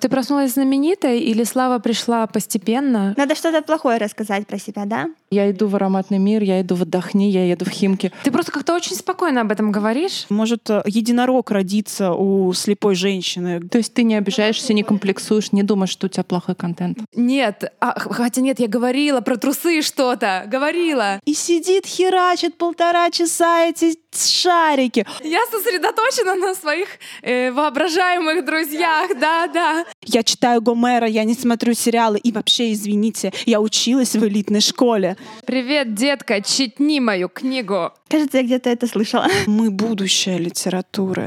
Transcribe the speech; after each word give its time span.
Ты 0.00 0.08
проснулась 0.08 0.52
знаменитой 0.52 1.20
или 1.20 1.44
слава 1.44 1.78
пришла 1.78 2.26
постепенно? 2.26 3.14
Надо 3.16 3.34
что-то 3.34 3.62
плохое 3.62 3.98
рассказать 3.98 4.46
про 4.46 4.58
себя, 4.58 4.84
да? 4.84 5.08
Я 5.30 5.50
иду 5.50 5.66
в 5.66 5.76
ароматный 5.76 6.18
мир, 6.18 6.42
я 6.42 6.60
иду 6.62 6.74
в 6.74 6.82
отдохни, 6.82 7.30
я 7.30 7.44
еду 7.44 7.66
в 7.66 7.68
Химки. 7.68 8.10
Ты 8.24 8.30
просто 8.30 8.50
как-то 8.50 8.74
очень 8.74 8.96
спокойно 8.96 9.42
об 9.42 9.52
этом 9.52 9.70
говоришь. 9.70 10.24
Может, 10.30 10.70
э, 10.70 10.82
единорог 10.86 11.50
родится 11.50 12.12
у 12.12 12.52
слепой 12.54 12.94
женщины. 12.94 13.60
То 13.60 13.76
есть 13.78 13.92
ты 13.92 14.04
не 14.04 14.14
обижаешься, 14.14 14.72
не 14.72 14.82
комплексуешь, 14.82 15.52
не 15.52 15.62
думаешь, 15.62 15.90
что 15.90 16.06
у 16.06 16.08
тебя 16.08 16.24
плохой 16.24 16.54
контент? 16.54 16.98
Нет, 17.14 17.72
а, 17.78 17.98
хотя 17.98 18.40
нет, 18.40 18.58
я 18.58 18.68
говорила 18.68 19.20
про 19.20 19.36
трусы 19.36 19.82
что-то, 19.82 20.44
говорила. 20.46 21.20
И 21.26 21.34
сидит, 21.34 21.84
херачит 21.84 22.56
полтора 22.56 23.10
часа 23.10 23.66
эти 23.66 23.98
шарики. 24.16 25.06
Я 25.22 25.40
сосредоточена 25.50 26.36
на 26.36 26.54
своих 26.54 26.88
э, 27.22 27.52
воображаемых 27.52 28.46
друзьях, 28.46 29.10
да-да. 29.20 29.84
Я 30.04 30.22
читаю 30.22 30.62
Гомера, 30.62 31.06
я 31.06 31.24
не 31.24 31.34
смотрю 31.34 31.74
сериалы. 31.74 32.18
И 32.18 32.32
вообще, 32.32 32.72
извините, 32.72 33.32
я 33.44 33.60
училась 33.60 34.14
в 34.16 34.24
элитной 34.26 34.62
школе. 34.62 35.17
Привет, 35.46 35.94
детка, 35.94 36.42
читни 36.42 37.00
мою 37.00 37.28
книгу. 37.28 37.92
Кажется, 38.08 38.38
я 38.38 38.44
где-то 38.44 38.70
это 38.70 38.86
слышала. 38.86 39.26
Мы 39.46 39.70
будущее 39.70 40.38
литературы. 40.38 41.26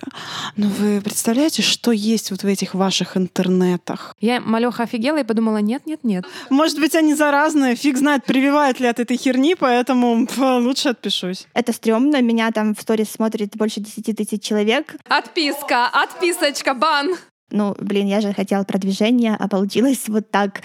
Но 0.57 0.67
вы 0.67 1.01
представляете, 1.01 1.61
что 1.61 1.91
есть 1.91 2.31
вот 2.31 2.43
в 2.43 2.47
этих 2.47 2.73
ваших 2.73 3.17
интернетах? 3.17 4.15
Я 4.19 4.39
малёха 4.39 4.83
офигела 4.83 5.19
и 5.19 5.23
подумала, 5.23 5.57
нет, 5.57 5.85
нет, 5.85 6.03
нет. 6.03 6.25
Может 6.49 6.79
быть, 6.79 6.95
они 6.95 7.13
заразные, 7.13 7.75
фиг 7.75 7.97
знает, 7.97 8.25
прививают 8.25 8.79
ли 8.79 8.87
от 8.87 8.99
этой 8.99 9.17
херни, 9.17 9.55
поэтому 9.55 10.27
лучше 10.37 10.89
отпишусь. 10.89 11.47
Это 11.53 11.73
стрёмно, 11.73 12.21
меня 12.21 12.51
там 12.51 12.75
в 12.75 12.81
сторис 12.81 13.11
смотрит 13.11 13.55
больше 13.55 13.79
10 13.79 14.15
тысяч 14.15 14.41
человек. 14.43 14.95
Отписка, 15.07 15.87
отписочка, 15.87 16.73
бан. 16.73 17.15
Ну, 17.51 17.75
блин, 17.79 18.07
я 18.07 18.21
же 18.21 18.33
хотела 18.33 18.63
продвижения, 18.63 19.35
а 19.37 19.47
получилось 19.47 20.03
вот 20.07 20.31
так. 20.31 20.61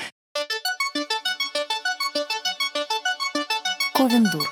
Ковендур. 3.97 4.47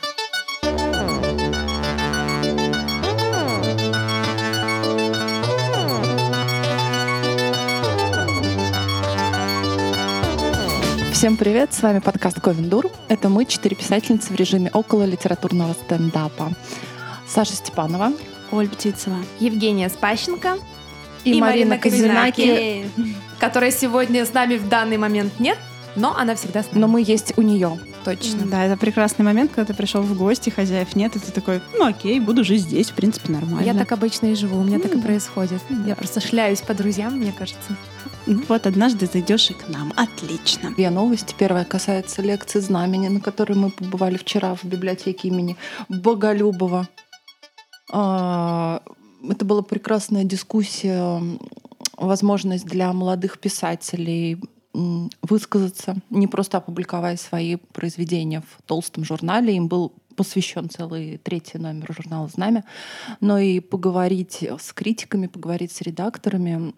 Всем 11.12 11.36
привет, 11.36 11.74
с 11.74 11.82
вами 11.82 11.98
подкаст 11.98 12.40
Ковендур. 12.40 12.90
Это 13.08 13.28
мы, 13.28 13.44
четыре 13.44 13.76
писательницы 13.76 14.32
в 14.32 14.36
режиме 14.36 14.70
около 14.72 15.04
литературного 15.04 15.74
стендапа. 15.74 16.52
Саша 17.28 17.52
Степанова, 17.52 18.14
Оль 18.50 18.70
Птицева, 18.70 19.18
Евгения 19.40 19.90
Спащенко 19.90 20.56
и, 21.24 21.32
и 21.32 21.40
Марина 21.42 21.76
Марина 21.76 21.78
Козинаки, 21.78 22.86
которой 23.38 23.72
сегодня 23.72 24.24
с 24.24 24.32
нами 24.32 24.56
в 24.56 24.70
данный 24.70 24.96
момент 24.96 25.38
нет, 25.38 25.58
но 25.96 26.16
она 26.16 26.34
всегда 26.34 26.62
с 26.62 26.72
нами. 26.72 26.80
Но 26.80 26.88
мы 26.88 27.02
есть 27.06 27.34
у 27.36 27.42
нее. 27.42 27.78
Точно. 28.04 28.46
Да, 28.46 28.64
это 28.64 28.76
прекрасный 28.76 29.24
момент, 29.24 29.52
когда 29.52 29.72
ты 29.72 29.74
пришел 29.74 30.02
в 30.02 30.16
гости, 30.16 30.50
хозяев 30.50 30.94
нет, 30.94 31.16
и 31.16 31.18
ты 31.18 31.32
такой, 31.32 31.62
ну 31.78 31.86
окей, 31.86 32.20
буду 32.20 32.44
жить 32.44 32.62
здесь, 32.62 32.90
в 32.90 32.94
принципе, 32.94 33.32
нормально. 33.32 33.64
Я 33.64 33.74
так 33.74 33.92
обычно 33.92 34.26
и 34.26 34.34
живу, 34.34 34.58
у 34.58 34.64
меня 34.64 34.78
так 34.78 34.94
и 34.94 35.00
происходит. 35.00 35.60
Я 35.86 35.96
просто 35.96 36.20
шляюсь 36.20 36.60
по 36.60 36.74
друзьям, 36.74 37.14
мне 37.14 37.32
кажется. 37.32 37.76
Ну 38.26 38.42
вот 38.48 38.66
однажды 38.66 39.06
зайдешь 39.06 39.50
и 39.50 39.54
к 39.54 39.68
нам. 39.68 39.92
Отлично. 39.96 40.72
Две 40.72 40.90
новости. 40.90 41.34
Первая 41.36 41.64
касается 41.64 42.22
лекции 42.22 42.60
знамени, 42.60 43.08
на 43.08 43.20
которой 43.20 43.54
мы 43.54 43.70
побывали 43.70 44.16
вчера 44.16 44.54
в 44.54 44.64
библиотеке 44.64 45.28
имени 45.28 45.56
Боголюбова. 45.88 46.88
А, 47.92 48.80
Это 49.28 49.44
была 49.44 49.62
прекрасная 49.62 50.24
дискуссия, 50.24 51.20
возможность 51.96 52.66
для 52.66 52.92
молодых 52.92 53.38
писателей 53.38 54.38
высказаться, 55.22 55.96
не 56.10 56.26
просто 56.26 56.58
опубликовать 56.58 57.20
свои 57.20 57.56
произведения 57.56 58.40
в 58.42 58.62
толстом 58.62 59.04
журнале. 59.04 59.56
Им 59.56 59.68
был 59.68 59.92
посвящен 60.16 60.68
целый 60.68 61.18
третий 61.18 61.58
номер 61.58 61.92
журнала 61.92 62.28
«Знамя», 62.28 62.64
но 63.20 63.38
и 63.38 63.60
поговорить 63.60 64.42
с 64.42 64.72
критиками, 64.72 65.28
поговорить 65.28 65.72
с 65.72 65.80
редакторами, 65.80 66.74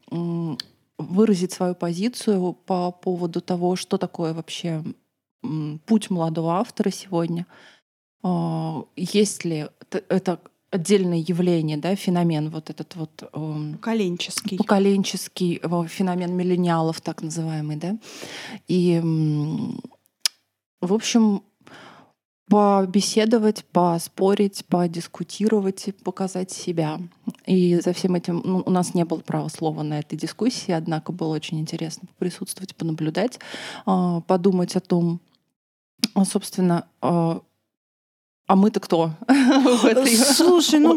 выразить 0.98 1.52
свою 1.52 1.74
позицию 1.74 2.52
по 2.52 2.90
поводу 2.90 3.40
того, 3.40 3.76
что 3.76 3.98
такое 3.98 4.32
вообще 4.34 4.82
путь 5.86 6.10
молодого 6.10 6.54
автора 6.54 6.90
сегодня. 6.90 7.46
А, 8.22 8.84
Есть 8.96 9.44
ли 9.44 9.68
это 10.08 10.40
отдельное 10.70 11.18
явление, 11.18 11.76
да, 11.76 11.94
феномен 11.94 12.50
вот 12.50 12.70
этот 12.70 12.96
вот 12.96 13.30
Коленческий. 13.80 14.58
поколенческий 14.58 15.60
э, 15.62 15.86
феномен 15.88 16.34
миллениалов, 16.34 17.00
так 17.00 17.22
называемый, 17.22 17.76
да. 17.76 17.96
И, 18.68 19.00
в 20.80 20.92
общем, 20.92 21.42
побеседовать, 22.48 23.64
поспорить, 23.66 24.64
подискутировать 24.66 25.88
показать 26.04 26.50
себя. 26.50 27.00
И 27.44 27.76
за 27.80 27.92
всем 27.92 28.14
этим 28.14 28.40
ну, 28.44 28.62
у 28.64 28.70
нас 28.70 28.94
не 28.94 29.04
было 29.04 29.18
права 29.18 29.48
слова 29.48 29.82
на 29.82 29.98
этой 29.98 30.16
дискуссии, 30.16 30.70
однако 30.72 31.12
было 31.12 31.34
очень 31.34 31.58
интересно 31.58 32.08
присутствовать, 32.18 32.76
понаблюдать, 32.76 33.40
а, 33.84 34.20
подумать 34.20 34.76
о 34.76 34.80
том, 34.80 35.20
а, 36.14 36.24
собственно, 36.24 36.86
а 38.46 38.56
мы-то 38.56 38.80
кто 38.80 39.10
Слушай, 40.36 40.78
ну 40.80 40.94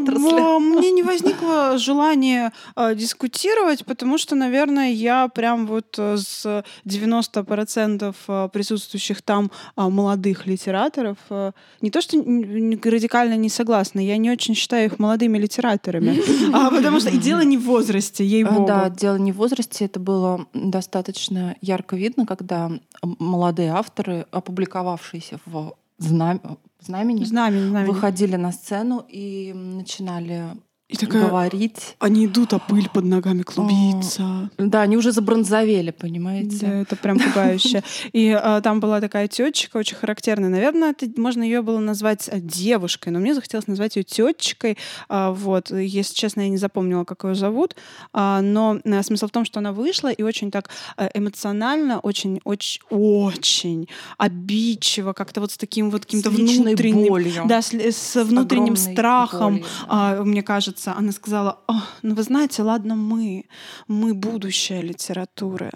мне 0.59 0.91
не 0.91 1.03
возникло 1.03 1.77
желания 1.77 2.51
а, 2.75 2.93
дискутировать, 2.93 3.85
потому 3.85 4.17
что, 4.17 4.35
наверное, 4.35 4.91
я 4.91 5.27
прям 5.27 5.65
вот 5.67 5.95
э, 5.97 6.17
с 6.17 6.63
90% 6.85 8.15
а, 8.27 8.47
присутствующих 8.49 9.21
там 9.21 9.51
а, 9.75 9.89
молодых 9.89 10.45
литераторов 10.47 11.17
а, 11.29 11.51
не 11.81 11.89
то 11.91 12.01
что 12.01 12.17
радикально 12.17 13.35
не 13.35 13.49
согласна, 13.49 13.99
я 13.99 14.17
не 14.17 14.29
очень 14.29 14.55
считаю 14.55 14.85
их 14.85 14.99
молодыми 14.99 15.37
литераторами, 15.37 16.21
потому 16.75 16.99
что 16.99 17.09
и 17.09 17.17
дело 17.17 17.41
не 17.41 17.57
в 17.57 17.63
возрасте, 17.63 18.23
А, 18.23 18.27
ей-богу. 18.27 18.67
Да, 18.67 18.89
дело 18.89 19.15
не 19.15 19.31
в 19.31 19.37
возрасте. 19.37 19.85
Это 19.85 19.99
было 19.99 20.45
достаточно 20.53 21.55
ярко 21.61 21.95
видно, 21.95 22.25
когда 22.25 22.71
молодые 23.01 23.71
авторы, 23.71 24.25
опубликовавшиеся 24.31 25.39
в 25.45 25.73
знам- 25.97 26.59
знамени, 26.79 27.23
Знамени, 27.25 27.69
знамени. 27.69 27.91
выходили 27.91 28.35
на 28.35 28.51
сцену 28.51 29.05
и 29.07 29.53
начинали 29.53 30.55
И 30.89 30.95
такая, 30.95 31.27
говорить. 31.27 31.95
они 31.99 32.25
идут, 32.25 32.51
а 32.53 32.57
пыль 32.57 32.89
под 32.91 33.05
ногами 33.05 33.43
клубится. 33.43 34.49
Да, 34.57 34.81
они 34.81 34.97
уже 34.97 35.11
забронзовели, 35.11 35.91
понимаете? 35.91 36.65
Да, 36.65 36.73
это 36.81 36.95
прям 36.95 37.19
пугающе. 37.19 37.83
И 38.11 38.31
а, 38.31 38.59
там 38.61 38.79
была 38.79 38.99
такая 38.99 39.27
тетечка, 39.27 39.77
очень 39.77 39.95
характерная. 39.95 40.49
Наверное, 40.49 40.95
это 40.97 41.07
можно 41.15 41.43
ее 41.43 41.61
было 41.61 41.77
назвать 41.77 42.27
а, 42.27 42.39
девушкой, 42.39 43.09
но 43.09 43.19
мне 43.19 43.35
захотелось 43.35 43.67
назвать 43.67 43.97
ее 43.97 44.03
тетечкой. 44.03 44.79
А, 45.09 45.31
вот, 45.31 45.69
если 45.69 46.15
честно, 46.15 46.41
я 46.41 46.49
не 46.49 46.57
запомнила, 46.57 47.03
как 47.03 47.23
ее 47.23 47.35
зовут. 47.35 47.75
А, 48.11 48.41
но 48.41 48.79
а, 48.83 49.03
смысл 49.03 49.27
в 49.27 49.31
том, 49.31 49.45
что 49.45 49.59
она 49.59 49.73
вышла 49.73 50.11
и 50.11 50.23
очень 50.23 50.49
так 50.49 50.71
а, 50.97 51.07
эмоционально, 51.13 51.99
очень, 51.99 52.41
очень, 52.45 52.81
очень 52.89 53.87
обидчиво, 54.17 55.13
как-то 55.13 55.39
вот 55.39 55.51
с 55.51 55.57
таким 55.57 55.91
вот 55.91 56.05
каким-то 56.05 56.31
внутренним, 56.31 57.09
болью. 57.09 57.43
да, 57.45 57.61
с, 57.61 57.73
с 57.73 58.15
внутренним 58.23 58.73
огромной 58.73 58.93
страхом, 58.93 59.63
а, 59.87 60.23
мне 60.23 60.41
кажется, 60.41 60.78
она 60.87 61.11
сказала, 61.11 61.59
«О, 61.67 61.73
ну 62.01 62.15
вы 62.15 62.23
знаете, 62.23 62.61
ладно 62.63 62.95
мы, 62.95 63.45
мы 63.87 64.13
будущее 64.13 64.81
литературы, 64.81 65.71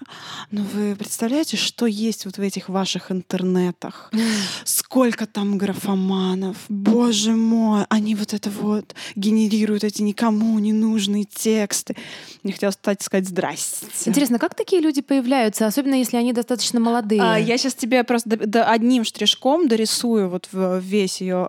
но 0.52 0.64
вы 0.64 0.96
представляете, 0.96 1.58
что 1.58 1.86
есть 1.86 2.25
вот 2.25 2.38
в 2.38 2.41
этих 2.41 2.69
ваших 2.69 3.12
интернетах? 3.12 4.12
Сколько 4.64 5.25
там 5.25 5.58
графоманов, 5.58 6.58
боже 6.69 7.31
мой, 7.31 7.86
они 7.90 8.16
вот 8.16 8.34
это 8.34 8.50
вот 8.50 8.96
генерируют 9.16 9.84
эти 9.84 10.02
никому 10.02 10.58
не 10.59 10.74
нужные 10.74 11.24
тексты. 11.25 11.96
Мне 12.44 12.53
хотелось 12.53 12.75
встать 12.75 13.02
и 13.02 13.03
сказать 13.03 13.28
«здрасте». 13.28 13.85
Интересно, 14.06 14.40
как 14.40 14.56
такие 14.56 14.81
люди 14.81 15.02
появляются, 15.02 15.66
особенно 15.68 15.96
если 15.96 16.17
они 16.17 16.34
достаточно 16.34 16.79
молодые? 16.79 17.22
А, 17.22 17.38
я 17.38 17.58
сейчас 17.58 17.73
тебе 17.76 18.03
просто 18.03 18.29
д- 18.29 18.46
д- 18.46 18.64
одним 18.64 19.03
штришком 19.03 19.67
дорисую 19.67 20.29
вот 20.29 20.47
в- 20.52 20.79
весь 20.79 21.22
ее 21.22 21.47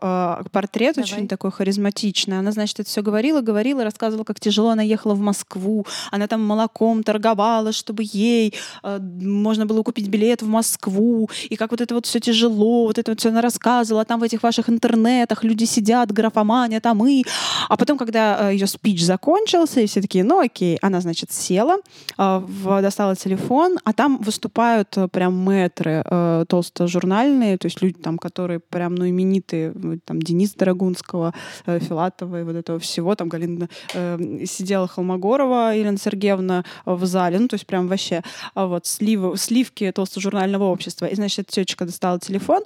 портрет, 0.52 0.96
Давай. 0.96 1.10
очень 1.10 1.28
такой 1.28 1.50
харизматичный. 1.52 2.38
Она, 2.38 2.52
значит, 2.52 2.80
это 2.80 2.88
все 2.88 3.02
говорила, 3.02 3.40
говорила, 3.44 3.84
рассказывала, 3.84 4.24
как 4.24 4.40
тяжело 4.40 4.70
она 4.70 4.82
ехала 4.82 5.14
в 5.14 5.20
Москву. 5.20 5.86
Она 6.10 6.26
там 6.26 6.42
молоком 6.44 7.02
торговала, 7.02 7.72
чтобы 7.72 8.02
ей 8.04 8.54
э, 8.82 8.98
можно 9.00 9.66
было 9.66 9.82
купить 9.82 10.08
билет 10.08 10.42
в 10.42 10.48
Москву. 10.48 11.28
И 11.50 11.56
как 11.56 11.70
вот 11.70 11.80
это 11.80 11.94
вот 11.94 12.06
все 12.06 12.20
тяжело, 12.20 12.86
вот 12.86 12.98
это 12.98 13.12
вот 13.12 13.20
все 13.20 13.28
она 13.28 13.40
рассказывала. 13.40 14.04
Там 14.04 14.20
в 14.20 14.22
этих 14.22 14.42
ваших 14.42 14.68
интернетах 14.68 15.44
люди 15.44 15.64
сидят, 15.64 16.12
графоманят, 16.12 16.86
а 16.86 16.94
мы... 16.94 17.22
А 17.68 17.76
потом, 17.76 17.98
когда 17.98 18.50
ее 18.50 18.66
спич 18.66 19.02
закончился, 19.04 19.80
и 19.80 19.86
все 19.86 20.00
такие, 20.00 20.24
ну 20.24 20.40
окей, 20.40 20.78
она, 20.82 21.00
значит, 21.00 21.32
села, 21.32 21.76
э, 22.18 22.42
достала 22.82 23.16
телефон, 23.16 23.78
а 23.84 23.92
там 23.92 24.18
выступают 24.18 24.96
э, 24.96 25.08
прям 25.08 25.36
мэтры 25.36 26.02
э, 26.04 26.44
толстожурнальные, 26.48 27.58
то 27.58 27.66
есть 27.66 27.82
люди 27.82 27.98
там, 27.98 28.18
которые 28.18 28.60
прям, 28.60 28.94
ну, 28.94 29.08
именитые, 29.08 29.72
там, 30.04 30.20
Денис 30.20 30.54
Драгунского, 30.54 31.34
э, 31.66 31.78
Филатова 31.78 32.40
и 32.40 32.44
вот 32.44 32.56
этого 32.56 32.78
всего, 32.78 33.14
там 33.14 33.28
Галина, 33.34 33.68
э, 33.94 34.44
сидела 34.46 34.86
Холмогорова 34.86 35.74
Елена 35.76 35.98
Сергеевна 35.98 36.64
в 36.84 37.04
зале, 37.06 37.38
ну, 37.38 37.48
то 37.48 37.54
есть 37.54 37.66
прям 37.66 37.88
вообще 37.88 38.22
а 38.54 38.66
вот 38.66 38.86
сливы, 38.86 39.36
сливки 39.36 39.90
толстожурнального 39.92 40.64
общества. 40.64 41.06
И, 41.06 41.14
значит, 41.14 41.40
эта 41.40 41.52
тетечка 41.52 41.84
достала 41.84 42.20
телефон, 42.20 42.62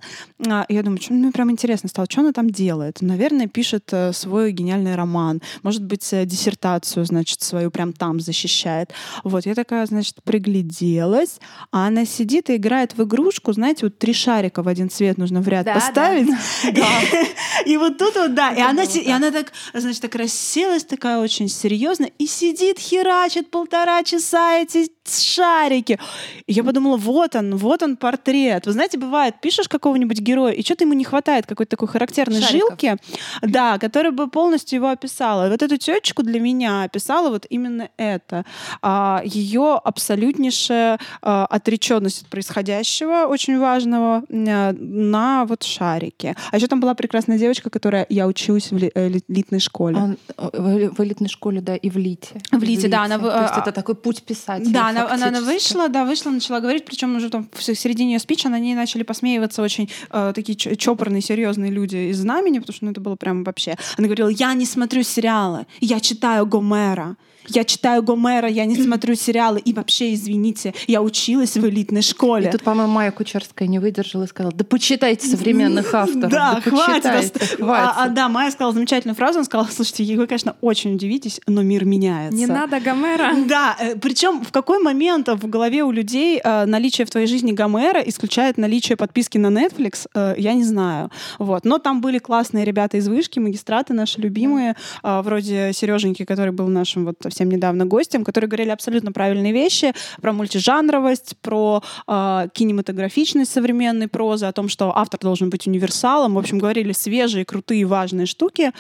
а, 0.47 0.65
и 0.69 0.75
я 0.75 0.83
думаю, 0.83 1.01
что, 1.01 1.15
ну, 1.15 1.33
прям 1.33 1.51
интересно 1.51 1.89
стало, 1.89 2.07
что 2.11 2.21
она 2.21 2.33
там 2.33 2.51
делает? 2.51 3.01
Наверное, 3.01 3.47
пишет 3.47 3.89
э, 3.93 4.13
свой 4.13 4.53
гениальный 4.53 4.95
роман, 4.95 5.41
может 5.63 5.83
быть, 5.83 6.13
э, 6.13 6.25
диссертацию, 6.27 7.05
значит, 7.05 7.41
свою 7.41 7.71
прям 7.71 7.93
там 7.93 8.21
защищает. 8.21 8.93
Вот, 9.25 9.47
я 9.47 9.55
такая, 9.55 9.87
значит, 9.87 10.23
пригляделась, 10.23 11.41
а 11.73 11.87
она 11.87 12.05
сидит 12.05 12.51
и 12.51 12.57
играет 12.57 12.97
в 12.97 13.03
игрушку, 13.05 13.53
знаете, 13.53 13.87
вот 13.87 13.99
три 13.99 14.13
шарика 14.13 14.63
в 14.63 14.69
один 14.69 14.91
цвет 14.91 15.19
нужно 15.19 15.41
в 15.41 15.49
ряд 15.49 15.65
Да, 15.65 15.75
поставить. 15.75 16.29
Да. 16.75 16.87
И 17.67 17.77
вот 17.77 17.99
тут 17.99 18.15
вот, 18.15 18.35
да, 18.35 18.53
и 18.53 18.61
она, 18.61 18.85
и 18.85 19.05
так. 19.05 19.17
она 19.17 19.31
так, 19.31 19.53
значит, 19.75 20.01
так 20.01 20.15
расселась, 20.59 20.85
такая 20.85 21.19
очень 21.19 21.49
серьезная, 21.49 22.11
и 22.19 22.27
сидит, 22.27 22.79
херачит 22.79 23.51
полтора 23.51 24.03
часа 24.03 24.59
эти 24.59 24.91
шарики. 25.09 25.99
И 26.47 26.53
я 26.53 26.65
подумала, 26.65 26.97
вот 26.97 27.35
он, 27.35 27.57
вот 27.57 27.83
он 27.83 27.97
портрет. 27.97 28.67
Вы 28.67 28.73
знаете, 28.73 28.99
бывает, 28.99 29.37
пишешь 29.41 29.69
какого-нибудь 29.69 30.21
героя, 30.21 30.53
и 30.53 30.63
что-то 30.63 30.85
ему 30.85 30.95
не 30.95 31.05
хватает 31.05 31.47
какой-то 31.47 31.71
такой 31.71 31.89
характерной 31.89 32.43
Шариков. 32.43 32.71
жилки, 32.71 32.97
да, 33.43 33.79
которая 33.79 34.13
бы 34.13 34.29
полностью 34.29 34.77
его 34.77 34.89
описала. 34.89 35.49
Вот 35.49 35.63
эту 35.63 35.77
тетечку 35.79 36.23
для 36.23 36.41
меня 36.41 36.83
описала 36.83 37.31
вот 37.31 37.47
именно 37.49 37.89
это. 37.97 38.45
А, 38.83 39.23
ее 39.25 39.81
абсолютнейшая 39.83 40.99
а, 41.23 41.47
отреченность 41.47 42.23
от 42.23 42.29
происходящего, 42.29 43.27
очень 43.27 43.59
важного, 43.59 44.25
м, 44.29 45.11
на 45.11 45.45
вот 45.47 45.63
шарике. 45.63 46.37
А 46.51 46.57
еще 46.57 46.67
там 46.67 46.81
была 46.81 46.95
прекрасная 46.95 47.39
девочка, 47.39 47.71
которая 47.71 48.07
я 48.09 48.27
учусь 48.27 48.71
в 48.71 48.77
э, 48.77 48.91
элитной 49.29 49.61
школе. 49.61 49.97
Он, 49.97 50.19
э, 50.37 50.38
в 50.39 51.01
элитной 51.03 51.29
школе, 51.29 51.61
да, 51.61 51.75
и 51.75 51.91
в 51.91 51.97
Лите. 51.97 52.41
В 52.53 52.63
Лите, 52.63 52.89
да, 52.89 53.03
она 53.03 53.19
То 53.19 53.43
есть 53.43 53.55
а- 53.57 53.61
это 53.61 53.73
такой 53.73 53.97
путь 53.97 54.23
писателя. 54.23 54.73
Да, 54.73 54.89
она, 54.89 55.11
она, 55.11 55.27
она 55.29 55.41
вышла, 55.41 55.89
да, 55.89 56.05
вышла, 56.05 56.31
начала 56.31 56.61
говорить, 56.61 56.85
причем 56.85 57.17
уже 57.17 57.29
там 57.29 57.49
в 57.53 57.63
середине 57.63 58.15
ее 58.15 58.19
спича 58.21 58.49
на 58.49 58.59
ней 58.59 58.75
начали 58.75 59.03
посмеиваться 59.03 59.63
очень 59.63 59.91
э, 60.11 60.33
такие 60.35 60.57
чопорные, 60.57 61.23
серьезные 61.23 61.73
люди 61.73 62.11
из 62.11 62.19
знамени, 62.19 62.61
потому 62.61 62.75
что 62.75 62.85
ну, 62.85 62.93
это 62.93 63.01
было 63.01 63.17
прям 63.17 63.43
вообще. 63.43 63.77
Она 63.97 64.07
говорила, 64.07 64.29
я 64.29 64.55
не 64.55 64.65
смотрю 64.65 65.03
сериалы, 65.03 65.67
я 65.81 65.99
читаю 66.01 66.47
Гомера. 66.47 67.17
Я 67.49 67.65
читаю 67.65 68.03
Гомера, 68.03 68.49
я 68.49 68.65
не 68.65 68.77
смотрю 68.83 69.15
сериалы. 69.15 69.61
И 69.61 69.73
вообще, 69.73 70.15
извините, 70.15 70.75
я 70.87 71.03
училась 71.03 71.57
в 71.57 71.67
элитной 71.69 72.03
школе. 72.03 72.49
И 72.49 72.53
тут, 72.53 72.63
по-моему, 72.63 72.93
Майя 72.93 73.11
Кучерская 73.11 73.69
не 73.69 73.79
выдержала 73.79 74.25
и 74.25 74.27
сказала, 74.27 74.55
да 74.55 74.65
почитайте 74.65 75.27
современных 75.27 75.93
авторов. 75.95 76.31
Да, 76.31 76.61
хватит. 76.61 77.07
ост- 77.07 77.57
хватит. 77.57 77.61
А, 77.61 78.05
а, 78.05 78.09
да, 78.09 78.29
Майя 78.29 78.51
сказала 78.51 78.73
замечательную 78.73 79.17
фразу. 79.17 79.39
Она 79.39 79.45
сказала, 79.45 79.69
слушайте, 79.71 80.17
вы, 80.17 80.27
конечно, 80.27 80.57
очень 80.61 80.95
удивитесь, 80.95 81.41
но 81.47 81.63
мир 81.63 81.85
меняется. 81.85 82.37
Не 82.37 82.47
надо 82.47 82.81
Гомера. 82.81 83.35
Да, 83.47 83.77
причем 84.01 84.43
в 84.45 84.53
какой 84.53 84.83
момент 84.83 85.29
в 85.29 85.49
голове 85.49 85.83
у 85.85 85.91
людей 85.91 86.41
э, 86.43 86.65
наличие 86.67 87.07
в 87.07 87.11
твоей 87.11 87.27
жизни 87.27 87.53
Гомера 87.53 88.01
исключает 88.01 88.59
наличие 88.59 88.97
подписки 88.97 89.39
на 89.39 89.49
Netflix, 89.49 90.07
э, 90.15 90.35
я 90.39 90.55
не 90.55 90.65
знаю. 90.65 91.11
Вот. 91.39 91.65
Но 91.65 91.79
там 91.79 92.01
были 92.01 92.19
классные 92.19 92.65
ребята 92.65 92.97
из 92.97 93.09
вышки, 93.09 93.39
магистраты 93.39 93.95
наши 93.95 94.21
любимые, 94.21 94.75
э, 95.03 95.21
вроде 95.23 95.73
Сереженьки, 95.73 96.25
который 96.25 96.53
был 96.53 96.69
нашим 96.69 97.05
вот 97.05 97.17
совсем 97.39 97.51
недавно 97.51 97.87
гостем, 97.87 98.25
которые 98.25 98.49
говорили 98.49 98.71
абсолютно 98.71 99.13
правильные 99.13 99.53
вещи 99.53 99.93
про 100.21 100.33
мультижанровость, 100.33 101.37
про 101.41 101.83
э, 102.09 102.49
кинематографичность 102.53 103.53
современной 103.53 104.09
прозы, 104.09 104.47
о 104.47 104.53
том, 104.53 104.69
что 104.69 104.97
автор 104.97 105.21
должен 105.21 105.51
быть 105.51 105.69
универсалом. 105.69 106.35
В 106.35 106.39
общем, 106.39 106.59
говорили 106.59 106.93
свежие, 106.93 107.45
крутые, 107.45 107.85
важные 107.85 108.27
штуки. 108.27 108.73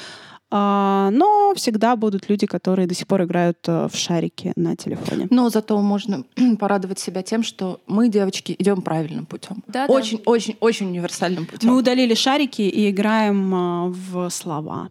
А, 0.50 1.10
но 1.12 1.52
всегда 1.54 1.94
будут 1.94 2.28
люди, 2.30 2.46
которые 2.46 2.88
до 2.88 2.94
сих 2.94 3.06
пор 3.06 3.22
играют 3.22 3.58
э, 3.68 3.88
в 3.92 3.96
шарики 3.96 4.52
на 4.56 4.74
телефоне. 4.74 5.28
Но 5.30 5.50
зато 5.50 5.80
можно 5.80 6.24
порадовать 6.58 6.98
себя 6.98 7.22
тем, 7.22 7.42
что 7.44 7.80
мы, 7.86 8.08
девочки, 8.08 8.56
идем 8.58 8.82
правильным 8.82 9.26
путем. 9.26 9.62
Да-да. 9.68 9.92
Очень, 9.92 10.20
очень, 10.24 10.56
очень 10.60 10.86
универсальным 10.86 11.46
путем. 11.46 11.68
Мы 11.68 11.76
удалили 11.76 12.14
шарики 12.14 12.62
и 12.62 12.90
играем 12.90 13.54
а, 13.54 13.86
в 13.88 14.30
слова. 14.30 14.90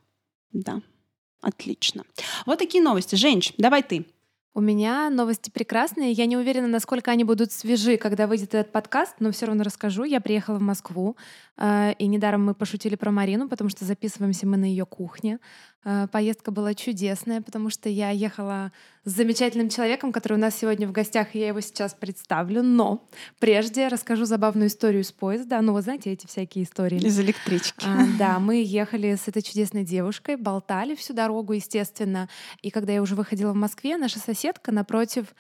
Да, 0.54 0.82
отлично. 1.42 2.04
Вот 2.46 2.60
такие 2.60 2.84
новости. 2.84 3.16
Женщ, 3.16 3.54
давай 3.58 3.84
ты. 3.84 4.06
У 4.54 4.60
меня 4.60 5.12
новости 5.12 5.52
прекрасные. 5.52 6.14
Я 6.14 6.26
не 6.26 6.36
уверена, 6.36 6.68
насколько 6.68 7.12
они 7.12 7.24
будут 7.24 7.52
свежи, 7.52 7.98
когда 7.98 8.26
выйдет 8.26 8.56
этот 8.56 8.72
подкаст, 8.72 9.16
но 9.20 9.32
все 9.32 9.46
равно 9.46 9.64
расскажу. 9.64 10.04
Я 10.04 10.20
приехала 10.20 10.58
в 10.58 10.62
Москву, 10.62 11.16
и 11.60 12.08
недаром 12.08 12.46
мы 12.46 12.54
пошутили 12.54 12.96
про 12.96 13.12
Марину, 13.12 13.50
потому 13.50 13.70
что 13.70 13.84
записываемся 13.84 14.46
мы 14.46 14.58
на 14.58 14.66
ее 14.66 14.86
кухне. 14.86 15.40
Э, 15.88 16.08
Поездка 16.12 16.52
была 16.52 16.74
чудесная, 16.74 17.42
потому 17.42 17.70
что 17.70 17.88
я 17.88 18.10
ехала 18.10 18.74
с 19.06 19.12
замечательным 19.12 19.70
человеком, 19.70 20.12
который 20.12 20.34
у 20.34 20.38
нас 20.38 20.56
сегодня 20.56 20.86
в 20.86 20.92
гостях, 20.92 21.34
и 21.34 21.40
я 21.40 21.48
его 21.48 21.62
сейчас 21.62 21.94
представлю. 21.94 22.62
Но 22.62 23.08
прежде 23.40 23.88
расскажу 23.88 24.26
забавную 24.26 24.68
историю 24.68 25.06
с 25.06 25.14
поезда. 25.14 25.62
Ну, 25.62 25.74
вы 25.74 25.82
знаете, 25.82 26.12
эти 26.12 26.28
всякие 26.28 26.66
истории. 26.66 27.00
Из 27.00 27.18
электрички. 27.20 27.86
А, 27.86 28.06
да, 28.20 28.40
мы 28.40 28.62
ехали 28.62 29.16
с 29.16 29.30
этой 29.30 29.42
чудесной 29.42 29.86
девушкой, 29.86 30.36
болтали 30.36 30.94
всю 30.94 31.14
дорогу, 31.14 31.54
естественно. 31.54 32.28
И 32.62 32.70
когда 32.70 32.92
я 32.92 33.02
уже 33.02 33.16
выходила 33.16 33.54
в 33.54 33.56
Москве, 33.56 33.98
наша 33.98 34.20
соседка 34.20 34.74
напротив 34.74 35.34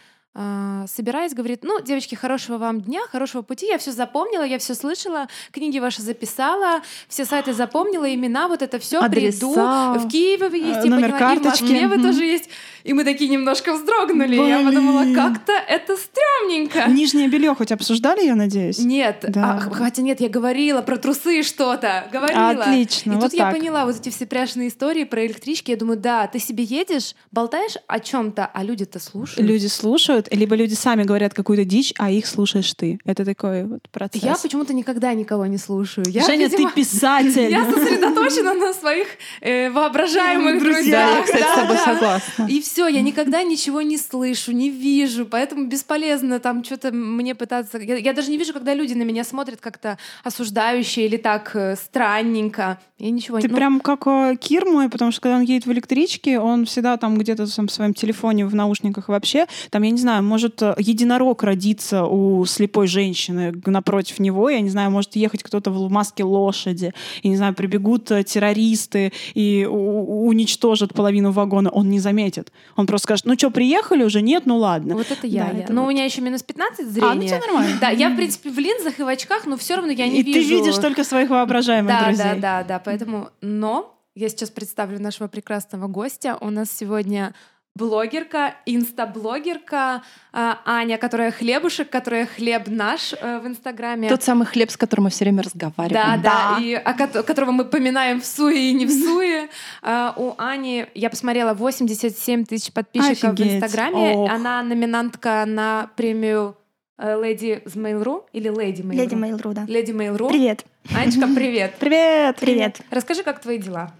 собираясь, 0.87 1.33
говорит, 1.33 1.63
ну, 1.63 1.81
девочки, 1.81 2.15
хорошего 2.15 2.57
вам 2.57 2.81
дня, 2.81 3.01
хорошего 3.11 3.41
пути, 3.41 3.65
я 3.67 3.77
все 3.77 3.91
запомнила, 3.91 4.43
я 4.43 4.59
все 4.59 4.75
слышала, 4.75 5.27
книги 5.51 5.79
ваши 5.79 6.01
записала, 6.01 6.81
все 7.07 7.25
сайты 7.25 7.53
запомнила, 7.53 8.13
имена, 8.13 8.47
вот 8.47 8.61
это 8.61 8.79
все, 8.79 9.07
приду. 9.09 9.53
В 9.53 10.07
Киеве 10.09 10.49
вы 10.49 10.57
есть, 10.57 10.79
Э, 10.79 10.83
я 10.83 10.89
номер 10.89 11.11
поняла, 11.11 11.33
и 11.33 11.37
в 11.37 11.41
карточки. 11.43 11.63
Москве 11.63 11.87
вы 11.87 12.01
тоже 12.01 12.23
есть. 12.25 12.49
И 12.83 12.93
мы 12.93 13.03
такие 13.03 13.29
немножко 13.29 13.73
вздрогнули. 13.73 14.35
Я 14.35 14.63
подумала, 14.63 15.01
Блин. 15.01 15.15
как-то 15.15 15.51
это 15.53 15.97
стрёмненько. 15.97 16.85
Нижнее 16.89 17.27
белье 17.27 17.53
хоть 17.55 17.71
обсуждали, 17.71 18.25
я 18.25 18.35
надеюсь? 18.35 18.79
Нет, 18.79 19.25
Да. 19.27 19.55
а, 19.65 19.73
хотя 19.73 20.01
нет, 20.01 20.21
я 20.21 20.29
говорила 20.29 20.81
про 20.81 20.97
трусы 20.97 21.43
что-то, 21.43 22.07
говорила. 22.11 22.63
Отлично, 22.63 23.11
И 23.11 23.15
вот 23.15 23.23
тут 23.25 23.33
я 23.33 23.45
так. 23.51 23.55
поняла 23.55 23.85
вот 23.85 23.99
эти 23.99 24.09
все 24.09 24.25
пряшные 24.25 24.69
истории 24.69 25.03
про 25.03 25.25
электрички. 25.25 25.71
Я 25.71 25.77
думаю, 25.77 25.97
да, 25.99 26.27
ты 26.27 26.39
себе 26.39 26.63
едешь, 26.63 27.15
болтаешь 27.31 27.73
о 27.87 27.99
чем-то, 27.99 28.49
а 28.53 28.63
люди-то 28.63 28.99
слушают. 28.99 29.47
Люди 29.47 29.67
слушают, 29.67 30.26
либо 30.31 30.55
люди 30.55 30.73
сами 30.73 31.03
говорят 31.03 31.33
какую-то 31.33 31.65
дичь, 31.65 31.93
а 31.97 32.11
их 32.11 32.25
слушаешь 32.27 32.73
ты. 32.73 32.99
Это 33.05 33.25
такой 33.25 33.65
вот 33.65 33.87
процесс. 33.91 34.23
Я 34.23 34.35
почему-то 34.35 34.73
никогда 34.73 35.13
никого 35.13 35.45
не 35.45 35.57
слушаю. 35.57 36.05
Я, 36.09 36.25
Женя, 36.25 36.47
видимо, 36.47 36.69
ты 36.69 36.75
писатель. 36.75 37.49
Я 37.49 37.65
сосредоточена 37.65 38.53
на 38.53 38.73
своих 38.73 39.07
э, 39.41 39.69
воображаемых 39.69 40.61
Друзьях. 40.61 40.85
Да, 40.91 41.17
я, 41.17 41.23
кстати, 41.23 41.43
с 41.43 41.55
тобой 41.55 41.75
Да. 41.75 41.93
согласна. 41.93 42.47
И 42.49 42.61
все, 42.61 42.87
я 42.87 43.01
никогда 43.01 43.43
ничего 43.43 43.81
не 43.81 43.97
слышу, 43.97 44.51
не 44.51 44.69
вижу, 44.69 45.25
поэтому 45.25 45.67
бесполезно 45.67 46.39
там 46.39 46.63
что-то 46.63 46.91
мне 46.91 47.35
пытаться. 47.35 47.77
Я, 47.77 47.97
я 47.97 48.13
даже 48.13 48.31
не 48.31 48.37
вижу, 48.37 48.53
когда 48.53 48.73
люди 48.73 48.93
на 48.93 49.03
меня 49.03 49.23
смотрят 49.23 49.59
как-то 49.61 49.97
осуждающе 50.23 51.05
или 51.05 51.17
так 51.17 51.55
э, 51.55 51.75
странненько. 51.75 52.79
Я 52.99 53.11
ничего 53.11 53.39
Ты 53.39 53.47
ну, 53.47 53.55
прям 53.55 53.79
как 53.79 54.07
э, 54.07 54.35
Кир 54.39 54.65
мой, 54.65 54.89
потому 54.89 55.11
что 55.11 55.21
когда 55.21 55.37
он 55.37 55.43
едет 55.43 55.67
в 55.67 55.71
электричке, 55.71 56.39
он 56.39 56.65
всегда 56.65 56.97
там 56.97 57.17
где-то 57.17 57.45
там 57.53 57.67
в 57.67 57.71
своем 57.71 57.93
телефоне, 57.93 58.45
в 58.47 58.55
наушниках 58.55 59.07
вообще, 59.09 59.45
там, 59.69 59.83
я 59.83 59.91
не 59.91 59.99
знаю, 59.99 60.06
может 60.21 60.61
э, 60.61 60.75
единорог 60.77 61.43
родиться 61.43 62.05
у 62.05 62.45
слепой 62.45 62.87
женщины 62.87 63.53
напротив 63.65 64.19
него, 64.19 64.49
я 64.49 64.61
не 64.61 64.69
знаю, 64.69 64.91
может 64.91 65.15
ехать 65.15 65.43
кто-то 65.43 65.71
в 65.71 65.89
маске 65.89 66.23
лошади, 66.23 66.93
я 67.23 67.29
не 67.29 67.37
знаю, 67.37 67.53
прибегут 67.53 68.11
э, 68.11 68.23
террористы 68.23 69.13
и 69.33 69.65
уничтожат 69.65 70.93
половину 70.93 71.31
вагона, 71.31 71.69
он 71.69 71.89
не 71.89 71.99
заметит. 71.99 72.51
Он 72.75 72.87
просто 72.87 73.05
скажет, 73.05 73.25
ну 73.25 73.35
что, 73.35 73.51
приехали 73.51 74.03
уже? 74.03 74.21
Нет, 74.21 74.43
ну 74.45 74.57
ладно. 74.57 74.95
Вот 74.95 75.11
это 75.11 75.27
я. 75.27 75.45
Да, 75.45 75.51
я. 75.51 75.63
это 75.63 75.73
Но 75.73 75.81
вот. 75.81 75.87
у 75.87 75.91
меня 75.91 76.05
еще 76.05 76.21
минус 76.21 76.43
15 76.43 76.87
зрения. 76.87 77.11
А, 77.11 77.15
ну 77.15 77.21
тебе 77.21 77.39
нормально. 77.39 77.77
Да, 77.79 77.89
я, 77.89 78.09
в 78.09 78.15
принципе, 78.15 78.49
в 78.49 78.57
линзах 78.57 78.99
и 78.99 79.03
в 79.03 79.07
очках, 79.07 79.45
но 79.45 79.57
все 79.57 79.75
равно 79.75 79.91
я 79.91 80.07
не 80.07 80.19
и 80.19 80.23
вижу. 80.23 80.39
ты 80.39 80.55
видишь 80.55 80.77
только 80.77 81.03
своих 81.03 81.29
воображаемых 81.29 81.89
да, 81.89 82.05
друзей. 82.05 82.23
Да, 82.23 82.35
да, 82.35 82.63
да. 82.63 82.79
Поэтому, 82.79 83.29
но 83.41 83.93
я 84.15 84.29
сейчас 84.29 84.49
представлю 84.49 84.99
нашего 84.99 85.27
прекрасного 85.27 85.87
гостя. 85.87 86.37
У 86.41 86.49
нас 86.49 86.71
сегодня 86.71 87.35
блогерка, 87.77 88.55
инстаблогерка 88.65 90.01
а, 90.33 90.59
Аня, 90.65 90.97
которая 90.97 91.31
хлебушек, 91.31 91.89
которая 91.89 92.25
хлеб 92.25 92.63
наш 92.67 93.13
э, 93.13 93.39
в 93.39 93.47
Инстаграме. 93.47 94.09
Тот 94.09 94.23
самый 94.23 94.45
хлеб, 94.45 94.69
с 94.71 94.77
которым 94.77 95.05
мы 95.05 95.09
все 95.09 95.25
время 95.25 95.43
Да, 95.43 95.49
разговариваем. 95.49 96.21
да, 96.21 96.57
и 96.59 96.73
о 96.73 96.93
кото- 96.93 97.23
которого 97.23 97.51
мы 97.51 97.65
поминаем 97.65 98.19
в 98.21 98.25
суе 98.25 98.69
и 98.71 98.73
не 98.73 98.85
в 98.85 98.91
суе. 98.91 99.49
А, 99.81 100.13
У 100.17 100.33
Ани, 100.37 100.85
я 100.95 101.09
посмотрела, 101.09 101.53
87 101.53 102.45
тысяч 102.45 102.71
подписчиков 102.73 103.33
Офигеть. 103.33 103.51
в 103.51 103.55
Инстаграме. 103.65 104.13
Ох. 104.15 104.29
Она 104.31 104.61
номинантка 104.63 105.45
на 105.45 105.89
премию 105.95 106.55
э, 106.97 107.21
Леди 107.21 107.61
из 107.65 107.75
Mail.ru 107.75 108.23
или 108.33 108.49
Леди 108.49 108.81
Mail.ru? 108.81 108.95
Леди 108.95 109.13
Mail.ru, 109.15 109.53
да. 109.53 109.65
Леди 109.67 109.91
Mail.ru. 109.91 110.29
Привет. 110.29 110.65
Анечка, 110.95 111.27
привет. 111.35 111.75
Привет! 111.79 112.37
Привет. 112.39 112.81
Расскажи, 112.91 113.23
как 113.23 113.41
твои 113.41 113.57
дела? 113.57 113.91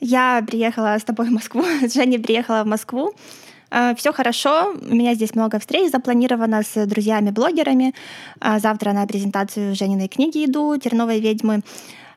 Я 0.00 0.44
приехала 0.46 0.98
с 0.98 1.04
тобой 1.04 1.28
в 1.28 1.32
Москву, 1.32 1.64
Женя 1.94 2.18
приехала 2.20 2.62
в 2.64 2.66
Москву. 2.66 3.12
Все 3.96 4.12
хорошо, 4.12 4.74
у 4.80 4.94
меня 4.94 5.14
здесь 5.14 5.34
много 5.34 5.58
встреч 5.58 5.90
запланировано 5.90 6.62
с 6.62 6.86
друзьями-блогерами. 6.86 7.94
А 8.40 8.60
Завтра 8.60 8.92
на 8.92 9.04
презентацию 9.06 9.74
Жениной 9.74 10.06
книги 10.06 10.44
иду 10.44 10.76
«Терновой 10.78 11.18
ведьмы». 11.18 11.62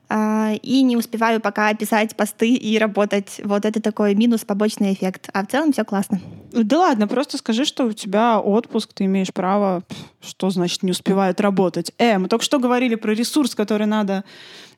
а, 0.10 0.54
и 0.62 0.82
не 0.82 0.98
успеваю 0.98 1.40
пока 1.40 1.74
писать 1.76 2.16
посты 2.16 2.54
и 2.54 2.78
работать. 2.80 3.40
Вот 3.44 3.64
это 3.64 3.82
такой 3.82 4.16
минус, 4.16 4.44
побочный 4.44 4.94
эффект. 4.94 5.30
А 5.34 5.46
в 5.46 5.48
целом 5.48 5.72
все 5.72 5.86
классно. 5.86 6.20
Да 6.52 6.80
ладно, 6.80 7.08
просто 7.08 7.38
скажи, 7.38 7.64
что 7.64 7.86
у 7.86 7.94
тебя 7.94 8.40
отпуск, 8.40 8.92
ты 8.94 9.06
имеешь 9.06 9.32
право. 9.32 9.84
Что 10.20 10.50
значит 10.50 10.82
не 10.82 10.92
успевает 10.92 11.40
работать? 11.40 11.94
Э, 12.00 12.18
мы 12.18 12.28
только 12.28 12.44
что 12.44 12.58
говорили 12.58 12.96
про 12.96 13.14
ресурс, 13.14 13.54
который 13.54 13.86
надо 13.86 14.24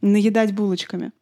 наедать 0.02 0.52
булочками. 0.52 1.14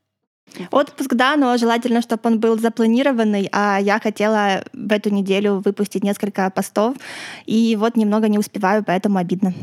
Отпуск, 0.72 1.14
да, 1.16 1.36
но 1.36 1.58
желательно, 1.58 2.02
чтобы 2.02 2.22
он 2.24 2.40
был 2.40 2.60
запланированный, 2.60 3.50
а 3.52 3.80
я 3.80 4.00
хотела 4.00 4.64
в 4.74 4.92
эту 4.92 5.10
неделю 5.10 5.62
выпустить 5.66 6.04
несколько 6.04 6.50
постов, 6.50 6.96
и 7.46 7.76
вот 7.76 7.98
немного 7.98 8.28
не 8.28 8.38
успеваю, 8.38 8.84
поэтому 8.84 9.18
обидно. 9.18 9.54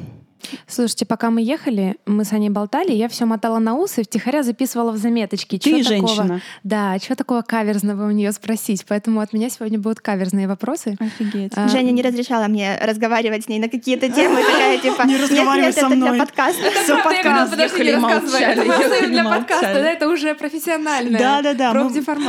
Слушайте, 0.67 1.07
пока 1.07 1.31
мы 1.31 1.43
ехали, 1.43 1.97
мы 2.07 2.25
с 2.25 2.33
Аней 2.33 2.51
болтали, 2.51 2.93
я 2.93 3.09
все 3.09 3.25
мотала 3.25 3.59
на 3.59 3.75
ус 3.75 3.99
и 3.99 4.03
втихаря 4.03 4.43
записывала 4.43 4.93
в 4.93 4.97
заметочки. 4.97 5.59
Ты 5.59 5.71
чё 5.71 5.83
женщина. 5.83 6.23
Такого, 6.23 6.41
да, 6.65 6.99
что 6.99 7.17
такого 7.17 7.43
каверзного 7.43 8.07
у 8.07 8.11
нее 8.11 8.33
спросить. 8.33 8.85
Поэтому 8.87 9.21
от 9.21 9.33
меня 9.33 9.51
сегодня 9.51 9.79
будут 9.79 10.01
каверзные 10.01 10.49
вопросы. 10.49 10.97
Офигеть. 10.99 11.53
А, 11.57 11.69
Женя 11.69 11.91
не 11.91 12.03
разрешала 12.03 12.47
мне 12.49 12.79
разговаривать 12.83 13.45
с 13.45 13.49
ней 13.49 13.59
на 13.59 13.69
какие-то 13.69 14.09
темы, 14.09 14.43
такая 14.43 14.79
типа, 14.83 15.03
Не 15.03 15.17
разговаривай 15.17 15.73
со 15.73 15.81
это 15.81 15.89
мной». 15.89 16.11
для 16.11 16.19
подкаста. 16.19 16.63
Все, 16.85 17.03
подкаст. 17.03 17.51
Подожди, 17.51 17.85
не 17.85 17.93
рассказывай. 17.93 18.41
Это 18.41 19.09
для 19.09 19.25
подкаста, 19.25 19.75
да, 19.75 19.91
это 19.91 20.09
уже 20.09 20.35
профессиональное. 20.35 21.19
Да, 21.19 21.43
да, 21.43 21.55
да. 21.55 21.73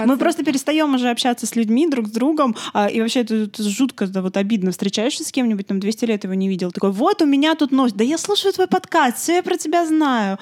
Мы, 0.05 0.17
просто 0.17 0.43
перестаем 0.43 0.95
уже 0.95 1.09
общаться 1.09 1.45
с 1.45 1.55
людьми 1.55 1.88
друг 1.88 2.07
с 2.07 2.12
другом. 2.12 2.55
а, 2.74 2.88
и 2.88 3.01
вообще 3.01 3.21
это, 3.21 3.36
это 3.36 3.63
жутко, 3.63 4.07
да, 4.07 4.21
вот 4.21 4.38
обидно. 4.38 4.71
Встречаешься 4.71 5.24
с 5.24 5.31
кем-нибудь, 5.31 5.67
там 5.67 5.79
200 5.79 6.05
лет 6.05 6.24
его 6.24 6.33
не 6.33 6.47
видел. 6.47 6.71
Такой, 6.71 6.91
вот 6.91 7.21
у 7.21 7.25
меня 7.25 7.55
тут 7.55 7.71
новость. 7.71 7.95
Да 7.95 8.03
я 8.08 8.18
слушаю 8.18 8.54
твой 8.54 8.68
подкаст, 8.68 9.18
все 9.18 9.36
я 9.36 9.44
про 9.44 9.58
тебя 9.58 9.86
знаю. 9.86 10.38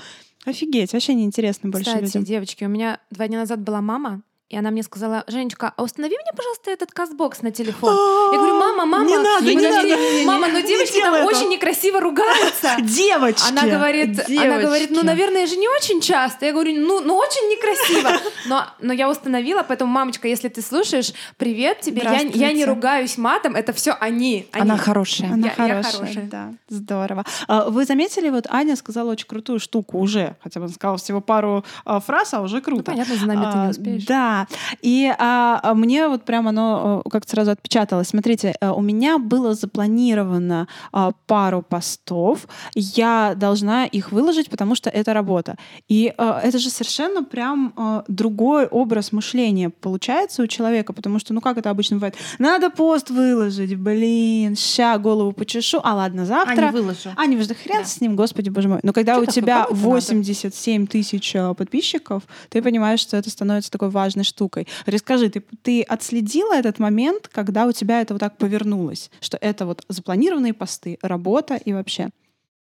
Офигеть, 0.45 0.93
вообще 0.93 1.15
неинтересно 1.15 1.69
больше 1.69 1.87
Кстати, 1.87 2.03
людям. 2.03 2.23
девочки, 2.23 2.63
у 2.63 2.67
меня 2.69 2.99
два 3.09 3.27
дня 3.27 3.39
назад 3.39 3.61
была 3.61 3.81
мама, 3.81 4.21
и 4.47 4.57
она 4.57 4.69
мне 4.69 4.83
сказала, 4.83 5.23
Женечка, 5.25 5.73
а 5.75 5.81
установи 5.81 6.15
мне, 6.15 6.31
пожалуйста, 6.37 6.69
этот 6.69 6.91
кастбокс 6.91 7.41
на 7.41 7.49
телефон. 7.51 7.91
Я 8.31 8.37
говорю, 8.37 8.59
мама, 8.59 8.85
мама, 8.85 9.05
Не 9.05 9.17
надо, 9.17 9.53
не 9.55 9.67
надо, 9.67 10.25
мама, 10.25 10.47
но 10.49 10.59
девочки 10.59 11.01
там 11.01 11.25
очень 11.25 11.49
некрасиво 11.49 11.99
ругаются. 11.99 12.75
Девочки! 12.79 13.49
Она 13.49 13.63
говорит, 13.63 14.29
она 14.29 14.59
говорит, 14.59 14.91
ну, 14.91 15.03
наверное, 15.03 15.47
же 15.47 15.55
не 15.55 15.67
очень 15.67 15.99
часто. 15.99 16.45
Я 16.45 16.53
говорю, 16.53 16.73
ну, 16.79 16.99
ну 17.01 17.15
очень 17.15 17.49
некрасиво. 17.49 18.11
Но, 18.45 18.63
но 18.79 18.93
я 18.93 19.09
установила, 19.09 19.63
поэтому, 19.67 19.91
мамочка, 19.91 20.27
если 20.27 20.49
ты 20.49 20.61
слушаешь, 20.61 21.13
привет 21.37 21.81
тебе. 21.81 22.03
Я, 22.03 22.19
я 22.19 22.53
не 22.53 22.63
ругаюсь 22.63 23.17
матом, 23.17 23.55
это 23.55 23.73
все 23.73 23.97
они. 23.99 24.47
они. 24.51 24.61
Она 24.61 24.77
хорошая. 24.77 25.33
Она 25.33 25.47
Я- 25.57 25.65
я 25.65 25.81
хорошая, 25.81 26.29
да, 26.29 26.53
здорово. 26.69 27.23
А, 27.47 27.69
Вы 27.71 27.85
заметили, 27.85 28.29
вот 28.29 28.45
Аня 28.51 28.75
сказала 28.75 29.11
очень 29.11 29.25
крутую 29.25 29.59
штуку 29.59 29.97
уже, 29.97 30.35
хотя 30.43 30.59
бы 30.59 30.67
она 30.67 30.73
сказала 30.75 30.97
всего 30.99 31.21
пару 31.21 31.65
а, 31.85 31.99
фраз, 31.99 32.35
а 32.35 32.41
уже 32.41 32.61
круто. 32.61 32.91
Ну, 32.91 32.97
понятно, 32.97 33.15
за 33.15 33.25
нами 33.25 33.51
ты 33.51 33.57
не 33.57 33.65
А, 33.65 33.69
успеешь. 33.69 34.05
Да. 34.05 34.34
И 34.81 35.11
а, 35.17 35.59
а, 35.63 35.73
мне 35.73 36.07
вот 36.07 36.23
прям 36.25 36.47
оно 36.47 37.01
а, 37.05 37.09
как-то 37.09 37.31
сразу 37.31 37.51
отпечаталось. 37.51 38.07
Смотрите, 38.09 38.55
а, 38.61 38.73
у 38.73 38.81
меня 38.81 39.17
было 39.17 39.53
запланировано 39.53 40.67
а, 40.91 41.11
пару 41.27 41.61
постов. 41.61 42.47
Я 42.75 43.33
должна 43.35 43.85
их 43.85 44.11
выложить, 44.11 44.49
потому 44.49 44.75
что 44.75 44.89
это 44.89 45.13
работа. 45.13 45.55
И 45.87 46.13
а, 46.17 46.39
это 46.43 46.59
же 46.59 46.69
совершенно 46.69 47.23
прям 47.23 47.73
а, 47.77 48.03
другой 48.07 48.65
образ 48.65 49.11
мышления 49.11 49.69
получается 49.69 50.43
у 50.43 50.47
человека, 50.47 50.93
потому 50.93 51.19
что, 51.19 51.33
ну 51.33 51.41
как 51.41 51.57
это 51.57 51.69
обычно 51.69 51.97
бывает? 51.97 52.15
Надо 52.39 52.69
пост 52.69 53.09
выложить, 53.09 53.75
блин, 53.77 54.55
ща 54.55 54.97
голову 54.97 55.31
почешу, 55.31 55.79
а 55.83 55.95
ладно, 55.95 56.25
завтра. 56.25 56.67
А, 56.67 56.71
не 56.71 56.77
выложу. 56.77 57.09
А, 57.15 57.25
не 57.25 57.35
выжди, 57.35 57.53
хрен 57.53 57.79
Да. 57.79 57.85
с 57.85 58.01
ним, 58.01 58.15
господи, 58.15 58.49
боже 58.49 58.67
мой. 58.67 58.79
Но 58.83 58.93
когда 58.93 59.15
Чё 59.15 59.21
у 59.21 59.25
тебя 59.25 59.63
кому 59.65 59.75
это 59.75 59.83
надо? 59.85 59.95
87 59.95 60.87
тысяч 60.87 61.35
э, 61.35 61.53
подписчиков, 61.53 62.23
ты 62.49 62.61
понимаешь, 62.61 62.99
что 62.99 63.17
это 63.17 63.29
становится 63.29 63.71
такой 63.71 63.89
важной 63.89 64.24
штукой. 64.25 64.67
Расскажи, 64.85 65.29
ты, 65.29 65.43
ты 65.61 65.81
отследила 65.83 66.53
этот 66.53 66.79
момент, 66.79 67.27
когда 67.27 67.65
у 67.65 67.71
тебя 67.71 68.01
это 68.01 68.13
вот 68.13 68.19
так 68.19 68.37
повернулось? 68.37 69.09
Что 69.21 69.37
это 69.39 69.65
вот 69.65 69.85
запланированные 69.87 70.53
посты, 70.53 70.97
работа 71.01 71.55
и 71.55 71.73
вообще? 71.73 72.09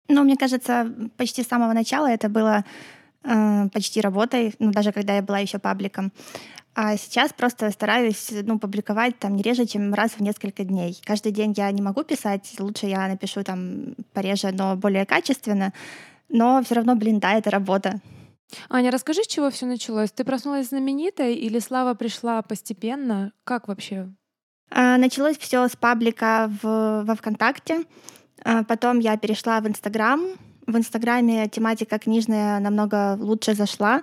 Но 0.08 0.24
мне 0.24 0.36
кажется, 0.36 0.92
почти 1.16 1.42
с 1.42 1.48
самого 1.48 1.72
начала 1.72 2.10
это 2.10 2.28
было 2.28 2.64
э, 3.24 3.68
почти 3.72 4.00
работой, 4.00 4.54
ну, 4.58 4.72
даже 4.72 4.92
когда 4.92 5.16
я 5.16 5.22
была 5.22 5.38
еще 5.38 5.58
пабликом. 5.58 6.12
А 6.74 6.96
сейчас 6.96 7.32
просто 7.34 7.70
стараюсь 7.70 8.30
ну, 8.30 8.58
публиковать 8.58 9.18
там 9.18 9.36
не 9.36 9.42
реже, 9.42 9.66
чем 9.66 9.92
раз 9.92 10.12
в 10.12 10.20
несколько 10.20 10.64
дней. 10.64 10.98
Каждый 11.04 11.30
день 11.32 11.52
я 11.56 11.70
не 11.70 11.82
могу 11.82 12.02
писать, 12.02 12.50
лучше 12.58 12.86
я 12.86 13.08
напишу 13.08 13.44
там 13.44 13.94
пореже, 14.14 14.52
но 14.52 14.74
более 14.76 15.04
качественно. 15.04 15.72
Но 16.30 16.62
все 16.64 16.76
равно, 16.76 16.96
блин, 16.96 17.18
да, 17.20 17.34
это 17.34 17.50
работа. 17.50 18.00
Аня, 18.68 18.90
расскажи, 18.90 19.22
с 19.22 19.26
чего 19.26 19.50
все 19.50 19.66
началось? 19.66 20.10
Ты 20.10 20.24
проснулась 20.24 20.68
знаменитой 20.68 21.34
или 21.34 21.58
слава 21.58 21.94
пришла 21.94 22.42
постепенно? 22.42 23.32
Как 23.44 23.68
вообще? 23.68 24.08
А, 24.70 24.96
Началось 24.96 25.38
все 25.38 25.68
с 25.68 25.76
паблика 25.76 26.50
в, 26.62 27.04
во 27.04 27.14
ВКонтакте. 27.14 27.84
А, 28.44 28.64
Потом 28.64 28.98
я 28.98 29.16
перешла 29.16 29.60
в 29.60 29.68
Инстаграм. 29.68 30.20
В 30.66 30.76
Инстаграме 30.76 31.48
тематика 31.48 31.98
книжная 31.98 32.60
намного 32.60 33.16
лучше 33.18 33.54
зашла. 33.54 34.02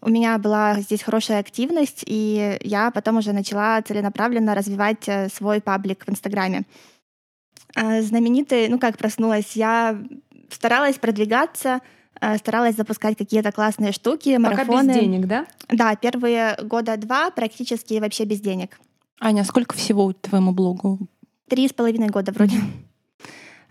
У 0.00 0.10
меня 0.10 0.38
была 0.38 0.80
здесь 0.80 1.02
хорошая 1.02 1.40
активность, 1.40 2.04
и 2.06 2.58
я 2.62 2.90
потом 2.90 3.16
уже 3.16 3.32
начала 3.32 3.80
целенаправленно 3.82 4.54
развивать 4.54 5.08
э, 5.08 5.28
свой 5.30 5.60
паблик 5.60 6.04
в 6.06 6.10
Инстаграме. 6.10 6.62
А, 7.74 8.02
Знаменитый, 8.02 8.68
ну 8.68 8.78
как 8.78 8.98
проснулась, 8.98 9.56
я 9.56 9.98
старалась 10.50 10.98
продвигаться, 10.98 11.80
старалась 12.38 12.76
запускать 12.76 13.16
какие-то 13.16 13.52
классные 13.52 13.92
штуки, 13.92 14.36
марафоны. 14.36 14.66
Пока 14.66 14.82
без 14.82 14.94
денег, 14.94 15.26
да? 15.26 15.46
Да, 15.68 15.94
первые 15.96 16.56
года 16.62 16.96
два 16.96 17.30
практически 17.30 17.94
вообще 17.94 18.24
без 18.24 18.40
денег. 18.40 18.78
Аня, 19.20 19.44
сколько 19.44 19.74
всего 19.74 20.12
твоему 20.12 20.52
блогу? 20.52 20.98
Три 21.48 21.68
с 21.68 21.72
половиной 21.72 22.08
года 22.08 22.32
вроде. 22.32 22.56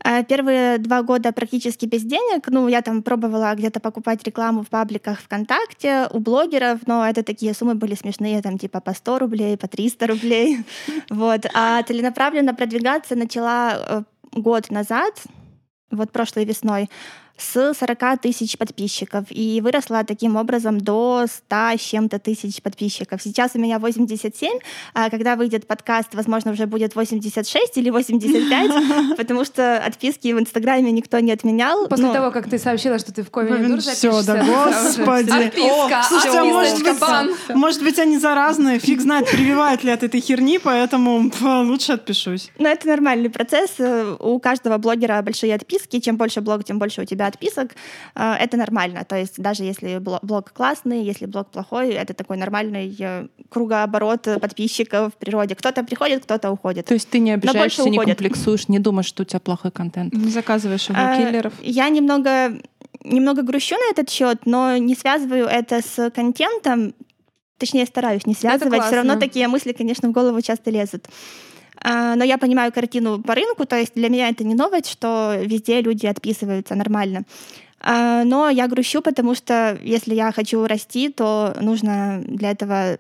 А 0.08 0.22
Первые 0.24 0.78
два 0.78 1.02
года 1.02 1.32
практически 1.32 1.88
без 1.88 2.04
денег. 2.04 2.48
Ну, 2.50 2.68
я 2.68 2.84
там 2.84 3.02
пробовала 3.02 3.56
где-то 3.56 3.80
покупать 3.80 4.24
рекламу 4.24 4.62
в 4.62 4.68
пабликах 4.68 5.20
ВКонтакте 5.22 6.08
у 6.12 6.20
блогеров, 6.20 6.86
но 6.86 7.04
это 7.08 7.24
такие 7.24 7.56
суммы 7.56 7.74
были 7.74 7.96
смешные, 7.96 8.44
там 8.44 8.60
типа 8.60 8.82
по 8.82 8.94
100 8.94 9.20
рублей, 9.20 9.58
по 9.58 9.68
300 9.68 10.08
рублей. 10.08 10.60
Вот. 11.10 11.46
А 11.56 11.82
целенаправленно 11.82 12.54
продвигаться 12.54 13.16
начала 13.16 13.74
э, 13.75 14.04
год 14.32 14.70
назад, 14.70 15.24
вот 15.90 16.12
прошлой 16.12 16.46
весной, 16.46 16.90
с 17.38 17.74
40 17.74 18.22
тысяч 18.22 18.58
подписчиков 18.58 19.25
и 19.30 19.62
выросла 19.62 20.04
таким 20.04 20.36
образом 20.36 20.80
до 20.80 21.25
100 21.27 21.56
с 21.77 21.82
чем-то 21.82 22.20
тысяч 22.20 22.62
подписчиков. 22.62 23.22
Сейчас 23.22 23.51
у 23.56 23.60
меня 23.60 23.80
87, 23.80 24.60
а 24.94 25.10
когда 25.10 25.36
выйдет 25.36 25.68
подкаст, 25.68 26.15
возможно, 26.15 26.51
уже 26.51 26.65
будет 26.65 26.96
86 26.96 27.77
или 27.77 27.89
85, 27.89 29.18
потому 29.18 29.44
что 29.44 29.77
отписки 29.77 30.32
в 30.34 30.39
Инстаграме 30.39 30.92
никто 30.92 31.20
не 31.20 31.32
отменял. 31.32 31.88
После 31.88 32.12
того, 32.12 32.32
как 32.32 32.50
ты 32.50 32.58
сообщила, 32.58 33.00
что 33.00 33.13
ты 33.13 33.24
в 33.24 33.30
всё, 33.80 34.22
запишешься, 34.22 34.34
да, 34.34 34.46
господи. 34.46 35.46
Отписка, 35.46 36.04
Слушайте, 36.08 36.39
а 36.39 36.46
может 36.46 36.84
быть, 36.84 37.00
бан. 37.00 37.30
может 37.50 37.84
быть, 37.84 38.00
они 38.00 38.18
заразные, 38.18 38.80
фиг 38.80 39.01
знает, 39.01 39.30
прививают 39.30 39.84
ли 39.84 39.92
от 39.92 40.04
этой 40.04 40.22
херни, 40.22 40.58
поэтому 40.58 41.32
лучше 41.42 41.94
отпишусь. 41.94 42.50
Но 42.58 42.70
это 42.70 42.88
нормальный 42.88 43.30
процесс. 43.30 43.72
У 44.20 44.39
каждого 44.39 44.77
блогера 44.77 45.22
большие 45.22 45.54
отписки. 45.56 46.00
Чем 46.00 46.18
больше 46.18 46.42
блог, 46.42 46.63
тем 46.63 46.80
больше 46.80 47.01
у 47.01 47.06
тебя 47.06 47.25
отписок. 47.27 47.72
Э, 48.15 48.34
Это 48.39 48.58
нормально. 48.58 49.03
То 49.03 49.15
есть 49.15 49.41
даже 49.41 49.63
если 49.63 49.98
бло- 49.98 50.20
блог 50.22 50.51
классный, 50.53 51.03
если 51.03 51.25
блог 51.25 51.48
плохой, 51.51 51.89
это 51.94 52.13
такой 52.13 52.38
нормальный 52.38 52.96
э, 53.00 53.27
кругооборот 53.50 54.27
э, 54.27 54.39
подписчиков 54.39 55.13
в 55.13 55.17
природе. 55.17 55.55
Кто-то 55.55 55.84
приходит, 55.84 56.24
кто-то 56.24 56.51
уходит. 56.51 56.86
То 56.86 56.94
есть 56.94 57.10
ты 57.10 57.20
не 57.20 57.32
обижаешься, 57.32 57.89
не 57.89 57.98
комплексуешь, 57.98 58.67
не 58.67 58.79
думаешь, 58.79 59.08
что 59.08 59.24
у 59.24 59.25
тебя 59.25 59.39
плохой 59.39 59.72
контент. 59.72 60.13
Не 60.13 60.29
заказываешь 60.29 60.89
его 60.89 60.98
А, 61.00 61.17
киллеров. 61.17 61.53
Я 61.62 61.89
немного, 61.89 62.60
немного 63.03 63.41
грущу 63.41 63.75
на 63.75 63.91
этот 63.91 64.10
счет, 64.10 64.46
но 64.46 64.77
не 64.77 64.96
связываю 64.96 65.46
это 65.46 65.82
с 65.82 66.10
контентом. 66.12 66.94
Точнее, 67.58 67.86
стараюсь 67.86 68.25
не 68.25 68.34
связывать. 68.34 68.84
Все 68.84 68.96
равно 68.96 69.15
такие 69.17 69.48
мысли, 69.48 69.72
конечно, 69.72 70.10
в 70.10 70.12
голову 70.12 70.41
часто 70.41 70.72
лезут. 70.72 71.08
А, 71.88 72.15
Но 72.15 72.24
я 72.24 72.38
понимаю 72.39 72.72
картину 72.74 73.22
по 73.22 73.36
рынку, 73.36 73.65
то 73.65 73.75
есть 73.77 73.94
для 73.94 74.10
меня 74.10 74.30
это 74.30 74.44
не 74.44 74.56
новость, 74.56 74.89
что 74.89 75.36
везде 75.39 75.82
люди 75.82 76.08
отписываются 76.08 76.74
нормально. 76.74 77.25
А, 77.80 78.24
Но 78.24 78.50
я 78.50 78.68
грущу, 78.68 79.01
потому 79.01 79.36
что 79.36 79.77
если 79.84 80.15
я 80.15 80.32
хочу 80.32 80.65
расти, 80.65 81.10
то 81.10 81.56
нужно 81.62 82.24
для 82.25 82.51
этого 82.51 82.98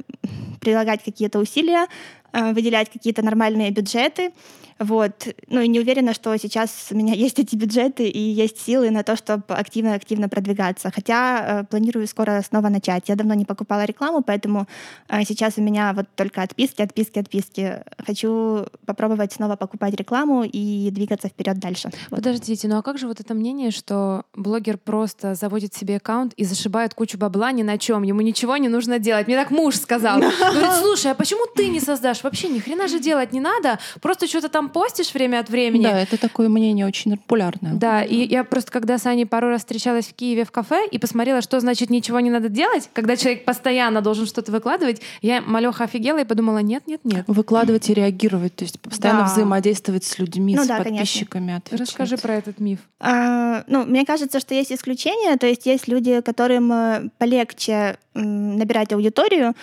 прилагать 0.61 1.03
какие-то 1.03 1.39
усилия, 1.39 1.87
а, 2.31 2.53
выделять 2.53 2.91
какие-то 2.91 3.23
нормальные 3.23 3.71
бюджеты. 3.71 4.31
Вот. 4.79 5.27
Ну 5.47 5.61
и 5.61 5.67
не 5.67 5.79
уверена, 5.79 6.13
что 6.13 6.35
сейчас 6.37 6.87
у 6.91 6.95
меня 6.95 7.13
есть 7.25 7.39
эти 7.39 7.55
бюджеты 7.55 8.07
и 8.07 8.19
есть 8.19 8.59
силы 8.59 8.91
на 8.91 9.03
то, 9.03 9.15
чтобы 9.15 9.43
активно-активно 9.47 10.29
продвигаться. 10.29 10.91
Хотя 10.93 11.61
э, 11.61 11.63
планирую 11.65 12.07
скоро 12.07 12.41
снова 12.41 12.69
начать. 12.69 13.07
Я 13.07 13.15
давно 13.15 13.33
не 13.33 13.45
покупала 13.45 13.85
рекламу, 13.85 14.21
поэтому 14.21 14.67
э, 15.07 15.23
сейчас 15.23 15.57
у 15.57 15.61
меня 15.61 15.93
вот 15.93 16.07
только 16.15 16.41
отписки, 16.41 16.81
отписки, 16.81 17.19
отписки. 17.19 17.83
Хочу 18.05 18.65
попробовать 18.85 19.33
снова 19.33 19.55
покупать 19.55 19.95
рекламу 19.95 20.43
и 20.43 20.89
двигаться 20.91 21.29
вперед 21.29 21.59
дальше. 21.59 21.89
Подождите, 22.09 22.67
ну 22.67 22.77
а 22.77 22.81
как 22.81 22.97
же 22.97 23.07
вот 23.07 23.19
это 23.19 23.33
мнение, 23.33 23.71
что 23.71 24.23
блогер 24.33 24.77
просто 24.77 25.35
заводит 25.35 25.73
себе 25.73 25.97
аккаунт 25.97 26.33
и 26.33 26.43
зашибает 26.43 26.93
кучу 26.93 27.17
бабла 27.17 27.51
ни 27.51 27.63
на 27.63 27.77
чем, 27.77 28.03
ему 28.03 28.21
ничего 28.21 28.57
не 28.57 28.67
нужно 28.67 28.99
делать. 28.99 29.27
Мне 29.27 29.37
так 29.37 29.51
муж 29.51 29.75
сказал. 29.75 30.19
Говорит, 30.39 30.71
слушай, 30.81 31.11
а 31.11 31.15
почему 31.15 31.45
ты 31.55 31.67
не 31.67 31.79
создашь? 31.79 32.23
Вообще 32.23 32.49
ни 32.49 32.59
хрена 32.59 32.87
же 32.87 32.99
делать 32.99 33.31
не 33.31 33.39
надо, 33.39 33.79
просто 34.01 34.27
что-то 34.27 34.49
там 34.49 34.64
постишь 34.69 35.13
время 35.13 35.39
от 35.39 35.49
времени. 35.49 35.83
Да, 35.83 35.99
это 35.99 36.17
такое 36.17 36.49
мнение 36.49 36.85
очень 36.85 37.17
популярное. 37.17 37.73
Да, 37.73 38.03
и 38.03 38.27
я 38.27 38.43
просто 38.43 38.71
когда 38.71 38.97
с 38.97 39.05
Аней 39.05 39.25
пару 39.25 39.49
раз 39.49 39.61
встречалась 39.61 40.07
в 40.07 40.13
Киеве 40.13 40.45
в 40.45 40.51
кафе 40.51 40.87
и 40.89 40.97
посмотрела, 40.97 41.41
что 41.41 41.59
значит 41.59 41.89
ничего 41.89 42.19
не 42.19 42.29
надо 42.29 42.49
делать, 42.49 42.89
когда 42.93 43.15
человек 43.15 43.45
постоянно 43.45 44.01
должен 44.01 44.25
что-то 44.25 44.51
выкладывать, 44.51 45.01
я 45.21 45.41
малеха 45.41 45.85
офигела 45.85 46.21
и 46.21 46.25
подумала, 46.25 46.59
нет, 46.59 46.83
нет, 46.87 47.01
нет. 47.03 47.23
Выкладывать 47.27 47.89
и 47.89 47.93
реагировать, 47.93 48.55
то 48.55 48.63
есть 48.63 48.79
постоянно 48.79 49.21
да. 49.21 49.25
взаимодействовать 49.25 50.03
с 50.03 50.19
людьми, 50.19 50.55
ну, 50.55 50.63
с 50.63 50.67
да, 50.67 50.77
подписчиками. 50.77 51.61
Расскажи 51.71 52.17
про 52.17 52.35
этот 52.35 52.59
миф. 52.59 52.79
А, 52.99 53.63
ну, 53.67 53.85
мне 53.85 54.05
кажется, 54.05 54.39
что 54.39 54.53
есть 54.53 54.71
исключения, 54.71 55.37
то 55.37 55.47
есть 55.47 55.65
есть 55.65 55.87
люди, 55.87 56.21
которым 56.21 56.71
э, 56.71 57.09
полегче 57.17 57.97
набирать 58.15 58.93
аудиторию, 58.93 59.53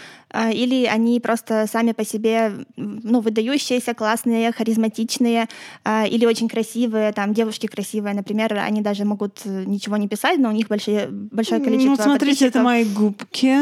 или 0.53 0.87
они 0.87 1.21
просто 1.21 1.67
сами 1.71 1.93
по 1.93 2.05
себе 2.05 2.53
ну, 2.77 3.21
выдающиеся, 3.21 3.95
классные, 3.95 4.53
харизматичные 4.53 5.49
а, 5.85 6.07
или 6.07 6.27
очень 6.27 6.49
красивые, 6.49 7.13
там 7.13 7.35
девушки 7.35 7.67
красивые, 7.67 8.15
например, 8.15 8.59
они 8.59 8.81
даже 8.81 9.05
могут 9.05 9.41
э, 9.45 9.65
ничего 9.67 9.97
не 9.97 10.09
писать, 10.09 10.39
но 10.39 10.49
у 10.49 10.53
них 10.53 10.69
большие, 10.69 11.09
большое 11.09 11.61
количество 11.61 11.91
Ну, 11.91 11.97
смотрите, 11.97 12.47
это 12.47 12.63
мои 12.63 12.85
губки, 12.85 13.55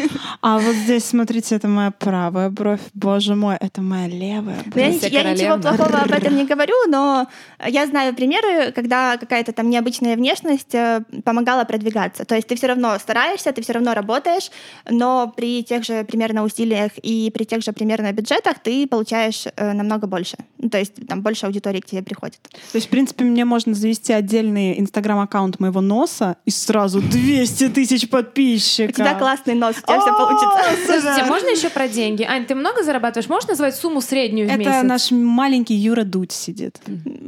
а 0.42 0.58
вот 0.58 0.74
здесь, 0.74 1.04
смотрите, 1.04 1.56
это 1.56 1.68
моя 1.68 1.90
правая 1.90 2.50
бровь, 2.50 2.80
боже 2.94 3.34
мой, 3.34 3.56
это 3.60 3.82
моя 3.82 4.08
левая 4.08 4.62
бровь. 4.66 5.02
Я, 5.10 5.22
ничего 5.32 5.58
плохого 5.58 5.98
об 5.98 6.12
этом 6.12 6.36
не 6.36 6.44
говорю, 6.44 6.74
но 6.88 7.26
я 7.66 7.86
знаю 7.86 8.14
примеры, 8.14 8.72
когда 8.72 9.16
какая-то 9.16 9.52
там 9.52 9.70
необычная 9.70 10.16
внешность 10.16 10.74
э, 10.74 11.02
помогала 11.24 11.64
продвигаться. 11.64 12.24
То 12.24 12.34
есть 12.34 12.48
ты 12.48 12.56
все 12.56 12.66
равно 12.66 12.98
стараешься, 12.98 13.52
ты 13.52 13.62
все 13.62 13.72
равно 13.72 13.94
работаешь, 13.94 14.50
но 14.88 15.32
при 15.36 15.62
тех 15.62 15.84
же 15.84 16.04
примерно 16.16 16.44
усилиях 16.44 16.92
и 17.02 17.30
при 17.34 17.44
тех 17.44 17.62
же 17.62 17.72
примерно 17.72 18.10
бюджетах 18.12 18.58
ты 18.58 18.86
получаешь 18.86 19.44
э, 19.54 19.72
намного 19.74 20.06
больше. 20.06 20.38
Ну, 20.56 20.70
то 20.70 20.78
есть 20.78 21.06
там 21.06 21.20
больше 21.20 21.44
аудитории 21.44 21.80
к 21.80 21.86
тебе 21.86 22.02
приходит. 22.02 22.40
То 22.72 22.76
есть, 22.76 22.86
в 22.86 22.90
принципе, 22.90 23.24
мне 23.24 23.44
можно 23.44 23.74
завести 23.74 24.14
отдельный 24.14 24.80
инстаграм-аккаунт 24.80 25.60
моего 25.60 25.82
носа 25.82 26.36
и 26.46 26.50
сразу 26.50 27.02
200 27.02 27.68
тысяч 27.68 28.08
подписчиков. 28.08 28.92
У 28.92 28.94
тебя 28.94 29.14
классный 29.14 29.54
нос, 29.54 29.76
у 29.76 29.82
тебя 29.82 30.00
все 30.00 30.16
получится. 30.16 30.86
Слушайте, 30.86 31.24
можно 31.24 31.48
еще 31.50 31.68
про 31.68 31.86
деньги? 31.86 32.22
Ань, 32.22 32.46
ты 32.46 32.54
много 32.54 32.82
зарабатываешь? 32.82 33.28
Можешь 33.28 33.48
назвать 33.48 33.76
сумму 33.76 34.00
среднюю 34.00 34.48
в 34.48 34.56
месяц? 34.56 34.72
Это 34.72 34.86
наш 34.86 35.10
маленький 35.10 35.74
Юра 35.74 36.04
Дудь 36.04 36.32
сидит. 36.32 36.80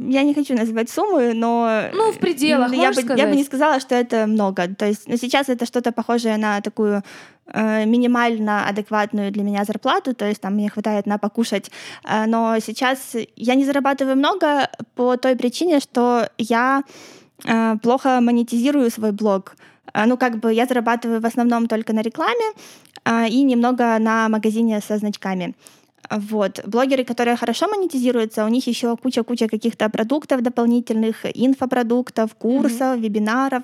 Я 0.07 0.23
не 0.23 0.33
хочу 0.33 0.55
называть 0.55 0.89
суммы, 0.89 1.33
но... 1.35 1.83
Ну, 1.93 2.11
в 2.11 2.17
пределах, 2.17 2.73
я 2.73 2.91
бы, 2.91 3.01
я 3.15 3.27
бы 3.27 3.35
не 3.35 3.43
сказала, 3.43 3.79
что 3.79 3.93
это 3.93 4.25
много. 4.25 4.67
То 4.67 4.87
есть 4.87 5.03
сейчас 5.21 5.47
это 5.47 5.67
что-то 5.67 5.91
похожее 5.91 6.37
на 6.37 6.61
такую 6.61 7.03
минимально 7.53 8.67
адекватную 8.67 9.31
для 9.31 9.43
меня 9.43 9.63
зарплату, 9.63 10.13
то 10.13 10.25
есть 10.25 10.41
там 10.41 10.53
мне 10.53 10.69
хватает 10.69 11.05
на 11.05 11.17
покушать. 11.17 11.71
Э, 12.03 12.25
но 12.25 12.59
сейчас 12.59 13.15
я 13.35 13.55
не 13.55 13.65
зарабатываю 13.65 14.15
много 14.15 14.69
по 14.95 15.17
той 15.17 15.35
причине, 15.35 15.79
что 15.79 16.29
я 16.37 16.83
э, 17.45 17.75
плохо 17.81 18.19
монетизирую 18.21 18.89
свой 18.91 19.11
блог. 19.11 19.55
Ну, 20.05 20.17
как 20.17 20.37
бы 20.37 20.53
я 20.53 20.67
зарабатываю 20.67 21.19
в 21.19 21.25
основном 21.25 21.67
только 21.67 21.93
на 21.93 22.01
рекламе 22.01 22.53
и 23.27 23.41
немного 23.41 23.97
на 23.97 24.29
магазине 24.29 24.81
со 24.81 24.97
значками. 24.99 25.55
Вот. 26.09 26.59
Блогеры, 26.65 27.03
которые 27.03 27.35
хорошо 27.35 27.67
монетизируются, 27.67 28.45
у 28.45 28.47
них 28.47 28.67
еще 28.67 28.95
куча-куча 28.97 29.47
каких-то 29.47 29.89
продуктов 29.89 30.41
дополнительных, 30.41 31.25
инфопродуктов, 31.25 32.35
курсов, 32.35 32.97
mm-hmm. 32.97 32.99
вебинаров. 32.99 33.63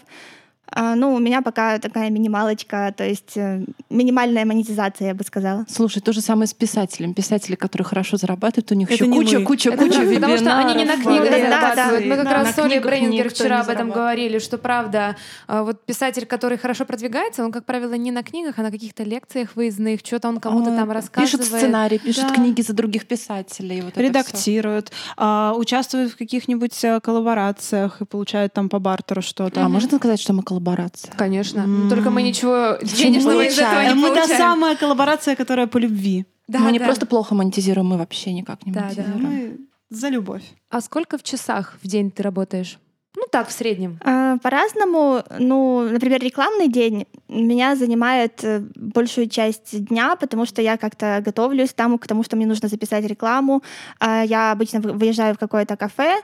А, 0.72 0.96
ну, 0.96 1.14
у 1.14 1.20
меня 1.20 1.42
пока 1.42 1.80
такая 1.80 2.10
минималочка, 2.10 2.94
то 2.96 3.04
есть 3.04 3.38
э, 3.38 3.64
минимальная 3.90 4.46
монетизация, 4.46 5.10
я 5.10 5.14
бы 5.14 5.24
сказала. 5.24 5.66
Слушай, 5.70 6.02
то 6.02 6.12
же 6.12 6.22
самое 6.22 6.48
с 6.48 6.54
писателем. 6.54 7.14
Писатели, 7.14 7.56
которые 7.56 7.86
хорошо 7.86 8.18
зарабатывают, 8.18 8.72
у 8.72 8.76
них 8.76 8.90
это 8.92 9.04
еще 9.04 9.14
куча, 9.14 9.40
мы. 9.40 9.46
куча, 9.46 9.70
это 9.70 9.78
куча 9.78 10.02
Потому 10.16 10.38
что 10.38 10.58
они 10.58 10.76
не 10.76 10.86
на 10.86 10.96
книгах 10.96 11.30
да, 11.30 11.38
зарабатывают. 11.38 11.76
Да, 11.76 12.00
да. 12.00 12.06
Мы 12.06 12.16
как 12.16 12.26
да, 12.26 12.34
раз 12.34 12.56
с 12.56 12.60
Олей 12.60 12.80
Брейнингер 12.80 13.30
вчера 13.30 13.62
об 13.62 13.70
этом 13.70 13.92
говорили, 13.92 14.40
что 14.40 14.58
правда, 14.58 15.16
а, 15.48 15.64
вот 15.64 15.86
писатель, 15.86 16.26
который 16.26 16.58
хорошо 16.58 16.86
продвигается, 16.86 17.44
он, 17.44 17.52
как 17.52 17.66
правило, 17.66 17.94
не 17.94 18.12
на 18.12 18.24
книгах, 18.24 18.58
а 18.58 18.62
на 18.64 18.72
каких-то 18.72 19.04
лекциях 19.04 19.56
выездных, 19.56 20.02
что-то 20.04 20.30
он 20.30 20.40
кому-то 20.40 20.76
там 20.76 20.92
рассказывает. 20.92 21.32
Пишут 21.32 21.58
сценарий, 21.58 22.00
пишут 22.00 22.28
да. 22.30 22.36
книги 22.36 22.62
за 22.62 22.74
других 22.74 23.08
писателей. 23.08 23.82
Вот 23.82 23.98
Редактируют, 23.98 24.92
а, 25.18 25.54
участвуют 25.56 26.14
в 26.14 26.18
каких-нибудь 26.18 26.84
э, 26.84 27.00
коллаборациях 27.00 28.02
и 28.02 28.06
получают 28.06 28.54
там 28.54 28.70
по 28.70 28.80
бартеру 28.80 29.22
что-то. 29.22 29.64
А 29.64 29.70
можно 29.70 29.98
сказать, 29.98 30.20
что 30.20 30.34
мы 30.34 30.44
коллаборация. 30.56 31.14
Конечно. 31.18 31.60
Mm. 31.60 31.90
Только 31.90 32.10
мы 32.10 32.24
ничего 32.24 32.78
денежного 32.82 33.42
из 33.42 33.60
этого 33.60 33.82
не 33.82 33.94
Мы 33.94 34.16
та 34.16 34.28
самая 34.28 34.76
коллаборация, 34.76 35.36
которая 35.36 35.68
по 35.68 35.78
любви. 35.80 36.26
Да, 36.48 36.60
мы 36.60 36.66
да. 36.66 36.72
не 36.72 36.80
просто 36.80 37.06
плохо 37.06 37.36
монетизируем, 37.36 37.88
мы 37.88 37.98
вообще 37.98 38.34
никак 38.34 38.66
не 38.66 38.72
да, 38.72 38.82
монетизируем. 38.82 39.22
Да. 39.22 39.28
Мы 39.28 39.58
за 39.90 40.10
любовь. 40.10 40.44
А 40.70 40.82
сколько 40.82 41.18
в 41.18 41.24
часах 41.24 41.78
в 41.84 41.88
день 41.88 42.12
ты 42.12 42.24
работаешь? 42.24 42.80
Ну 43.18 43.24
так, 43.32 43.48
в 43.48 43.52
среднем. 43.52 43.98
А, 44.04 44.38
по-разному. 44.38 45.24
Ну, 45.40 45.90
например, 45.90 46.22
рекламный 46.22 46.68
день 46.68 47.06
меня 47.30 47.76
занимает 47.76 48.44
э, 48.44 48.60
большую 48.76 49.30
часть 49.30 49.86
дня, 49.86 50.16
потому 50.16 50.46
что 50.46 50.62
я 50.62 50.78
как-то 50.78 51.22
готовлюсь 51.26 51.74
там 51.74 51.98
к 51.98 52.08
тому, 52.08 52.24
что 52.24 52.36
мне 52.36 52.46
нужно 52.46 52.68
записать 52.68 53.06
рекламу. 53.06 53.64
А, 54.00 54.24
я 54.24 54.52
обычно 54.52 54.82
выезжаю 54.82 55.34
в 55.34 55.38
какое-то 55.38 55.78
кафе, 55.78 56.22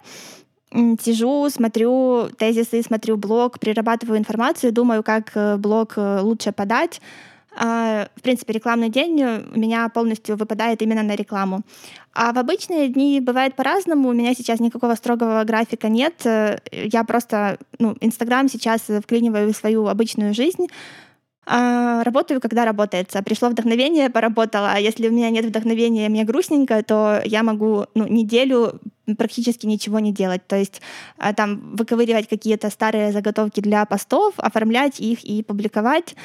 сижу, 0.73 1.49
смотрю 1.49 2.29
тезисы, 2.37 2.81
смотрю 2.81 3.17
блог, 3.17 3.59
перерабатываю 3.59 4.17
информацию, 4.17 4.71
думаю, 4.71 5.03
как 5.03 5.31
э, 5.35 5.57
блог 5.57 5.93
э, 5.97 6.21
лучше 6.21 6.51
подать. 6.51 7.01
А, 7.53 8.07
в 8.15 8.21
принципе, 8.21 8.53
рекламный 8.53 8.89
день 8.89 9.21
у 9.21 9.59
меня 9.59 9.89
полностью 9.89 10.37
выпадает 10.37 10.81
именно 10.81 11.03
на 11.03 11.15
рекламу. 11.15 11.61
А 12.13 12.31
в 12.31 12.37
обычные 12.37 12.87
дни 12.87 13.19
бывает 13.19 13.55
по-разному. 13.55 14.09
У 14.09 14.13
меня 14.13 14.33
сейчас 14.33 14.61
никакого 14.61 14.95
строгого 14.95 15.43
графика 15.43 15.89
нет. 15.89 16.25
Э, 16.25 16.59
я 16.71 17.03
просто, 17.03 17.57
ну, 17.79 17.97
Инстаграм 17.99 18.47
сейчас 18.47 18.81
вклиниваю 19.03 19.53
в 19.53 19.57
свою 19.57 19.87
обычную 19.87 20.33
жизнь. 20.33 20.67
А, 21.45 22.03
работаю, 22.03 22.39
когда 22.39 22.65
работается. 22.65 23.21
Пришло 23.23 23.49
вдохновение, 23.49 24.09
поработала. 24.09 24.73
А 24.73 24.79
если 24.79 25.07
у 25.07 25.11
меня 25.11 25.29
нет 25.31 25.45
вдохновения, 25.45 26.07
мне 26.07 26.23
грустненько, 26.23 26.83
то 26.83 27.21
я 27.25 27.41
могу 27.41 27.85
ну, 27.95 28.07
неделю 28.07 28.79
практически 29.17 29.65
ничего 29.65 29.99
не 29.99 30.13
делать. 30.13 30.45
То 30.47 30.55
есть 30.55 30.81
а, 31.17 31.33
там 31.33 31.75
выковыривать 31.75 32.29
какие-то 32.29 32.69
старые 32.69 33.11
заготовки 33.11 33.59
для 33.59 33.85
постов, 33.85 34.35
оформлять 34.37 34.99
их 34.99 35.23
и 35.23 35.43
публиковать 35.43 36.15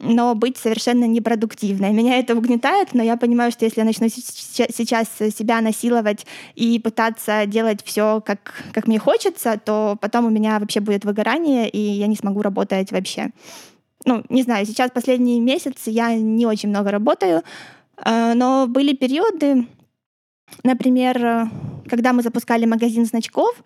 но 0.00 0.34
быть 0.34 0.56
совершенно 0.56 1.04
непродуктивной. 1.04 1.92
Меня 1.92 2.18
это 2.18 2.34
угнетает, 2.34 2.94
но 2.94 3.02
я 3.02 3.16
понимаю, 3.16 3.52
что 3.52 3.64
если 3.64 3.80
я 3.80 3.84
начну 3.84 4.08
сейчас 4.08 5.08
себя 5.18 5.60
насиловать 5.60 6.26
и 6.56 6.80
пытаться 6.80 7.46
делать 7.46 7.84
все, 7.84 8.20
как, 8.20 8.54
как 8.72 8.86
мне 8.88 8.98
хочется, 8.98 9.58
то 9.64 9.96
потом 10.00 10.26
у 10.26 10.30
меня 10.30 10.58
вообще 10.58 10.80
будет 10.80 11.04
выгорание, 11.04 11.68
и 11.68 11.78
я 11.78 12.08
не 12.08 12.16
смогу 12.16 12.42
работать 12.42 12.90
вообще 12.90 13.30
ну, 14.04 14.24
не 14.28 14.42
знаю, 14.42 14.66
сейчас 14.66 14.90
последний 14.90 15.40
месяц 15.40 15.74
я 15.86 16.14
не 16.14 16.46
очень 16.46 16.68
много 16.68 16.90
работаю, 16.90 17.42
э, 18.04 18.34
но 18.34 18.66
были 18.66 18.94
периоды, 18.94 19.66
например, 20.62 21.48
когда 21.88 22.12
мы 22.12 22.22
запускали 22.22 22.66
магазин 22.66 23.06
значков, 23.06 23.62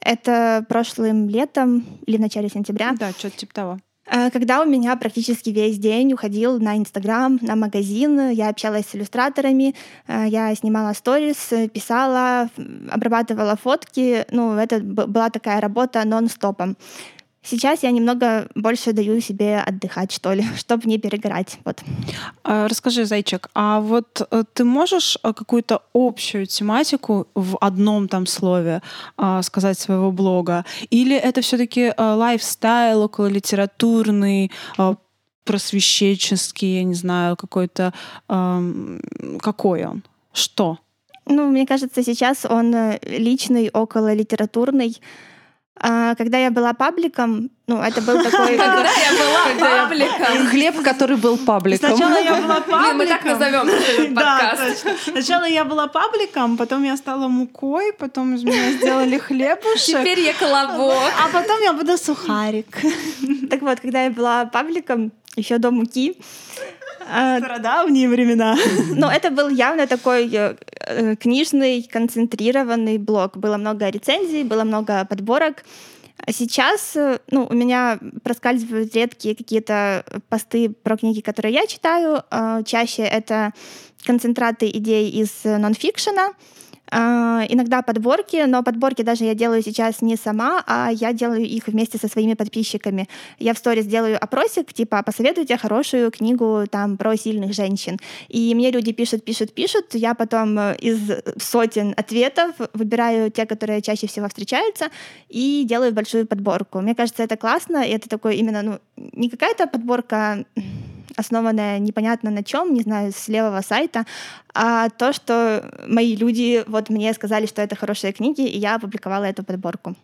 это 0.00 0.64
прошлым 0.68 1.28
летом 1.28 1.84
или 2.06 2.16
в 2.16 2.20
начале 2.20 2.48
сентября. 2.48 2.94
Да, 2.98 3.10
что-то 3.12 3.36
типа 3.36 3.54
того. 3.54 3.78
Э, 4.08 4.30
когда 4.30 4.62
у 4.62 4.66
меня 4.66 4.96
практически 4.96 5.50
весь 5.50 5.78
день 5.78 6.12
уходил 6.12 6.60
на 6.60 6.76
Инстаграм, 6.76 7.38
на 7.42 7.56
магазин, 7.56 8.30
я 8.30 8.48
общалась 8.48 8.86
с 8.86 8.94
иллюстраторами, 8.94 9.74
э, 10.06 10.26
я 10.28 10.54
снимала 10.54 10.92
сторис, 10.92 11.52
писала, 11.72 12.48
обрабатывала 12.90 13.56
фотки. 13.56 14.24
Ну, 14.30 14.54
это 14.54 14.80
была 14.80 15.30
такая 15.30 15.60
работа 15.60 16.04
нон-стопом. 16.04 16.76
Сейчас 17.48 17.84
я 17.84 17.92
немного 17.92 18.48
больше 18.56 18.92
даю 18.92 19.20
себе 19.20 19.60
отдыхать, 19.60 20.10
что 20.10 20.32
ли, 20.32 20.44
чтобы 20.56 20.88
не 20.88 20.98
перегорать. 20.98 21.58
Вот. 21.64 21.80
А, 22.42 22.66
расскажи, 22.68 23.04
Зайчик, 23.04 23.48
а 23.54 23.80
вот 23.80 24.26
э, 24.30 24.42
ты 24.52 24.64
можешь 24.64 25.16
э, 25.22 25.32
какую-то 25.32 25.82
общую 25.94 26.46
тематику 26.46 27.28
в 27.34 27.56
одном 27.60 28.08
там 28.08 28.26
слове 28.26 28.82
а, 29.16 29.42
сказать 29.42 29.78
своего 29.78 30.10
блога? 30.10 30.64
Или 30.90 31.16
это 31.16 31.40
все-таки 31.40 31.80
э, 31.80 31.94
лайфстайл, 31.96 33.02
около 33.02 33.28
литературный, 33.28 34.50
просвещенческий, 35.44 36.78
я 36.78 36.84
не 36.84 36.94
знаю, 36.94 37.36
какой-то... 37.36 37.92
Какой 38.26 39.84
он? 39.86 40.02
Что? 40.32 40.78
Ну, 41.26 41.48
мне 41.48 41.66
кажется, 41.66 42.02
сейчас 42.02 42.44
он 42.44 42.74
личный, 43.02 43.70
около 43.72 44.12
литературный. 44.12 44.96
А, 45.78 46.14
когда 46.14 46.38
я 46.38 46.50
была 46.50 46.72
пабликом, 46.72 47.50
ну, 47.66 47.82
это 47.82 48.00
был 48.00 48.22
такой... 48.22 48.56
Когда 48.56 48.90
я 48.90 49.12
была 49.12 49.68
пабликом. 49.88 50.46
Хлеб, 50.48 50.82
который 50.82 51.16
был 51.16 51.36
пабликом. 51.36 51.96
Сначала 51.96 52.18
я 52.18 52.34
была 52.34 52.60
пабликом. 52.60 52.96
Мы 52.98 53.06
так 53.06 53.24
назовем 53.24 54.14
подкаст. 54.14 54.86
Сначала 55.04 55.44
я 55.44 55.64
была 55.64 55.86
пабликом, 55.88 56.56
потом 56.56 56.84
я 56.84 56.96
стала 56.96 57.28
мукой, 57.28 57.92
потом 57.92 58.34
из 58.34 58.44
меня 58.44 58.72
сделали 58.72 59.18
хлебушек, 59.18 60.00
Теперь 60.00 60.20
я 60.20 60.32
колобок. 60.32 61.12
а 61.22 61.28
потом 61.32 61.60
я 61.60 61.72
буду 61.72 61.98
сухарик. 61.98 62.78
Так 63.50 63.60
вот, 63.62 63.80
когда 63.80 64.04
я 64.04 64.10
была 64.10 64.46
пабликом, 64.46 65.12
еще 65.36 65.58
до 65.58 65.70
муки, 65.70 66.16
а, 67.08 67.38
Стародавние 67.38 68.08
времена. 68.08 68.56
Ну, 68.94 69.06
это 69.06 69.30
был 69.30 69.48
явно 69.48 69.86
такой 69.86 70.28
э, 70.32 70.56
э, 70.80 71.16
книжный, 71.16 71.82
концентрированный 71.82 72.98
блог. 72.98 73.36
Было 73.36 73.56
много 73.56 73.88
рецензий, 73.88 74.42
было 74.42 74.64
много 74.64 75.04
подборок. 75.04 75.64
А 76.18 76.32
Сейчас 76.32 76.96
э, 76.96 77.18
ну, 77.30 77.46
у 77.48 77.54
меня 77.54 77.98
проскальзывают 78.24 78.94
редкие 78.94 79.36
какие-то 79.36 80.04
посты 80.28 80.70
про 80.70 80.96
книги, 80.96 81.20
которые 81.20 81.54
я 81.54 81.66
читаю. 81.66 82.22
А, 82.30 82.62
Чаще 82.64 83.02
это 83.02 83.52
концентраты 84.04 84.68
идей 84.68 85.10
из 85.10 85.44
нонфикшена. 85.44 86.28
А, 86.28 86.32
Иногда 86.92 87.82
подборки, 87.82 88.44
но 88.46 88.62
подборки 88.62 89.02
даже 89.02 89.24
я 89.24 89.34
делаю 89.34 89.62
сейчас 89.62 90.02
не 90.02 90.16
сама, 90.16 90.62
а 90.66 90.90
я 90.92 91.12
делаю 91.12 91.44
их 91.44 91.66
вместе 91.66 91.98
со 91.98 92.08
своими 92.08 92.34
подписчиками. 92.34 93.08
Я 93.38 93.54
в 93.54 93.58
сторис 93.58 93.86
делаю 93.86 94.22
опросик, 94.22 94.72
типа, 94.72 95.02
посоветуйте 95.02 95.56
хорошую 95.56 96.10
книгу 96.10 96.64
там 96.70 96.96
про 96.96 97.16
сильных 97.16 97.54
женщин. 97.54 97.98
И 98.28 98.54
мне 98.54 98.70
люди 98.70 98.92
пишут, 98.92 99.24
пишут, 99.24 99.52
пишут. 99.52 99.94
Я 99.94 100.14
потом 100.14 100.58
э, 100.58 100.76
из 100.76 101.00
сотен 101.42 101.92
ответов 101.96 102.54
выбираю 102.72 103.30
те, 103.30 103.46
которые 103.46 103.82
чаще 103.82 104.06
всего 104.06 104.28
встречаются, 104.28 104.86
и 105.28 105.64
делаю 105.68 105.92
большую 105.92 106.26
подборку. 106.26 106.80
Мне 106.80 106.94
кажется, 106.94 107.22
это 107.22 107.36
классно, 107.36 107.82
и 107.84 107.90
это 107.90 108.08
такой 108.08 108.36
именно, 108.36 108.62
ну, 108.62 108.78
не 108.96 109.28
какая-то 109.28 109.66
подборка 109.66 110.44
основанная 111.16 111.78
непонятно 111.78 112.30
на 112.30 112.42
чем, 112.42 112.74
не 112.74 112.82
знаю, 112.82 113.12
с 113.12 113.28
левого 113.28 113.60
сайта, 113.62 114.04
а 114.54 114.88
то, 114.90 115.12
что 115.12 115.70
мои 115.86 116.14
люди 116.16 116.62
вот 116.66 116.90
мне 116.90 117.12
сказали, 117.14 117.46
что 117.46 117.62
это 117.62 117.74
хорошие 117.76 118.12
книги, 118.12 118.46
и 118.46 118.58
я 118.58 118.76
опубликовала 118.76 119.24
эту 119.24 119.42
подборку. 119.44 119.94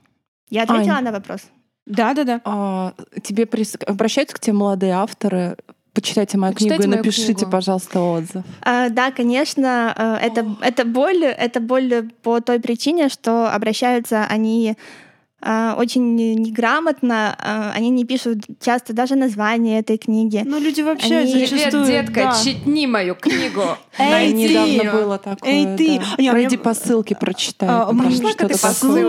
Я 0.50 0.62
ответила 0.64 0.96
Ань. 0.96 1.04
на 1.04 1.12
вопрос. 1.12 1.40
Да-да-да. 1.86 2.40
А, 2.44 2.94
тебе 3.22 3.44
прис- 3.44 3.82
обращаются 3.84 4.36
к 4.36 4.40
тебе 4.40 4.54
молодые 4.54 4.92
авторы? 4.92 5.56
Почитайте 5.94 6.38
мою 6.38 6.54
Почитайте 6.54 6.84
книгу 6.84 6.94
и 6.94 6.96
напишите, 6.96 7.34
книгу. 7.34 7.50
пожалуйста, 7.50 8.00
отзыв. 8.00 8.44
А, 8.62 8.88
да, 8.88 9.10
конечно, 9.10 9.94
э, 9.96 10.26
это, 10.26 10.56
это 10.62 10.84
боль, 10.86 11.24
это 11.24 11.60
боль 11.60 12.08
по 12.22 12.40
той 12.40 12.60
причине, 12.60 13.08
что 13.10 13.52
обращаются 13.52 14.24
они 14.24 14.76
очень 15.76 16.14
неграмотно, 16.16 17.36
а, 17.38 17.72
они 17.74 17.90
не 17.90 18.04
пишут 18.04 18.38
часто 18.60 18.92
даже 18.92 19.16
название 19.16 19.80
этой 19.80 19.98
книги. 19.98 20.42
Ну, 20.44 20.58
люди 20.60 20.80
вообще 20.82 21.16
Они- 21.16 21.32
Привет, 21.32 21.50
зачастую... 21.50 21.86
детка, 21.86 22.14
да. 22.14 22.42
читни 22.44 22.86
мою 22.86 23.14
книгу. 23.14 23.62
Эй, 23.98 24.08
Да, 24.08 24.18
ты! 24.18 24.32
недавно 24.32 24.92
было 24.92 25.18
такое. 25.18 25.50
Эй, 25.50 25.76
ты! 25.76 26.00
Пройди 26.30 26.56
по 26.56 26.74
ссылке, 26.74 27.14
прочитай. 27.16 27.68
А, 27.68 27.86
ссылке. 27.92 28.54
ссылке. 28.54 28.54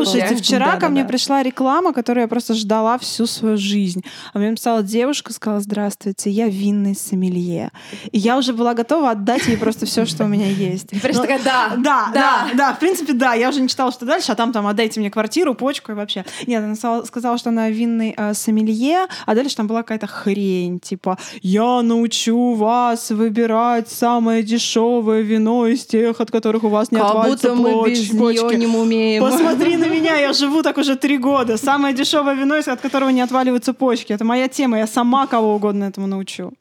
Слушайте, 0.06 0.36
вчера 0.36 0.78
ко 0.78 0.90
мне 0.90 1.06
пришла 1.06 1.44
реклама, 1.44 1.94
которую 1.94 2.24
я 2.24 2.28
просто 2.28 2.54
ждала 2.54 2.98
всю 2.98 3.26
свою 3.28 3.58
жизнь. 3.58 4.04
А 4.34 4.40
мне 4.40 4.50
написала 4.50 4.84
девушка, 4.84 5.34
сказала, 5.34 5.62
здравствуйте, 5.62 6.30
я 6.30 6.48
винный 6.48 6.96
сомелье. 6.96 7.72
И 8.12 8.18
я 8.20 8.38
уже 8.38 8.54
была 8.54 8.74
готова 8.74 9.12
отдать 9.12 9.48
ей 9.48 9.58
просто 9.58 9.86
все, 9.86 10.06
что 10.06 10.24
у 10.26 10.28
меня 10.28 10.48
есть. 10.48 10.90
Прям 11.02 11.16
Но- 11.16 11.22
такая, 11.22 11.40
да, 11.44 11.74
Да, 11.78 12.12
да, 12.14 12.48
да, 12.54 12.74
в 12.74 12.80
принципе, 12.80 13.14
да. 13.14 13.34
Я 13.34 13.50
уже 13.50 13.62
не 13.62 13.68
читала, 13.68 13.92
что 13.92 14.06
дальше, 14.06 14.32
а 14.32 14.36
там 14.36 14.52
там 14.52 14.68
отдайте 14.68 15.00
мне 15.00 15.10
квартиру, 15.12 15.54
почку 15.54 15.92
и 15.92 15.96
вообще. 15.96 16.23
Нет, 16.48 16.64
она 16.64 16.76
сказала- 17.06 17.38
что 17.38 17.50
она 17.50 17.70
винный 17.70 18.14
э, 18.18 18.34
сомелье, 18.34 19.08
а 19.26 19.36
дальше 19.36 19.56
там 19.56 19.68
была 19.68 19.82
какая-то 19.84 20.08
хрень, 20.08 20.80
типа 20.80 21.18
я 21.42 21.82
научу 21.82 22.54
вас 22.54 23.10
выбирать 23.12 23.90
самое 23.90 24.44
дешевое 24.44 25.22
вино 25.22 25.68
из 25.68 25.86
тех, 25.86 26.20
от 26.22 26.32
которых 26.32 26.64
у 26.64 26.70
вас 26.70 26.92
не 26.92 26.98
Как 27.00 27.08
отвалится 27.10 27.50
будто 27.56 27.62
мы 27.62 27.90
без 27.90 28.10
почки. 28.10 28.56
не 28.56 28.68
умеем. 28.68 29.24
Посмотри 29.24 29.78
на 29.78 29.86
меня, 29.86 30.16
я 30.18 30.34
живу 30.34 30.62
так 30.64 30.78
уже 30.78 30.96
три 30.96 31.18
года. 31.18 31.58
Самое 31.58 31.94
дешевое 31.94 32.36
вино, 32.36 32.58
из- 32.58 32.68
от 32.68 32.82
которого 32.82 33.10
не 33.10 33.22
отваливаются 33.22 33.74
почки. 33.74 34.14
Это 34.14 34.24
моя 34.26 34.48
тема, 34.48 34.78
я 34.78 34.88
сама 34.88 35.28
кого 35.28 35.56
угодно 35.56 35.86
этому 35.86 36.08
научу. 36.08 36.52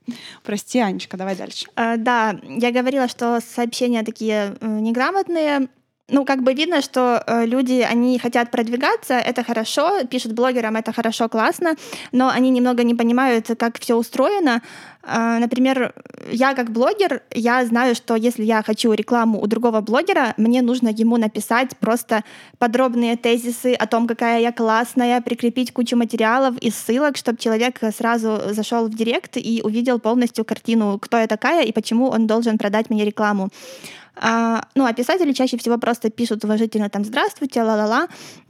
Прости, 0.43 0.79
Анечка, 0.79 1.17
давай 1.17 1.37
дальше. 1.37 1.67
А, 1.77 1.97
Да, 1.97 2.37
я 2.49 2.71
говорила, 2.73 3.09
что 3.09 3.41
сообщения 3.55 4.03
такие 4.03 4.55
э, 4.61 4.67
неграмотные. 4.81 5.69
Ну, 6.13 6.27
как 6.27 6.43
бы 6.43 6.53
видно, 6.53 6.83
что 6.83 7.25
э, 7.27 7.47
люди, 7.47 7.81
они 7.81 8.19
хотят 8.19 8.51
продвигаться, 8.51 9.15
это 9.15 9.43
хорошо, 9.43 10.05
пишут 10.11 10.33
блогерам, 10.33 10.77
это 10.77 10.93
хорошо, 10.93 11.29
классно, 11.31 11.75
но 12.13 12.29
они 12.29 12.51
немного 12.51 12.85
не 12.85 12.95
понимают, 12.95 13.49
как 13.59 13.81
все 13.81 13.97
устроено. 13.97 14.61
А, 15.03 15.39
Например, 15.39 15.95
я 16.31 16.55
как 16.55 16.71
блогер, 16.71 17.23
я 17.35 17.65
знаю, 17.65 17.95
что 17.95 18.15
если 18.15 18.45
я 18.45 18.63
хочу 18.63 18.93
рекламу 18.93 19.41
у 19.41 19.47
другого 19.47 19.81
блогера, 19.81 20.35
мне 20.37 20.61
нужно 20.61 20.89
ему 20.89 21.17
написать 21.17 21.77
просто 21.79 22.25
подробные 22.59 23.17
тезисы 23.17 23.73
о 23.73 23.87
том, 23.87 24.07
какая 24.07 24.41
я 24.41 24.53
классная, 24.53 25.21
прикрепить 25.23 25.73
кучу 25.73 25.97
материалов 25.97 26.59
и 26.59 26.71
ссылок, 26.71 27.17
чтобы 27.17 27.39
человек 27.39 27.81
сразу 27.97 28.39
зашел 28.51 28.87
в 28.87 28.95
директ 28.95 29.39
и 29.39 29.63
увидел 29.65 29.99
полностью 29.99 30.45
картину, 30.45 30.99
кто 31.01 31.17
я 31.17 31.27
такая 31.27 31.65
и 31.65 31.73
почему 31.73 32.09
он 32.09 32.27
должен 32.27 32.59
продать 32.59 32.91
мне 32.91 33.05
рекламу. 33.07 33.49
А, 34.25 34.63
ну, 34.77 34.87
а 34.87 34.93
писатели 34.93 35.33
чаще 35.33 35.57
всего 35.57 35.79
просто 35.79 36.09
пишут 36.09 36.45
уважительно 36.45 36.89
там 36.89 37.05
«Здравствуйте, 37.05 37.63
ла-ла-ла, 37.63 38.07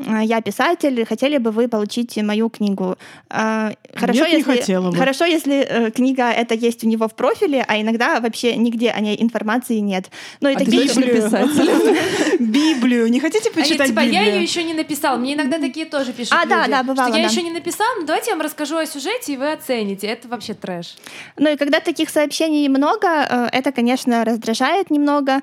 а, 0.07 0.23
я 0.23 0.43
писатель, 0.43 1.07
хотели 1.07 1.39
бы 1.39 1.51
вы 1.51 1.67
получить 1.67 2.19
мою 2.19 2.51
книгу?» 2.51 2.99
А, 3.31 3.73
Хорошо, 3.95 4.21
Нет, 4.21 4.29
не 4.29 4.39
если, 4.39 4.59
хотела 4.59 4.91
бы. 4.91 4.97
хорошо, 4.97 5.25
если 5.27 5.67
э, 5.69 5.91
книга 5.91 6.31
это 6.31 6.55
есть 6.55 6.83
у 6.83 6.89
него 6.89 7.09
в 7.09 7.15
профиле, 7.15 7.63
а 7.69 7.79
иногда 7.79 8.21
вообще 8.21 8.57
нигде 8.57 8.91
о 8.91 9.01
ней 9.01 9.17
информации 9.23 9.79
нет. 9.79 10.07
Ну 10.41 10.49
и 10.49 10.55
А 10.55 10.59
такие... 10.59 10.83
точно 10.83 11.03
писатель? 11.03 12.39
Библию. 12.41 13.11
Не 13.11 13.21
хотите 13.21 13.51
почитать 13.51 13.89
типа, 13.89 14.01
я 14.01 14.07
Библию? 14.07 14.35
ее 14.37 14.43
еще 14.43 14.63
не 14.65 14.73
написал. 14.73 15.19
Мне 15.19 15.35
иногда 15.35 15.59
такие 15.59 15.85
тоже 15.85 16.13
пишут. 16.13 16.33
А, 16.33 16.47
да, 16.47 16.67
да, 16.69 16.83
бывало, 16.83 17.11
Что 17.11 17.19
я 17.19 17.29
еще 17.29 17.43
не 17.43 17.51
написал, 17.51 17.87
но 18.01 18.07
давайте 18.07 18.31
я 18.31 18.37
вам 18.37 18.45
расскажу 18.45 18.77
о 18.77 18.87
сюжете, 18.87 19.35
и 19.35 19.37
вы 19.37 19.53
оцените. 19.53 20.07
Это 20.07 20.27
вообще 20.29 20.55
трэш. 20.55 20.97
Ну 21.37 21.51
и 21.51 21.57
когда 21.57 21.81
таких 21.81 22.09
сообщений 22.09 22.69
много, 22.69 23.07
э, 23.09 23.49
это, 23.53 23.73
конечно, 23.73 24.25
раздражает 24.25 24.91
немного. 24.91 25.43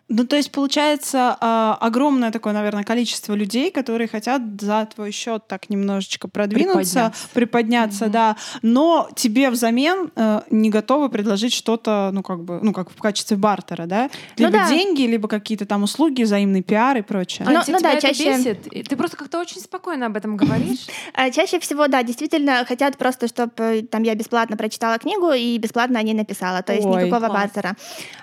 Ну, 0.13 0.25
то 0.27 0.35
есть, 0.35 0.51
получается, 0.51 1.37
а, 1.39 1.77
огромное 1.79 2.31
такое, 2.31 2.51
наверное, 2.53 2.83
количество 2.83 3.33
людей, 3.33 3.71
которые 3.71 4.09
хотят 4.09 4.41
за 4.59 4.85
твой 4.93 5.11
счет 5.11 5.47
так 5.47 5.69
немножечко 5.69 6.27
продвинуться, 6.27 7.13
Приподняться. 7.13 7.27
приподняться, 7.33 8.07
да, 8.07 8.35
но 8.61 9.09
тебе 9.15 9.49
взамен 9.49 10.11
э, 10.15 10.41
не 10.49 10.69
готовы 10.69 11.07
предложить 11.09 11.53
что-то, 11.53 12.09
ну, 12.11 12.23
как 12.23 12.43
бы, 12.43 12.59
ну, 12.61 12.73
как 12.73 12.89
в 12.91 12.97
качестве 12.97 13.37
бартера, 13.37 13.85
да? 13.85 14.09
Ну 14.37 14.47
Либо 14.47 14.57
да. 14.57 14.67
деньги, 14.69 15.03
либо 15.03 15.29
какие-то 15.29 15.65
там 15.65 15.83
услуги, 15.83 16.23
взаимный 16.23 16.61
пиар 16.61 16.97
и 16.97 17.01
прочее. 17.01 17.47
Ну, 17.49 17.57
А 17.59 17.63
тебя 17.63 17.77
ну 17.77 17.83
да, 17.83 17.91
это 17.93 18.01
чаще- 18.07 18.37
бесит? 18.37 18.89
Ты 18.89 18.95
просто 18.97 19.15
как-то 19.15 19.39
очень 19.39 19.61
спокойно 19.61 20.07
об 20.07 20.17
этом 20.17 20.35
говоришь. 20.35 20.87
А 21.13 21.29
Чаще 21.31 21.59
всего, 21.59 21.87
да, 21.87 22.03
действительно 22.03 22.65
хотят 22.67 22.97
просто, 22.97 23.27
чтобы 23.29 23.87
там 23.89 24.03
я 24.03 24.15
бесплатно 24.15 24.57
прочитала 24.57 24.97
книгу 24.97 25.31
и 25.31 25.57
бесплатно 25.57 25.99
о 25.99 26.03
ней 26.03 26.13
написала, 26.13 26.61
то 26.63 26.73
есть 26.73 26.85
Ой, 26.85 27.05
никакого 27.05 27.27
класс. 27.27 27.41
бартера. 27.53 27.75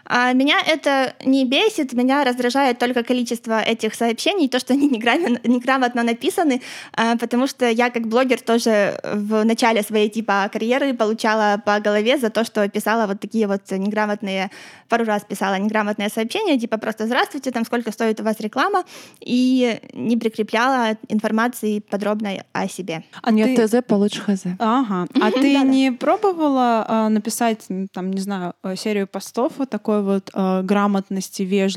А 0.04 0.32
меня 0.32 0.56
это 0.66 1.14
не 1.24 1.44
бесит, 1.44 1.77
меня 1.92 2.24
раздражает 2.24 2.78
только 2.78 3.02
количество 3.02 3.60
этих 3.60 3.94
сообщений, 3.94 4.48
то, 4.48 4.58
что 4.58 4.74
они 4.74 4.88
неграмотно, 4.88 5.40
неграмотно 5.44 6.02
написаны, 6.02 6.60
а, 6.92 7.16
потому 7.16 7.46
что 7.46 7.68
я 7.68 7.90
как 7.90 8.06
блогер 8.06 8.40
тоже 8.40 9.00
в 9.02 9.44
начале 9.44 9.82
своей 9.82 10.08
типа 10.08 10.48
карьеры 10.52 10.94
получала 10.94 11.60
по 11.64 11.80
голове 11.80 12.18
за 12.18 12.30
то, 12.30 12.44
что 12.44 12.68
писала 12.68 13.06
вот 13.06 13.20
такие 13.20 13.46
вот 13.46 13.70
неграмотные, 13.70 14.50
пару 14.88 15.04
раз 15.04 15.22
писала 15.24 15.58
неграмотные 15.58 16.08
сообщения, 16.08 16.58
типа 16.58 16.78
просто 16.78 17.06
«Здравствуйте, 17.06 17.50
там 17.50 17.64
сколько 17.64 17.92
стоит 17.92 18.20
у 18.20 18.24
вас 18.24 18.40
реклама?» 18.40 18.84
и 19.20 19.80
не 19.92 20.16
прикрепляла 20.16 20.96
информации 21.08 21.80
подробной 21.80 22.42
о 22.52 22.68
себе. 22.68 23.04
А 23.22 23.30
Нет 23.30 23.56
ты- 23.56 23.66
ТЗ, 23.66 23.82
получишь 23.86 24.22
ХЗ. 24.22 24.46
Ага. 24.58 25.06
А 25.20 25.30
ты 25.30 25.58
не 25.58 25.92
пробовала 25.92 26.84
а, 26.88 27.08
написать, 27.08 27.66
там, 27.92 28.10
не 28.10 28.20
знаю, 28.20 28.54
э, 28.62 28.76
серию 28.76 29.06
постов 29.06 29.52
вот 29.58 29.70
такой 29.70 30.02
вот 30.02 30.30
э, 30.32 30.62
грамотности, 30.62 31.42
вежливости, 31.42 31.67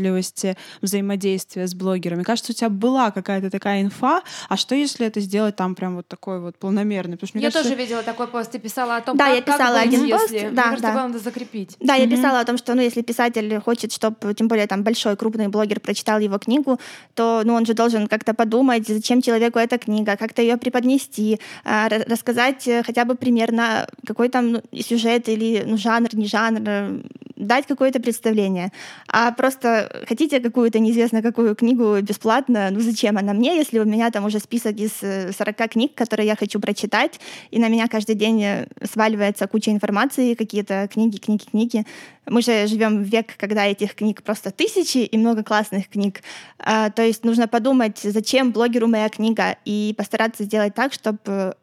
взаимодействия 0.82 1.68
с 1.68 1.74
блогерами? 1.74 2.24
Кажется, 2.24 2.52
у 2.52 2.56
тебя 2.56 2.70
была 2.70 3.12
какая-то 3.12 3.50
такая 3.50 3.82
инфа. 3.82 4.22
А 4.50 4.58
что, 4.58 4.76
если 4.76 5.06
это 5.08 5.20
сделать 5.20 5.56
там 5.56 5.76
прям 5.76 5.96
вот 5.96 6.08
такой 6.08 6.40
вот 6.40 6.58
полномерный? 6.58 7.18
Потому 7.18 7.28
что, 7.28 7.38
мне 7.38 7.46
Я 7.46 7.52
кажется, 7.52 7.70
тоже 7.70 7.82
видела 7.82 8.04
такой 8.04 8.28
пост. 8.28 8.52
Ты 8.52 8.60
писала 8.60 8.98
о 8.98 9.02
том, 9.02 9.18
Да, 9.18 9.26
как, 9.26 9.36
я 9.36 9.42
как 9.42 9.56
писала 9.56 9.78
быть, 9.78 9.88
один 9.88 10.10
пост, 10.10 10.32
если... 10.32 10.48
Мне 10.48 10.56
да, 10.56 10.64
кажется, 10.64 10.82
да. 10.88 10.94
надо 10.94 11.20
закрепить. 11.20 11.78
Да, 11.80 11.96
я 11.96 12.08
писала 12.08 12.40
о 12.40 12.46
том, 12.46 12.58
что, 12.58 12.76
ну, 12.76 12.82
если 12.82 13.02
писатель 13.02 13.60
хочет, 13.60 13.92
чтобы, 13.92 14.34
тем 14.34 14.48
более, 14.48 14.68
там, 14.68 14.84
большой, 14.84 15.16
крупный 15.16 15.48
блогер 15.48 15.80
прочитал 15.80 16.20
его 16.20 16.38
книгу, 16.38 16.80
то, 17.14 17.42
ну, 17.44 17.54
он 17.54 17.66
же 17.66 17.74
должен 17.74 18.08
как-то 18.08 18.34
подумать, 18.34 18.88
зачем 18.88 19.22
человеку 19.22 19.60
эта 19.60 19.78
книга, 19.78 20.16
как-то 20.18 20.42
ее 20.42 20.58
преподнести, 20.58 21.40
а, 21.64 21.88
ра- 21.88 22.10
рассказать 22.10 22.68
э, 22.68 22.84
хотя 22.84 23.06
бы 23.06 23.16
примерно, 23.16 23.88
какой 24.06 24.30
там 24.30 24.52
ну, 24.52 24.62
сюжет 24.82 25.30
или, 25.30 25.64
ну, 25.66 25.78
жанр, 25.78 26.10
не 26.14 26.26
жанр, 26.26 26.62
э, 26.66 27.00
дать 27.36 27.66
какое-то 27.68 28.00
представление. 28.00 28.72
А 29.08 29.32
просто 29.32 29.71
хотите 30.08 30.40
какую-то 30.40 30.80
неизвестно 30.80 31.22
какую 31.22 31.56
книгу 31.56 32.02
бесплатно, 32.02 32.70
ну 32.72 32.80
зачем 32.80 33.18
она 33.18 33.34
мне, 33.34 33.58
если 33.58 33.80
у 33.80 33.86
меня 33.86 34.12
там 34.12 34.26
уже 34.26 34.40
список 34.40 34.78
из 34.78 34.92
40 35.00 35.38
э, 35.40 35.68
книг, 35.68 35.96
которые 35.96 36.28
я 36.28 36.36
хочу 36.36 36.60
прочитать, 36.60 37.20
и 37.52 37.60
на 37.60 37.68
меня 37.68 37.88
каждый 37.88 38.16
день 38.16 38.44
э, 38.44 38.68
сваливается 38.84 39.48
куча 39.48 39.72
информации, 39.72 40.34
какие-то 40.36 40.88
книги, 40.92 41.18
книги, 41.18 41.44
книги. 41.44 41.86
Мы 42.28 42.42
же 42.42 42.68
живем 42.68 43.04
в 43.04 43.08
век, 43.08 43.36
когда 43.38 43.66
этих 43.66 43.96
книг 43.96 44.24
просто 44.24 44.52
тысячи 44.52 45.00
и 45.00 45.18
много 45.18 45.44
классных 45.44 45.90
книг. 45.90 46.22
А, 46.60 46.90
то 46.90 47.02
есть 47.02 47.26
нужно 47.26 47.48
подумать, 47.48 48.00
зачем 48.00 48.52
блогеру 48.52 48.88
моя 48.88 49.10
книга, 49.10 49.58
и 49.66 49.94
постараться 49.98 50.44
сделать 50.44 50.76
так, 50.76 50.94
чтобы 50.94 51.56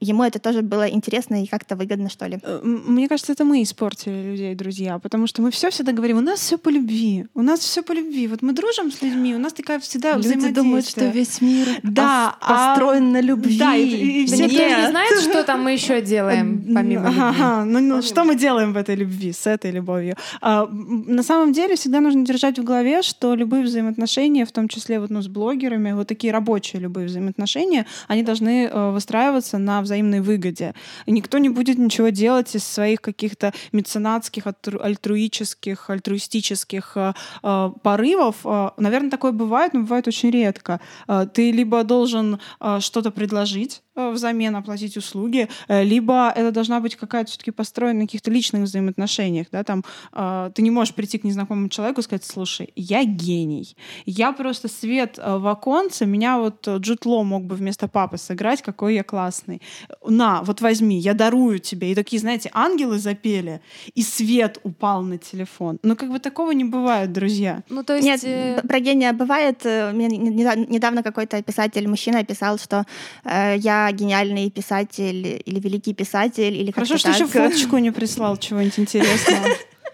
ему 0.00 0.24
это 0.24 0.38
тоже 0.38 0.62
было 0.62 0.88
интересно 0.88 1.42
и 1.42 1.46
как-то 1.46 1.76
выгодно, 1.76 2.10
что 2.10 2.26
ли. 2.26 2.38
Э, 2.42 2.60
мне 2.62 3.08
кажется, 3.08 3.32
это 3.32 3.44
мы 3.44 3.62
испортили 3.62 4.30
людей, 4.30 4.54
друзья, 4.54 4.98
потому 4.98 5.26
что 5.26 5.42
мы 5.42 5.50
все 5.50 5.70
всегда 5.70 5.92
говорим, 5.92 6.18
у 6.18 6.20
нас 6.20 6.40
все 6.40 6.58
по 6.58 6.68
любви, 6.68 7.26
у 7.34 7.42
нас 7.42 7.60
все 7.60 7.82
по 7.82 7.92
любви. 7.92 8.28
Вот 8.28 8.42
мы 8.42 8.52
дружим 8.52 8.92
с 8.92 9.02
людьми, 9.02 9.34
у 9.34 9.38
нас 9.38 9.52
такая 9.52 9.78
всегда 9.80 10.16
Люди 10.16 10.50
думают, 10.50 10.86
что 10.88 11.06
весь 11.06 11.40
мир 11.40 11.66
да, 11.82 12.36
построен 12.40 13.08
а... 13.08 13.12
на 13.12 13.20
любви. 13.20 13.58
Да, 13.58 13.74
и, 13.74 14.22
и 14.22 14.26
все 14.26 14.44
Никто 14.44 14.58
не 14.58 14.88
знает, 14.90 15.20
что 15.20 15.42
там 15.44 15.62
мы 15.62 15.72
еще 15.72 16.02
делаем 16.02 16.64
помимо 16.74 17.06
любви. 17.06 17.20
Ага, 17.20 17.64
ну, 17.64 17.80
ну 17.80 18.02
что 18.02 18.24
мы 18.24 18.36
делаем 18.36 18.72
в 18.72 18.76
этой 18.76 18.96
любви, 18.96 19.32
с 19.32 19.46
этой 19.46 19.70
любовью? 19.70 20.16
А, 20.40 20.66
на 20.66 21.22
самом 21.22 21.52
деле 21.52 21.76
всегда 21.76 22.00
нужно 22.00 22.24
держать 22.24 22.58
в 22.58 22.64
голове, 22.64 23.02
что 23.02 23.34
любые 23.34 23.64
взаимоотношения, 23.64 24.44
в 24.44 24.52
том 24.52 24.68
числе 24.68 25.00
вот, 25.00 25.10
ну, 25.10 25.22
с 25.22 25.28
блогерами, 25.28 25.92
вот 25.92 26.08
такие 26.08 26.32
рабочие 26.32 26.82
любые 26.82 27.06
взаимоотношения, 27.06 27.86
они 28.08 28.22
должны 28.22 28.66
э, 28.66 28.90
выстраиваться 28.90 29.58
на 29.58 29.85
взаимной 29.86 30.20
выгоде. 30.20 30.74
И 31.06 31.12
никто 31.12 31.38
не 31.38 31.48
будет 31.48 31.78
ничего 31.78 32.10
делать 32.10 32.54
из 32.54 32.64
своих 32.64 33.00
каких-то 33.00 33.52
меценатских, 33.72 34.44
альтруических, 34.46 35.90
альтруистических 35.90 36.92
э, 36.96 37.12
э, 37.42 37.70
порывов. 37.82 38.36
Э, 38.44 38.70
наверное, 38.76 39.10
такое 39.10 39.32
бывает, 39.32 39.74
но 39.74 39.80
бывает 39.80 40.08
очень 40.08 40.30
редко. 40.30 40.80
Э, 41.08 41.26
ты 41.32 41.50
либо 41.50 41.82
должен 41.84 42.38
э, 42.60 42.80
что-то 42.80 43.10
предложить, 43.10 43.82
взамен 43.96 44.54
оплатить 44.56 44.96
услуги, 44.96 45.48
э, 45.68 45.84
либо 45.84 46.32
это 46.34 46.52
должна 46.52 46.80
быть 46.80 46.96
какая-то 46.96 47.30
все-таки 47.30 47.50
построена 47.50 48.00
на 48.00 48.06
каких-то 48.06 48.30
личных 48.30 48.62
взаимоотношениях, 48.62 49.46
да, 49.50 49.64
там 49.64 49.84
э, 50.12 50.50
ты 50.54 50.62
не 50.62 50.70
можешь 50.70 50.94
прийти 50.94 51.18
к 51.18 51.24
незнакомому 51.24 51.68
человеку 51.68 52.00
и 52.00 52.04
сказать, 52.04 52.24
слушай, 52.24 52.72
я 52.76 53.04
гений, 53.04 53.76
я 54.04 54.32
просто 54.32 54.68
свет 54.68 55.18
в 55.18 55.46
оконце, 55.46 56.06
меня 56.06 56.38
вот 56.38 56.66
Джуд 56.68 57.06
Ло 57.06 57.22
мог 57.22 57.44
бы 57.44 57.54
вместо 57.56 57.88
папы 57.88 58.18
сыграть, 58.18 58.62
какой 58.62 58.94
я 58.94 59.02
классный. 59.02 59.62
На, 60.06 60.42
вот 60.42 60.60
возьми, 60.60 60.98
я 60.98 61.14
дарую 61.14 61.58
тебе. 61.58 61.92
И 61.92 61.94
такие, 61.94 62.20
знаете, 62.20 62.50
ангелы 62.52 62.98
запели, 62.98 63.60
и 63.94 64.02
свет 64.02 64.58
упал 64.62 65.02
на 65.02 65.18
телефон. 65.18 65.78
Но 65.82 65.96
как 65.96 66.10
бы 66.10 66.18
такого 66.18 66.52
не 66.52 66.64
бывает, 66.64 67.12
друзья. 67.12 67.62
Ну, 67.68 67.82
то 67.82 67.94
есть... 67.94 68.06
Нет, 68.06 68.20
э... 68.24 68.60
про 68.66 68.80
гения 68.80 69.12
бывает. 69.12 69.64
Мне 69.64 70.08
недавно 70.08 71.02
какой-то 71.02 71.42
писатель, 71.42 71.88
мужчина 71.88 72.24
писал, 72.24 72.58
что 72.58 72.84
э, 73.24 73.56
я 73.58 73.85
гениальный 73.92 74.50
писатель 74.50 75.42
или 75.44 75.60
великий 75.60 75.94
писатель 75.94 76.54
или 76.54 76.70
Хорошо, 76.70 76.98
что 76.98 77.08
так. 77.08 77.16
еще 77.16 77.26
фоточку 77.26 77.78
не 77.78 77.90
прислал 77.90 78.36
чего-нибудь 78.36 78.78
интересного. 78.78 79.48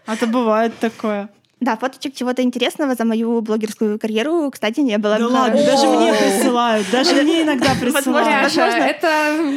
А 0.06 0.16
то 0.16 0.26
бывает 0.26 0.72
такое. 0.80 1.28
Да, 1.60 1.76
фоточек 1.76 2.12
чего-то 2.16 2.42
интересного 2.42 2.96
за 2.96 3.04
мою 3.04 3.40
блогерскую 3.40 3.96
карьеру, 3.96 4.50
кстати, 4.50 4.80
не 4.80 4.98
было. 4.98 5.16
Да 5.16 5.28
ладно, 5.28 5.64
даже 5.64 5.86
мне 5.86 6.12
присылают, 6.12 6.90
даже 6.90 7.22
мне 7.22 7.42
иногда 7.42 7.70
присылают. 7.80 8.42
Возможно, 8.42 8.82
это, 8.82 9.06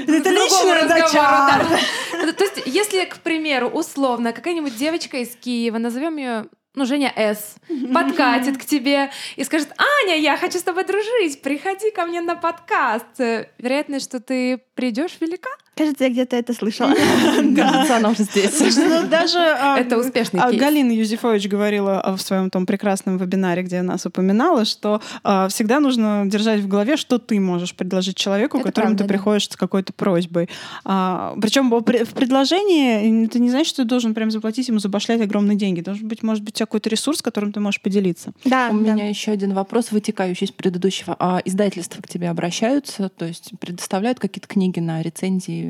это 0.08 0.30
личный 0.30 0.84
разговор. 0.84 2.34
То 2.38 2.44
есть, 2.44 2.62
если, 2.68 3.06
к 3.06 3.18
примеру, 3.18 3.70
условно, 3.70 4.34
какая-нибудь 4.34 4.78
девочка 4.78 5.18
из 5.18 5.30
Киева, 5.36 5.80
назовем 5.80 6.18
ее 6.18 6.46
ну, 6.76 6.86
Женя 6.86 7.14
С. 7.16 7.56
подкатит 7.94 8.58
к 8.58 8.66
тебе 8.66 9.12
и 9.36 9.44
скажет, 9.44 9.70
Аня, 9.78 10.18
я 10.18 10.38
хочу 10.38 10.60
с 10.60 10.64
тобой 10.64 10.86
дружить, 10.86 11.42
приходи 11.42 11.92
ко 11.92 12.06
мне 12.06 12.22
на 12.22 12.36
подкаст. 12.36 13.06
Вероятность, 13.18 14.06
что 14.06 14.20
ты 14.20 14.62
придешь, 14.76 15.18
велика? 15.20 15.50
Кажется, 15.76 16.06
я 16.06 16.10
где-то 16.10 16.38
это 16.38 16.54
слышала. 16.54 16.94
Кажется, 17.56 17.98
она 17.98 18.10
уже 18.10 18.24
здесь. 18.24 18.78
Ну, 18.78 19.08
даже 19.10 19.40
а, 19.40 19.78
это 19.78 19.98
успешный 19.98 20.40
кейс. 20.40 20.58
Галина 20.58 20.92
Юзефович 20.94 21.50
говорила 21.50 22.16
в 22.18 22.22
своем 22.22 22.50
том 22.50 22.66
прекрасном 22.66 23.18
вебинаре, 23.18 23.62
где 23.62 23.82
нас 23.82 24.06
упоминала, 24.06 24.64
что 24.64 25.02
а, 25.24 25.50
всегда 25.50 25.82
нужно 25.82 26.24
держать 26.28 26.62
в 26.62 26.68
голове, 26.70 26.96
что 26.96 27.18
ты 27.18 27.42
можешь 27.42 27.76
предложить 27.76 28.16
человеку, 28.16 28.62
которому 28.62 28.96
ты 28.96 29.04
приходишь 29.04 29.50
с 29.50 29.56
какой-то 29.58 29.92
просьбой. 29.92 30.50
А, 30.86 31.36
Причем 31.42 31.70
в 31.70 31.82
предложении 31.82 33.26
это 33.26 33.40
не 33.40 33.50
значит, 33.50 33.68
что 33.68 33.84
ты 33.84 33.90
должен 33.90 34.14
прям 34.14 34.32
заплатить 34.32 34.70
ему, 34.70 34.80
забашлять 34.80 35.20
огромные 35.20 35.58
деньги. 35.58 35.82
Должен 35.82 36.08
быть, 36.08 36.24
может 36.24 36.44
быть, 36.44 36.58
какой-то 36.58 36.90
ресурс, 36.90 37.22
которым 37.22 37.52
ты 37.52 37.60
можешь 37.60 37.82
поделиться. 37.82 38.32
Да. 38.46 38.70
У 38.72 38.76
меня 38.76 39.10
еще 39.10 39.32
один 39.32 39.54
вопрос, 39.54 39.92
вытекающий 39.92 40.46
из 40.46 40.52
предыдущего. 40.52 41.18
А 41.20 41.42
издательства 41.44 42.02
к 42.02 42.08
тебе 42.08 42.30
обращаются, 42.30 43.10
то 43.10 43.26
есть 43.26 43.52
предоставляют 43.60 44.20
какие-то 44.20 44.48
книги 44.48 44.80
на 44.80 45.02
рецензии 45.02 45.65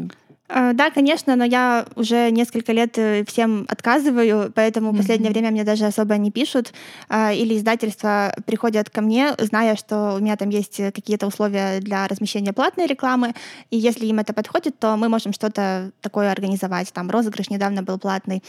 а, 0.47 0.73
да, 0.73 0.91
конечно, 0.91 1.35
но 1.35 1.43
я 1.43 1.87
уже 1.95 2.29
несколько 2.29 2.71
лет 2.71 2.97
э, 2.99 3.23
всем 3.25 3.65
отказываю, 3.67 4.51
поэтому 4.53 4.91
в 4.91 4.97
последнее 4.97 5.31
время 5.31 5.49
мне 5.49 5.63
даже 5.63 5.85
особо 5.85 6.17
не 6.17 6.29
пишут. 6.29 6.71
А, 7.09 7.33
или 7.33 7.57
издательства 7.57 8.31
приходят 8.45 8.91
ко 8.91 9.01
мне, 9.01 9.33
зная, 9.39 9.75
что 9.75 10.15
у 10.15 10.19
меня 10.19 10.35
там 10.35 10.49
есть 10.49 10.77
какие-то 10.77 11.25
условия 11.25 11.79
для 11.79 12.07
размещения 12.07 12.53
платной 12.53 12.85
рекламы, 12.85 13.33
и 13.71 13.77
если 13.77 14.05
им 14.05 14.19
это 14.19 14.33
подходит, 14.33 14.77
то 14.77 14.95
мы 14.97 15.09
можем 15.09 15.33
что-то 15.33 15.91
такое 16.01 16.31
организовать. 16.31 16.93
Там 16.93 17.09
розыгрыш 17.09 17.49
недавно 17.49 17.81
был 17.81 17.97
платный. 17.97 18.43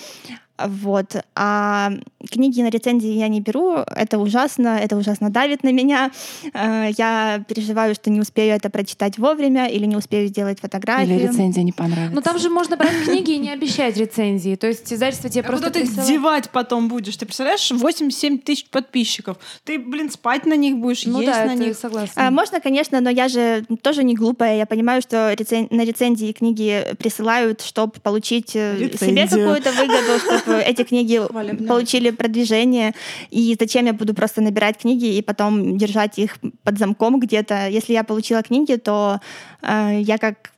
Вот. 0.58 1.16
А 1.34 1.92
книги 2.30 2.60
на 2.62 2.70
рецензии 2.70 3.10
я 3.10 3.28
не 3.28 3.40
беру. 3.40 3.74
Это 3.74 4.18
ужасно, 4.18 4.78
это 4.80 4.96
ужасно 4.96 5.30
давит 5.30 5.62
на 5.62 5.72
меня. 5.72 6.10
Э, 6.54 6.90
я 6.96 7.42
переживаю, 7.46 7.94
что 7.94 8.10
не 8.10 8.20
успею 8.20 8.54
это 8.54 8.70
прочитать 8.70 9.18
вовремя 9.18 9.66
или 9.66 9.86
не 9.86 9.96
успею 9.96 10.28
сделать 10.28 10.60
фотографию. 10.60 11.18
Или 11.18 11.26
рецензия 11.26 11.62
не 11.62 11.72
понравится. 11.72 12.14
Ну 12.14 12.20
там 12.20 12.38
же 12.38 12.50
можно 12.50 12.76
брать 12.76 13.04
книги 13.04 13.32
и 13.32 13.38
не 13.38 13.50
обещать 13.50 13.96
рецензии. 13.96 14.54
То 14.56 14.66
есть 14.66 14.92
издательство 14.92 15.30
тебе 15.30 15.42
а 15.42 15.44
просто 15.44 15.70
куда 15.70 15.80
ты 15.80 16.06
девать 16.06 16.50
потом 16.50 16.88
будешь? 16.88 17.16
Ты 17.16 17.26
представляешь, 17.26 17.70
8-7 17.70 18.38
тысяч 18.38 18.66
подписчиков. 18.66 19.36
Ты, 19.64 19.78
блин, 19.78 20.10
спать 20.10 20.46
на 20.46 20.56
них 20.56 20.76
будешь, 20.76 21.04
ну, 21.04 21.20
есть 21.20 21.32
да, 21.32 21.44
на 21.44 21.54
них. 21.54 21.76
согласна. 21.76 22.28
А, 22.28 22.30
можно, 22.30 22.60
конечно, 22.60 23.00
но 23.00 23.10
я 23.10 23.28
же 23.28 23.64
тоже 23.82 24.04
не 24.04 24.14
глупая. 24.14 24.56
Я 24.56 24.66
понимаю, 24.66 25.02
что 25.02 25.32
рецен... 25.32 25.68
на 25.70 25.84
рецензии 25.84 26.32
книги 26.32 26.86
присылают, 26.98 27.60
чтобы 27.60 27.92
получить 28.00 28.54
э, 28.54 28.76
Рецензию. 28.78 29.28
себе 29.28 29.44
какую-то 29.44 29.72
выгоду, 29.72 30.45
чтобы 30.46 30.62
эти 30.62 30.84
книги 30.84 31.20
получили 31.68 32.10
продвижение, 32.10 32.94
и 33.30 33.56
зачем 33.58 33.86
я 33.86 33.92
буду 33.92 34.14
просто 34.14 34.40
набирать 34.40 34.78
книги 34.78 35.16
и 35.16 35.22
потом 35.22 35.76
держать 35.76 36.18
их 36.18 36.38
под 36.62 36.78
замком 36.78 37.20
где-то. 37.20 37.68
Если 37.68 37.92
я 37.92 38.04
получила 38.04 38.42
книги, 38.42 38.76
то 38.76 39.20
э, 39.62 40.00
я 40.00 40.18
как 40.18 40.52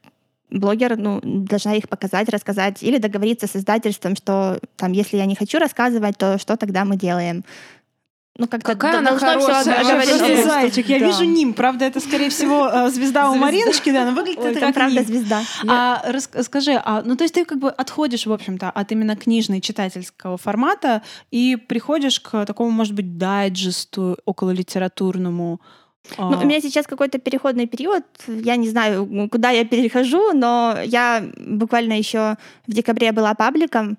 блогер 0.50 0.96
ну, 0.96 1.20
должна 1.22 1.74
их 1.74 1.88
показать, 1.88 2.28
рассказать 2.28 2.82
или 2.82 2.98
договориться 2.98 3.46
с 3.46 3.56
издательством, 3.56 4.16
что 4.16 4.58
там, 4.76 4.92
если 4.92 5.16
я 5.16 5.26
не 5.26 5.34
хочу 5.34 5.58
рассказывать, 5.58 6.16
то 6.16 6.38
что 6.38 6.56
тогда 6.56 6.84
мы 6.84 6.96
делаем? 6.96 7.44
Ну, 8.38 8.46
как 8.46 8.62
Какая 8.62 8.98
она 8.98 9.18
хорошая. 9.18 9.64
Просто 9.64 10.42
зайчик. 10.44 10.88
Я 10.88 11.00
да. 11.00 11.06
вижу 11.06 11.24
Ним. 11.24 11.54
Правда, 11.54 11.86
это, 11.86 11.98
скорее 11.98 12.30
всего, 12.30 12.68
э, 12.68 12.88
звезда 12.88 13.30
у 13.30 13.34
Мариночки, 13.34 13.90
да, 13.90 14.04
но 14.04 14.12
выглядит 14.12 14.38
Ой, 14.44 14.52
это 14.52 14.60
как 14.60 14.74
правда 14.74 15.02
звезда. 15.02 15.42
А 15.68 16.02
скажи, 16.42 16.80
а, 16.84 17.02
ну 17.04 17.16
то 17.16 17.24
есть 17.24 17.34
ты 17.34 17.44
как 17.44 17.58
бы 17.58 17.68
отходишь, 17.68 18.26
в 18.26 18.32
общем-то, 18.32 18.70
от 18.70 18.92
именно 18.92 19.16
книжной 19.16 19.60
читательского 19.60 20.38
формата 20.38 21.02
и 21.32 21.56
приходишь 21.56 22.20
к 22.20 22.46
такому, 22.46 22.70
может 22.70 22.94
быть, 22.94 23.18
дайджесту 23.18 24.16
около 24.24 24.50
литературному, 24.50 25.60
ну, 26.16 26.38
у 26.38 26.44
меня 26.44 26.60
сейчас 26.60 26.86
какой-то 26.86 27.18
переходный 27.18 27.66
период. 27.66 28.04
Я 28.26 28.56
не 28.56 28.68
знаю, 28.68 29.28
куда 29.30 29.50
я 29.50 29.64
перехожу, 29.64 30.32
но 30.32 30.76
я 30.84 31.22
буквально 31.36 31.94
еще 31.94 32.36
в 32.66 32.72
декабре 32.72 33.12
была 33.12 33.34
пабликом. 33.34 33.98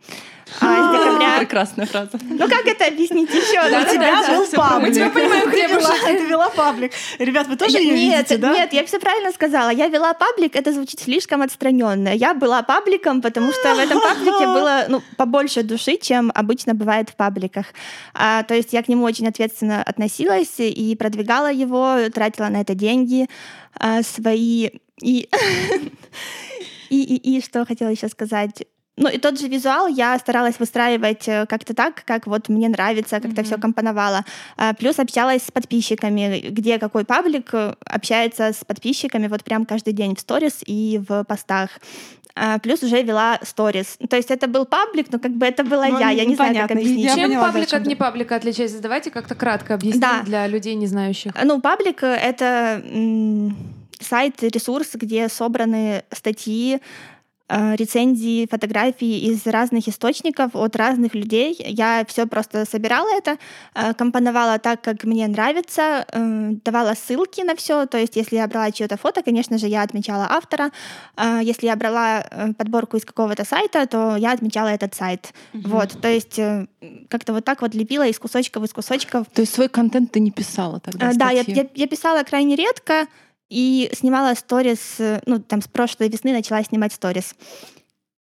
А, 0.61 0.89
с 0.89 0.97
декабря... 0.97 1.39
Прекрасная 1.39 1.85
фраза. 1.85 2.11
Ну 2.21 2.47
как 2.49 2.65
это 2.65 2.85
объяснить 2.85 3.29
еще? 3.29 3.69
Да, 3.69 3.81
у 3.81 3.93
тебя 3.93 4.27
был 4.27 4.45
паблик. 4.47 4.87
Мы 4.87 4.93
тебя 4.93 5.09
понимаем, 5.09 5.49
где 5.49 5.67
была. 5.67 5.93
Ты 6.05 6.25
вела 6.25 6.49
паблик. 6.49 6.91
Ребят, 7.19 7.47
вы 7.47 7.55
тоже 7.55 7.77
ее 7.77 7.93
видите, 7.93 8.37
да? 8.37 8.53
Нет, 8.53 8.73
я 8.73 8.85
все 8.85 8.99
правильно 8.99 9.31
сказала. 9.31 9.69
Я 9.69 9.87
вела 9.87 10.13
паблик, 10.13 10.55
это 10.55 10.73
звучит 10.73 10.99
слишком 10.99 11.41
отстраненно. 11.41 12.09
Я 12.09 12.33
была 12.33 12.63
пабликом, 12.63 13.21
потому 13.21 13.51
что 13.51 13.75
в 13.75 13.79
этом 13.79 14.01
паблике 14.01 14.45
было 14.45 14.85
ну, 14.89 15.01
побольше 15.17 15.63
души, 15.63 15.97
чем 15.97 16.31
обычно 16.33 16.73
бывает 16.73 17.09
в 17.09 17.15
пабликах. 17.15 17.67
А, 18.13 18.43
то 18.43 18.55
есть 18.55 18.73
я 18.73 18.83
к 18.83 18.87
нему 18.87 19.03
очень 19.05 19.27
ответственно 19.27 19.83
относилась 19.83 20.55
и 20.59 20.95
продвигала 20.95 21.51
его, 21.51 22.09
тратила 22.13 22.47
на 22.47 22.61
это 22.61 22.75
деньги 22.75 23.27
а, 23.75 24.03
свои. 24.03 24.69
И, 25.01 25.29
и, 26.89 27.03
и, 27.03 27.37
и 27.37 27.41
что 27.41 27.65
хотела 27.65 27.89
еще 27.89 28.09
сказать? 28.09 28.63
Ну 28.99 29.07
и 29.09 29.17
тот 29.17 29.39
же 29.39 29.47
визуал 29.47 29.87
я 29.87 30.19
старалась 30.19 30.59
выстраивать 30.59 31.27
э, 31.27 31.45
как-то 31.47 31.73
так, 31.73 32.03
как 32.05 32.27
вот 32.27 32.49
мне 32.49 32.67
нравится, 32.67 33.21
как-то 33.21 33.41
mm-hmm. 33.41 33.45
все 33.45 33.57
компоновала. 33.57 34.25
А, 34.57 34.73
плюс 34.73 34.99
общалась 34.99 35.43
с 35.43 35.51
подписчиками, 35.51 36.49
где 36.49 36.77
какой 36.79 37.05
паблик 37.05 37.49
э, 37.53 37.75
общается 37.85 38.51
с 38.51 38.65
подписчиками 38.65 39.27
вот 39.27 39.45
прям 39.45 39.65
каждый 39.65 39.93
день 39.93 40.17
в 40.17 40.19
сторис 40.19 40.59
и 40.65 41.01
в 41.07 41.23
постах. 41.23 41.69
А, 42.35 42.59
плюс 42.59 42.83
уже 42.83 43.01
вела 43.01 43.39
сторис. 43.41 43.97
То 44.09 44.17
есть 44.17 44.31
это 44.31 44.47
был 44.47 44.65
паблик, 44.65 45.07
но 45.13 45.19
как 45.19 45.31
бы 45.31 45.45
это 45.45 45.63
была 45.63 45.87
ну, 45.87 45.97
я. 45.97 46.09
Я 46.09 46.25
не 46.25 46.35
знаю, 46.35 46.55
как 46.55 46.71
объяснить. 46.71 47.05
Я 47.05 47.15
Чем 47.15 47.29
поняла, 47.29 47.45
паблик 47.45 47.73
от 47.73 47.85
не 47.85 47.95
паблика 47.95 48.35
отличается? 48.35 48.81
Давайте 48.81 49.11
как-то 49.11 49.33
кратко 49.33 49.75
объяснить 49.75 50.01
да. 50.01 50.23
для 50.23 50.45
людей, 50.47 50.75
не 50.75 50.87
знающих. 50.87 51.31
Ну, 51.41 51.61
паблик— 51.61 51.99
это 52.03 52.83
сайт, 54.01 54.43
ресурс, 54.43 54.89
где 54.95 55.29
собраны 55.29 56.03
статьи, 56.11 56.81
Э, 56.81 57.18
рецензии, 57.49 58.47
фотографии 58.49 59.31
из 59.31 59.45
разных 59.47 59.87
источников 59.87 60.55
от 60.55 60.75
разных 60.75 61.15
людей. 61.15 61.55
Я 61.59 62.05
все 62.07 62.25
просто 62.27 62.65
собирала 62.65 63.09
это, 63.17 63.37
э, 63.75 63.93
компоновала 63.93 64.59
так, 64.59 64.81
как 64.81 65.03
мне 65.03 65.27
нравится, 65.27 66.05
э, 66.11 66.51
давала 66.63 66.93
ссылки 66.93 67.41
на 67.41 67.55
все. 67.55 67.85
То 67.85 67.97
есть, 67.97 68.15
если 68.15 68.35
я 68.35 68.47
брала 68.47 68.71
чье-то 68.71 68.97
фото, 68.97 69.23
конечно 69.23 69.57
же, 69.57 69.67
я 69.67 69.81
отмечала 69.83 70.27
автора. 70.29 70.71
Если 71.41 71.67
я 71.67 71.75
брала 71.75 72.23
подборку 72.57 72.97
из 72.97 73.05
какого-то 73.05 73.45
сайта, 73.45 73.87
то 73.87 74.15
я 74.15 74.31
отмечала 74.31 74.67
этот 74.67 74.95
сайт. 74.95 75.33
Угу. 75.53 75.69
Вот, 75.69 76.01
то 76.01 76.07
есть 76.07 76.39
как-то 77.09 77.33
вот 77.33 77.45
так 77.45 77.61
вот 77.61 77.73
лепила 77.73 78.07
из 78.07 78.19
кусочков, 78.19 78.63
из 78.63 78.73
кусочков. 78.73 79.27
То 79.33 79.41
есть 79.41 79.53
свой 79.53 79.69
контент 79.69 80.11
ты 80.11 80.19
не 80.19 80.31
писала 80.31 80.79
тогда? 80.79 81.11
Да, 81.13 81.31
я, 81.31 81.43
я, 81.47 81.67
я 81.73 81.87
писала 81.87 82.23
крайне 82.23 82.55
редко. 82.55 83.07
И 83.49 83.89
снимала 83.93 84.35
сторис, 84.35 84.97
ну, 85.25 85.39
там, 85.39 85.61
с 85.61 85.67
прошлой 85.67 86.09
весны 86.09 86.31
начала 86.31 86.63
снимать 86.63 86.93
сторис. 86.93 87.35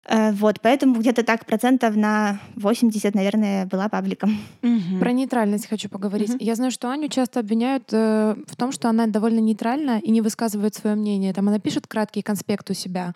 Э, 0.08 0.32
вот, 0.32 0.62
поэтому 0.62 0.96
где-то 0.96 1.24
так 1.24 1.46
процентов 1.46 1.96
на 1.96 2.40
80, 2.56 3.14
наверное, 3.14 3.66
была 3.66 3.90
пабликом. 3.90 4.40
Угу. 4.64 5.00
Про 5.00 5.12
нейтральность 5.12 5.68
хочу 5.68 5.90
поговорить. 5.90 6.36
Угу. 6.36 6.38
Я 6.40 6.56
знаю, 6.56 6.72
что 6.72 6.90
Аню 6.90 7.10
часто 7.10 7.42
обвиняют 7.42 7.90
э, 7.92 8.36
в 8.48 8.56
том, 8.56 8.72
что 8.72 8.90
она 8.90 9.08
довольно 9.08 9.40
нейтральна 9.40 10.00
и 10.00 10.12
не 10.12 10.22
высказывает 10.22 10.76
свое 10.76 10.96
мнение. 10.96 11.34
Там 11.34 11.48
она 11.50 11.60
пишет 11.60 11.88
краткий 11.88 12.22
конспект 12.22 12.70
у 12.70 12.74
себя 12.74 13.14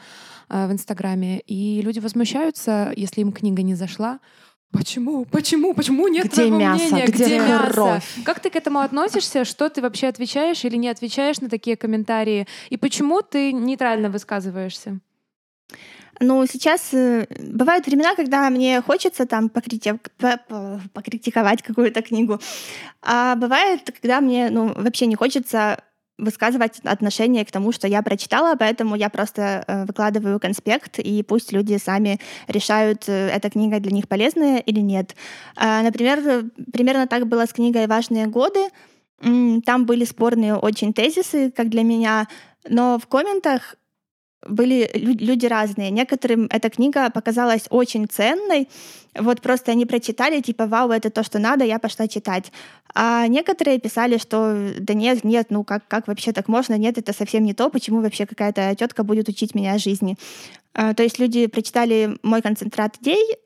э, 0.49 0.67
в 0.67 0.71
Инстаграме, 0.71 1.39
и 1.39 1.81
люди 1.81 1.99
возмущаются, 1.99 2.91
если 2.95 3.21
им 3.21 3.31
книга 3.31 3.61
не 3.61 3.75
зашла. 3.75 4.19
Почему? 4.71 5.25
Почему? 5.25 5.73
Почему 5.73 6.07
нет 6.07 6.25
Где 6.25 6.35
твоего 6.35 6.57
мясо? 6.57 6.83
мнения? 6.83 7.05
Где, 7.07 7.25
Где 7.25 7.39
мясо? 7.39 8.01
Как 8.23 8.39
ты 8.39 8.49
к 8.49 8.55
этому 8.55 8.79
относишься? 8.79 9.43
Что 9.43 9.69
ты 9.69 9.81
вообще 9.81 10.07
отвечаешь 10.07 10.63
или 10.63 10.77
не 10.77 10.87
отвечаешь 10.87 11.41
на 11.41 11.49
такие 11.49 11.75
комментарии? 11.75 12.47
И 12.69 12.77
почему 12.77 13.21
ты 13.21 13.51
нейтрально 13.51 14.09
высказываешься? 14.09 14.99
Ну, 16.21 16.45
сейчас 16.45 16.93
э, 16.93 17.25
бывают 17.39 17.87
времена, 17.87 18.13
когда 18.15 18.49
мне 18.49 18.81
хочется 18.81 19.25
там 19.25 19.49
покрити... 19.49 19.99
покритиковать 20.93 21.63
какую-то 21.63 22.03
книгу. 22.03 22.39
А 23.01 23.35
бывает, 23.35 23.91
когда 23.99 24.21
мне 24.21 24.51
ну, 24.51 24.71
вообще 24.75 25.07
не 25.07 25.15
хочется 25.15 25.83
высказывать 26.17 26.79
отношение 26.83 27.45
к 27.45 27.51
тому, 27.51 27.71
что 27.71 27.87
я 27.87 28.01
прочитала, 28.01 28.55
поэтому 28.55 28.95
я 28.95 29.09
просто 29.09 29.63
э, 29.67 29.85
выкладываю 29.85 30.39
конспект, 30.39 30.99
и 30.99 31.23
пусть 31.23 31.51
люди 31.51 31.77
сами 31.77 32.19
решают, 32.47 33.09
э, 33.09 33.29
эта 33.29 33.49
книга 33.49 33.79
для 33.79 33.91
них 33.91 34.07
полезная 34.07 34.57
или 34.57 34.79
нет. 34.79 35.15
Э, 35.55 35.81
например, 35.81 36.45
примерно 36.71 37.07
так 37.07 37.27
было 37.27 37.45
с 37.45 37.53
книгой 37.53 37.87
«Важные 37.87 38.27
годы». 38.27 38.59
Там 39.65 39.85
были 39.85 40.03
спорные 40.03 40.55
очень 40.55 40.93
тезисы, 40.93 41.51
как 41.51 41.69
для 41.69 41.83
меня, 41.83 42.27
но 42.67 42.97
в 42.97 43.05
комментах 43.05 43.75
были 44.47 44.89
люди 44.93 45.45
разные. 45.45 45.91
Некоторым 45.91 46.47
эта 46.49 46.69
книга 46.69 47.09
показалась 47.09 47.65
очень 47.69 48.07
ценной. 48.07 48.69
Вот 49.15 49.41
просто 49.41 49.71
они 49.71 49.85
прочитали, 49.85 50.41
типа, 50.41 50.67
вау, 50.67 50.91
это 50.91 51.09
то, 51.09 51.23
что 51.23 51.39
надо, 51.39 51.65
я 51.65 51.79
пошла 51.79 52.07
читать. 52.07 52.51
А 52.93 53.27
некоторые 53.27 53.79
писали, 53.79 54.17
что 54.17 54.73
да 54.79 54.93
нет, 54.93 55.23
нет, 55.23 55.47
ну 55.49 55.63
как, 55.63 55.87
как 55.87 56.07
вообще 56.07 56.31
так 56.31 56.47
можно? 56.47 56.77
Нет, 56.77 56.97
это 56.97 57.13
совсем 57.13 57.43
не 57.43 57.53
то, 57.53 57.69
почему 57.69 58.01
вообще 58.01 58.25
какая-то 58.25 58.75
тетка 58.75 59.03
будет 59.03 59.29
учить 59.29 59.53
меня 59.53 59.77
жизни. 59.77 60.17
А, 60.73 60.93
то 60.93 61.03
есть 61.03 61.19
люди 61.19 61.47
прочитали 61.47 62.17
мой 62.23 62.41
концентрат 62.41 62.97
идей, 63.01 63.37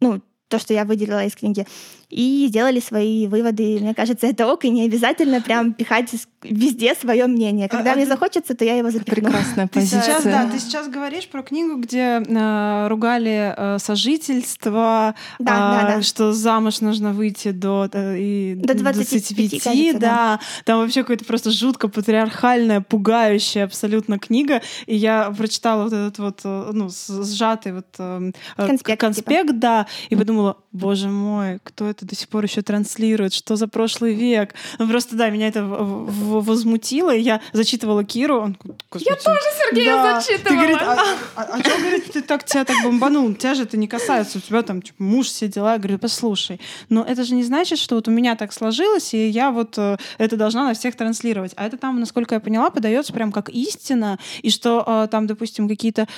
ну, 0.00 0.20
то, 0.48 0.58
что 0.58 0.74
я 0.74 0.84
выделила 0.84 1.24
из 1.24 1.34
книги, 1.34 1.66
и 2.10 2.46
сделали 2.48 2.78
свои 2.78 3.26
выводы. 3.26 3.78
Мне 3.80 3.94
кажется, 3.94 4.26
это 4.26 4.46
ок, 4.46 4.64
и 4.64 4.70
не 4.70 4.84
обязательно 4.84 5.40
прям 5.40 5.72
пихать 5.72 6.10
везде 6.44 6.94
свое 6.94 7.26
мнение. 7.26 7.68
Когда 7.68 7.92
а, 7.92 7.96
мне 7.96 8.06
захочется, 8.06 8.54
то 8.54 8.64
я 8.64 8.76
его 8.76 8.90
запихну. 8.90 9.14
Прекрасная 9.14 9.66
позиция. 9.66 10.00
Ты 10.00 10.06
сейчас, 10.06 10.24
да, 10.24 10.48
ты 10.50 10.58
сейчас 10.58 10.88
говоришь 10.88 11.28
про 11.28 11.42
книгу, 11.42 11.76
где 11.76 12.22
э, 12.26 12.88
ругали 12.88 13.54
э, 13.56 13.78
сожительство, 13.78 15.14
да, 15.38 15.52
э, 15.52 15.86
да, 15.86 15.96
да. 15.96 16.02
что 16.02 16.32
замуж 16.32 16.80
нужно 16.80 17.12
выйти 17.12 17.50
до, 17.50 17.88
э, 17.92 18.18
и, 18.18 18.54
до 18.54 18.74
25, 18.74 19.36
25 19.36 19.62
кажется, 19.62 19.92
да. 19.94 19.98
да. 19.98 20.40
Там 20.64 20.80
вообще 20.80 21.02
какая-то 21.02 21.24
просто 21.24 21.50
жутко 21.50 21.88
патриархальная, 21.88 22.80
пугающая 22.80 23.64
абсолютно 23.64 24.18
книга. 24.18 24.60
И 24.86 24.96
я 24.96 25.30
прочитала 25.30 25.84
вот 25.84 25.92
этот 25.92 26.18
вот, 26.18 26.40
э, 26.44 26.70
ну, 26.72 26.88
сжатый 26.90 27.72
вот 27.72 27.86
э, 27.98 28.32
э 28.56 28.66
конспект, 28.66 29.00
конспект 29.00 29.48
типа. 29.48 29.58
да, 29.58 29.86
и 30.10 30.16
подумала, 30.16 30.56
боже 30.74 31.08
мой, 31.08 31.60
кто 31.62 31.88
это 31.88 32.04
до 32.04 32.14
сих 32.14 32.28
пор 32.28 32.44
еще 32.44 32.60
транслирует, 32.60 33.32
что 33.32 33.56
за 33.56 33.68
прошлый 33.68 34.12
век. 34.12 34.54
Ну 34.78 34.88
просто 34.88 35.16
да, 35.16 35.30
меня 35.30 35.48
это 35.48 35.64
возмутило, 35.64 37.14
и 37.14 37.20
я 37.20 37.40
зачитывала 37.52 38.04
Киру. 38.04 38.40
Он, 38.40 38.56
я 38.98 39.14
тоже 39.14 39.40
Сергея 39.70 39.94
да. 39.94 40.20
зачитывала. 40.20 40.48
Ты 40.48 40.54
говорит, 40.54 40.78
а, 40.82 41.04
а, 41.36 41.42
а 41.42 41.60
что, 41.60 41.78
говорит, 41.78 42.12
ты 42.12 42.22
так 42.22 42.44
тебя 42.44 42.64
так 42.64 42.76
бомбанул? 42.82 43.32
Тебя 43.34 43.54
же 43.54 43.62
это 43.62 43.76
не 43.76 43.86
касается, 43.86 44.38
у 44.38 44.40
тебя 44.40 44.62
там 44.62 44.82
типа, 44.82 45.02
муж, 45.02 45.28
все 45.28 45.48
дела. 45.48 45.72
Я 45.72 45.78
говорю, 45.78 45.98
послушай, 45.98 46.60
но 46.88 47.04
это 47.04 47.22
же 47.22 47.34
не 47.34 47.44
значит, 47.44 47.78
что 47.78 47.94
вот 47.94 48.08
у 48.08 48.10
меня 48.10 48.34
так 48.34 48.52
сложилось, 48.52 49.14
и 49.14 49.28
я 49.28 49.52
вот 49.52 49.78
э, 49.78 49.96
это 50.18 50.36
должна 50.36 50.64
на 50.64 50.74
всех 50.74 50.96
транслировать. 50.96 51.52
А 51.54 51.66
это 51.66 51.76
там, 51.76 52.00
насколько 52.00 52.34
я 52.34 52.40
поняла, 52.40 52.70
подается 52.70 53.12
прям 53.12 53.30
как 53.30 53.48
истина, 53.48 54.18
и 54.42 54.50
что 54.50 54.82
э, 54.84 55.08
там, 55.08 55.28
допустим, 55.28 55.68
какие-то 55.68 56.08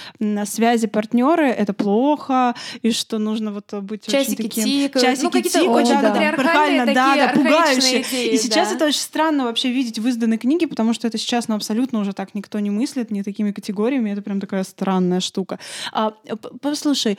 связи 0.47 0.87
партнеры 0.87 1.49
это 1.49 1.75
плохо, 1.75 2.55
и 2.81 2.91
что 2.91 3.19
нужно 3.19 3.53
вот 3.53 3.75
быть 3.83 4.07
Часики 4.07 4.46
тикают. 4.49 5.07
Часики 5.07 5.37
ну, 5.37 5.43
тикают, 5.43 5.69
очень 5.69 6.01
да, 6.01 6.11
патриархальные, 6.11 6.95
да, 6.95 7.15
такие 7.15 7.27
да, 7.27 7.33
пугающие. 7.35 8.03
Идеи, 8.03 8.35
и 8.35 8.39
сейчас 8.39 8.69
да. 8.69 8.77
это 8.77 8.87
очень 8.87 9.01
странно 9.01 9.45
вообще 9.45 9.71
видеть 9.71 9.99
в 9.99 10.07
изданной 10.07 10.39
книге, 10.39 10.67
потому 10.67 10.93
что 10.93 11.07
это 11.07 11.19
сейчас 11.19 11.49
ну, 11.49 11.57
абсолютно 11.57 12.01
уже 12.01 12.13
так 12.13 12.35
никто 12.35 12.59
не 12.59 12.71
мыслит, 12.71 13.11
не 13.11 13.23
такими 13.23 13.53
категориями. 13.53 14.11
Это 14.11 14.23
прям 14.23 14.41
такая 14.41 14.65
странная 14.65 15.21
штука. 15.21 15.59
А, 15.93 16.15
послушай, 16.61 17.19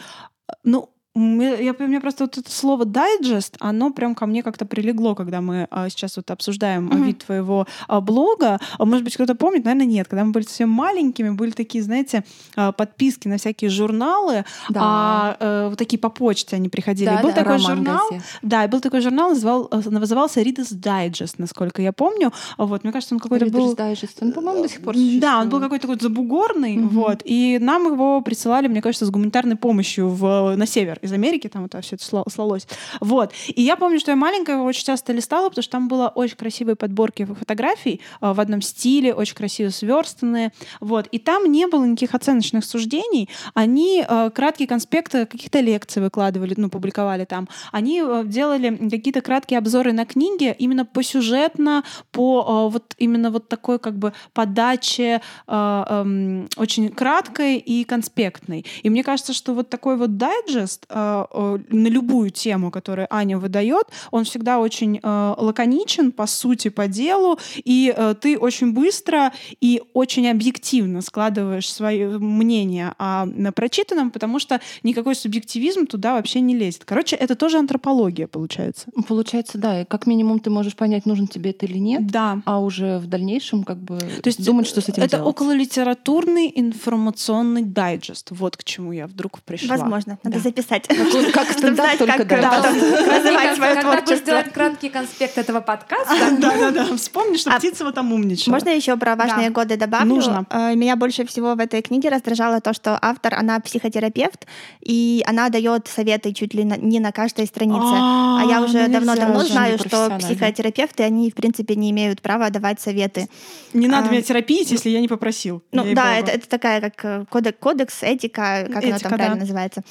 ну, 0.64 0.90
я, 1.18 1.76
у 1.78 1.88
меня 1.88 2.00
просто 2.00 2.26
вот 2.26 2.38
это 2.38 2.52
слово 2.52 2.86
дайджест, 2.86 3.58
оно 3.60 3.92
прям 3.92 4.14
ко 4.14 4.26
мне 4.26 4.44
как-то 4.44 4.66
прилегло, 4.66 5.16
когда 5.16 5.42
мы 5.42 5.68
а, 5.72 5.90
сейчас 5.90 6.18
вот 6.18 6.30
обсуждаем 6.30 6.90
mm-hmm. 6.90 7.04
вид 7.04 7.26
твоего 7.26 7.66
а, 7.88 8.02
блога. 8.02 8.60
А, 8.78 8.86
может 8.86 9.04
быть, 9.04 9.16
кто-то 9.16 9.36
помнит, 9.36 9.66
наверное, 9.66 9.88
нет. 9.88 10.08
Когда 10.08 10.24
мы 10.24 10.32
были 10.32 10.44
совсем 10.44 10.70
маленькими, 10.70 11.32
были 11.32 11.52
такие, 11.52 11.84
знаете, 11.84 12.24
а, 12.56 12.72
подписки 12.72 13.28
на 13.28 13.38
всякие 13.38 13.70
журналы, 13.70 14.46
да. 14.70 14.80
а, 14.84 15.38
а, 15.40 15.70
вот 15.70 15.80
такие 15.80 15.98
по 15.98 16.10
почте 16.10 16.56
они 16.56 16.70
приходили. 16.70 17.10
Да, 17.10 17.22
был 17.22 17.30
да, 17.30 17.36
такой 17.36 17.58
журнал, 17.58 18.10
да, 18.42 18.66
и 18.66 18.68
был 18.68 18.80
такой 18.80 19.02
журнал, 19.02 19.30
называл, 19.30 19.70
э, 19.72 19.90
назывался 19.90 20.42
Reader's 20.42 20.74
Digest, 20.74 21.36
насколько 21.38 21.82
я 21.82 21.94
помню. 21.94 22.32
Вот, 22.58 22.84
мне 22.84 22.94
кажется, 22.94 23.16
он 23.16 23.20
какой-то 23.20 23.46
Reader's 23.46 23.52
был... 23.52 23.74
Digest, 23.74 24.18
он, 24.22 24.34
по-моему, 24.34 24.64
до 24.64 24.70
сих 24.70 24.82
пор 24.82 24.94
существует. 24.94 25.22
Да, 25.22 25.42
он 25.42 25.50
был 25.50 25.60
какой-то 25.60 25.88
такой 25.88 26.00
забугорный, 26.00 26.78
mm-hmm. 26.78 26.88
вот, 26.90 27.22
и 27.24 27.58
нам 27.60 27.88
его 27.88 28.22
присылали, 28.22 28.68
мне 28.68 28.82
кажется, 28.82 29.06
с 29.06 29.10
гуманитарной 29.10 29.56
помощью 29.56 30.10
в, 30.10 30.56
на 30.56 30.66
север 30.66 31.00
из 31.08 31.14
Америки, 31.14 31.50
там 31.50 31.66
это 31.66 31.82
все 31.82 31.96
это 31.96 32.30
слалось. 32.30 32.68
Вот. 33.00 33.34
И 33.48 33.62
я 33.62 33.76
помню, 33.76 34.00
что 34.00 34.12
я 34.12 34.16
маленькая 34.16 34.58
его 34.58 34.66
очень 34.66 34.86
часто 34.86 35.14
листала, 35.14 35.50
потому 35.50 35.64
что 35.64 35.72
там 35.72 35.88
было 35.88 36.10
очень 36.10 36.38
красивые 36.38 36.76
подборки 36.76 37.26
фотографий 37.26 38.02
э, 38.22 38.34
в 38.34 38.40
одном 38.40 38.62
стиле, 38.62 39.14
очень 39.14 39.36
красиво 39.36 39.70
сверстанные. 39.70 40.52
Вот. 40.80 41.08
И 41.08 41.20
там 41.20 41.52
не 41.52 41.68
было 41.68 41.86
никаких 41.86 42.14
оценочных 42.16 42.66
суждений. 42.66 43.30
Они 43.54 44.06
э, 44.08 44.30
краткие 44.34 44.68
конспекты 44.68 45.26
каких-то 45.26 45.60
лекций 45.60 46.02
выкладывали, 46.02 46.54
ну, 46.58 46.70
публиковали 46.70 47.26
там. 47.26 47.48
Они 47.72 48.02
э, 48.06 48.24
делали 48.26 48.76
какие-то 48.90 49.22
краткие 49.22 49.58
обзоры 49.60 49.94
на 49.94 50.06
книги 50.06 50.56
именно 50.60 50.86
по 50.86 51.04
сюжетно, 51.04 51.84
по 52.12 52.70
вот 52.70 52.94
именно 52.98 53.32
вот 53.32 53.48
такой 53.48 53.80
как 53.80 53.98
бы 53.98 54.14
подаче 54.34 55.22
очень 55.48 56.90
краткой 56.90 57.58
и 57.58 57.84
конспектной. 57.84 58.66
И 58.84 58.90
мне 58.90 59.04
кажется, 59.04 59.34
что 59.34 59.54
вот 59.54 59.70
такой 59.70 59.98
вот 59.98 60.18
дайджест 60.18 60.86
на 60.98 61.88
любую 61.88 62.30
тему, 62.30 62.72
которую 62.72 63.08
Аня 63.10 63.38
выдает, 63.38 63.86
он 64.12 64.24
всегда 64.24 64.60
очень 64.60 65.00
э, 65.02 65.34
лаконичен, 65.38 66.12
по 66.12 66.28
сути, 66.28 66.70
по 66.70 66.88
делу, 66.88 67.38
и 67.56 67.94
э, 67.96 68.16
ты 68.20 68.38
очень 68.38 68.74
быстро 68.74 69.32
и 69.62 69.82
очень 69.94 70.28
объективно 70.30 71.02
складываешь 71.02 71.70
свое 71.72 72.18
мнение 72.20 72.94
о 72.98 73.26
прочитанном, 73.56 74.12
потому 74.12 74.40
что 74.40 74.60
никакой 74.84 75.16
субъективизм 75.16 75.86
туда 75.86 76.16
вообще 76.16 76.42
не 76.42 76.56
лезет. 76.56 76.84
Короче, 76.86 77.16
это 77.16 77.36
тоже 77.36 77.58
антропология, 77.58 78.28
получается. 78.28 78.88
Получается, 79.08 79.58
да. 79.58 79.82
И 79.82 79.86
как 79.86 80.08
минимум 80.08 80.40
ты 80.40 80.50
можешь 80.50 80.76
понять, 80.76 81.06
нужен 81.06 81.28
тебе 81.28 81.52
это 81.52 81.66
или 81.66 81.78
нет. 81.78 82.08
Да. 82.08 82.42
А 82.46 82.60
уже 82.60 83.00
в 83.00 83.08
дальнейшем 83.08 83.64
как 83.64 83.78
бы 83.78 83.98
То 84.00 84.28
есть 84.28 84.44
думать, 84.46 84.68
что 84.68 84.82
с 84.82 84.90
этим 84.90 85.04
это 85.04 85.18
делать. 85.18 85.28
около 85.28 85.52
литературный 85.54 86.52
информационный 86.56 87.64
дайджест. 87.64 88.28
Вот 88.32 88.58
к 88.58 88.64
чему 88.64 88.92
я 88.92 89.08
вдруг 89.08 89.42
пришла. 89.42 89.78
Возможно, 89.78 90.18
надо 90.24 90.38
Да. 90.38 90.44
записать. 90.44 90.77
Как- 90.86 90.98
как 91.34 91.46
Чтобы 91.48 91.60
стендап, 91.60 91.86
знать, 91.86 91.98
только 91.98 92.26
как 92.26 92.42
да. 92.42 92.50
потом 92.52 92.74
развивать 92.82 93.56
свое 93.56 93.74
Когда 93.76 93.82
творчество. 93.82 94.26
делать 94.26 94.54
краткий 94.54 94.90
конспект 94.90 95.38
этого 95.38 95.62
подкаста, 95.72 96.16
Да-да-да. 96.38 96.96
Вспомни, 96.98 97.38
что 97.38 97.52
А 97.52 97.58
Птицева 97.58 97.92
там 97.94 98.12
умничала. 98.14 98.54
Можно 98.54 98.70
еще 98.70 98.96
про 98.98 99.16
важные 99.16 99.48
Да. 99.50 99.54
годы 99.54 99.78
добавлю? 99.78 100.08
Нужно. 100.08 100.46
Э, 100.50 100.76
Меня 100.76 100.96
больше 100.96 101.26
всего 101.26 101.56
в 101.56 101.60
этой 101.60 101.82
книге 101.82 102.10
раздражало 102.10 102.62
то, 102.62 102.74
что 102.74 103.00
автор, 103.02 103.34
она 103.34 103.60
психотерапевт, 103.60 104.46
и 104.82 105.24
она 105.26 105.50
дает 105.50 105.88
советы 105.88 106.34
чуть 106.34 106.54
ли 106.54 106.64
не 106.64 107.00
на 107.00 107.12
каждой 107.12 107.48
странице. 107.48 107.78
А 107.98 108.44
я 108.48 108.62
уже 108.62 108.88
ну 108.88 108.94
давно-давно 108.94 109.40
же, 109.42 109.48
знаю, 109.54 109.78
что 109.80 110.18
психотерапевты, 110.20 111.04
они, 111.04 111.32
в 111.32 111.36
принципе, 111.36 111.76
не 111.76 111.92
имеют 111.92 112.22
права 112.22 112.50
давать 112.50 112.82
советы. 112.82 113.28
Не 113.74 113.88
надо 113.88 114.10
А, 114.10 114.12
меня 114.12 114.22
терапить, 114.22 114.72
если 114.72 114.90
я 114.90 115.00
не 115.00 115.08
попросил. 115.08 115.64
Ну 115.72 115.86
да, 115.94 116.18
это, 116.18 116.40
такая 116.48 116.82
как 116.82 117.06
э, 117.06 117.26
кодекс, 117.60 118.04
этика, 118.04 118.68
как 118.74 118.84
она 118.84 119.00
там 119.00 119.12
да. 119.12 119.18
правильно 119.18 119.40
называется. 119.42 119.84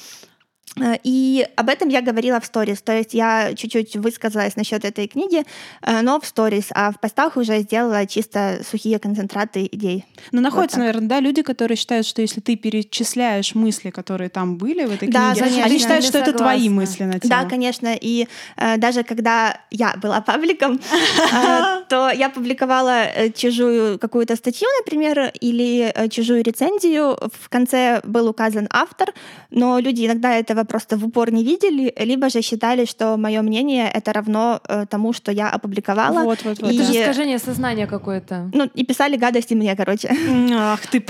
Э, 0.75 0.97
И 1.03 1.47
об 1.55 1.69
этом 1.69 1.89
я 1.89 2.01
говорила 2.01 2.39
в 2.39 2.45
сторис, 2.45 2.81
то 2.81 2.91
есть 2.91 3.13
я 3.13 3.53
чуть-чуть 3.55 3.95
высказалась 3.95 4.55
насчет 4.55 4.85
этой 4.85 5.07
книги, 5.07 5.43
э, 5.81 6.01
но 6.01 6.19
в 6.19 6.25
сторис, 6.25 6.67
а 6.71 6.91
в 6.91 6.99
постах 6.99 7.37
уже 7.37 7.59
сделала 7.59 8.05
чисто 8.05 8.59
сухие 8.69 8.99
концентраты 8.99 9.67
идей. 9.71 10.05
Но 10.31 10.41
находятся, 10.41 10.77
так. 10.77 10.85
наверное, 10.85 11.07
да, 11.09 11.19
люди, 11.19 11.41
которые 11.41 11.77
считают, 11.77 12.05
что 12.05 12.21
если 12.21 12.41
ты 12.41 12.55
перечисляешь 12.55 13.55
мысли, 13.55 13.89
которые 13.89 14.29
там 14.29 14.57
были 14.57 14.85
в 14.85 14.91
этой 14.93 15.07
Да, 15.09 15.31
книге, 15.31 15.45
конечно. 15.45 15.65
они 15.65 15.79
считают, 15.79 16.05
что 16.05 16.17
это 16.19 16.33
твои 16.33 16.57
согласна. 16.67 16.75
мысли 16.75 17.03
на 17.03 17.19
тему. 17.19 17.29
Да, 17.29 17.45
конечно. 17.45 17.95
И 17.99 18.27
э, 18.57 18.77
даже 18.77 19.03
когда 19.03 19.59
я 19.71 19.95
была 20.01 20.21
пабликом, 20.21 20.79
э, 21.33 21.83
то 21.89 22.09
я 22.11 22.29
публиковала 22.29 23.05
чужую 23.35 23.97
какую-то 23.99 24.35
статью, 24.35 24.67
например, 24.79 25.31
или 25.41 25.93
чужую 26.09 26.43
рецензию. 26.43 27.17
В 27.33 27.49
конце 27.49 28.01
был 28.03 28.27
указан 28.27 28.67
автор, 28.71 29.13
но 29.49 29.79
люди 29.79 30.05
иногда 30.05 30.33
этого 30.33 30.56
просто 30.65 30.97
в 30.97 31.05
упор 31.05 31.31
не 31.31 31.43
видели, 31.43 31.93
либо 31.97 32.29
же 32.29 32.41
считали, 32.41 32.85
что 32.85 33.17
мое 33.17 33.41
мнение 33.41 33.89
это 33.89 34.13
равно 34.13 34.59
э, 34.67 34.85
тому, 34.89 35.13
что 35.13 35.31
я 35.31 35.49
опубликовала. 35.49 36.23
Вот, 36.23 36.43
вот, 36.43 36.59
вот. 36.61 36.71
И- 36.71 36.75
это 36.77 36.85
же 36.93 37.01
искажение 37.01 37.39
сознания 37.39 37.87
какое-то. 37.87 38.49
Ну, 38.53 38.69
и 38.73 38.85
писали 38.85 39.17
гадости 39.17 39.53
мне, 39.53 39.75
короче. 39.75 40.09
Ах 40.53 40.85
ты 40.87 40.99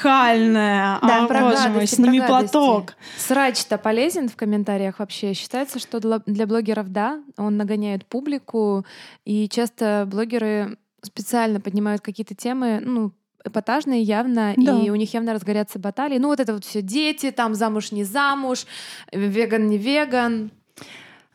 патриархальная. 0.00 0.98
Да, 1.02 1.24
а, 1.24 1.26
Про 1.26 1.40
боже 1.40 1.56
гадости, 1.56 1.68
мой, 1.68 1.78
про 1.78 1.86
сними 1.86 2.18
гадости. 2.20 2.52
платок. 2.52 2.94
Срач-то 3.18 3.78
полезен 3.78 4.28
в 4.28 4.36
комментариях 4.36 4.98
вообще? 4.98 5.34
Считается, 5.34 5.78
что 5.78 6.00
для 6.00 6.20
для 6.26 6.46
блогеров 6.46 6.88
да, 6.90 7.20
он 7.36 7.56
нагоняет 7.56 8.06
публику, 8.06 8.84
и 9.24 9.48
часто 9.48 10.06
блогеры 10.10 10.78
специально 11.02 11.60
поднимают 11.60 12.02
какие-то 12.02 12.34
темы, 12.34 12.80
ну, 12.84 13.12
эпатажные 13.46 14.02
явно, 14.02 14.54
Да. 14.56 14.78
и 14.78 14.90
у 14.90 14.94
них 14.96 15.12
явно 15.14 15.32
разгорятся 15.32 15.78
баталии. 15.78 16.18
Ну, 16.18 16.28
вот 16.28 16.40
это 16.40 16.52
вот 16.54 16.64
все 16.64 16.82
дети, 16.82 17.30
там 17.30 17.54
замуж 17.54 17.92
не 17.92 18.04
замуж, 18.04 18.66
веган 19.12 19.68
не 19.68 19.78
веган. 19.78 20.50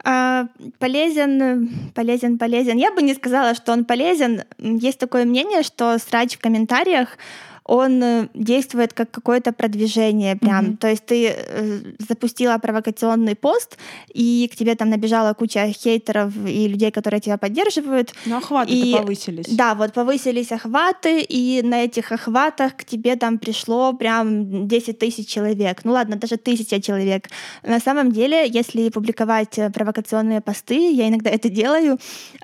А, 0.04 0.48
полезен, 0.80 1.92
полезен, 1.94 2.38
полезен. 2.40 2.78
Я 2.78 2.92
бы 2.92 3.02
не 3.04 3.14
сказала, 3.14 3.54
что 3.54 3.72
он 3.72 3.86
полезен. 3.86 4.44
Есть 4.58 5.00
такое 5.00 5.26
мнение, 5.26 5.62
что 5.64 5.98
срач 6.00 6.38
в 6.38 6.40
комментариях 6.40 7.18
он 7.64 8.04
э, 8.04 8.28
действует 8.34 8.94
как 8.94 9.12
какое-то 9.12 9.52
продвижение 9.52 10.36
прям. 10.36 10.66
Мгм. 10.66 10.78
То 10.78 10.88
есть 10.90 11.06
ты 11.06 11.28
э, 11.36 11.80
запустила 12.00 12.58
провокационный 12.58 13.36
пост, 13.36 13.78
и 14.14 14.50
к 14.52 14.56
тебе 14.56 14.76
там 14.76 14.90
набежала 14.90 15.34
куча 15.34 15.68
хейтеров 15.72 16.34
и 16.46 16.68
людей, 16.68 16.92
которые 16.92 17.22
тебя 17.22 17.38
поддерживают. 17.38 18.14
Ну, 18.26 18.38
охваты-то 18.38 18.76
И- 18.76 18.94
повысились. 18.94 19.46
Да, 19.48 19.76
вот 19.76 19.94
повысились 19.94 20.52
охваты, 20.52 21.22
и 21.22 21.62
на 21.64 21.84
этих 21.84 22.12
охватах 22.12 22.76
к 22.76 22.84
тебе 22.84 23.16
там 23.16 23.38
пришло 23.38 23.94
прям 23.94 24.68
10 24.68 24.98
тысяч 25.00 25.28
человек. 25.28 25.82
Ну 25.84 25.92
ладно, 25.92 26.16
даже 26.16 26.38
тысяча 26.38 26.82
человек. 26.82 27.30
На 27.64 27.80
самом 27.80 28.12
деле, 28.12 28.48
если 28.48 28.90
публиковать 28.90 29.60
э, 29.60 29.70
провокационные 29.70 30.42
посты, 30.42 30.92
я 30.92 31.08
иногда 31.08 31.30
это 31.30 31.50
делаю, 31.50 31.98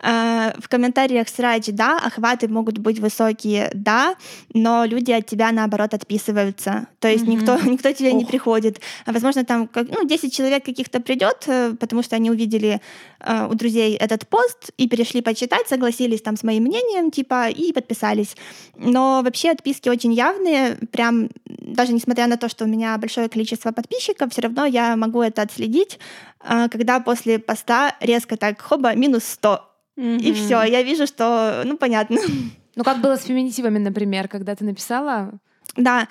в 0.03 0.67
комментариях 0.69 1.27
срач, 1.27 1.65
да, 1.67 1.97
охваты 1.97 2.47
могут 2.47 2.77
быть 2.77 2.99
высокие, 2.99 3.69
да, 3.73 4.15
но 4.53 4.85
люди 4.85 5.06
от 5.13 5.25
тебя, 5.25 5.51
наоборот, 5.51 5.93
отписываются. 5.93 6.87
То 6.99 7.07
есть 7.07 7.25
Мгм. 7.25 7.31
никто, 7.33 7.57
никто 7.71 7.91
тебе 7.91 8.13
не 8.13 8.23
Ох. 8.23 8.29
приходит. 8.29 8.81
А, 9.05 9.11
Возможно, 9.11 9.43
там 9.45 9.67
как, 9.67 9.87
ну, 9.89 10.05
10 10.05 10.33
человек 10.33 10.65
каких-то 10.65 10.99
придет, 10.99 11.43
э, 11.47 11.73
потому 11.79 12.03
что 12.03 12.15
они 12.15 12.29
увидели 12.31 12.81
э, 13.19 13.47
у 13.49 13.53
друзей 13.55 13.95
этот 13.95 14.27
пост 14.27 14.71
и 14.77 14.87
перешли 14.87 15.21
почитать, 15.21 15.67
согласились 15.67 16.21
там 16.21 16.35
с 16.37 16.43
моим 16.43 16.63
мнением, 16.63 17.11
типа, 17.11 17.49
и 17.49 17.73
подписались. 17.73 18.35
Но 18.75 19.21
вообще 19.23 19.51
отписки 19.51 19.89
очень 19.89 20.13
явные, 20.13 20.75
прям 20.91 21.29
даже 21.45 21.93
несмотря 21.93 22.27
на 22.27 22.37
то, 22.37 22.49
что 22.49 22.65
у 22.65 22.67
меня 22.67 22.97
большое 22.97 23.27
количество 23.29 23.71
подписчиков, 23.71 24.31
все 24.31 24.41
равно 24.41 24.65
я 24.65 24.95
могу 24.95 25.21
это 25.21 25.41
отследить, 25.41 25.99
э, 26.43 26.67
когда 26.69 26.99
после 26.99 27.39
поста 27.39 27.95
резко 28.01 28.37
так, 28.37 28.61
хоба, 28.61 28.93
минус 28.95 29.23
100. 29.25 29.61
И 29.97 30.01
Мгм. 30.01 30.33
все, 30.35 30.61
я 30.63 30.83
вижу, 30.83 31.07
что, 31.07 31.63
ну, 31.65 31.75
понятно. 31.77 32.17
Ну, 32.77 32.83
как 32.83 33.01
было 33.01 33.17
с 33.17 33.23
феминитивами, 33.23 33.79
например, 33.79 34.27
когда 34.27 34.55
ты 34.55 34.63
написала 34.63 35.31
Да, 35.75 36.07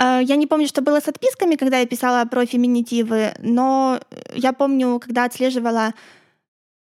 Э, 0.00 0.20
я 0.22 0.36
не 0.36 0.46
помню, 0.46 0.66
что 0.66 0.82
было 0.82 1.00
с 1.00 1.08
отписками, 1.08 1.56
когда 1.56 1.78
я 1.78 1.86
писала 1.86 2.24
про 2.24 2.46
феминитивы, 2.46 3.34
но 3.38 4.00
я 4.34 4.52
помню, 4.52 4.98
когда 4.98 5.24
отслеживала 5.24 5.92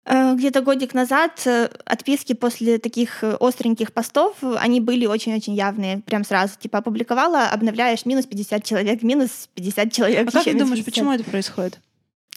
э, 0.06 0.36
где-то 0.36 0.62
годик 0.62 0.94
назад 0.94 1.42
э, 1.46 1.70
отписки 1.86 2.34
после 2.34 2.78
таких 2.78 3.24
остреньких 3.24 3.94
постов, 3.94 4.36
они 4.60 4.82
были 4.82 5.06
очень-очень 5.06 5.54
явные, 5.54 6.02
прям 6.06 6.24
сразу. 6.24 6.54
Типа 6.60 6.80
опубликовала, 6.80 7.48
обновляешь, 7.48 8.06
минус 8.06 8.26
50 8.26 8.64
человек, 8.64 9.04
минус 9.04 9.50
50 9.56 9.92
человек. 9.92 10.28
А 10.28 10.32
как 10.32 10.44
ты 10.44 10.52
думаешь, 10.52 10.84
50. 10.84 10.86
почему 10.86 11.12
это 11.14 11.24
происходит? 11.24 11.80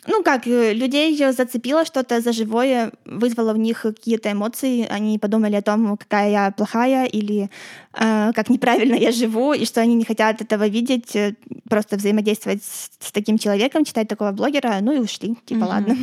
Ну 0.07 0.23
как, 0.23 0.47
э, 0.47 0.73
людей 0.75 1.17
зацепило 1.33 1.85
что-то 1.85 2.21
за 2.21 2.33
живое, 2.33 2.93
вызвало 3.05 3.53
в 3.53 3.59
них 3.59 3.83
какие-то 3.83 4.31
эмоции, 4.31 4.87
они 4.89 5.19
подумали 5.19 5.57
о 5.57 5.63
том, 5.63 5.97
какая 5.97 6.31
я 6.31 6.51
плохая 6.51 7.05
или 7.07 7.51
э, 7.95 8.33
как 8.33 8.49
неправильно 8.49 8.95
я 8.95 9.11
живу, 9.13 9.53
и 9.53 9.65
что 9.65 9.81
они 9.81 9.95
не 9.95 10.05
хотят 10.05 10.41
этого 10.41 10.69
видеть, 10.69 11.17
э, 11.17 11.35
просто 11.69 11.97
взаимодействовать 11.97 12.63
с, 12.63 12.91
с 13.01 13.13
таким 13.13 13.39
человеком, 13.39 13.85
читать 13.85 14.09
такого 14.09 14.31
блогера, 14.33 14.79
ну 14.81 14.93
и 14.93 14.99
ушли, 14.99 15.37
типа 15.45 15.61
Мгм. 15.61 15.69
ладно. 15.69 15.97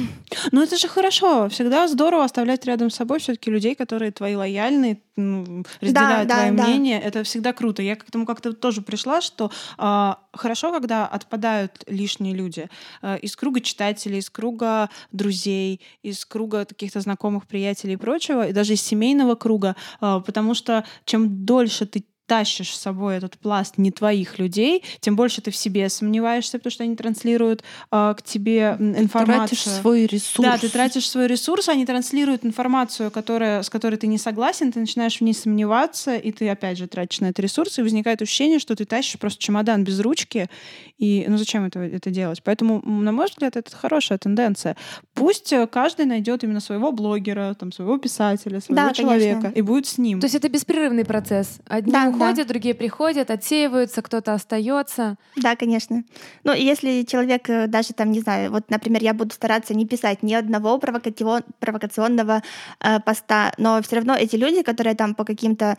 Ну, 0.51 0.61
это 0.61 0.77
же 0.77 0.87
хорошо. 0.87 1.47
Всегда 1.49 1.87
здорово 1.87 2.25
оставлять 2.25 2.65
рядом 2.65 2.89
с 2.89 2.95
собой 2.95 3.19
все-таки 3.19 3.49
людей, 3.49 3.75
которые 3.75 4.11
твои 4.11 4.35
лояльные, 4.35 4.97
разделяют 5.15 6.27
да, 6.27 6.35
твое 6.35 6.51
да. 6.51 6.63
мнение. 6.65 6.99
Это 6.99 7.23
всегда 7.23 7.53
круто. 7.53 7.81
Я 7.81 7.95
к 7.95 8.07
этому 8.07 8.25
как-то 8.25 8.53
тоже 8.53 8.81
пришла, 8.81 9.21
что 9.21 9.51
а, 9.77 10.19
хорошо, 10.33 10.71
когда 10.71 11.07
отпадают 11.07 11.83
лишние 11.87 12.33
люди 12.33 12.69
а, 13.01 13.15
из 13.15 13.35
круга 13.35 13.61
читателей, 13.61 14.19
из 14.19 14.29
круга 14.29 14.89
друзей, 15.11 15.81
из 16.03 16.25
круга 16.25 16.65
каких-то 16.65 16.99
знакомых, 16.99 17.47
приятелей 17.47 17.93
и 17.93 17.97
прочего, 17.97 18.47
и 18.47 18.53
даже 18.53 18.73
из 18.73 18.81
семейного 18.81 19.35
круга, 19.35 19.75
а, 20.01 20.19
потому 20.19 20.53
что 20.53 20.85
чем 21.05 21.45
дольше 21.45 21.85
ты 21.85 22.05
тащишь 22.27 22.75
с 22.75 22.79
собой 22.79 23.17
этот 23.17 23.37
пласт 23.37 23.77
не 23.77 23.91
твоих 23.91 24.39
людей, 24.39 24.83
тем 24.99 25.15
больше 25.15 25.41
ты 25.41 25.51
в 25.51 25.55
себе 25.55 25.89
сомневаешься, 25.89 26.57
потому 26.57 26.71
что 26.71 26.83
они 26.83 26.95
транслируют 26.95 27.63
а, 27.91 28.13
к 28.13 28.23
тебе 28.23 28.75
информацию. 28.79 29.57
Тратишь 29.57 29.63
свой 29.63 30.05
ресурс. 30.05 30.47
Да, 30.47 30.57
ты 30.57 30.69
тратишь 30.69 31.09
свой 31.09 31.27
ресурс, 31.27 31.69
они 31.69 31.85
транслируют 31.85 32.45
информацию, 32.45 33.11
которая, 33.11 33.61
с 33.61 33.69
которой 33.69 33.97
ты 33.97 34.07
не 34.07 34.17
согласен, 34.17 34.71
ты 34.71 34.79
начинаешь 34.79 35.17
в 35.17 35.21
ней 35.21 35.33
сомневаться, 35.33 36.15
и 36.15 36.31
ты 36.31 36.49
опять 36.49 36.77
же 36.77 36.87
тратишь 36.87 37.19
на 37.19 37.27
это 37.27 37.41
ресурсы, 37.41 37.81
и 37.81 37.83
возникает 37.83 38.21
ощущение, 38.21 38.59
что 38.59 38.75
ты 38.75 38.85
тащишь 38.85 39.19
просто 39.19 39.41
чемодан 39.41 39.83
без 39.83 39.99
ручки, 39.99 40.49
и 40.97 41.25
ну 41.27 41.37
зачем 41.37 41.65
это, 41.65 41.79
это 41.79 42.09
делать? 42.09 42.41
Поэтому, 42.43 42.81
на 42.85 43.11
мой 43.11 43.27
взгляд, 43.27 43.55
это 43.55 43.75
хорошая 43.75 44.17
тенденция. 44.17 44.77
Пусть 45.13 45.51
э, 45.51 45.67
каждый 45.67 46.05
найдет 46.05 46.43
именно 46.43 46.59
своего 46.59 46.91
блогера, 46.91 47.53
там, 47.53 47.71
своего 47.71 47.97
писателя, 47.97 48.61
своего 48.61 48.87
Да, 48.87 48.93
человека, 48.93 49.41
конечно. 49.41 49.59
и 49.59 49.61
будет 49.61 49.87
с 49.87 49.97
ним. 49.97 50.19
То 50.19 50.25
есть 50.25 50.35
это 50.35 50.49
беспрерывный 50.49 51.05
процесс. 51.05 51.59
Одни 51.65 51.91
Да, 51.91 52.11
уходят, 52.15 52.47
другие 52.47 52.73
приходят, 52.73 53.29
отсеиваются, 53.31 54.01
кто-то 54.01 54.33
остается. 54.33 55.17
Да, 55.35 55.55
конечно. 55.55 56.03
Ну, 56.43 56.53
если 56.53 57.03
человек 57.03 57.49
э, 57.49 57.67
даже 57.67 57.93
там, 57.93 58.11
не 58.11 58.19
знаю, 58.19 58.51
вот, 58.51 58.69
например, 58.69 59.03
я 59.03 59.13
буду 59.13 59.33
стараться 59.33 59.73
не 59.73 59.85
писать 59.85 60.23
ни 60.23 60.33
одного 60.33 60.77
провокационного 60.79 62.41
э, 62.79 62.99
поста, 62.99 63.53
но 63.57 63.81
все 63.81 63.97
равно 63.97 64.15
эти 64.15 64.35
люди, 64.35 64.61
которые 64.61 64.95
там 64.95 65.15
по 65.15 65.23
каким-то 65.23 65.77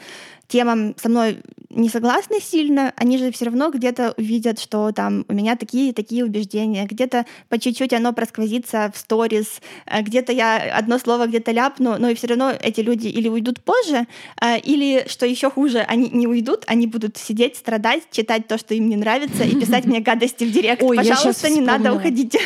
темам 0.49 0.95
со 0.99 1.09
мной 1.09 1.39
не 1.77 1.89
согласны 1.89 2.41
сильно, 2.41 2.93
они 2.97 3.19
же 3.19 3.31
все 3.31 3.47
равно 3.47 3.71
где-то 3.71 4.15
увидят, 4.17 4.59
что 4.59 4.93
там 4.93 5.25
у 5.29 5.35
меня 5.35 5.57
такие 5.57 5.93
такие 5.93 6.25
убеждения, 6.25 6.87
где-то 6.87 7.27
по 7.49 7.59
чуть-чуть 7.59 7.93
оно 7.93 8.13
просквозится 8.13 8.91
в 8.95 8.99
сторис, 8.99 9.61
э, 9.87 10.03
где-то 10.03 10.33
я 10.33 10.57
одно 10.57 10.99
слово 10.99 11.27
где-то 11.27 11.53
ляпну, 11.53 11.97
но 11.99 12.09
и 12.09 12.15
все 12.15 12.29
равно 12.29 12.51
эти 12.51 12.81
люди 12.81 13.09
или 13.09 13.29
уйдут 13.29 13.61
позже, 13.61 14.07
э, 14.41 14.59
или, 14.61 15.07
что 15.09 15.27
еще 15.27 15.51
хуже, 15.51 15.81
они 15.81 16.09
не 16.11 16.27
уйдут, 16.27 16.65
они 16.67 16.87
будут 16.87 17.17
сидеть, 17.17 17.57
страдать, 17.57 18.03
читать 18.11 18.49
то, 18.49 18.59
что 18.59 18.75
им 18.75 18.89
не 18.89 18.97
нравится, 18.97 19.45
и 19.45 19.55
писать 19.59 19.85
мне 19.85 20.01
гадости 20.07 20.45
в 20.45 20.53
директ. 20.53 20.83
Ой, 20.83 20.97
Пожалуйста, 20.97 21.51
не 21.51 21.61
надо, 21.61 21.91
вспомнила. 21.91 21.99
уходите. 21.99 22.41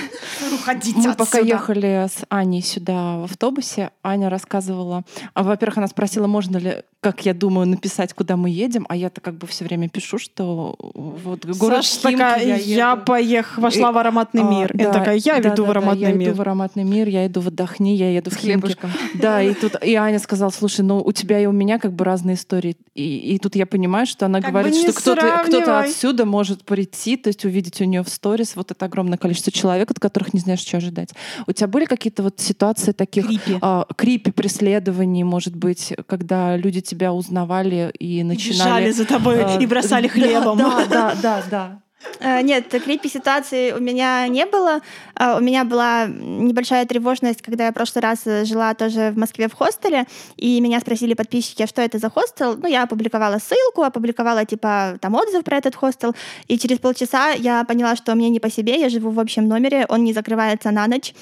Уходите 0.53 1.09
Мы 1.09 1.15
пока 1.15 1.39
ехали 1.39 2.09
с 2.11 2.25
Аней 2.29 2.63
сюда 2.63 3.19
в 3.19 3.25
автобусе, 3.25 3.91
Аня 4.03 4.29
рассказывала, 4.29 5.05
а, 5.35 5.43
во-первых, 5.43 5.79
она 5.79 5.87
спросила, 5.87 6.27
можно 6.27 6.57
ли, 6.57 6.83
как 7.01 7.25
я 7.27 7.35
думаю, 7.35 7.67
написать, 7.67 7.90
куда 8.15 8.37
мы 8.37 8.51
едем, 8.51 8.87
а 8.89 8.97
я-то 8.97 9.21
как 9.21 9.35
бы 9.35 9.47
все 9.47 9.65
время 9.65 9.89
пишу, 9.89 10.19
что 10.19 10.75
вот 10.79 11.45
город 11.47 11.85
Саша 11.85 12.01
Химки, 12.09 12.17
такая, 12.19 12.59
я, 12.59 12.91
еду. 12.93 13.03
поехала, 13.05 13.65
вошла 13.65 13.91
И- 13.91 13.93
в 13.93 13.99
ароматный 13.99 14.43
А, 14.43 14.51
мир. 14.51 14.71
Да, 14.75 14.93
такая, 14.93 15.17
я 15.17 15.39
да, 15.41 15.51
веду 15.51 15.63
да, 15.63 15.69
в 15.69 15.71
ароматный 15.71 16.03
да, 16.03 16.09
я 16.11 16.15
мир. 16.15 16.29
иду 16.31 16.37
в 16.37 16.41
ароматный 16.41 16.85
мир, 16.85 17.09
я 17.09 17.27
иду 17.27 17.41
в 17.41 17.49
отдохни, 17.49 17.97
я 17.97 18.11
еду 18.15 18.31
в 18.31 18.37
Химки. 18.37 18.77
Да, 19.15 19.43
и 19.43 19.55
тут 19.55 19.75
и 19.85 19.95
Аня 19.95 20.19
сказала, 20.19 20.51
слушай, 20.51 20.81
ну 20.83 21.01
у 21.01 21.13
тебя 21.13 21.41
и 21.41 21.47
у 21.47 21.53
меня 21.53 21.79
как 21.79 21.93
бы 21.93 22.05
разные 22.05 22.37
истории. 22.37 22.77
И, 22.95 23.35
и 23.35 23.39
тут 23.39 23.57
я 23.57 23.67
понимаю, 23.67 24.07
что 24.07 24.27
она 24.27 24.41
Как 24.41 24.51
говорит, 24.51 24.75
что 24.75 24.93
кто-то, 24.93 25.43
кто-то 25.47 25.81
отсюда 25.81 26.25
может 26.27 26.65
прийти, 26.65 27.17
то 27.17 27.29
есть 27.29 27.45
увидеть 27.45 27.81
у 27.81 27.85
нее 27.85 28.03
в 28.03 28.09
сторис 28.09 28.57
вот 28.57 28.71
это 28.71 28.85
огромное 28.85 29.17
количество 29.19 29.53
человек, 29.53 29.91
от 29.91 29.99
которых 30.01 30.35
не 30.35 30.41
знаешь, 30.41 30.61
что 30.61 30.77
ожидать. 30.77 31.11
У 31.47 31.53
тебя 31.53 31.67
были 31.69 31.85
какие-то 31.85 32.23
вот 32.23 32.41
ситуации 32.41 32.93
таких 32.93 33.27
Крипи. 33.27 33.59
а, 33.63 33.87
крипи, 33.97 34.31
преследований, 34.31 35.25
может 35.25 35.57
быть, 35.57 35.95
когда 36.07 36.57
люди 36.57 36.81
тебя 36.81 37.13
узнавали 37.13 37.80
и 37.89 38.23
начинали... 38.23 38.59
Бежали 38.59 38.91
за 38.91 39.05
тобой 39.07 39.43
а, 39.43 39.59
и 39.59 39.67
бросали 39.67 40.09
хлебом. 40.15 40.59
Да, 40.59 40.87
да, 40.87 41.15
да, 41.23 41.43
да. 41.51 41.79
Э, 42.21 42.43
Нет, 42.43 42.69
крипи 42.69 43.09
ситуации 43.09 43.73
у 43.73 43.81
меня 43.81 44.27
не 44.29 44.47
было. 44.47 44.81
А, 45.15 45.37
У 45.37 45.41
меня 45.41 45.65
была 45.65 46.07
небольшая 46.07 46.87
тревожность, 46.87 47.43
когда 47.43 47.67
я 47.67 47.71
в 47.71 47.75
прошлый 47.75 48.03
раз 48.03 48.21
э, 48.25 48.45
жила 48.45 48.75
тоже 48.75 49.11
в 49.11 49.19
Москве 49.19 49.49
в 49.49 49.55
хостеле, 49.55 50.07
и 50.37 50.61
меня 50.61 50.81
спросили 50.81 51.15
подписчики, 51.15 51.63
а 51.63 51.67
что 51.67 51.83
это 51.83 51.99
за 51.99 52.11
хостел. 52.11 52.57
Ну, 52.57 52.69
я 52.69 52.85
опубликовала 52.85 53.39
ссылку, 53.39 53.83
опубликовала, 53.83 54.45
типа, 54.45 54.99
там 55.01 55.15
отзыв 55.15 55.45
про 55.45 55.59
этот 55.59 55.75
хостел, 55.75 56.15
и 56.49 56.59
через 56.59 56.79
полчаса 56.79 57.31
я 57.31 57.65
поняла, 57.65 57.97
что 57.97 58.15
мне 58.15 58.31
не 58.31 58.41
по 58.41 58.51
себе, 58.51 58.81
я 58.81 58.89
живу 58.89 59.11
в 59.11 59.21
общем 59.21 59.47
номере, 59.49 59.87
он 59.89 60.05
не 60.05 60.13
закрывается 60.13 60.71
на 60.71 60.87
ночь, 60.87 61.15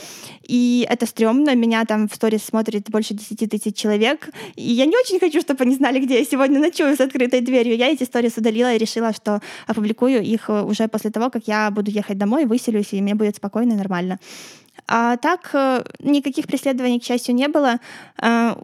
и 0.42 0.86
это 0.88 1.06
стрёмно, 1.06 1.54
меня 1.54 1.84
там 1.84 2.08
в 2.08 2.14
сторис 2.14 2.44
смотрит 2.44 2.88
больше 2.90 3.14
10 3.14 3.50
тысяч 3.50 3.76
человек, 3.76 4.30
и 4.56 4.72
я 4.72 4.86
не 4.86 4.96
очень 4.96 5.18
хочу, 5.20 5.40
чтобы 5.40 5.64
они 5.64 5.74
знали, 5.74 5.98
где 5.98 6.18
я 6.18 6.24
сегодня 6.24 6.60
ночую 6.60 6.96
с 6.96 7.00
открытой 7.00 7.40
дверью. 7.40 7.76
Я 7.76 7.88
эти 7.88 8.04
сторис 8.04 8.36
удалила 8.36 8.74
и 8.74 8.78
решила, 8.78 9.12
что 9.12 9.40
опубликую 9.66 10.22
их 10.22 10.48
э, 10.48 10.67
уже 10.68 10.86
после 10.88 11.10
того, 11.10 11.30
как 11.30 11.48
я 11.48 11.70
буду 11.70 11.90
ехать 11.90 12.18
домой, 12.18 12.44
выселюсь, 12.46 12.92
и 12.92 13.00
мне 13.02 13.14
будет 13.14 13.36
спокойно 13.36 13.72
и 13.72 13.76
нормально. 13.76 14.18
А 14.90 15.16
так 15.16 15.50
э, 15.54 15.82
никаких 15.98 16.46
преследований, 16.46 16.98
к 17.00 17.04
счастью, 17.04 17.34
не 17.34 17.48
было. 17.48 17.78
Э, 18.22 18.54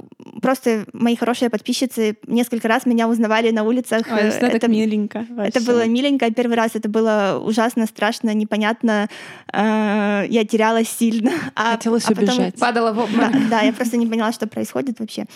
Просто 0.40 0.86
мои 0.92 1.16
хорошие 1.16 1.50
подписчицы 1.50 2.16
несколько 2.26 2.68
раз 2.68 2.86
меня 2.86 3.08
узнавали 3.08 3.50
на 3.50 3.62
улицах. 3.64 4.06
Ой, 4.10 4.20
Э, 4.20 4.28
это 4.28 4.58
так 4.60 4.70
миленько. 4.70 5.18
это 5.18 5.34
вообще. 5.34 5.60
было 5.60 5.86
миленько. 5.86 6.30
Первый 6.32 6.56
раз 6.56 6.70
это 6.74 6.88
было 6.88 7.42
ужасно, 7.44 7.86
страшно, 7.86 8.32
непонятно. 8.34 9.08
Я 9.52 10.44
терялась 10.48 10.88
сильно. 10.88 11.32
А, 11.56 11.72
Хотелось 11.72 12.04
а 12.04 12.08
потом- 12.14 12.22
убежать. 12.24 12.54
Падала 12.58 12.92
в 12.92 12.96
Да, 12.96 13.02
обморок. 13.04 13.48
да, 13.50 13.60
я 13.62 13.72
просто 13.72 13.96
не 13.96 14.06
поняла, 14.06 14.32
что 14.32 14.46
происходит 14.46 15.00
вообще. 15.00 15.26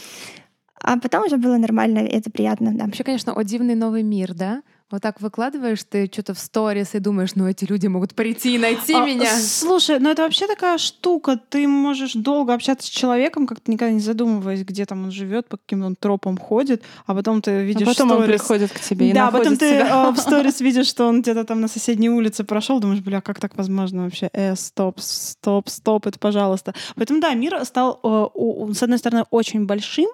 А 0.83 0.97
потом 0.99 1.25
уже 1.25 1.37
было 1.37 1.57
нормально, 1.59 1.99
это 1.99 2.31
приятно, 2.31 2.73
да. 2.73 2.85
Вообще, 2.85 3.05
конечно, 3.05 3.33
о 3.35 3.43
дивный 3.45 3.75
новый 3.75 4.03
мир, 4.03 4.33
да? 4.35 4.63
Вот 4.91 5.03
так 5.03 5.21
выкладываешь 5.21 5.85
ты 5.85 6.09
что-то 6.11 6.33
в 6.33 6.39
сторис 6.39 6.95
и 6.95 6.99
думаешь, 6.99 7.35
ну 7.35 7.47
эти 7.47 7.67
люди 7.67 7.87
могут 7.89 8.15
прийти 8.15 8.55
и 8.55 8.59
найти 8.59 8.95
А, 8.95 9.05
меня. 9.05 9.39
Слушай, 9.39 9.99
ну 9.99 10.09
это 10.09 10.23
вообще 10.23 10.47
такая 10.47 10.79
штука. 10.79 11.39
Ты 11.51 11.69
можешь 11.69 12.15
долго 12.15 12.55
общаться 12.55 12.87
с 12.87 12.91
человеком, 12.91 13.47
как-то 13.47 13.71
никогда 13.71 13.93
не 13.93 14.01
задумываясь, 14.01 14.65
где 14.65 14.87
там 14.87 15.05
он 15.05 15.11
живет, 15.11 15.47
по 15.47 15.59
каким 15.59 15.85
он 15.85 15.95
тропам 15.95 16.39
ходит, 16.39 16.83
а 17.05 17.15
потом 17.15 17.43
ты 17.43 17.51
А 17.51 17.63
видишь 17.63 17.87
потом 17.87 18.13
он 18.13 18.25
приходит 18.25 18.73
к 18.73 18.81
тебе 18.81 19.11
и 19.11 19.13
да, 19.13 19.27
потом 19.27 19.53
находит 19.53 19.59
ты 19.59 19.71
тебя. 19.71 20.09
э, 20.09 20.11
в 20.11 20.17
сторис 20.21 20.61
видишь, 20.61 20.87
что 20.87 21.07
он 21.07 21.21
где-то 21.21 21.45
там 21.45 21.61
на 21.61 21.69
соседней 21.69 22.09
улице 22.09 22.45
прошел, 22.45 22.81
думаешь, 22.81 23.01
бля, 23.01 23.21
как 23.21 23.41
так 23.41 23.57
возможно 23.59 24.05
вообще? 24.05 24.31
Э, 24.33 24.57
стоп, 24.57 25.01
стоп, 25.01 25.69
стоп, 25.69 26.07
это 26.07 26.19
пожалуйста. 26.19 26.73
Поэтому 26.97 27.21
да, 27.21 27.35
мир 27.35 27.63
стал, 27.67 28.01
э, 28.03 28.73
с 28.73 28.83
одной 28.83 28.99
стороны, 28.99 29.25
очень 29.31 29.67
большим, 29.67 30.09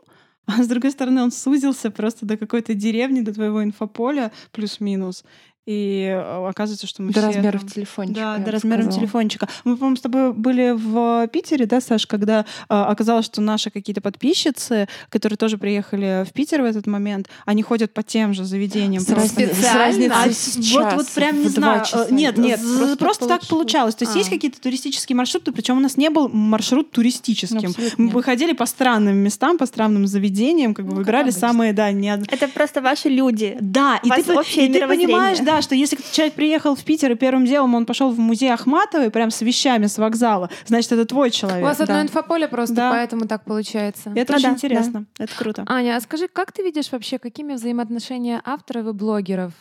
а 0.47 0.63
с 0.63 0.69
другой 0.69 0.91
стороны, 0.91 1.23
он 1.23 1.33
сузился 1.33 1.91
просто 1.91 2.27
до 2.27 2.37
какой-то 2.37 2.75
деревни, 2.75 3.21
до 3.21 3.33
твоего 3.33 3.63
инфополя, 3.63 4.33
плюс-минус. 4.53 5.25
И 5.67 6.05
э, 6.15 6.47
оказывается, 6.49 6.87
что 6.87 7.01
мы 7.03 7.11
До 7.13 7.21
все 7.21 7.29
размеров 7.29 7.61
там- 7.63 7.71
телефончика. 7.71 8.21
Да, 8.21 8.37
я 8.37 8.45
до 8.45 8.51
размеров 8.51 8.85
сказала. 8.85 9.01
телефончика. 9.01 9.49
Мы, 9.65 9.77
по-моему, 9.79 9.97
с 9.97 10.01
тобой 10.03 10.33
были 10.35 10.73
в 10.77 11.27
Питере, 11.29 11.65
да, 11.65 11.81
Саш, 11.81 12.07
когда 12.07 12.41
э, 12.41 12.45
оказалось, 12.69 13.25
что 13.25 13.41
наши 13.41 13.71
какие-то 13.71 14.03
подписчицы, 14.03 14.89
которые 15.09 15.39
тоже 15.39 15.57
приехали 15.57 16.27
в 16.29 16.35
Питер 16.35 16.61
в 16.61 16.67
этот 16.67 16.87
момент, 16.87 17.29
они 17.47 17.63
ходят 17.63 17.95
по 17.95 18.03
тем 18.03 18.35
же 18.35 18.45
заведениям. 18.45 19.03
С, 19.03 19.07
Специально? 19.07 19.79
разницей 19.79 20.11
А 20.15 20.31
сейчас, 20.33 20.85
вот, 20.85 20.93
вот 20.97 21.09
прям 21.15 21.41
не 21.41 21.49
в 21.49 21.55
два 21.55 21.61
знаю. 21.63 21.85
часа. 21.87 22.07
Э, 22.11 22.13
Нет, 22.13 22.37
Нет, 22.37 22.61
з- 22.61 22.77
просто 22.79 22.97
просто, 22.99 23.27
так 23.29 23.41
так 23.41 23.49
получалось. 23.49 23.95
То 23.95 24.05
есть 24.05 24.15
А. 24.15 24.19
есть 24.19 24.29
какие-то 24.31 24.61
туристические 24.61 25.17
маршруты, 25.17 25.51
причем 25.51 25.79
у 25.79 25.81
нас 25.81 25.97
не 25.97 26.11
был 26.11 26.29
маршрут 26.29 26.91
туристическим. 26.91 27.71
Абсолютно 27.71 27.95
Мы 27.97 28.05
нет. 28.07 28.15
выходили 28.15 28.53
по 28.53 28.67
странным 28.67 29.17
местам, 29.17 29.57
по 29.57 29.65
странным 29.65 30.07
заведениям, 30.07 30.75
как 30.75 30.85
бы 30.85 30.91
Ну, 30.93 30.99
выбирали 30.99 31.31
самые, 31.31 31.73
да, 31.73 31.91
не 31.91 32.09
Это 32.31 32.49
просто 32.49 32.83
ваши 32.83 33.09
люди. 33.09 33.57
да, 33.63 33.99
и 34.05 34.11
ты, 34.11 34.21
и 34.67 34.73
ты 34.75 34.87
понимаешь, 34.87 35.39
да, 35.39 35.54
что 35.63 35.75
если 35.75 35.99
человек 36.13 36.35
приехал 36.35 36.75
в 36.75 36.85
Питер 36.85 37.13
и 37.13 37.15
первым 37.15 37.45
делом 37.45 37.75
он 37.75 37.87
пошел 37.87 38.11
в 38.11 38.19
музей 38.19 38.53
Ахматовой 38.53 39.11
прям 39.11 39.31
с 39.31 39.41
вещами 39.41 39.87
с 39.87 39.99
вокзала, 39.99 40.51
значит, 40.67 40.93
это 40.93 41.05
твой 41.07 41.29
У 41.29 41.33
человек. 41.33 41.63
вас 41.65 41.81
одно 41.81 41.95
да. 41.97 42.03
инфополе 42.03 42.49
просто, 42.49 42.75
Да. 42.75 42.91
поэтому 42.91 43.27
так 43.27 43.45
получается. 43.45 44.13
Это 44.15 44.33
Ну 44.33 44.37
очень 44.37 44.49
да, 44.49 44.55
интересно. 44.55 45.07
Это 45.19 45.35
круто. 45.37 45.65
Аня, 45.67 45.97
а 45.97 46.01
скажи, 46.01 46.29
как 46.29 46.53
ты 46.53 46.63
видишь 46.63 46.91
вообще, 46.93 47.19
какими 47.19 47.55
взаимоотношения 47.55 48.41
авторов 48.45 48.87
и 48.89 48.93
блогеров? 48.93 49.53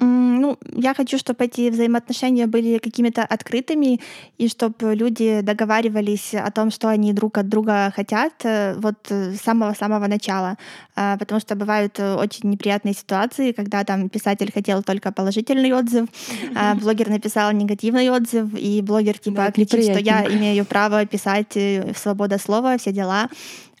Ну, 0.00 0.56
я 0.74 0.94
хочу, 0.94 1.18
чтобы 1.18 1.44
эти 1.44 1.68
взаимоотношения 1.68 2.46
были 2.46 2.78
какими-то 2.78 3.22
открытыми, 3.22 4.00
и 4.38 4.48
чтобы 4.48 4.94
люди 4.94 5.42
договаривались 5.42 6.34
о 6.34 6.50
том, 6.50 6.70
что 6.70 6.88
они 6.88 7.12
друг 7.12 7.36
от 7.36 7.48
друга 7.48 7.92
хотят, 7.94 8.32
э, 8.44 8.74
вот 8.78 8.96
э, 9.10 9.34
с 9.34 9.42
самого-самого 9.42 10.06
начала. 10.06 10.56
А, 10.96 11.18
Потому 11.18 11.40
что 11.40 11.54
бывают 11.54 11.98
э, 11.98 12.14
очень 12.14 12.50
неприятные 12.50 12.94
ситуации, 12.94 13.52
когда 13.52 13.84
там 13.84 14.08
писатель 14.08 14.50
хотел 14.50 14.82
только 14.82 15.12
положительный 15.12 15.72
отзыв, 15.72 16.08
а 16.56 16.74
блогер 16.80 17.10
написал 17.10 17.52
негативный 17.52 18.08
отзыв, 18.08 18.54
и 18.54 18.80
блогер 18.80 19.18
типа 19.18 19.36
Да, 19.36 19.52
кричит, 19.52 19.84
что 19.84 19.98
я 19.98 20.24
имею 20.24 20.64
право 20.64 21.04
писать 21.04 21.56
свобода 21.94 22.38
слова, 22.38 22.78
все 22.78 22.92
дела. 22.92 23.28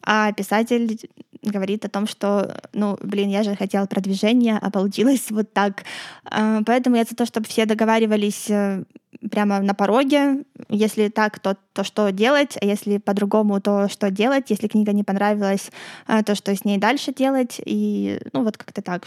А 0.02 0.32
писатель 0.32 0.98
говорит 1.42 1.84
о 1.84 1.88
том, 1.88 2.06
что, 2.06 2.62
ну, 2.72 2.98
блин, 3.02 3.30
я 3.30 3.42
же 3.42 3.56
хотел 3.56 3.86
продвижения, 3.86 4.58
а 4.60 4.70
получилось 4.70 5.26
вот 5.30 5.52
так. 5.52 5.84
А, 6.24 6.60
Поэтому 6.64 6.96
я 6.96 7.04
за 7.04 7.16
то, 7.16 7.26
чтобы 7.26 7.46
все 7.46 7.66
договаривались 7.66 8.50
э, 8.50 8.84
прямо 9.30 9.60
на 9.60 9.74
пороге. 9.74 10.44
Если 10.68 11.08
так, 11.08 11.38
то, 11.38 11.56
то 11.72 11.84
что 11.84 12.10
делать, 12.10 12.56
а 12.60 12.64
если 12.64 12.98
по-другому, 12.98 13.60
то 13.60 13.88
что 13.88 14.10
делать. 14.10 14.50
Если 14.50 14.68
книга 14.68 14.92
не 14.92 15.04
понравилась, 15.04 15.70
а, 16.06 16.22
то 16.22 16.34
что 16.34 16.54
с 16.54 16.64
ней 16.64 16.78
дальше 16.78 17.12
делать. 17.12 17.60
И, 17.64 18.20
ну, 18.32 18.44
вот 18.44 18.56
как-то 18.56 18.82
так. 18.82 19.06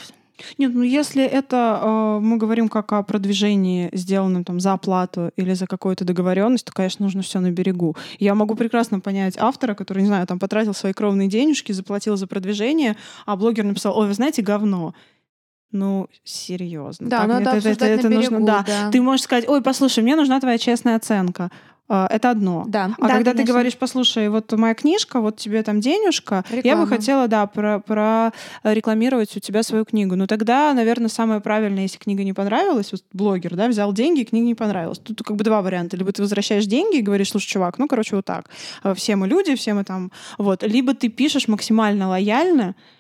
Нет, 0.58 0.74
ну 0.74 0.82
если 0.82 1.24
это 1.24 1.80
э, 1.82 2.20
мы 2.20 2.38
говорим 2.38 2.68
как 2.68 2.92
о 2.94 3.04
продвижении, 3.04 3.90
сделанном 3.94 4.44
там 4.44 4.60
за 4.60 4.74
оплату 4.74 5.32
или 5.36 5.54
за 5.54 5.68
какую-то 5.68 6.06
договоренность, 6.06 6.66
то, 6.66 6.72
конечно, 6.72 7.06
нужно 7.06 7.22
все 7.22 7.40
на 7.40 7.52
берегу. 7.52 7.96
Я 8.20 8.34
могу 8.36 8.56
прекрасно 8.56 9.00
понять 9.00 9.36
автора, 9.38 9.76
который, 9.76 10.00
не 10.00 10.08
знаю, 10.08 10.26
там 10.28 10.40
потратил 10.40 10.74
свои 10.74 10.94
кровные 10.94 11.28
денежки, 11.28 11.72
заплатил 11.72 12.18
за 12.18 12.28
продвижение, 12.28 12.96
а 13.26 13.36
блогер 13.36 13.64
написал, 13.64 13.98
ой, 13.98 14.08
вы 14.08 14.14
знаете, 14.14 14.42
говно. 14.42 14.94
Ну, 15.72 16.08
серьезно. 16.24 17.10
Да, 17.10 17.20
так 17.20 17.28
надо 17.28 17.42
это, 17.42 17.50
это- 17.50 17.58
обсуждать 17.58 18.00
это 18.00 18.10
на 18.10 18.16
нужно, 18.16 18.30
берегу, 18.30 18.46
да. 18.46 18.64
да. 18.68 18.92
Ты 18.92 19.02
можешь 19.02 19.24
сказать, 19.24 19.48
ой, 19.48 19.62
послушай, 19.62 20.04
мне 20.04 20.16
нужна 20.16 20.40
твоя 20.40 20.58
честная 20.60 20.96
оценка. 20.98 21.50
Э, 21.90 22.08
Это 22.10 22.30
одно. 22.32 22.64
Да. 22.68 22.96
А 23.00 23.08
Да, 23.08 23.14
когда 23.16 23.32
ты 23.32 23.38
конечно. 23.38 23.54
говоришь, 23.54 23.78
послушай, 23.78 24.30
вот 24.30 24.52
моя 24.54 24.74
книжка, 24.74 25.20
вот 25.20 25.38
тебе 25.38 25.64
там 25.64 25.80
денежка, 25.80 26.44
я 26.50 26.58
Реклама. 26.58 26.84
бы 26.84 26.88
хотела, 26.88 27.28
да, 27.28 27.46
про, 27.48 27.80
про 27.80 28.32
рекламировать 28.64 29.36
у 29.38 29.40
тебя 29.40 29.64
свою 29.64 29.86
книгу. 29.86 30.16
Ну 30.16 30.28
тогда, 30.28 30.74
наверное, 30.74 31.10
самое 31.10 31.42
правильное, 31.42 31.84
если 31.84 31.98
книга 31.98 32.24
не 32.24 32.34
понравилась, 32.34 32.92
вот 32.92 33.02
блогер, 33.14 33.56
да, 33.56 33.68
взял 33.68 33.92
деньги, 33.94 34.24
книга 34.24 34.46
не 34.46 34.56
понравилась. 34.56 35.00
Тут 35.00 35.22
как 35.24 35.36
бы 35.36 35.44
два 35.44 35.62
варианта. 35.62 35.98
Либо 35.98 36.12
ты 36.12 36.22
возвращаешь 36.22 36.66
деньги 36.66 36.98
и 36.98 37.02
говоришь, 37.02 37.32
слушай, 37.32 37.48
чувак, 37.48 37.78
ну, 37.80 37.88
короче, 37.88 38.16
вот 38.16 38.26
так. 38.26 38.50
Э, 38.84 38.94
Все 38.96 39.16
мы 39.16 39.28
люди, 39.28 39.56
все 39.56 39.74
мы 39.74 39.84
там... 39.84 40.12
Вот. 40.38 40.64
Либо 40.64 40.94
ты 40.94 41.10
пишешь 41.10 41.48
максимально 41.48 42.08
лояльно, 42.10 42.64
а, 42.64 42.93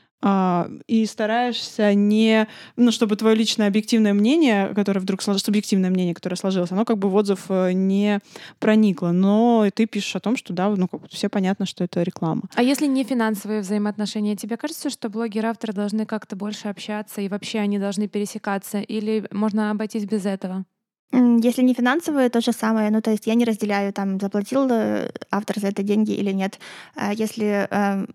и 0.87 1.05
стараешься 1.05 1.93
не, 1.93 2.47
ну, 2.77 2.91
чтобы 2.91 3.15
твое 3.15 3.35
личное 3.35 3.67
объективное 3.67 4.13
мнение, 4.13 4.73
которое 4.73 4.99
вдруг 4.99 5.21
сложилось, 5.21 5.43
субъективное 5.43 5.89
мнение, 5.89 6.15
которое 6.15 6.37
сложилось, 6.37 6.71
оно 6.71 6.85
как 6.85 6.97
бы 6.97 7.09
в 7.09 7.15
отзыв 7.15 7.45
э, 7.49 7.73
не 7.73 8.19
проникло. 8.59 9.11
Но 9.11 9.67
ты 9.73 9.85
пишешь 9.85 10.15
о 10.15 10.19
том, 10.19 10.37
что 10.37 10.53
да, 10.53 10.69
ну, 10.69 10.87
как 10.87 11.01
бы 11.01 11.07
все 11.09 11.27
понятно, 11.29 11.65
что 11.65 11.83
это 11.83 12.01
реклама. 12.03 12.43
А 12.55 12.63
если 12.63 12.85
не 12.87 13.03
финансовые 13.03 13.61
взаимоотношения, 13.61 14.35
тебе 14.35 14.55
кажется, 14.55 14.89
что 14.89 15.09
блогеры-авторы 15.09 15.73
должны 15.73 16.05
как-то 16.05 16.35
больше 16.35 16.69
общаться 16.69 17.21
и 17.21 17.27
вообще 17.27 17.59
они 17.59 17.77
должны 17.77 18.07
пересекаться? 18.07 18.79
Или 18.79 19.27
можно 19.31 19.71
обойтись 19.71 20.05
без 20.05 20.25
этого? 20.25 20.65
Если 21.11 21.61
не 21.61 21.73
финансовые, 21.73 22.29
то 22.29 22.41
же 22.41 22.51
самое. 22.53 22.89
Ну, 22.89 23.01
то 23.01 23.11
есть 23.11 23.27
я 23.27 23.35
не 23.35 23.45
разделяю, 23.45 23.93
там, 23.93 24.19
заплатил 24.19 24.67
э, 24.71 25.11
автор 25.29 25.59
за 25.59 25.67
это 25.67 25.83
деньги 25.83 26.11
или 26.11 26.31
нет. 26.31 26.59
А 26.95 27.13
если 27.13 27.67
эм, 27.69 28.07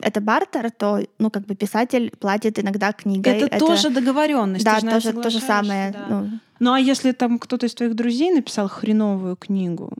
это 0.00 0.20
бартер, 0.20 0.70
то, 0.70 1.00
ну, 1.18 1.30
как 1.30 1.44
бы 1.46 1.54
писатель 1.54 2.12
платит 2.18 2.58
иногда 2.58 2.92
книгой. 2.92 3.32
Это, 3.32 3.46
это... 3.46 3.58
тоже 3.58 3.90
договоренность. 3.90 4.64
Да, 4.64 4.80
тоже 4.80 5.12
то 5.12 5.30
же 5.30 5.40
самое. 5.40 5.92
Да. 5.92 6.06
Ну. 6.08 6.30
ну, 6.60 6.72
а 6.72 6.80
если 6.80 7.12
там 7.12 7.38
кто-то 7.38 7.66
из 7.66 7.74
твоих 7.74 7.94
друзей 7.94 8.30
написал 8.32 8.68
хреновую 8.68 9.36
книгу, 9.36 9.92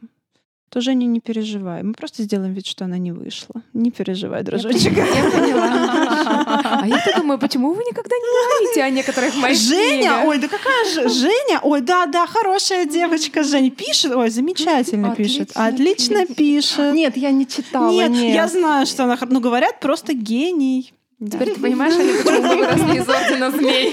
то 0.71 0.81
Женя, 0.81 1.07
не 1.07 1.21
переживай. 1.21 1.83
Мы 1.83 1.95
просто 1.95 2.23
сделаем 2.23 2.53
вид, 2.53 2.66
что 2.66 2.85
она 2.85 2.99
не 2.99 3.12
вышла. 3.12 3.62
Не 3.73 3.91
переживай, 3.91 4.43
дружочек. 4.43 4.97
Я 4.97 5.31
поняла. 5.31 6.19
А 6.81 6.87
я 6.87 7.03
думаю, 7.16 7.39
почему 7.39 7.73
вы 7.73 7.83
никогда 7.83 8.14
не 8.16 8.69
говорите 8.69 8.83
о 8.83 8.91
некоторых 8.91 9.35
моих 9.37 9.59
Женя, 9.59 10.25
ой, 10.27 10.39
да 10.39 10.49
какая 10.49 10.85
же 10.93 11.09
Женя? 11.09 11.61
Ой, 11.62 11.81
да, 11.81 12.07
да, 12.07 12.27
хорошая 12.27 12.87
девочка 12.87 13.43
Женя. 13.43 13.71
Пишет, 13.71 14.12
ой, 14.14 14.31
замечательно 14.31 15.14
пишет. 15.14 15.51
Отлично 15.55 16.27
пишет. 16.27 16.95
Нет, 16.95 17.16
я 17.16 17.31
не 17.31 17.47
читала. 17.47 17.91
Нет, 17.91 18.12
я 18.12 18.47
знаю, 18.49 18.87
что 18.87 19.05
она... 19.05 19.19
Ну, 19.29 19.41
говорят, 19.41 19.81
просто 19.81 20.12
гений. 20.12 20.93
Теперь 21.21 21.55
ты 21.55 21.61
понимаешь, 21.61 21.95
почему 21.95 22.43
мы 22.43 22.57
выросли 22.57 22.99
из 22.99 23.09
ордена 23.09 23.51
змей? 23.51 23.93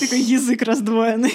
Такой 0.00 0.20
язык 0.20 0.62
раздвоенный. 0.62 1.32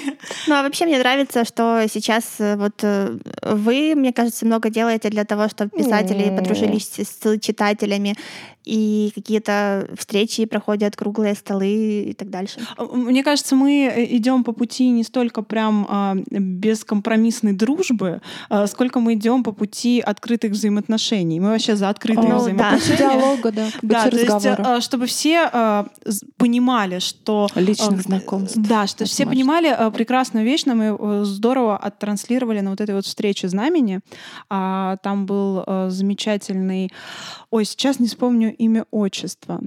Ну, 0.47 0.56
а 0.56 0.64
вообще 0.64 0.86
мне 0.86 0.99
нравится, 0.99 1.45
что 1.45 1.86
сейчас 1.91 2.26
э, 2.39 2.58
вот 2.58 2.84
э, 2.84 3.18
вы, 3.41 3.93
мне 3.95 4.12
кажется, 4.12 4.45
много 4.45 4.70
делаете 4.70 5.10
для 5.10 5.24
того, 5.24 5.47
чтобы 5.47 5.72
писатели 5.72 6.36
подружились 6.36 6.91
с 6.99 7.39
читателями 7.39 8.18
и 8.66 9.11
какие-то 9.16 9.89
встречи 9.97 10.45
проходят, 10.45 10.95
круглые 10.95 11.36
столы 11.36 12.03
и 12.09 12.13
так 12.13 12.30
дальше. 12.30 12.59
А, 12.78 12.84
мне 12.84 13.24
кажется, 13.24 13.55
мы 13.55 13.91
э, 13.93 14.16
идем 14.16 14.43
по 14.43 14.51
пути 14.51 14.89
не 14.89 15.03
столько 15.03 15.41
прям 15.41 15.88
а, 15.89 16.16
бескомпромиссной 16.30 17.53
дружбы, 17.53 18.22
а, 18.49 18.68
сколько 18.68 18.99
мы 18.99 19.16
идем 19.16 19.43
по 19.43 19.51
пути 19.51 19.99
открытых 19.99 20.51
взаимоотношений. 20.51 21.39
Мы 21.39 21.49
вообще 21.49 21.76
за 21.76 21.89
открытые 21.89 22.34
О, 22.34 22.38
взаимоотношения. 22.38 22.97
Да. 22.97 23.09
диалога, 23.09 23.51
да, 23.51 23.68
да 23.82 24.09
то 24.09 24.18
есть, 24.18 24.45
а, 24.45 24.82
чтобы 24.82 25.07
все 25.07 25.49
а, 25.51 25.88
понимали, 26.38 26.99
что... 26.99 27.47
Личных 27.55 28.01
знакомств. 28.01 28.57
Да, 28.57 28.88
что 28.88 29.05
все 29.05 29.26
понимали 29.26 29.68
а, 29.68 29.89
прекрасную 29.91 30.45
вещь, 30.45 30.66
нам 30.66 30.76
мы 30.76 30.97
э, 30.97 31.24
здорово 31.24 31.78
оттранслировали 31.78 32.59
на 32.59 32.72
вот 32.72 32.82
этой 32.82 32.95
вот 32.95 33.05
встрече 33.05 33.47
знамени. 33.47 34.01
А, 34.49 34.97
там 34.97 35.26
был 35.26 35.63
а, 35.66 35.89
замечательный... 35.89 36.91
Ой, 37.49 37.66
сейчас 37.66 37.99
не 37.99 38.07
вспомню 38.07 38.55
имя, 38.58 38.86
отчество. 38.91 39.62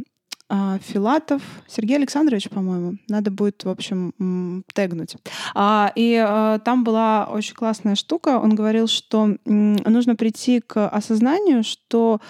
А, 0.50 0.78
Филатов 0.78 1.42
Сергей 1.66 1.96
Александрович, 1.96 2.48
по-моему. 2.48 2.96
Надо 3.08 3.30
будет, 3.30 3.64
в 3.64 3.68
общем, 3.68 4.64
тегнуть. 4.72 5.16
А, 5.54 5.92
и 5.94 6.14
а, 6.14 6.58
там 6.60 6.84
была 6.84 7.26
очень 7.30 7.54
классная 7.54 7.94
штука. 7.94 8.38
Он 8.38 8.54
говорил, 8.54 8.86
что 8.86 9.36
нужно 9.44 10.16
прийти 10.16 10.60
к 10.60 10.88
осознанию, 10.88 11.64
что 11.64 12.20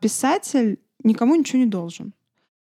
писатель 0.00 0.78
никому 1.02 1.36
ничего 1.36 1.60
не 1.60 1.66
должен. 1.66 2.12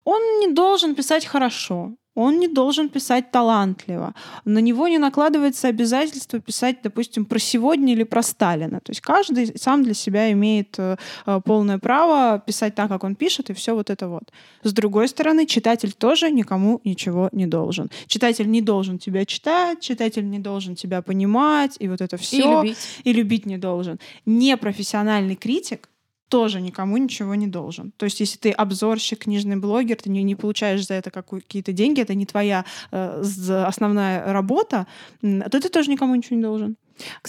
Он 0.04 0.20
не 0.40 0.52
должен 0.52 0.94
писать 0.94 1.24
хорошо 1.24 1.94
он 2.18 2.40
не 2.40 2.48
должен 2.48 2.88
писать 2.88 3.30
талантливо. 3.30 4.12
На 4.44 4.58
него 4.58 4.88
не 4.88 4.98
накладывается 4.98 5.68
обязательство 5.68 6.40
писать, 6.40 6.78
допустим, 6.82 7.24
про 7.24 7.38
сегодня 7.38 7.92
или 7.92 8.04
про 8.04 8.22
Сталина. 8.22 8.80
То 8.80 8.90
есть 8.90 9.00
каждый 9.00 9.56
сам 9.56 9.84
для 9.84 9.94
себя 9.94 10.32
имеет 10.32 10.78
э, 10.78 10.96
э, 11.26 11.40
полное 11.44 11.78
право 11.78 12.42
писать 12.46 12.74
так, 12.74 12.88
как 12.88 13.04
он 13.04 13.14
пишет, 13.14 13.50
и 13.50 13.52
все 13.52 13.74
вот 13.74 13.90
это 13.90 14.08
вот. 14.08 14.32
С 14.64 14.72
другой 14.72 15.06
стороны, 15.06 15.46
читатель 15.46 15.92
тоже 15.92 16.30
никому 16.32 16.80
ничего 16.84 17.28
не 17.32 17.46
должен. 17.46 17.88
Читатель 18.08 18.50
не 18.50 18.62
должен 18.62 18.98
тебя 18.98 19.24
читать, 19.24 19.80
читатель 19.80 20.28
не 20.28 20.40
должен 20.40 20.74
тебя 20.74 21.02
понимать, 21.02 21.76
и 21.78 21.88
вот 21.88 22.00
это 22.00 22.16
все. 22.16 22.36
И 22.36 22.42
любить. 22.42 22.78
И 23.04 23.12
любить 23.12 23.46
не 23.46 23.58
должен. 23.58 23.98
Непрофессиональный 24.26 25.36
критик 25.36 25.88
тоже 26.28 26.60
никому 26.60 26.96
ничего 26.96 27.34
не 27.34 27.46
должен. 27.46 27.92
То 27.96 28.04
есть, 28.04 28.20
если 28.20 28.38
ты 28.38 28.50
обзорщик, 28.50 29.20
книжный 29.20 29.56
блогер, 29.56 29.96
ты 29.96 30.10
не, 30.10 30.22
не 30.22 30.34
получаешь 30.34 30.86
за 30.86 30.94
это 30.94 31.10
какие-то 31.10 31.72
деньги, 31.72 32.00
это 32.00 32.14
не 32.14 32.26
твоя 32.26 32.64
э, 32.90 33.22
основная 33.66 34.32
работа, 34.32 34.86
то 35.22 35.60
ты 35.60 35.68
тоже 35.68 35.90
никому 35.90 36.14
ничего 36.14 36.36
не 36.36 36.42
должен. 36.42 36.76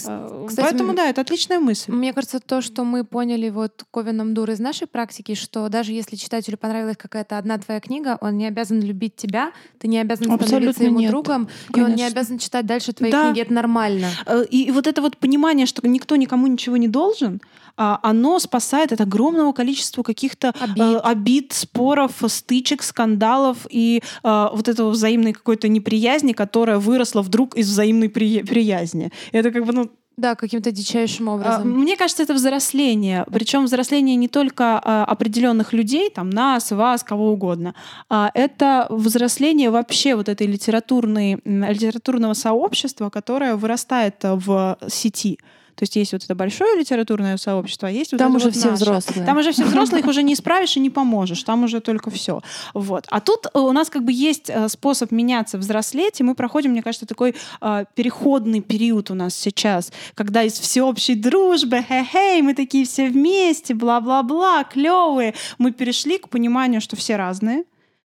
Э, 0.06 0.46
кстати, 0.48 0.66
Поэтому, 0.68 0.94
да, 0.94 1.08
это 1.08 1.20
отличная 1.20 1.58
мысль. 1.58 1.92
Мне 1.92 2.12
кажется, 2.12 2.40
то, 2.40 2.60
что 2.60 2.84
мы 2.84 3.04
поняли 3.04 3.48
вот 3.50 3.84
Ковином 3.90 4.34
Дур 4.34 4.50
из 4.50 4.58
нашей 4.58 4.86
практики, 4.86 5.34
что 5.34 5.68
даже 5.68 5.92
если 5.92 6.16
читателю 6.16 6.56
понравилась 6.56 6.96
какая-то 6.96 7.38
одна 7.38 7.58
твоя 7.58 7.80
книга, 7.80 8.18
он 8.20 8.36
не 8.36 8.46
обязан 8.46 8.80
любить 8.80 9.16
тебя, 9.16 9.52
ты 9.78 9.88
не 9.88 9.98
обязан 9.98 10.24
становиться 10.24 10.56
Абсолютно 10.56 10.82
ему 10.84 11.00
нет. 11.00 11.10
другом, 11.10 11.48
Конечно. 11.68 11.80
и 11.88 11.92
он 11.92 11.96
не 11.96 12.04
обязан 12.04 12.38
читать 12.38 12.66
дальше 12.66 12.92
твои 12.92 13.10
да. 13.10 13.26
книги. 13.26 13.42
Это 13.42 13.52
нормально. 13.52 14.08
Э, 14.26 14.44
и 14.44 14.70
вот 14.70 14.86
это 14.86 15.02
вот 15.02 15.16
понимание, 15.16 15.66
что 15.66 15.86
никто 15.86 16.16
никому 16.16 16.46
ничего 16.46 16.76
не 16.76 16.88
должен, 16.88 17.40
оно 17.76 18.38
спасает 18.38 18.92
от 18.92 19.00
огромного 19.00 19.52
количества 19.52 20.02
каких-то 20.02 20.48
э, 20.48 20.62
обид. 20.62 21.00
обид, 21.02 21.52
споров, 21.52 22.12
стычек, 22.26 22.82
скандалов 22.82 23.66
и 23.70 24.02
вот 24.22 24.68
этого 24.68 24.90
взаимной 24.90 25.32
какой-то 25.32 25.68
неприязни, 25.68 26.32
которая 26.32 26.78
выросла 26.78 27.22
вдруг 27.22 27.56
из 27.56 27.68
взаимной 27.68 28.08
приязни. 28.08 29.10
Это 29.32 29.50
как 29.50 29.64
бы, 29.64 29.72
ну, 29.72 29.90
да, 30.20 30.34
каким-то 30.34 30.70
дичайшим 30.70 31.28
образом. 31.28 31.70
Мне 31.70 31.96
кажется, 31.96 32.22
это 32.22 32.34
взросление. 32.34 33.24
Причем 33.32 33.64
взросление 33.64 34.16
не 34.16 34.28
только 34.28 34.78
а, 34.78 35.04
определенных 35.06 35.72
людей, 35.72 36.10
там 36.10 36.28
нас, 36.28 36.72
вас, 36.72 37.02
кого 37.02 37.32
угодно. 37.32 37.74
А 38.10 38.30
это 38.34 38.86
взросление 38.90 39.70
вообще 39.70 40.16
вот 40.16 40.28
этой 40.28 40.46
литературной, 40.46 41.38
литературного 41.44 42.34
сообщества, 42.34 43.08
которое 43.08 43.56
вырастает 43.56 44.16
в 44.22 44.76
сети. 44.88 45.38
То 45.74 45.82
есть 45.82 45.96
есть 45.96 46.12
вот 46.12 46.24
это 46.24 46.34
большое 46.34 46.78
литературное 46.78 47.36
сообщество, 47.36 47.88
а 47.88 47.90
есть 47.90 48.12
вот 48.12 48.18
Там 48.18 48.36
это 48.36 48.36
уже 48.36 48.44
вот 48.46 48.54
все 48.54 48.70
наше. 48.70 48.82
взрослые. 48.82 49.26
Там 49.26 49.38
уже 49.38 49.52
все 49.52 49.64
взрослые, 49.70 50.00
их 50.00 50.08
уже 50.08 50.22
не 50.22 50.34
исправишь 50.34 50.76
и 50.76 50.80
не 50.80 50.90
поможешь. 50.90 51.42
Там 51.42 51.64
уже 51.64 51.80
только 51.80 52.10
все. 52.10 52.42
Вот. 52.74 53.06
А 53.08 53.20
тут 53.20 53.46
э, 53.52 53.58
у 53.58 53.72
нас 53.72 53.90
как 53.90 54.04
бы 54.04 54.12
есть 54.12 54.50
э, 54.50 54.68
способ 54.68 55.10
меняться, 55.10 55.58
взрослеть, 55.58 56.20
и 56.20 56.22
мы 56.22 56.34
проходим, 56.34 56.72
мне 56.72 56.82
кажется, 56.82 57.06
такой 57.06 57.34
э, 57.60 57.84
переходный 57.94 58.60
период 58.60 59.10
у 59.10 59.14
нас 59.14 59.34
сейчас, 59.34 59.92
когда 60.14 60.42
из 60.42 60.54
всеобщей 60.54 61.14
дружбы, 61.14 61.84
хе-хей, 61.86 62.42
мы 62.42 62.54
такие 62.54 62.84
все 62.84 63.08
вместе, 63.08 63.74
бла-бла-бла, 63.74 64.64
клевые, 64.64 65.34
мы 65.58 65.72
перешли 65.72 66.18
к 66.18 66.28
пониманию, 66.28 66.80
что 66.80 66.96
все 66.96 67.16
разные, 67.16 67.64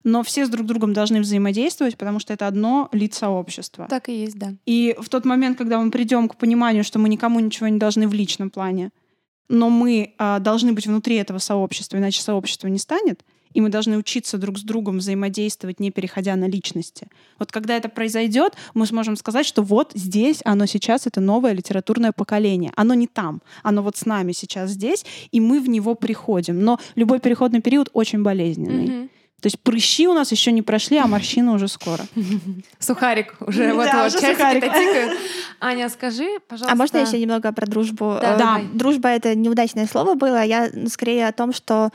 но 0.03 0.23
все 0.23 0.45
с 0.45 0.49
друг 0.49 0.65
другом 0.65 0.93
должны 0.93 1.21
взаимодействовать, 1.21 1.97
потому 1.97 2.19
что 2.19 2.33
это 2.33 2.47
одно 2.47 2.89
лицо 2.91 3.29
общества. 3.29 3.87
Так 3.89 4.09
и 4.09 4.21
есть, 4.21 4.37
да. 4.37 4.53
И 4.65 4.95
в 4.99 5.09
тот 5.09 5.25
момент, 5.25 5.57
когда 5.57 5.79
мы 5.79 5.91
придем 5.91 6.27
к 6.27 6.35
пониманию, 6.35 6.83
что 6.83 6.99
мы 6.99 7.09
никому 7.09 7.39
ничего 7.39 7.67
не 7.67 7.77
должны 7.77 8.07
в 8.07 8.13
личном 8.13 8.49
плане, 8.49 8.91
но 9.49 9.69
мы 9.69 10.13
а, 10.17 10.39
должны 10.39 10.73
быть 10.73 10.87
внутри 10.87 11.17
этого 11.17 11.37
сообщества, 11.37 11.97
иначе 11.97 12.21
сообщество 12.21 12.67
не 12.67 12.79
станет, 12.79 13.23
и 13.53 13.59
мы 13.59 13.69
должны 13.69 13.97
учиться 13.97 14.37
друг 14.37 14.57
с 14.57 14.61
другом 14.61 14.99
взаимодействовать, 14.99 15.79
не 15.81 15.91
переходя 15.91 16.37
на 16.37 16.45
личности. 16.45 17.07
Вот 17.37 17.51
когда 17.51 17.75
это 17.75 17.89
произойдет, 17.89 18.53
мы 18.73 18.85
сможем 18.85 19.17
сказать, 19.17 19.45
что 19.45 19.61
вот 19.61 19.91
здесь, 19.93 20.41
оно 20.45 20.65
сейчас, 20.65 21.05
это 21.05 21.19
новое 21.19 21.51
литературное 21.51 22.13
поколение. 22.13 22.71
Оно 22.77 22.93
не 22.93 23.07
там, 23.07 23.41
оно 23.61 23.83
вот 23.83 23.97
с 23.97 24.05
нами 24.05 24.31
сейчас 24.31 24.71
здесь, 24.71 25.05
и 25.31 25.41
мы 25.41 25.59
в 25.59 25.67
него 25.67 25.95
приходим. 25.95 26.63
Но 26.63 26.79
любой 26.95 27.19
переходный 27.19 27.61
период 27.61 27.89
очень 27.93 28.23
болезненный. 28.23 28.87
Mm-hmm. 28.87 29.09
То 29.41 29.47
есть 29.47 29.59
прыщи 29.59 30.07
у 30.07 30.13
нас 30.13 30.31
еще 30.31 30.51
не 30.51 30.61
прошли, 30.61 30.97
а 30.97 31.07
морщины 31.07 31.51
уже 31.51 31.67
скоро. 31.67 32.05
Сухарик 32.79 33.35
уже 33.39 33.73
вот 33.73 33.89
вот 33.91 34.11
сухарик. 34.11 34.63
Аня, 35.59 35.89
скажи, 35.89 36.39
пожалуйста. 36.47 36.73
А 36.73 36.75
можно 36.75 36.97
еще 36.97 37.19
немного 37.19 37.51
про 37.51 37.65
дружбу? 37.65 38.17
Да. 38.21 38.61
Дружба— 38.73 39.09
это 39.09 39.35
неудачное 39.35 39.87
слово 39.87 40.15
было. 40.15 40.43
Я 40.43 40.69
скорее 40.87 41.27
о 41.27 41.31
том, 41.31 41.53
что 41.53 41.89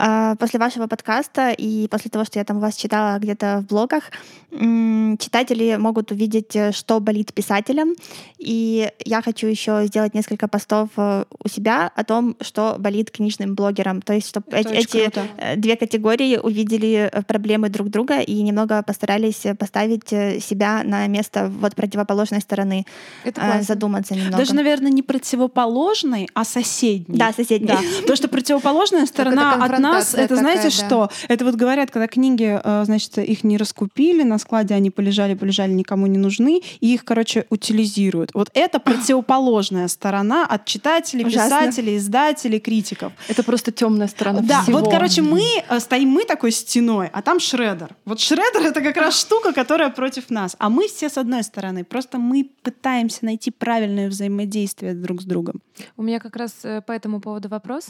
а, 0.00 0.36
после 0.36 0.60
вашего 0.60 0.86
подкаста 0.86 1.50
и 1.50 1.88
после 1.88 2.08
того, 2.08 2.24
что 2.24 2.38
я 2.38 2.44
там 2.44 2.58
у 2.58 2.60
вас 2.60 2.76
читала 2.76 3.18
где-то 3.18 3.64
в 3.64 3.66
блогах, 3.66 4.04
читатели 4.50 5.76
могут 5.76 6.10
увидеть, 6.10 6.56
э, 6.56 6.72
что 6.72 7.00
болит 7.00 7.34
писателям. 7.34 7.94
И 8.38 8.90
я 9.04 9.20
хочу 9.20 9.46
еще 9.46 9.84
сделать 9.86 10.14
несколько 10.14 10.48
постов 10.48 10.88
э, 10.96 11.24
у 11.44 11.48
себя 11.48 11.90
о 11.94 12.04
том, 12.04 12.36
что 12.40 12.76
болит 12.78 13.10
книжным 13.10 13.54
блогерам. 13.54 14.00
То 14.00 14.14
есть, 14.14 14.28
чтобы 14.28 14.56
эти, 14.56 15.10
э, 15.36 15.56
две 15.56 15.76
категории 15.76 16.38
увидели 16.38 16.87
проблемы 17.26 17.68
друг 17.68 17.88
друга 17.88 18.20
и 18.20 18.42
немного 18.42 18.82
постарались 18.82 19.44
поставить 19.58 20.08
себя 20.08 20.82
на 20.84 21.06
место 21.06 21.50
вот 21.60 21.74
противоположной 21.74 22.40
стороны. 22.40 22.84
Это 23.24 23.60
задуматься 23.62 24.14
немного. 24.14 24.36
Даже, 24.36 24.54
наверное, 24.54 24.90
не 24.90 25.02
противоположной, 25.02 26.28
а 26.34 26.44
соседней. 26.44 27.18
Да, 27.18 27.32
соседней. 27.32 27.68
Да. 27.68 27.80
Потому 28.00 28.16
что 28.16 28.28
противоположная 28.28 29.06
сторона 29.06 29.54
одна 29.54 29.98
нас 29.98 30.14
это, 30.14 30.36
знаете 30.36 30.70
что? 30.70 31.10
Это 31.28 31.44
вот 31.44 31.54
говорят, 31.54 31.90
когда 31.90 32.06
книги, 32.06 32.60
э, 32.62 32.84
значит, 32.84 33.18
их 33.18 33.44
не 33.44 33.56
раскупили, 33.56 34.22
на 34.22 34.38
складе 34.38 34.74
они 34.74 34.90
полежали, 34.90 35.34
полежали, 35.34 35.72
никому 35.72 36.06
не 36.06 36.18
нужны, 36.18 36.62
и 36.80 36.94
их, 36.94 37.04
короче, 37.04 37.46
утилизируют. 37.50 38.30
Вот 38.34 38.50
это 38.54 38.78
противоположная 38.78 39.88
сторона 39.88 40.46
от 40.46 40.64
читателей, 40.64 41.24
писателей, 41.24 41.96
издателей, 41.96 42.60
критиков. 42.60 43.12
Это 43.28 43.42
просто 43.42 43.72
темная 43.72 44.08
сторона 44.08 44.40
Да, 44.42 44.62
всего. 44.62 44.78
вот, 44.80 44.90
короче, 44.90 45.22
мы 45.22 45.42
э, 45.68 45.80
стоим 45.80 46.10
мы 46.10 46.24
такой 46.24 46.52
стеной, 46.78 47.10
а 47.12 47.22
там 47.22 47.40
шредер. 47.40 47.96
Вот 48.04 48.20
шредер 48.20 48.62
это 48.62 48.80
как 48.80 48.96
раз 48.96 49.18
штука, 49.20 49.52
которая 49.52 49.90
против 49.90 50.30
нас. 50.30 50.56
А 50.58 50.68
мы 50.68 50.86
все 50.86 51.08
с 51.08 51.18
одной 51.18 51.42
стороны. 51.42 51.84
Просто 51.84 52.18
мы 52.18 52.50
пытаемся 52.62 53.24
найти 53.24 53.50
правильное 53.50 54.08
взаимодействие 54.08 54.94
друг 54.94 55.20
с 55.22 55.24
другом. 55.24 55.60
У 55.96 56.02
меня 56.02 56.20
как 56.20 56.36
раз 56.36 56.52
э, 56.64 56.80
по 56.82 56.92
этому 56.92 57.20
поводу 57.20 57.48
вопрос. 57.48 57.88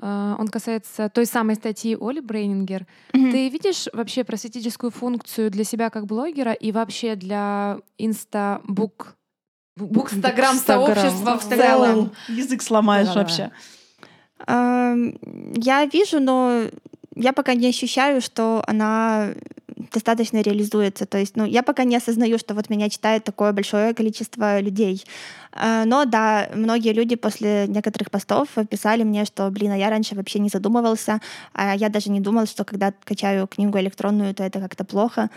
Э, 0.00 0.36
Он 0.38 0.48
касается 0.48 1.08
той 1.08 1.26
самой 1.26 1.56
статьи 1.56 1.96
Оли 2.00 2.20
Брейнингер. 2.20 2.86
Мгм. 3.12 3.32
Ты 3.32 3.48
видишь 3.48 3.88
вообще 3.92 4.24
просветительскую 4.24 4.90
функцию 4.90 5.50
для 5.50 5.64
себя 5.64 5.90
как 5.90 6.06
блогера 6.06 6.52
и 6.52 6.72
вообще 6.72 7.16
для 7.16 7.78
инста-бук 7.98 9.14
букстаграм 9.76 10.56
сообщества 10.56 11.38
в 11.38 11.44
целом? 11.48 12.12
Язык 12.28 12.62
сломаешь 12.62 13.08
Да-да-да. 13.08 13.20
вообще. 13.20 13.50
Ам, 14.46 15.14
Я 15.54 15.84
вижу, 15.86 16.20
но 16.20 16.62
я 17.18 17.32
пока 17.32 17.54
не 17.54 17.68
ощущаю, 17.68 18.20
что 18.20 18.62
она 18.66 19.34
достаточно 19.92 20.40
реализуется. 20.40 21.06
То 21.06 21.18
есть, 21.18 21.36
ну, 21.36 21.44
я 21.44 21.62
пока 21.62 21.84
не 21.84 21.96
осознаю, 21.96 22.38
что 22.38 22.54
вот 22.54 22.70
меня 22.70 22.88
читает 22.88 23.24
такое 23.24 23.52
большое 23.52 23.94
количество 23.94 24.60
людей. 24.60 25.04
А, 25.52 25.84
Но 25.84 26.04
да, 26.04 26.48
многие 26.54 26.92
люди 26.92 27.16
после 27.16 27.66
некоторых 27.68 28.10
постов 28.10 28.48
писали 28.70 29.04
мне, 29.04 29.24
что, 29.24 29.50
блин, 29.50 29.72
а 29.72 29.76
я 29.76 29.90
раньше 29.90 30.14
вообще 30.14 30.38
не 30.38 30.48
задумывался, 30.48 31.20
а 31.52 31.76
я 31.76 31.88
даже 31.88 32.10
не 32.10 32.20
думал, 32.20 32.46
что 32.46 32.64
когда 32.64 32.92
качаю 33.04 33.46
книгу 33.46 33.78
электронную, 33.78 34.34
то 34.34 34.44
это 34.44 34.60
как-то 34.60 34.84
плохо. 34.84 35.30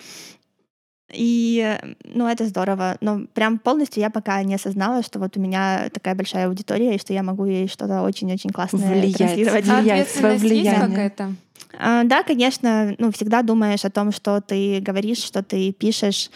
И, 1.14 1.78
ну, 2.06 2.28
это 2.28 2.46
здорово. 2.46 2.98
Но 3.02 3.22
прям 3.34 3.60
полностью 3.60 4.02
я 4.02 4.10
пока 4.10 4.42
не 4.44 4.56
осознала, 4.56 5.04
что 5.04 5.20
вот 5.20 5.38
у 5.38 5.40
меня 5.40 5.90
такая 5.94 6.16
большая 6.16 6.48
аудитория, 6.48 6.96
и 6.96 7.00
что 7.00 7.14
я 7.14 7.24
могу 7.24 7.46
ей 7.46 7.68
что-то 7.68 8.02
очень-очень 8.02 8.50
классное 8.52 8.90
Влиять. 9.02 9.18
транслировать. 9.18 9.68
А 9.70 9.78
А 9.78 9.82
Влияет 9.82 10.10
свое 10.10 10.34
ответственность 10.36 10.44
есть 10.44 10.54
влияние. 10.72 10.90
какая-то? 10.90 11.36
А, 11.80 12.04
Да, 12.04 12.24
конечно, 12.24 12.96
ну, 12.98 13.12
всегда 13.12 13.42
думаешь 13.42 13.86
о 13.86 13.90
том, 13.90 14.12
что 14.12 14.42
ты 14.42 14.80
говоришь, 14.82 15.20
что 15.24 15.44
ты 15.44 15.72
пишешь, 15.72 16.30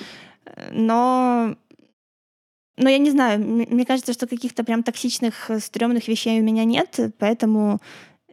э, 0.45 0.69
но 0.71 1.55
но 2.77 2.89
я 2.89 2.97
не 2.97 3.09
знаю, 3.09 3.39
мне 3.39 3.85
кажется, 3.85 4.11
что 4.11 4.27
каких-то 4.27 4.65
прям 4.65 4.83
токсичных, 4.83 5.49
э, 5.49 5.59
стрёмных 5.59 6.09
вещей 6.09 6.41
у 6.41 6.43
меня 6.43 6.65
нет, 6.65 6.99
поэтому 7.19 7.79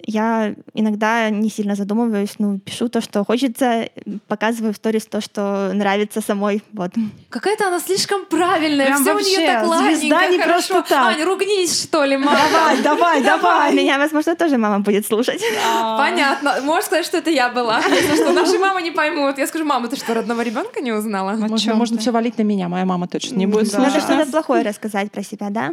я 0.04 0.54
иногда 0.74 1.30
не 1.30 1.50
сильно 1.50 1.74
задумываюсь, 1.74 2.34
ну, 2.38 2.58
пишу 2.58 2.88
то, 2.88 3.00
что 3.00 3.24
хочется, 3.24 3.88
показываю 4.28 4.72
в 4.72 4.76
сторис 4.76 5.06
то, 5.06 5.20
что 5.20 5.70
нравится 5.74 6.20
самой, 6.20 6.62
вот. 6.72 6.92
Какая-то 7.30 7.68
она 7.68 7.80
слишком 7.80 8.24
правильная, 8.26 8.86
Прям 8.86 9.02
все 9.02 9.10
у 9.10 9.14
вообще, 9.14 9.36
нее 9.36 9.46
так 9.46 9.66
ладненько, 9.66 9.96
звезда 9.98 10.26
не 10.28 10.38
хорошо. 10.38 10.74
просто 10.74 10.94
так. 10.94 11.06
Ань, 11.06 11.22
ругнись, 11.22 11.82
что 11.82 12.04
ли, 12.04 12.16
мама. 12.16 12.38
Давай, 12.52 12.82
давай, 12.82 13.22
давай. 13.22 13.74
Меня, 13.74 13.98
возможно, 13.98 14.36
тоже 14.36 14.58
мама 14.58 14.80
будет 14.80 15.06
слушать. 15.06 15.42
Понятно. 15.98 16.60
Можешь 16.62 16.86
сказать, 16.86 17.06
что 17.06 17.18
это 17.18 17.30
я 17.30 17.48
была. 17.48 17.80
Если 17.88 18.16
что, 18.16 18.32
наши 18.32 18.58
мамы 18.58 18.82
не 18.82 18.90
поймут. 18.90 19.38
Я 19.38 19.46
скажу, 19.46 19.64
мама, 19.64 19.88
ты 19.88 19.96
что, 19.96 20.14
родного 20.14 20.42
ребенка 20.42 20.80
не 20.80 20.92
узнала? 20.92 21.32
Можно, 21.32 21.98
все 21.98 22.10
валить 22.10 22.38
на 22.38 22.42
меня, 22.42 22.68
моя 22.68 22.84
мама 22.84 23.08
точно 23.08 23.36
не 23.36 23.46
будет. 23.46 23.72
Надо 23.72 23.90
слушать. 23.90 24.02
что-то 24.02 24.30
плохое 24.30 24.62
рассказать 24.62 25.10
про 25.10 25.22
себя, 25.22 25.50
да? 25.50 25.72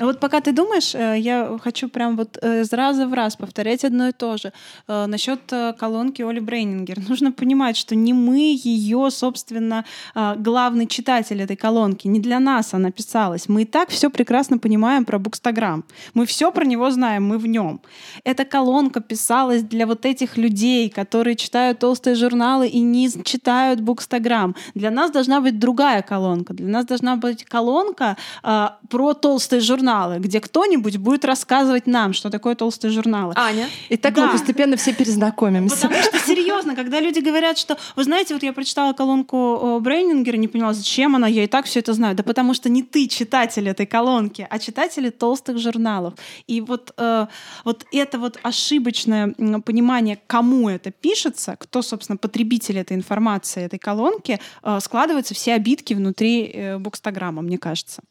А 0.00 0.06
Вот 0.06 0.20
пока 0.20 0.40
ты 0.40 0.52
думаешь, 0.52 0.94
э, 0.94 1.18
я 1.18 1.58
хочу 1.62 1.86
прям 1.86 2.16
вот 2.16 2.38
э, 2.40 2.62
из 2.62 2.72
раза 2.72 3.06
в 3.06 3.12
раз 3.12 3.36
повторять 3.36 3.84
одно 3.84 4.08
и 4.08 4.12
то 4.12 4.38
же. 4.38 4.52
Э, 4.88 5.04
Насчет 5.06 5.40
колонки 5.78 6.22
Оли 6.22 6.40
Брейнингер. 6.40 6.98
Нужно 7.08 7.30
понимать, 7.30 7.76
что 7.76 7.94
не 7.94 8.14
мы 8.14 8.58
ее, 8.64 9.10
собственно, 9.10 9.84
главный 10.14 10.86
читатель 10.86 11.42
этой 11.42 11.56
колонки. 11.56 12.08
Не 12.08 12.20
для 12.20 12.40
нас 12.40 12.72
она 12.74 12.90
писалась. 12.90 13.48
Мы 13.50 13.62
и 13.62 13.64
так 13.64 13.90
все 13.90 14.08
прекрасно 14.08 14.56
понимаем 14.56 15.04
про 15.04 15.18
Букстаграм. 15.18 15.84
Мы 16.14 16.24
все 16.24 16.50
про 16.52 16.64
него 16.64 16.90
знаем, 16.90 17.26
мы 17.26 17.36
в 17.36 17.46
нем. 17.46 17.80
Эта 18.24 18.46
колонка 18.46 19.00
писалась 19.00 19.62
для 19.62 19.86
вот 19.86 20.06
этих 20.06 20.38
людей, 20.38 20.88
которые 20.88 21.36
читают 21.36 21.80
толстые 21.80 22.16
журналы 22.16 22.66
и 22.66 22.80
не 22.80 23.10
читают 23.24 23.80
Букстаграм. 23.80 24.54
Для 24.74 24.90
нас 24.90 25.10
должна 25.10 25.40
быть 25.42 25.58
другая 25.58 26.00
колонка. 26.00 26.54
Для 26.54 26.68
нас 26.68 26.86
должна 26.86 27.16
быть 27.16 27.44
колонка 27.44 28.16
про 28.42 29.14
толстые 29.14 29.60
журналы, 29.60 29.81
где 30.18 30.40
кто-нибудь 30.40 30.96
будет 30.96 31.24
рассказывать 31.24 31.86
нам, 31.86 32.12
что 32.12 32.30
такое 32.30 32.54
толстые 32.54 32.90
журналы. 32.90 33.34
Аня? 33.36 33.68
И 33.88 33.96
так 33.96 34.14
Да. 34.14 34.26
мы 34.26 34.32
постепенно 34.32 34.76
все 34.76 34.92
перезнакомимся. 34.94 35.88
Потому 35.88 36.02
что 36.02 36.18
серьезно, 36.18 36.74
когда 36.74 37.00
люди 37.00 37.20
говорят, 37.20 37.58
что, 37.58 37.76
вы 37.96 38.04
знаете, 38.04 38.34
вот 38.34 38.42
я 38.42 38.52
прочитала 38.52 38.92
колонку 38.92 39.78
Брейнингера, 39.80 40.36
не 40.36 40.48
поняла, 40.48 40.72
зачем 40.72 41.16
она, 41.16 41.26
я 41.26 41.44
и 41.44 41.46
так 41.46 41.66
все 41.66 41.80
это 41.80 41.92
знаю. 41.92 42.14
Да 42.14 42.22
потому 42.22 42.54
что 42.54 42.68
не 42.68 42.82
ты 42.82 43.08
читатель 43.08 43.68
этой 43.68 43.86
колонки, 43.86 44.46
а 44.48 44.58
читатели 44.58 45.10
толстых 45.10 45.58
журналов. 45.58 46.14
И 46.46 46.60
вот, 46.60 46.92
э, 46.96 47.26
вот 47.64 47.84
это 47.92 48.18
вот 48.18 48.38
ошибочное 48.42 49.34
понимание, 49.64 50.18
кому 50.26 50.68
это 50.68 50.90
пишется, 50.90 51.56
кто, 51.58 51.82
собственно, 51.82 52.16
потребитель 52.16 52.78
этой 52.78 52.96
информации, 52.96 53.64
этой 53.64 53.78
колонки, 53.78 54.38
э, 54.62 54.80
складываются 54.80 55.34
все 55.34 55.54
обидки 55.54 55.94
внутри 55.94 56.50
э, 56.52 56.78
букстаграмма, 56.78 57.42
мне 57.42 57.58
кажется. 57.58 58.02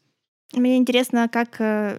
Мне 0.52 0.76
интересно, 0.76 1.28
как 1.28 1.60
э, 1.60 1.98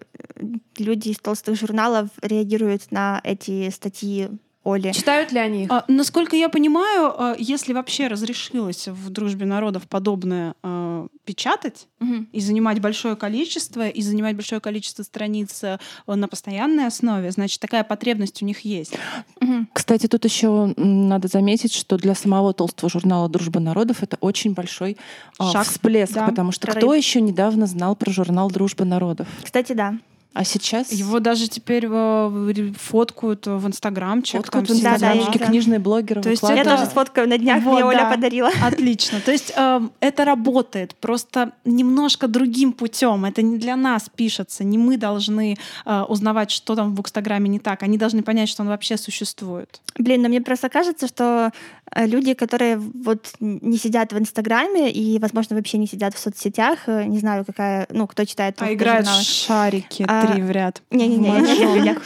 люди 0.77 1.09
из 1.09 1.17
толстых 1.17 1.57
журналов 1.57 2.09
реагируют 2.21 2.91
на 2.91 3.19
эти 3.23 3.69
статьи 3.69 4.29
Оли. 4.63 4.91
Читают 4.93 5.31
ли 5.33 5.39
они 5.39 5.63
их? 5.65 5.71
А, 5.71 5.83
насколько 5.87 6.35
я 6.35 6.47
понимаю, 6.47 7.13
а, 7.17 7.35
если 7.37 7.73
вообще 7.73 8.07
разрешилось 8.07 8.87
в 8.87 9.09
дружбе 9.09 9.45
народов 9.45 9.87
подобное 9.89 10.55
а, 10.63 11.07
печатать 11.25 11.87
Мгм. 11.99 12.29
и 12.31 12.39
занимать 12.39 12.79
большое 12.81 13.15
количество, 13.15 13.87
и 13.87 14.01
занимать 14.01 14.35
большое 14.35 14.59
количество 14.61 15.03
страниц 15.03 15.63
э, 15.63 15.77
на 16.07 16.27
постоянной 16.27 16.87
основе, 16.87 17.31
значит, 17.31 17.59
такая 17.61 17.83
потребность 17.83 18.41
у 18.41 18.45
них 18.45 18.61
есть. 18.61 18.93
Мгм. 19.39 19.67
Кстати, 19.73 20.07
тут 20.07 20.25
еще 20.25 20.73
надо 20.77 21.27
заметить, 21.27 21.73
что 21.73 21.97
для 21.97 22.15
самого 22.15 22.53
толстого 22.53 22.89
журнала 22.89 23.29
Дружба 23.29 23.59
народов 23.59 24.03
это 24.03 24.17
очень 24.21 24.53
большой 24.53 24.97
а, 25.39 25.51
Шаг, 25.51 25.67
всплеск, 25.67 26.13
да, 26.13 26.27
потому 26.27 26.51
что 26.51 26.67
прорыв. 26.67 26.83
кто 26.83 26.93
еще 26.93 27.21
недавно 27.21 27.67
знал 27.67 27.95
про 27.95 28.11
журнал 28.11 28.49
Дружба 28.51 28.85
народов? 28.85 29.27
Кстати, 29.43 29.73
да. 29.73 29.97
А 30.33 30.43
сейчас 30.43 30.91
Его 30.91 31.19
даже 31.19 31.47
теперь 31.47 31.85
э, 31.89 32.71
фоткают 32.77 33.45
в 33.45 33.67
Инстаграмчик. 33.67 34.37
фоткают 34.37 34.67
в 34.69 34.73
там 34.73 34.81
Да, 34.81 34.89
да, 34.89 34.93
инстаграмчике, 34.95 35.25
я 35.27 35.31
видела. 35.33 35.47
книжные 35.49 35.79
блогеры 35.79 36.21
То 36.21 36.29
есть 36.29 36.41
Я 36.41 36.49
выкладывают. 36.49 36.79
тоже 36.79 36.91
сфоткаю 36.91 37.29
на 37.29 37.37
днях, 37.37 37.63
Вот, 37.63 37.73
мне 37.73 37.85
Оля 37.85 37.97
да. 37.99 38.09
подарила. 38.09 38.49
Отлично. 38.63 39.19
То 39.21 39.31
есть 39.31 39.53
эм, 39.55 39.91
это 39.99 40.25
работает, 40.25 40.95
просто 40.95 41.51
немножко 41.65 42.27
другим 42.27 42.73
путем. 42.73 43.25
Это 43.25 43.41
не 43.41 43.57
для 43.57 43.75
нас 43.75 44.09
пишется. 44.15 44.63
Не 44.63 44.77
мы 44.77 44.97
должны 44.97 45.57
э, 45.85 46.01
узнавать, 46.07 46.49
что 46.51 46.75
там 46.75 46.95
в 46.95 46.99
Инстаграме 47.01 47.47
не 47.49 47.59
так. 47.59 47.83
Они 47.83 47.97
должны 47.97 48.23
понять, 48.23 48.49
что 48.49 48.63
он 48.63 48.69
вообще 48.69 48.97
существует. 48.97 49.81
Блин, 49.99 50.23
но 50.23 50.29
мне 50.29 50.41
просто 50.41 50.69
кажется, 50.69 51.07
что 51.07 51.51
э, 51.82 51.82
люди, 51.95 52.33
которые 52.33 52.77
вот 52.77 53.33
не 53.39 53.77
сидят 53.77 54.13
в 54.13 54.17
Инстаграме 54.17 54.91
и, 54.91 55.19
возможно, 55.19 55.55
вообще 55.55 55.77
не 55.77 55.87
сидят 55.87 56.13
в 56.15 56.19
соцсетях, 56.19 56.79
э, 56.87 57.05
не 57.05 57.19
знаю, 57.19 57.45
какая, 57.45 57.87
ну, 57.89 58.07
кто 58.07 58.25
читает 58.25 58.55
А 58.59 58.73
играют 58.73 59.05
журналы. 59.05 59.23
шарики 59.23 60.05
А, 60.07 60.27
три 60.27 60.41
в 60.41 60.51
ряд. 60.51 60.81
Не-не-не. 60.91 61.97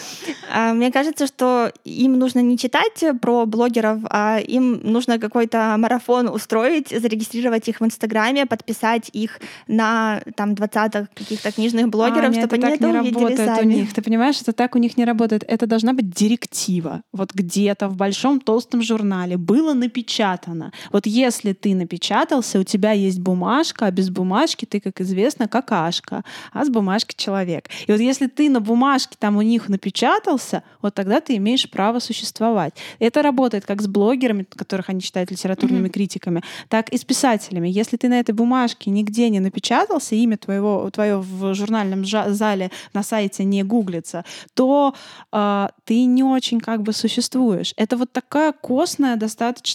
А, 0.54 0.74
Мне 0.74 0.92
кажется, 0.92 1.28
что 1.28 1.72
им 1.84 2.18
нужно 2.18 2.40
не 2.40 2.58
читать 2.58 3.04
про 3.22 3.46
блогеров, 3.46 4.00
а 4.10 4.40
им 4.40 4.80
нужно 4.84 5.20
какой-то 5.20 5.76
марафон 5.78 6.28
устроить, 6.28 6.90
зарегистрировать 6.90 7.68
их 7.68 7.82
в 7.82 7.86
Инстаграме, 7.86 8.46
подписать 8.46 9.10
их 9.14 9.40
на 9.68 10.22
там 10.36 10.56
20 10.56 11.08
каких-то 11.14 11.52
книжных 11.52 11.90
блогеров, 11.90 12.26
Аня, 12.32 12.42
чтобы 12.42 12.56
они 12.56 12.76
это 12.76 12.88
не 12.90 13.00
увидели 13.00 13.36
сами. 13.36 13.60
у 13.62 13.64
них. 13.64 13.94
Ты 13.94 14.02
понимаешь, 14.02 14.42
это 14.42 14.54
так 14.54 14.76
у 14.76 14.80
них 14.80 14.98
не 14.98 15.06
работает. 15.06 15.44
Это 15.48 15.68
должна 15.68 15.94
быть 15.94 16.10
директива. 16.10 17.02
Вот 17.12 17.34
где-то 17.34 17.90
в 17.90 17.96
большом 17.96 18.40
толстом 18.40 18.82
журнале 18.82 19.38
было 19.38 19.74
напечатано. 19.78 20.72
Вот 20.92 21.06
если 21.06 21.54
ты 21.54 21.76
напечатался, 21.76 22.60
у 22.60 22.64
тебя 22.64 22.92
есть 22.92 23.20
бумажка, 23.20 23.86
а 23.86 23.92
без 23.92 24.10
бумажки 24.10 24.66
ты, 24.66 24.80
как 24.80 25.00
известно, 25.02 25.48
какашка, 25.48 26.24
а 26.52 26.66
с 26.66 26.70
бумажки 26.70 27.16
человек. 27.16 27.70
И 27.88 27.92
вот 27.92 28.02
если 28.02 28.28
ты 28.28 28.50
на 28.50 28.60
бумажке 28.60 29.16
там 29.20 29.38
у 29.38 29.42
них 29.42 29.70
напечатался, 29.70 30.64
вот 30.82 30.94
тогда 30.94 31.22
ты 31.22 31.38
имеешь 31.38 31.70
право 31.70 32.00
существовать. 32.00 32.74
Это 33.00 33.22
работает 33.22 33.66
как 33.66 33.82
с 33.82 33.88
блогерами, 33.88 34.44
которых 34.44 34.90
они 34.90 35.02
считают 35.02 35.32
литературными 35.32 35.90
критиками, 35.90 36.42
так 36.70 36.90
и 36.90 36.98
с 36.98 37.04
писателями. 37.04 37.70
Если 37.70 37.98
ты 37.98 38.10
на 38.10 38.20
этой 38.20 38.34
бумажке 38.34 38.90
нигде 38.90 39.30
не 39.30 39.40
напечатался, 39.40 40.16
имя 40.16 40.38
твоего, 40.38 40.90
твое 40.92 41.20
в 41.20 41.54
журнальном 41.54 42.06
зале 42.06 42.72
на 42.94 43.04
сайте 43.04 43.44
не 43.44 43.64
гуглится, 43.64 44.26
то 44.54 44.96
э, 45.32 45.68
ты 45.86 46.06
не 46.06 46.24
очень 46.24 46.60
как 46.60 46.82
бы 46.82 46.94
существуешь. 46.94 47.74
Это 47.78 47.98
вот 47.98 48.12
такая 48.12 48.52
костная 48.52 49.16
достаточно 49.16 49.67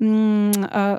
м, 0.00 0.50
э, 0.50 0.98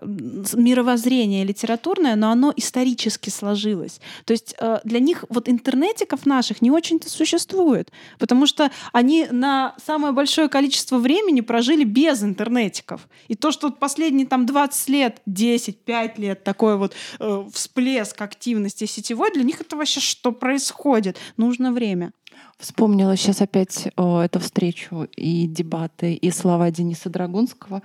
мировоззрение 0.53 1.43
литературное, 1.43 2.15
но 2.15 2.31
оно 2.31 2.53
исторически 2.55 3.29
сложилось. 3.29 3.99
То 4.25 4.31
есть 4.31 4.55
э, 4.59 4.79
для 4.83 4.99
них 4.99 5.25
вот 5.29 5.49
интернетиков 5.49 6.25
наших 6.25 6.61
не 6.61 6.71
очень-то 6.71 7.09
существует, 7.09 7.91
потому 8.17 8.45
что 8.45 8.71
они 8.93 9.27
на 9.31 9.75
самое 9.83 10.13
большое 10.13 10.49
количество 10.49 10.97
времени 10.97 11.41
прожили 11.41 11.83
без 11.83 12.23
интернетиков. 12.23 13.07
И 13.27 13.35
то, 13.35 13.51
что 13.51 13.71
последние 13.71 14.27
там 14.27 14.45
20 14.45 14.89
лет, 14.89 15.21
10, 15.25 15.79
5 15.79 16.19
лет 16.19 16.43
такой 16.43 16.77
вот 16.77 16.93
э, 17.19 17.43
всплеск 17.53 18.21
активности 18.21 18.85
сетевой, 18.85 19.31
для 19.31 19.43
них 19.43 19.61
это 19.61 19.75
вообще 19.75 19.99
что 19.99 20.31
происходит? 20.31 21.17
Нужно 21.37 21.71
время. 21.71 22.11
Вспомнила 22.57 23.15
сейчас 23.15 23.41
опять 23.41 23.87
о, 23.95 24.21
эту 24.21 24.39
встречу 24.39 25.07
и 25.15 25.47
дебаты, 25.47 26.13
и 26.13 26.29
слова 26.29 26.69
Дениса 26.71 27.09
Драгунского 27.09 27.81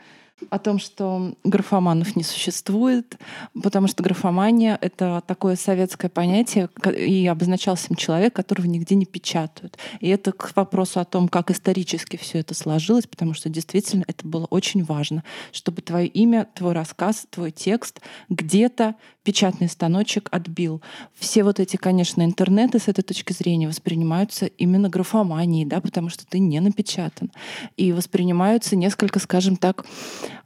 о 0.50 0.58
том, 0.58 0.78
что 0.78 1.34
графоманов 1.44 2.16
не 2.16 2.22
существует, 2.22 3.16
потому 3.62 3.86
что 3.86 4.02
графомания— 4.02 4.76
это 4.80 5.22
такое 5.26 5.56
советское 5.56 6.08
понятие, 6.08 6.68
и 6.96 7.26
обозначался 7.26 7.88
им 7.90 7.96
человек, 7.96 8.34
которого 8.34 8.66
нигде 8.66 8.94
не 8.94 9.06
печатают. 9.06 9.78
И 10.00 10.08
это 10.08 10.32
к 10.32 10.54
вопросу 10.56 11.00
о 11.00 11.04
том, 11.04 11.28
как 11.28 11.50
исторически 11.50 12.16
все 12.16 12.40
это 12.40 12.54
сложилось, 12.54 13.06
потому 13.06 13.34
что 13.34 13.48
действительно 13.48 14.04
это 14.06 14.26
было 14.26 14.46
очень 14.46 14.84
важно, 14.84 15.22
чтобы 15.52 15.82
твое 15.82 16.06
имя, 16.08 16.48
твой 16.54 16.72
рассказ, 16.72 17.26
твой 17.30 17.50
текст 17.50 18.00
где-то 18.28 18.96
печатный 19.24 19.68
станочек 19.68 20.28
отбил. 20.30 20.80
Все 21.14 21.42
вот 21.42 21.58
эти, 21.58 21.76
конечно, 21.76 22.22
интернеты 22.22 22.78
с 22.78 22.88
этой 22.88 23.02
точки 23.02 23.32
зрения 23.32 23.66
воспринимаются 23.66 24.46
именно 24.46 24.88
графоманией, 24.88 25.64
да, 25.64 25.80
потому 25.80 26.10
что 26.10 26.26
ты 26.26 26.38
не 26.38 26.60
напечатан. 26.60 27.32
И 27.76 27.92
воспринимаются 27.92 28.76
несколько, 28.76 29.18
скажем 29.18 29.56
так, 29.56 29.86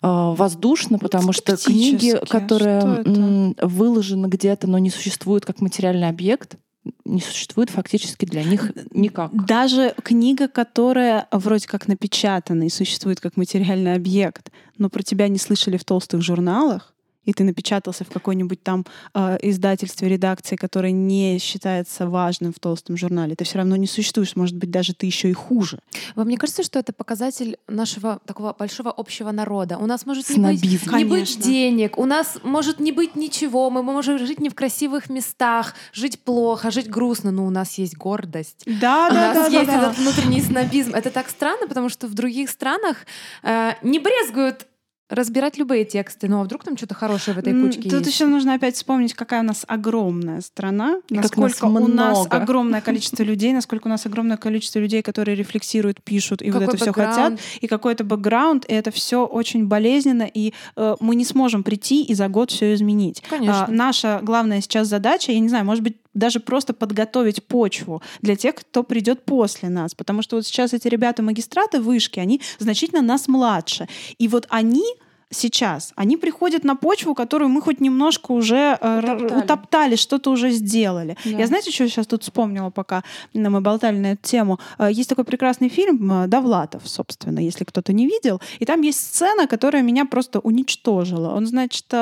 а, 0.00 0.32
воздушно, 0.32 0.98
потому 0.98 1.32
что 1.32 1.56
книги, 1.56 2.18
которые 2.28 3.54
выложены 3.60 4.26
где-то, 4.26 4.68
но 4.68 4.78
не 4.78 4.90
существуют 4.90 5.44
как 5.44 5.60
материальный 5.60 6.08
объект, 6.08 6.56
не 7.04 7.20
существует 7.20 7.70
фактически 7.70 8.24
для 8.24 8.44
них 8.44 8.72
никак. 8.92 9.34
Даже 9.46 9.94
книга, 10.02 10.48
которая 10.48 11.26
вроде 11.32 11.66
как 11.66 11.88
напечатана 11.88 12.64
и 12.64 12.70
существует 12.70 13.20
как 13.20 13.36
материальный 13.36 13.94
объект, 13.94 14.50
но 14.78 14.88
про 14.88 15.02
тебя 15.02 15.28
не 15.28 15.38
слышали 15.38 15.76
в 15.76 15.84
толстых 15.84 16.22
журналах, 16.22 16.94
и 17.28 17.34
ты 17.34 17.44
напечатался 17.44 18.04
в 18.04 18.08
какой-нибудь 18.08 18.62
там 18.62 18.86
э, 19.12 19.36
издательстве, 19.42 20.08
редакции, 20.08 20.56
которое 20.56 20.92
не 20.92 21.38
считается 21.38 22.08
важным 22.08 22.54
в 22.54 22.58
толстом 22.58 22.96
журнале, 22.96 23.36
ты 23.36 23.44
все 23.44 23.58
равно 23.58 23.76
не 23.76 23.86
существуешь. 23.86 24.34
Может 24.34 24.56
быть, 24.56 24.70
даже 24.70 24.94
ты 24.94 25.04
еще 25.04 25.28
и 25.28 25.34
хуже. 25.34 25.78
Вам 26.14 26.26
не 26.28 26.38
кажется, 26.38 26.62
что 26.62 26.78
это 26.78 26.94
показатель 26.94 27.58
нашего 27.68 28.20
такого 28.24 28.54
большого 28.58 28.90
общего 28.90 29.30
народа? 29.30 29.76
У 29.76 29.84
нас 29.84 30.06
может 30.06 30.30
не 30.30 30.38
быть, 30.38 30.62
не 30.86 31.04
быть 31.04 31.38
денег, 31.38 31.98
у 31.98 32.06
нас 32.06 32.38
может 32.42 32.80
не 32.80 32.92
быть 32.92 33.14
ничего, 33.14 33.68
мы 33.68 33.82
можем 33.82 34.18
жить 34.18 34.40
не 34.40 34.48
в 34.48 34.54
красивых 34.54 35.10
местах, 35.10 35.74
жить 35.92 36.20
плохо, 36.20 36.70
жить 36.70 36.88
грустно, 36.88 37.30
но 37.30 37.46
у 37.46 37.50
нас 37.50 37.76
есть 37.76 37.94
гордость. 37.98 38.62
Да, 38.64 39.08
у 39.08 39.12
да, 39.12 39.34
нас 39.34 39.34
да, 39.34 39.58
есть 39.58 39.66
да, 39.66 39.78
этот 39.78 39.96
да. 39.96 40.02
внутренний 40.02 40.40
снобизм. 40.40 40.94
Это 40.94 41.10
так 41.10 41.28
странно, 41.28 41.68
потому 41.68 41.90
что 41.90 42.06
в 42.06 42.14
других 42.14 42.48
странах 42.48 42.96
э, 43.42 43.72
не 43.82 43.98
брезгуют 43.98 44.66
разбирать 45.08 45.56
любые 45.56 45.84
тексты. 45.84 46.28
Ну 46.28 46.40
а 46.40 46.44
вдруг 46.44 46.64
там 46.64 46.76
что-то 46.76 46.94
хорошее 46.94 47.34
в 47.34 47.38
этой 47.38 47.58
кучке 47.58 47.88
Тут 47.88 48.00
есть? 48.00 48.12
еще 48.12 48.26
нужно 48.26 48.54
опять 48.54 48.76
вспомнить, 48.76 49.14
какая 49.14 49.40
у 49.40 49.44
нас 49.44 49.64
огромная 49.66 50.40
страна, 50.40 51.00
И 51.08 51.14
насколько 51.14 51.66
нас 51.66 51.82
у 51.82 51.88
нас 51.88 52.26
огромное 52.30 52.80
количество 52.82 53.22
людей, 53.22 53.52
насколько 53.52 53.86
у 53.86 53.90
нас 53.90 54.04
огромное 54.06 54.36
количество 54.36 54.78
людей, 54.78 55.02
которые 55.02 55.34
рефлексируют, 55.34 56.02
пишут 56.02 56.42
и 56.42 56.50
вот 56.50 56.60
Какой 56.60 56.74
это 56.74 56.76
все 56.76 56.92
бэкграунд. 56.92 57.40
хотят, 57.40 57.40
и 57.60 57.66
какой-то 57.66 58.04
бэкграунд, 58.04 58.64
и 58.66 58.72
это 58.74 58.90
все 58.90 59.24
очень 59.24 59.66
болезненно, 59.66 60.28
и 60.32 60.52
э, 60.76 60.96
мы 61.00 61.14
не 61.14 61.24
сможем 61.24 61.62
прийти 61.62 62.04
и 62.04 62.14
за 62.14 62.28
год 62.28 62.50
все 62.50 62.74
изменить. 62.74 63.22
Конечно. 63.28 63.64
А, 63.64 63.70
наша 63.70 64.20
главная 64.22 64.60
сейчас 64.60 64.88
задача, 64.88 65.32
я 65.32 65.40
не 65.40 65.48
знаю, 65.48 65.64
может 65.64 65.82
быть, 65.82 65.96
даже 66.14 66.40
просто 66.40 66.74
подготовить 66.74 67.44
почву 67.44 68.02
для 68.22 68.36
тех, 68.36 68.56
кто 68.56 68.82
придет 68.82 69.24
после 69.24 69.68
нас. 69.68 69.94
Потому 69.94 70.22
что 70.22 70.36
вот 70.36 70.46
сейчас 70.46 70.74
эти 70.74 70.88
ребята-магистраты 70.88 71.80
вышки, 71.80 72.18
они 72.18 72.40
значительно 72.58 73.02
нас 73.02 73.28
младше. 73.28 73.88
И 74.18 74.26
вот 74.28 74.46
они 74.50 74.84
сейчас, 75.30 75.92
они 75.96 76.16
приходят 76.16 76.64
на 76.64 76.74
почву, 76.76 77.14
которую 77.14 77.48
мы 77.50 77.60
хоть 77.60 77.80
немножко 77.80 78.32
уже 78.32 78.78
э, 78.80 78.98
Утоптали. 79.00 79.42
утоптали, 79.42 79.96
что-то 79.96 80.30
уже 80.30 80.50
сделали. 80.50 81.16
Да. 81.24 81.30
Я 81.30 81.46
знаете, 81.46 81.70
что 81.70 81.88
сейчас 81.88 82.06
тут 82.06 82.22
вспомнила, 82.22 82.70
пока 82.70 83.02
мы 83.34 83.60
болтали 83.60 83.96
на 83.98 84.06
эту 84.12 84.22
тему? 84.22 84.58
Э, 84.78 84.88
Есть 84.90 85.08
такой 85.10 85.24
прекрасный 85.24 85.68
фильм 85.68 86.10
э, 86.24 86.26
«Довлатов», 86.28 86.88
собственно, 86.88 87.40
если 87.40 87.64
кто-то 87.64 87.92
не 87.92 88.06
видел. 88.06 88.40
И 88.58 88.64
там 88.64 88.80
есть 88.82 89.00
сцена, 89.00 89.46
которая 89.46 89.82
меня 89.82 90.04
просто 90.06 90.38
уничтожила. 90.40 91.34
Он, 91.34 91.46
значит, 91.46 91.92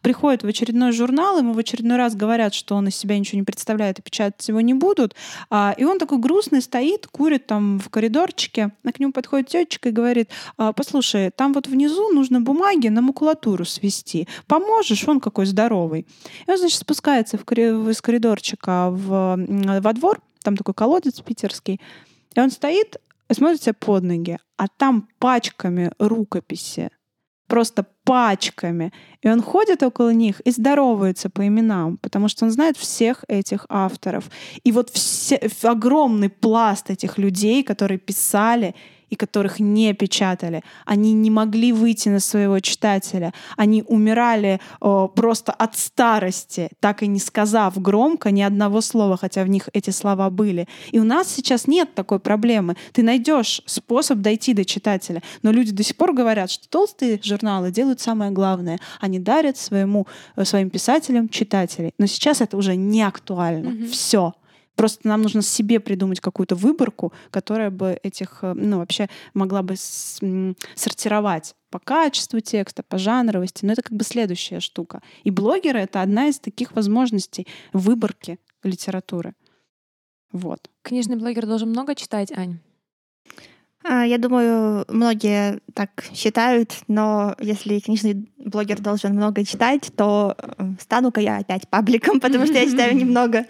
приходит 0.00 0.42
в 0.44 0.46
очередной 0.46 0.92
журнал, 0.92 1.38
ему 1.38 1.52
в 1.52 1.58
очередной 1.58 1.96
раз 1.96 2.14
говорят, 2.14 2.54
что 2.54 2.76
он 2.76 2.88
из 2.88 2.96
себя 2.96 3.18
ничего 3.18 3.38
не 3.38 3.44
представляет 3.44 3.98
и 3.98 4.02
печатать 4.02 4.46
его 4.48 4.60
не 4.60 4.74
будут. 4.74 5.14
А, 5.50 5.74
И 5.76 5.84
он 5.84 5.98
такой 5.98 6.18
грустный 6.18 6.62
стоит, 6.62 7.06
курит 7.08 7.46
там 7.46 7.78
в 7.80 7.88
коридорчике, 7.88 8.70
а 8.84 8.92
к 8.92 9.00
нему 9.00 9.12
подходит 9.12 9.48
тетечка 9.48 9.88
и 9.88 9.92
говорит, 9.92 10.30
«А, 10.56 10.72
послушай, 10.72 11.30
там 11.34 11.52
вот 11.52 11.66
внизу 11.66 12.10
нужно 12.12 12.40
бумаги 12.40 12.75
на 12.84 13.02
макулатуру 13.02 13.64
свести. 13.64 14.28
Поможешь? 14.46 15.06
Он 15.08 15.20
какой 15.20 15.46
здоровый. 15.46 16.06
И 16.46 16.50
он, 16.50 16.58
значит, 16.58 16.80
спускается 16.80 17.38
в 17.38 17.44
кори- 17.44 17.90
из 17.90 18.00
коридорчика 18.00 18.90
в, 18.90 19.36
во 19.80 19.92
двор, 19.92 20.20
там 20.42 20.56
такой 20.56 20.74
колодец 20.74 21.20
питерский, 21.20 21.80
и 22.34 22.40
он 22.40 22.50
стоит 22.50 22.96
и 23.28 23.34
смотрит 23.34 23.62
себе 23.62 23.72
под 23.72 24.04
ноги, 24.04 24.38
а 24.56 24.68
там 24.68 25.08
пачками 25.18 25.90
рукописи, 25.98 26.90
просто 27.46 27.86
пачками. 28.04 28.92
И 29.22 29.28
он 29.28 29.42
ходит 29.42 29.82
около 29.82 30.10
них 30.10 30.40
и 30.40 30.50
здоровается 30.50 31.30
по 31.30 31.46
именам, 31.46 31.96
потому 31.98 32.28
что 32.28 32.44
он 32.44 32.50
знает 32.50 32.76
всех 32.76 33.24
этих 33.28 33.66
авторов. 33.68 34.30
И 34.62 34.72
вот 34.72 34.90
все, 34.90 35.40
огромный 35.62 36.28
пласт 36.28 36.90
этих 36.90 37.18
людей, 37.18 37.62
которые 37.62 37.98
писали 37.98 38.74
и 39.10 39.16
которых 39.16 39.60
не 39.60 39.92
печатали, 39.94 40.62
они 40.84 41.12
не 41.12 41.30
могли 41.30 41.72
выйти 41.72 42.08
на 42.08 42.20
своего 42.20 42.60
читателя. 42.60 43.32
Они 43.56 43.84
умирали 43.86 44.60
о, 44.80 45.08
просто 45.08 45.52
от 45.52 45.76
старости, 45.76 46.70
так 46.80 47.02
и 47.02 47.06
не 47.06 47.18
сказав 47.20 47.80
громко 47.80 48.30
ни 48.30 48.42
одного 48.42 48.80
слова, 48.80 49.16
хотя 49.16 49.44
в 49.44 49.48
них 49.48 49.68
эти 49.72 49.90
слова 49.90 50.30
были. 50.30 50.66
И 50.92 50.98
у 50.98 51.04
нас 51.04 51.28
сейчас 51.28 51.66
нет 51.66 51.94
такой 51.94 52.18
проблемы. 52.18 52.76
Ты 52.92 53.02
найдешь 53.02 53.62
способ 53.66 54.18
дойти 54.18 54.54
до 54.54 54.64
читателя. 54.64 55.22
Но 55.42 55.52
люди 55.52 55.72
до 55.72 55.82
сих 55.82 55.96
пор 55.96 56.12
говорят, 56.12 56.50
что 56.50 56.68
толстые 56.68 57.20
журналы 57.22 57.70
делают 57.70 58.00
самое 58.00 58.30
главное. 58.30 58.78
Они 59.00 59.18
дарят 59.18 59.56
своему, 59.56 60.06
э, 60.36 60.44
своим 60.44 60.70
писателям 60.70 61.28
читателей. 61.28 61.92
Но 61.98 62.06
сейчас 62.06 62.40
это 62.40 62.56
уже 62.56 62.76
не 62.76 63.02
актуально. 63.02 63.70
Мгм. 63.70 63.88
Все. 63.88 64.34
Просто 64.76 65.08
нам 65.08 65.22
нужно 65.22 65.42
себе 65.42 65.80
придумать 65.80 66.20
какую-то 66.20 66.54
выборку, 66.54 67.12
которая 67.30 67.70
бы 67.70 67.98
этих, 68.02 68.38
э, 68.42 68.52
ну, 68.54 68.78
вообще 68.78 69.08
могла 69.34 69.62
бы 69.62 69.74
сортировать 69.76 71.54
по 71.70 71.78
качеству 71.78 72.40
текста, 72.40 72.82
по 72.82 72.98
жанровости. 72.98 73.64
Но 73.64 73.72
это 73.72 73.82
как 73.82 73.92
бы 73.92 74.04
следующая 74.04 74.60
штука. 74.60 75.02
И 75.24 75.30
блогеры— 75.30 75.78
это 75.80 76.02
одна 76.02 76.28
из 76.28 76.38
таких 76.38 76.72
возможностей 76.76 77.46
выборки 77.72 78.38
литературы. 78.62 79.34
Вот. 80.30 80.70
Книжный 80.82 81.16
блогер 81.16 81.46
должен 81.46 81.70
много 81.70 81.94
читать, 81.94 82.30
Ань? 82.32 82.58
А, 83.82 84.04
Я 84.04 84.18
думаю, 84.18 84.84
многие 84.88 85.60
так 85.72 86.04
считают, 86.12 86.72
но 86.88 87.34
если 87.38 87.78
книжный 87.78 88.28
блогер 88.36 88.80
должен 88.80 89.14
много 89.14 89.44
читать, 89.44 89.92
то 89.96 90.34
э, 90.36 90.72
стану-ка 90.80 91.20
я 91.20 91.38
опять 91.38 91.68
пабликом, 91.68 92.20
потому 92.20 92.46
что 92.46 92.54
я 92.54 92.66
читаю 92.66 92.96
немного. 92.96 93.46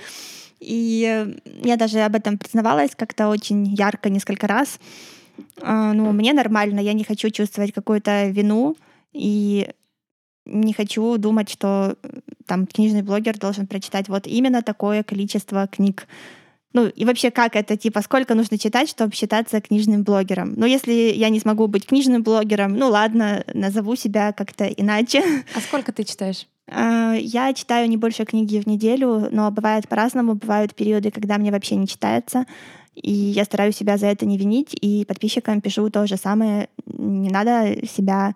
И 0.60 1.36
я 1.62 1.76
даже 1.76 2.00
об 2.00 2.14
этом 2.14 2.38
признавалась 2.38 2.92
как-то 2.96 3.28
очень 3.28 3.66
ярко 3.66 4.08
несколько 4.10 4.46
раз. 4.46 4.78
А, 5.60 5.92
Ну, 5.92 6.12
мне 6.12 6.32
нормально, 6.32 6.80
я 6.80 6.92
не 6.92 7.04
хочу 7.04 7.30
чувствовать 7.30 7.72
какую-то 7.72 8.28
вину 8.28 8.76
и 9.12 9.68
не 10.46 10.72
хочу 10.72 11.18
думать, 11.18 11.50
что 11.50 11.96
там 12.46 12.66
книжный 12.66 13.02
блогер 13.02 13.36
должен 13.38 13.66
прочитать 13.66 14.08
вот 14.08 14.26
именно 14.26 14.62
такое 14.62 15.02
количество 15.02 15.66
книг. 15.66 16.06
Ну 16.76 16.88
и 16.88 17.06
вообще, 17.06 17.30
как 17.30 17.56
это, 17.56 17.78
типа, 17.78 18.02
сколько 18.02 18.34
нужно 18.34 18.58
читать, 18.58 18.90
чтобы 18.90 19.14
считаться 19.14 19.62
книжным 19.62 20.02
блогером? 20.02 20.52
Ну, 20.58 20.66
если 20.66 20.92
я 20.92 21.30
не 21.30 21.40
смогу 21.40 21.68
быть 21.68 21.86
книжным 21.86 22.22
блогером, 22.22 22.76
ну 22.76 22.90
ладно, 22.90 23.44
назову 23.54 23.96
себя 23.96 24.32
как-то 24.32 24.66
иначе. 24.66 25.22
А 25.54 25.60
сколько 25.60 25.90
ты 25.90 26.04
читаешь? 26.04 26.46
А, 26.70 27.14
Я 27.14 27.54
читаю 27.54 27.88
не 27.88 27.96
больше 27.96 28.26
книги 28.26 28.60
в 28.60 28.66
неделю, 28.66 29.28
но 29.30 29.50
бывает 29.50 29.88
по-разному. 29.88 30.34
Бывают 30.34 30.74
периоды, 30.74 31.10
когда 31.10 31.38
мне 31.38 31.50
вообще 31.50 31.76
не 31.76 31.88
читается. 31.88 32.44
И 32.94 33.10
я 33.10 33.44
стараюсь 33.44 33.76
себя 33.76 33.96
за 33.96 34.08
это 34.08 34.26
не 34.26 34.36
винить. 34.36 34.76
И 34.78 35.06
подписчикам 35.06 35.62
пишу 35.62 35.88
то 35.88 36.06
же 36.06 36.18
самое. 36.18 36.68
Не 36.84 37.30
надо 37.30 37.86
себя 37.86 38.34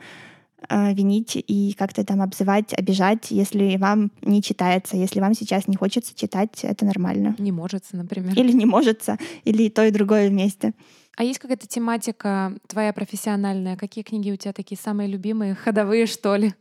винить 0.69 1.37
и 1.37 1.75
как-то 1.79 2.05
там 2.05 2.23
обзывать, 2.23 2.75
обижать, 2.75 3.31
если 3.31 3.77
вам 3.77 4.13
не 4.23 4.43
читается, 4.43 4.97
если 4.97 5.21
вам 5.21 5.35
сейчас 5.35 5.69
не 5.69 5.77
хочется 5.77 6.15
читать, 6.15 6.61
это 6.63 6.85
нормально. 6.85 7.35
Не 7.39 7.53
может, 7.53 7.85
например. 7.93 8.39
Или 8.39 8.53
не 8.53 8.67
может, 8.67 9.07
или 9.45 9.69
то, 9.69 9.85
и 9.85 9.91
другое 9.91 10.29
вместе. 10.29 10.75
А 11.17 11.25
есть 11.25 11.39
какая-то 11.39 11.67
тематика 11.67 12.55
твоя 12.67 12.93
профессиональная? 12.93 13.77
Какие 13.77 14.05
книги 14.05 14.31
у 14.31 14.37
тебя 14.37 14.53
такие 14.53 14.79
самые 14.79 15.09
любимые, 15.09 15.55
ходовые, 15.55 16.07
что 16.07 16.37
ли? 16.37 16.55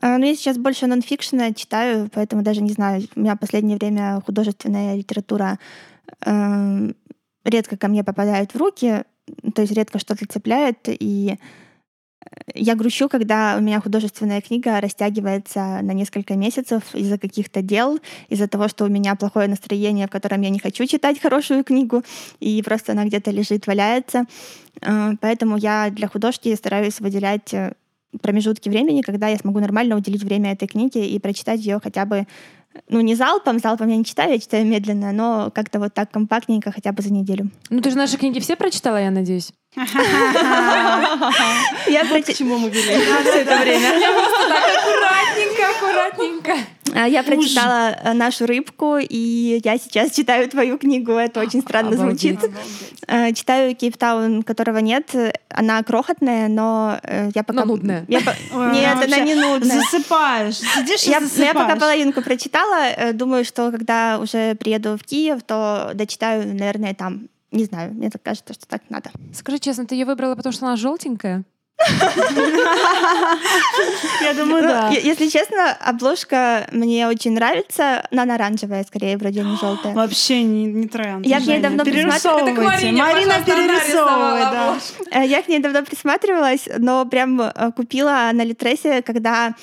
А, 0.00 0.18
ну, 0.18 0.26
я 0.26 0.34
сейчас 0.34 0.58
больше 0.58 0.86
нонфикшена 0.86 1.52
читаю, 1.52 2.08
поэтому 2.12 2.42
даже 2.42 2.60
не 2.60 2.70
знаю, 2.70 3.02
у 3.16 3.20
меня 3.20 3.34
в 3.34 3.38
последнее 3.38 3.76
время 3.76 4.22
художественная 4.24 4.96
литература 4.96 5.58
э, 6.24 6.92
редко 7.44 7.76
ко 7.76 7.88
мне 7.88 8.04
попадает 8.04 8.54
в 8.54 8.56
руки, 8.56 9.04
то 9.54 9.62
есть 9.62 9.72
редко 9.72 9.98
что-то 9.98 10.26
цепляет, 10.26 10.88
и 10.88 11.38
я 12.54 12.74
грущу, 12.74 13.08
когда 13.08 13.56
у 13.58 13.60
меня 13.60 13.80
художественная 13.80 14.40
книга 14.40 14.80
растягивается 14.80 15.80
на 15.82 15.92
несколько 15.92 16.34
месяцев 16.34 16.82
из-за 16.94 17.18
каких-то 17.18 17.62
дел, 17.62 17.98
из-за 18.28 18.48
того, 18.48 18.68
что 18.68 18.84
у 18.84 18.88
меня 18.88 19.14
плохое 19.14 19.48
настроение, 19.48 20.06
в 20.06 20.10
котором 20.10 20.40
я 20.42 20.50
не 20.50 20.58
хочу 20.58 20.86
читать 20.86 21.20
хорошую 21.22 21.64
книгу, 21.64 22.02
и 22.40 22.62
просто 22.62 22.92
она 22.92 23.04
где-то 23.04 23.30
лежит, 23.30 23.66
валяется. 23.66 24.24
Э, 24.82 25.12
поэтому 25.20 25.56
я 25.56 25.90
для 25.90 26.08
художки 26.08 26.54
стараюсь 26.54 27.00
выделять 27.00 27.54
э, 27.54 27.72
промежутки 28.20 28.68
времени, 28.68 29.02
когда 29.02 29.28
я 29.28 29.36
смогу 29.36 29.60
нормально 29.60 29.96
уделить 29.96 30.22
время 30.22 30.52
этой 30.52 30.66
книге 30.66 31.08
и 31.08 31.18
прочитать 31.18 31.60
ее 31.60 31.80
хотя 31.82 32.04
бы 32.04 32.26
ну, 32.88 33.00
не 33.00 33.14
залпом, 33.14 33.58
залпом 33.58 33.88
я 33.88 33.96
не 33.96 34.04
читаю, 34.04 34.32
я 34.32 34.38
читаю 34.38 34.66
медленно, 34.66 35.12
но 35.12 35.50
как-то 35.54 35.78
вот 35.78 35.94
так 35.94 36.10
компактненько 36.10 36.70
хотя 36.70 36.92
бы 36.92 37.02
за 37.02 37.12
неделю. 37.12 37.50
Ну, 37.70 37.80
ты 37.80 37.90
же 37.90 37.96
наши 37.96 38.16
книги 38.16 38.40
все 38.40 38.56
прочитала, 38.56 38.98
я 39.00 39.10
надеюсь? 39.10 39.52
Я 41.88 42.04
к 42.04 42.34
чему 42.34 42.58
мы 42.58 42.68
вели 42.68 42.82
все 43.22 43.42
это 43.42 43.56
время. 43.58 43.96
Я 43.98 44.12
просто 44.12 44.48
так 44.48 44.64
аккуратненько, 44.76 45.70
аккуратненько. 45.70 46.56
А, 46.94 47.06
я 47.06 47.22
прочитала 47.22 47.90
э, 47.90 48.12
нашу 48.12 48.46
рыбку, 48.46 48.98
и 48.98 49.60
я 49.64 49.78
сейчас 49.78 50.10
читаю 50.12 50.48
твою 50.48 50.78
книгу. 50.78 51.12
Это 51.12 51.40
очень 51.40 51.60
странно 51.60 51.96
звучит. 51.96 52.40
Э, 53.06 53.32
читаю 53.32 53.76
Кейптаун, 53.76 54.42
которого 54.42 54.78
нет. 54.78 55.14
Она 55.50 55.82
крохотная, 55.82 56.48
но 56.48 56.98
э, 57.02 57.30
я 57.34 57.44
пока... 57.44 57.60
Но 57.60 57.66
нудная. 57.66 58.04
Я... 58.08 58.18
Ой, 58.52 58.72
нет, 58.72 58.92
она, 58.92 59.04
она 59.04 59.18
не 59.20 59.34
нудная. 59.34 59.80
Засыпаешь. 59.80 60.56
Сидишь 60.56 61.04
и 61.04 61.10
я, 61.10 61.20
засыпаешь. 61.20 61.46
Я 61.46 61.54
пока 61.54 61.76
половинку 61.76 62.22
прочитала. 62.22 63.12
Думаю, 63.12 63.44
что 63.44 63.70
когда 63.70 64.18
уже 64.18 64.56
приеду 64.56 64.96
в 64.96 65.04
Киев, 65.04 65.42
то 65.46 65.92
дочитаю, 65.94 66.54
наверное, 66.54 66.94
там 66.94 67.28
не 67.50 67.64
знаю, 67.64 67.94
мне 67.94 68.10
так 68.10 68.22
кажется, 68.22 68.54
что 68.54 68.66
так 68.66 68.82
надо. 68.90 69.10
Скажи 69.32 69.58
честно, 69.58 69.86
ты 69.86 69.94
ее 69.94 70.04
выбрала, 70.04 70.34
потому 70.34 70.52
что 70.52 70.66
она 70.66 70.76
желтенькая? 70.76 71.44
Я 74.20 74.34
думаю, 74.34 74.62
да. 74.62 74.88
Если 74.90 75.28
честно, 75.28 75.72
обложка 75.80 76.66
мне 76.72 77.06
очень 77.06 77.32
нравится, 77.32 78.06
но 78.10 78.22
она 78.22 78.34
оранжевая, 78.34 78.84
скорее, 78.84 79.16
вроде 79.16 79.42
не 79.42 79.56
желтая. 79.60 79.94
Вообще 79.94 80.42
не, 80.42 80.64
не 80.64 80.88
тренд. 80.88 81.24
Я 81.26 81.40
к 81.40 81.46
ней 81.46 81.60
давно 81.60 81.84
присматривалась. 81.84 82.82
Марина 82.82 83.34
перерисовывает. 83.44 84.82
Э, 85.10 85.24
я 85.24 85.42
к 85.42 85.48
ней 85.48 85.60
давно 85.60 85.82
присматривалась, 85.82 86.68
но 86.78 87.04
прям 87.06 87.40
э, 87.40 87.72
купила 87.76 88.30
на 88.32 88.44
Литресе, 88.44 89.02
когда 89.02 89.54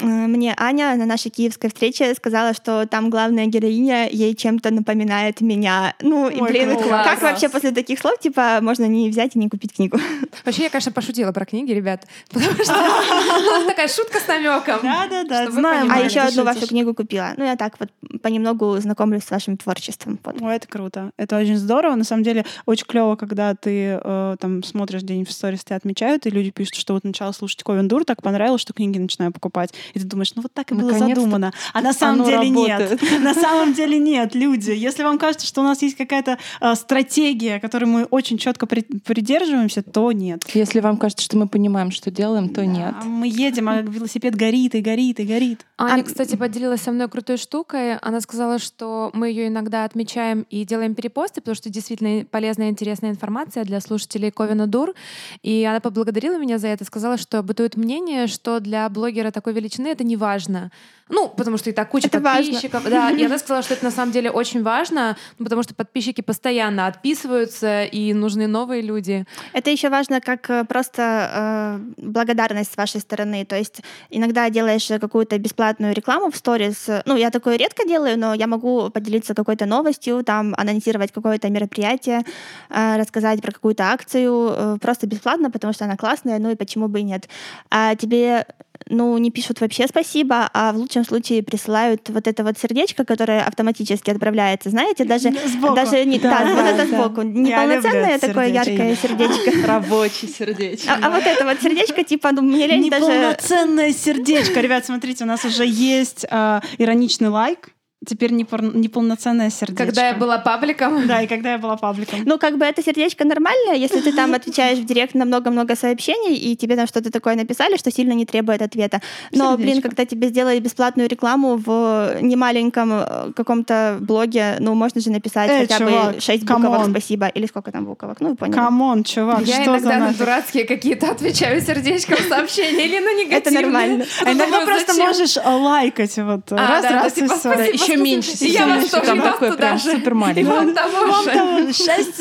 э, 0.00 0.06
мне 0.06 0.54
Аня 0.56 0.94
на 0.94 1.04
нашей 1.04 1.30
киевской 1.30 1.68
встрече 1.68 2.14
сказала, 2.14 2.54
что 2.54 2.86
там 2.86 3.10
главная 3.10 3.46
героиня 3.46 4.08
ей 4.08 4.34
чем-то 4.34 4.70
напоминает 4.70 5.40
меня. 5.40 5.94
Ну, 6.00 6.28
и, 6.28 6.40
блин, 6.40 6.76
как 6.88 7.22
вообще 7.22 7.48
после 7.48 7.72
таких 7.72 7.98
слов, 7.98 8.18
типа, 8.20 8.60
можно 8.62 8.84
не 8.84 9.10
взять 9.10 9.34
и 9.34 9.38
не 9.38 9.48
купить 9.48 9.74
книгу? 9.74 9.98
Вообще, 10.44 10.64
я, 10.64 10.70
конечно, 10.70 10.92
пошутила 10.92 11.32
про 11.32 11.44
книги, 11.56 11.72
ребят, 11.72 12.06
потому 12.28 12.52
что 12.52 13.66
такая 13.66 13.88
шутка 13.88 14.18
с 14.20 14.28
намеком. 14.28 14.80
Да-да-да, 14.82 15.50
знаем. 15.50 15.90
А 15.90 16.00
еще 16.00 16.20
одну 16.20 16.44
вашу 16.44 16.66
книгу 16.66 16.94
купила. 16.94 17.32
Ну, 17.36 17.44
я 17.44 17.56
так 17.56 17.74
вот 17.80 17.88
понемногу 18.22 18.78
знакомлюсь 18.78 19.24
с 19.24 19.30
вашим 19.30 19.56
творчеством. 19.56 20.18
Ой, 20.40 20.56
это 20.56 20.68
круто. 20.68 21.10
Это 21.16 21.38
очень 21.38 21.56
здорово. 21.56 21.94
На 21.94 22.04
самом 22.04 22.22
деле, 22.22 22.44
очень 22.66 22.86
клево, 22.86 23.16
когда 23.16 23.54
ты 23.54 23.98
э, 24.02 24.36
там 24.38 24.62
смотришь 24.62 25.02
день 25.02 25.24
в 25.24 25.32
сторис, 25.32 25.64
тебя 25.64 25.76
отмечают, 25.76 26.26
и 26.26 26.30
люди 26.30 26.50
пишут, 26.50 26.74
что 26.74 26.94
вот 26.94 27.04
начала 27.04 27.32
слушать 27.32 27.62
Ковен 27.62 27.88
Дур, 27.88 28.04
так 28.04 28.22
понравилось, 28.22 28.60
что 28.60 28.72
книги 28.74 28.98
начинаю 28.98 29.32
покупать. 29.32 29.72
И 29.94 29.98
ты 29.98 30.04
думаешь, 30.04 30.32
ну 30.34 30.42
вот 30.42 30.52
так 30.52 30.70
и 30.72 30.74
было 30.74 30.92
задумано. 30.92 31.52
А 31.72 31.80
на 31.80 31.92
самом 31.92 32.26
деле 32.26 32.50
нет. 32.50 33.00
На 33.20 33.34
самом 33.34 33.72
деле 33.72 33.98
нет, 33.98 34.34
люди. 34.34 34.70
Если 34.70 35.02
вам 35.02 35.18
кажется, 35.18 35.46
что 35.46 35.62
у 35.62 35.64
нас 35.64 35.80
есть 35.82 35.96
какая-то 35.96 36.38
э, 36.60 36.74
стратегия, 36.74 37.60
которой 37.60 37.84
мы 37.84 38.04
очень 38.04 38.38
четко 38.38 38.66
придерживаемся, 38.66 39.82
то 39.82 40.12
нет. 40.12 40.44
Если 40.54 40.80
вам 40.80 40.96
кажется, 40.96 41.24
что 41.24 41.36
мы 41.36 41.45
понимаем, 41.48 41.90
что 41.90 42.10
делаем, 42.10 42.48
то 42.48 42.64
нет. 42.64 42.94
Мы 43.04 43.28
едем, 43.28 43.68
а 43.68 43.80
велосипед 43.82 44.34
горит 44.34 44.74
и 44.74 44.80
горит 44.80 45.20
и 45.20 45.24
горит. 45.24 45.66
Аня, 45.78 46.02
кстати, 46.02 46.36
поделилась 46.36 46.82
со 46.82 46.92
мной 46.92 47.08
крутой 47.08 47.36
штукой. 47.36 47.96
Она 47.98 48.20
сказала, 48.20 48.58
что 48.58 49.10
мы 49.12 49.28
ее 49.28 49.48
иногда 49.48 49.84
отмечаем 49.84 50.46
и 50.50 50.64
делаем 50.64 50.94
перепосты, 50.94 51.40
потому 51.40 51.54
что 51.54 51.70
действительно 51.70 52.24
полезная 52.24 52.68
и 52.68 52.70
интересная 52.70 53.10
информация 53.10 53.64
для 53.64 53.80
слушателей 53.80 54.30
Ковина 54.30 54.66
Дур. 54.66 54.94
И 55.42 55.64
она 55.64 55.80
поблагодарила 55.80 56.38
меня 56.38 56.58
за 56.58 56.68
это, 56.68 56.84
сказала, 56.84 57.16
что 57.16 57.42
бытует 57.42 57.76
мнение, 57.76 58.26
что 58.26 58.60
для 58.60 58.88
блогера 58.88 59.30
такой 59.30 59.52
величины 59.52 59.88
это 59.88 60.04
не 60.04 60.16
важно. 60.16 60.70
Ну, 61.08 61.28
потому 61.28 61.56
что 61.56 61.70
и 61.70 61.72
так 61.72 61.88
куча 61.90 62.08
это 62.08 62.20
подписчиков. 62.20 62.82
Важно. 62.82 62.90
Да, 62.90 63.10
и 63.10 63.24
она 63.24 63.38
сказала, 63.38 63.62
что 63.62 63.74
это 63.74 63.84
на 63.84 63.92
самом 63.92 64.12
деле 64.12 64.30
очень 64.30 64.62
важно, 64.62 65.16
ну, 65.38 65.44
потому 65.44 65.62
что 65.62 65.74
подписчики 65.74 66.20
постоянно 66.20 66.88
отписываются, 66.88 67.84
и 67.84 68.12
нужны 68.12 68.48
новые 68.48 68.82
люди. 68.82 69.24
Это 69.52 69.70
еще 69.70 69.88
важно 69.88 70.20
как 70.20 70.50
э, 70.50 70.64
просто 70.64 71.80
э, 71.96 72.02
благодарность 72.02 72.72
с 72.72 72.76
вашей 72.76 73.00
стороны. 73.00 73.44
То 73.44 73.56
есть 73.56 73.82
иногда 74.10 74.50
делаешь 74.50 74.88
какую-то 75.00 75.38
бесплатную 75.38 75.94
рекламу 75.94 76.30
в 76.30 76.36
сторис. 76.36 76.88
Ну, 77.04 77.16
я 77.16 77.30
такое 77.30 77.56
редко 77.56 77.86
делаю, 77.86 78.18
но 78.18 78.34
я 78.34 78.48
могу 78.48 78.90
поделиться 78.90 79.34
какой-то 79.34 79.66
новостью, 79.66 80.24
там, 80.24 80.54
анонсировать 80.56 81.12
какое-то 81.12 81.48
мероприятие, 81.50 82.24
э, 82.68 82.96
рассказать 82.96 83.40
про 83.42 83.52
какую-то 83.52 83.84
акцию 83.84 84.50
э, 84.50 84.78
просто 84.80 85.06
бесплатно, 85.06 85.52
потому 85.52 85.72
что 85.72 85.84
она 85.84 85.96
классная, 85.96 86.40
ну 86.40 86.50
и 86.50 86.56
почему 86.56 86.88
бы 86.88 86.98
и 86.98 87.04
нет. 87.04 87.28
А 87.70 87.94
тебе 87.94 88.44
ну, 88.88 89.16
не 89.18 89.30
пишут 89.30 89.60
вообще 89.60 89.86
спасибо, 89.88 90.48
а 90.52 90.72
в 90.72 90.76
лучшем 90.76 91.04
случае 91.04 91.42
присылают 91.42 92.08
вот 92.08 92.26
это 92.26 92.44
вот 92.44 92.58
сердечко, 92.58 93.04
которое 93.04 93.42
автоматически 93.42 94.10
отправляется, 94.10 94.70
знаете, 94.70 95.04
даже, 95.04 95.32
сбоку. 95.46 95.74
даже 95.74 96.04
не, 96.04 96.18
да, 96.18 96.38
да, 96.38 96.54
вот 96.54 96.56
да, 96.56 96.70
это 96.70 96.86
сбоку, 96.86 97.22
неполноценное 97.22 98.18
такое 98.18 98.46
сердечко. 98.46 98.70
яркое 98.70 98.96
сердечко. 99.02 99.66
Рабочее 99.66 100.30
сердечко. 100.30 100.92
А, 100.92 101.06
а 101.06 101.10
вот 101.10 101.24
это 101.24 101.44
вот 101.44 101.60
сердечко, 101.60 102.04
типа, 102.04 102.32
ну, 102.32 102.42
мне 102.42 102.66
лень 102.66 102.90
даже... 102.90 103.06
Неполноценное 103.06 103.92
сердечко. 103.92 104.60
Ребят, 104.60 104.86
смотрите, 104.86 105.24
у 105.24 105.26
нас 105.26 105.44
уже 105.44 105.66
есть 105.66 106.26
э, 106.30 106.60
ироничный 106.78 107.28
лайк, 107.28 107.70
теперь 108.06 108.32
непор... 108.32 108.62
неполноценное 108.62 109.50
сердечко. 109.50 109.84
Когда 109.84 110.08
я 110.08 110.14
была 110.14 110.38
пабликом. 110.38 111.06
Да, 111.06 111.22
и 111.22 111.26
когда 111.26 111.52
я 111.52 111.58
была 111.58 111.76
пабликом. 111.76 112.20
Ну, 112.24 112.38
как 112.38 112.58
бы 112.58 112.64
это 112.64 112.82
сердечко 112.82 113.24
нормальное, 113.24 113.74
если 113.74 114.00
ты 114.00 114.12
там 114.12 114.34
отвечаешь 114.34 114.78
в 114.78 114.84
директ 114.84 115.14
на 115.14 115.24
много-много 115.24 115.76
сообщений, 115.76 116.34
и 116.34 116.56
тебе 116.56 116.76
там 116.76 116.86
что-то 116.86 117.10
такое 117.10 117.36
написали, 117.36 117.76
что 117.76 117.90
сильно 117.90 118.12
не 118.12 118.26
требует 118.26 118.62
ответа. 118.62 119.00
Но, 119.32 119.52
сердечко. 119.52 119.62
блин, 119.62 119.82
когда 119.82 120.04
тебе 120.04 120.28
сделали 120.28 120.58
бесплатную 120.58 121.08
рекламу 121.08 121.56
в 121.56 122.18
немаленьком 122.20 122.90
э, 122.92 123.32
каком-то 123.34 123.98
блоге, 124.00 124.56
ну, 124.60 124.74
можно 124.74 125.00
же 125.00 125.10
написать 125.10 125.50
Эй, 125.50 125.60
хотя 125.60 125.78
чувак, 125.78 126.14
бы 126.14 126.20
6 126.20 126.44
буквок 126.44 126.90
спасибо, 126.90 127.26
или 127.28 127.46
сколько 127.46 127.72
там 127.72 127.84
буквок, 127.84 128.20
ну, 128.20 128.36
понял. 128.36 128.54
Come 128.54 128.83
on, 128.83 129.04
чувак, 129.04 129.42
я 129.42 129.62
что 129.62 129.64
иногда 129.64 129.90
за 129.90 129.98
на 129.98 130.12
дурацкие 130.12 130.64
какие-то 130.64 131.10
отвечаю 131.10 131.60
сердечком 131.60 132.18
сообщения 132.28 132.86
или 132.86 132.98
на 132.98 133.14
негативные. 133.20 133.38
Это 133.38 133.50
нормально. 133.50 134.04
А 134.24 134.32
иногда 134.32 134.60
просто 134.60 134.94
можешь 134.94 135.36
лайкать 135.36 136.16
вот 136.16 136.52
а, 136.52 136.56
раз, 136.56 136.82
да, 136.82 136.90
раз, 136.90 137.12
да, 137.14 137.20
типа, 137.20 137.34
и 137.62 137.76
все. 137.76 137.95
Еще 137.96 138.14
меньше 138.14 138.44
я 138.44 138.66
вас 138.66 138.88
тоже 138.90 139.06
там 139.06 139.20
такой 139.20 139.56
прям 139.56 139.78
супер 139.78 140.14
маленький. 140.14 140.40
И 140.40 140.44
вам 140.44 140.74
того 140.74 141.22
же. 141.22 141.72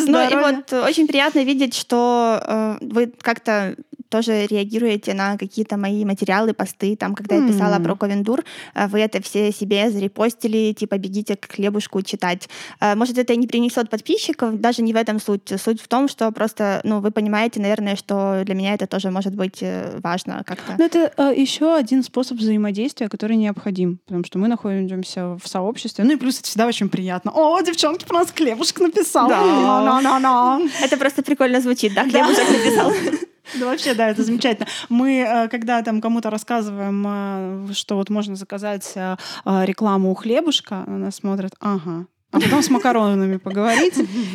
Ну 0.08 0.30
и 0.30 0.36
вот 0.36 0.74
очень 0.74 1.08
приятно 1.08 1.44
видеть, 1.44 1.76
что 1.76 2.42
э, 2.42 2.78
вы 2.82 3.12
как-то 3.22 3.76
тоже 4.16 4.48
реагируете 4.48 5.14
на 5.14 5.38
какие-то 5.38 5.76
мои 5.78 6.06
материалы, 6.06 6.54
посты. 6.54 6.96
Там, 6.96 7.16
когда 7.16 7.36
я 7.36 7.48
писала 7.48 7.84
про 7.84 7.96
Ковендур, 7.96 8.44
э, 8.74 8.88
вы 8.88 9.00
это 9.02 9.22
все 9.22 9.52
себе 9.52 9.90
зарепостили, 9.90 10.74
типа 10.74 10.98
бегите 10.98 11.36
к 11.36 11.52
хлебушку 11.52 12.02
читать. 12.02 12.48
Э, 12.80 12.96
Может, 12.96 13.18
это 13.18 13.34
и 13.34 13.38
не 13.38 13.48
принесет 13.48 13.90
подписчиков, 13.90 14.60
даже 14.62 14.82
не 14.84 14.94
в 14.94 14.96
этом 14.96 15.20
суть. 15.20 15.54
Суть 15.62 15.82
в 15.82 15.88
том, 15.88 16.08
что 16.08 16.32
просто, 16.32 16.80
ну, 16.86 17.02
вы 17.02 17.12
понимаете, 17.12 17.60
наверное, 17.60 17.96
что 17.98 18.44
для 18.46 18.56
меня 18.56 18.74
это 18.74 18.88
тоже 18.88 19.12
может 19.12 19.36
быть 19.36 19.58
э, 19.62 20.00
важно 20.04 20.44
как-то. 20.46 20.76
Но 20.78 20.86
это 20.86 21.12
э, 21.18 21.34
еще 21.36 21.76
один 21.76 22.04
способ 22.04 22.38
взаимодействия, 22.38 23.10
который 23.10 23.36
необходим, 23.36 24.00
потому 24.06 24.24
что 24.24 24.40
мы 24.40 24.48
находимся 24.48 25.38
в 25.38 25.46
сообществе. 25.46 26.06
Ну 26.06 26.14
и 26.14 26.16
плюс 26.16 26.40
это 26.40 26.48
всегда 26.48 26.68
очень 26.68 26.88
приятно. 26.88 27.32
О, 27.36 27.62
девчонки 27.62 28.06
про 28.06 28.20
нас 28.20 28.32
хлебушек 28.32 28.80
написал. 28.80 29.28
Да. 29.28 29.42
На-на-на-на. 29.42 30.62
Это 30.82 30.98
просто 30.98 31.22
прикольно 31.22 31.60
звучит, 31.60 31.94
да? 31.94 32.04
Хлебушек 32.04 32.50
написал. 32.50 32.92
Да 33.54 33.66
вообще, 33.66 33.94
да, 33.94 34.10
это 34.10 34.24
замечательно. 34.24 34.68
Мы, 34.90 35.20
э, 35.20 35.48
когда 35.50 35.82
там 35.82 36.02
кому-то 36.02 36.30
рассказываем, 36.30 37.04
э, 37.08 37.74
что 37.74 37.96
вот 37.96 38.10
можно 38.10 38.36
заказать 38.36 38.92
э, 38.96 39.16
рекламу 39.46 40.12
у 40.12 40.16
хлебушка, 40.16 40.84
на 40.88 40.98
нас 40.98 41.16
смотрят, 41.16 41.54
ага, 41.60 42.08
А 42.32 42.40
потом 42.40 42.62
с 42.62 42.70
макаронами 42.70 43.38
поговорить 43.38 43.94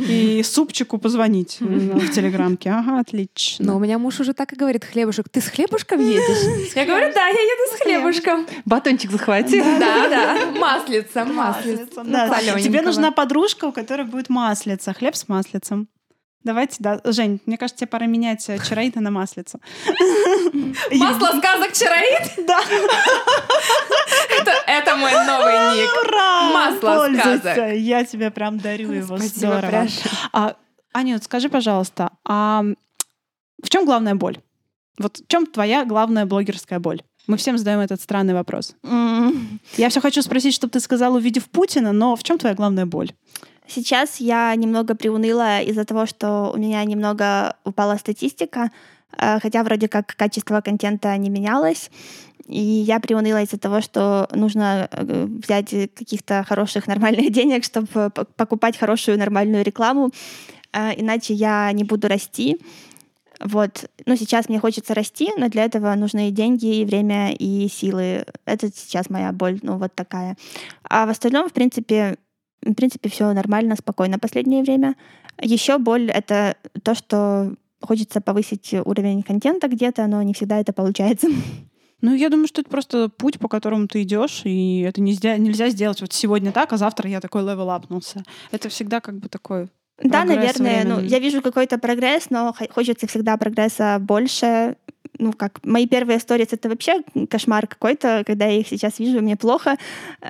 и 0.08 0.42
супчику 0.42 0.96
позвонить 0.98 1.58
в 1.60 2.10
телеграмке. 2.12 2.70
Ага, 2.70 3.00
отлично. 3.00 3.66
Но 3.66 3.76
у 3.76 3.78
меня 3.78 3.98
муж 3.98 4.20
уже 4.20 4.32
так 4.32 4.52
и 4.52 4.56
говорит, 4.56 4.84
хлебушек, 4.84 5.28
ты 5.28 5.40
с 5.40 5.48
хлебушком 5.48 6.00
едешь? 6.00 6.72
Я 6.74 6.86
говорю, 6.86 7.12
да, 7.12 7.26
я 7.26 7.40
еду 7.40 7.76
с 7.76 7.80
хлебушком. 7.82 8.46
Батончик 8.64 9.10
захвати. 9.10 9.60
Да, 9.60 10.08
да, 10.08 10.50
маслица, 10.58 11.24
маслица. 11.24 12.02
Да. 12.04 12.28
солененького. 12.28 12.60
Тебе 12.60 12.82
нужна 12.82 13.10
подружка, 13.10 13.66
у 13.66 13.72
которой 13.72 14.06
будет 14.06 14.30
маслица, 14.30 14.94
хлеб 14.94 15.14
с 15.14 15.28
маслицем. 15.28 15.88
Давайте, 16.42 16.76
да. 16.78 17.00
Жень, 17.04 17.40
мне 17.44 17.58
кажется, 17.58 17.80
тебе 17.80 17.88
пора 17.88 18.06
менять 18.06 18.48
э, 18.48 18.58
чароита 18.66 19.00
на 19.00 19.10
маслицу. 19.10 19.60
Масло 20.92 21.38
сказок 21.38 21.72
Чароид? 21.72 22.32
Да. 22.46 22.60
Это, 24.66 24.96
мой 24.96 25.12
новый 25.12 25.76
ник. 25.76 25.90
Ура! 26.06 26.50
Масло 26.52 27.08
сказок. 27.12 27.74
Я 27.74 28.04
тебе 28.04 28.30
прям 28.30 28.58
дарю 28.58 28.90
его. 28.92 29.18
Здорово. 29.18 29.86
А, 30.32 30.56
Анют, 30.92 31.24
скажи, 31.24 31.48
пожалуйста, 31.48 32.10
а 32.24 32.64
в 33.62 33.68
чем 33.68 33.84
главная 33.84 34.14
боль? 34.14 34.38
Вот 34.98 35.18
в 35.18 35.26
чем 35.28 35.46
твоя 35.46 35.84
главная 35.84 36.26
блогерская 36.26 36.78
боль? 36.78 37.02
Мы 37.26 37.36
всем 37.36 37.58
задаем 37.58 37.80
этот 37.80 38.00
странный 38.00 38.34
вопрос. 38.34 38.74
Я 39.76 39.88
все 39.88 40.00
хочу 40.00 40.22
спросить, 40.22 40.54
чтобы 40.54 40.70
ты 40.72 40.80
сказал, 40.80 41.14
увидев 41.14 41.48
Путина, 41.48 41.92
но 41.92 42.16
в 42.16 42.22
чем 42.22 42.38
твоя 42.38 42.54
главная 42.54 42.86
боль? 42.86 43.12
Сейчас 43.70 44.16
я 44.18 44.52
немного 44.56 44.96
приуныла 44.96 45.62
из-за 45.62 45.84
того, 45.84 46.04
что 46.04 46.50
у 46.52 46.58
меня 46.58 46.82
немного 46.84 47.54
упала 47.64 47.96
статистика, 47.98 48.70
э, 49.16 49.38
хотя 49.40 49.62
вроде 49.62 49.86
как 49.86 50.16
качество 50.16 50.60
контента 50.60 51.16
не 51.16 51.30
менялось. 51.30 51.90
И 52.48 52.60
я 52.60 52.98
приуныла 52.98 53.42
из-за 53.42 53.58
того, 53.58 53.80
что 53.80 54.28
нужно 54.32 54.88
э, 54.90 55.26
взять 55.44 55.70
каких-то 55.94 56.44
хороших, 56.48 56.86
нормальных 56.88 57.30
денег, 57.30 57.64
чтобы 57.64 58.10
п- 58.10 58.24
покупать 58.36 58.76
хорошую, 58.76 59.18
нормальную 59.18 59.62
рекламу, 59.62 60.10
э, 60.72 61.00
иначе 61.00 61.34
я 61.34 61.70
не 61.70 61.84
буду 61.84 62.08
расти. 62.08 62.58
Вот. 63.38 63.88
Ну, 64.04 64.16
сейчас 64.16 64.48
мне 64.48 64.58
хочется 64.58 64.94
расти, 64.94 65.30
но 65.38 65.48
для 65.48 65.64
этого 65.64 65.94
нужны 65.94 66.28
и 66.28 66.32
деньги, 66.32 66.80
и 66.80 66.84
время, 66.84 67.32
и 67.32 67.68
силы. 67.68 68.24
Это 68.46 68.68
сейчас 68.74 69.10
моя 69.10 69.30
боль, 69.30 69.60
ну, 69.62 69.78
вот 69.78 69.94
такая. 69.94 70.36
А 70.82 71.06
в 71.06 71.10
остальном, 71.10 71.48
в 71.48 71.52
принципе, 71.52 72.16
в 72.64 72.74
принципе, 72.74 73.08
все 73.08 73.32
нормально, 73.32 73.76
спокойно 73.76 74.18
последнее 74.18 74.62
время. 74.62 74.96
Еще 75.40 75.78
боль— 75.78 76.10
это 76.14 76.56
то, 76.82 76.94
что 76.94 77.54
хочется 77.80 78.20
повысить 78.20 78.74
уровень 78.84 79.22
контента 79.22 79.68
где-то, 79.68 80.06
но 80.06 80.22
не 80.22 80.34
всегда 80.34 80.58
это 80.60 80.72
получается. 80.72 81.28
Ну, 82.02 82.14
я 82.14 82.30
думаю, 82.30 82.46
что 82.46 82.62
это 82.62 82.70
просто 82.70 83.08
путь, 83.10 83.38
по 83.38 83.46
которому 83.48 83.86
ты 83.86 84.02
идешь, 84.02 84.42
и 84.44 84.80
это 84.80 85.02
нельзя, 85.02 85.36
нельзя 85.36 85.68
сделать 85.68 86.00
вот 86.00 86.12
сегодня 86.14 86.50
так, 86.50 86.72
а 86.72 86.78
завтра 86.78 87.10
я 87.10 87.20
такой 87.20 87.42
level 87.42 87.70
up 87.70 87.82
нулся. 87.82 88.22
Это 88.52 88.70
всегда 88.70 89.00
как 89.00 89.18
бы 89.18 89.28
такой 89.28 89.68
Да, 90.02 90.24
наверное, 90.24 90.84
ну, 90.84 90.94
временный. 90.94 91.08
я 91.08 91.18
вижу 91.18 91.42
какой-то 91.42 91.76
прогресс, 91.78 92.30
но 92.30 92.54
хо- 92.58 92.68
хочется 92.70 93.06
всегда 93.06 93.36
прогресса 93.36 93.98
больше. 94.00 94.76
Ну, 95.20 95.32
как 95.32 95.60
мои 95.64 95.86
первые 95.86 96.18
сторис— 96.18 96.48
это 96.50 96.68
вообще 96.68 97.02
кошмар 97.28 97.66
какой-то, 97.66 98.24
когда 98.26 98.46
я 98.46 98.58
их 98.60 98.68
сейчас 98.68 98.98
вижу, 98.98 99.20
мне 99.20 99.36
плохо, 99.36 99.76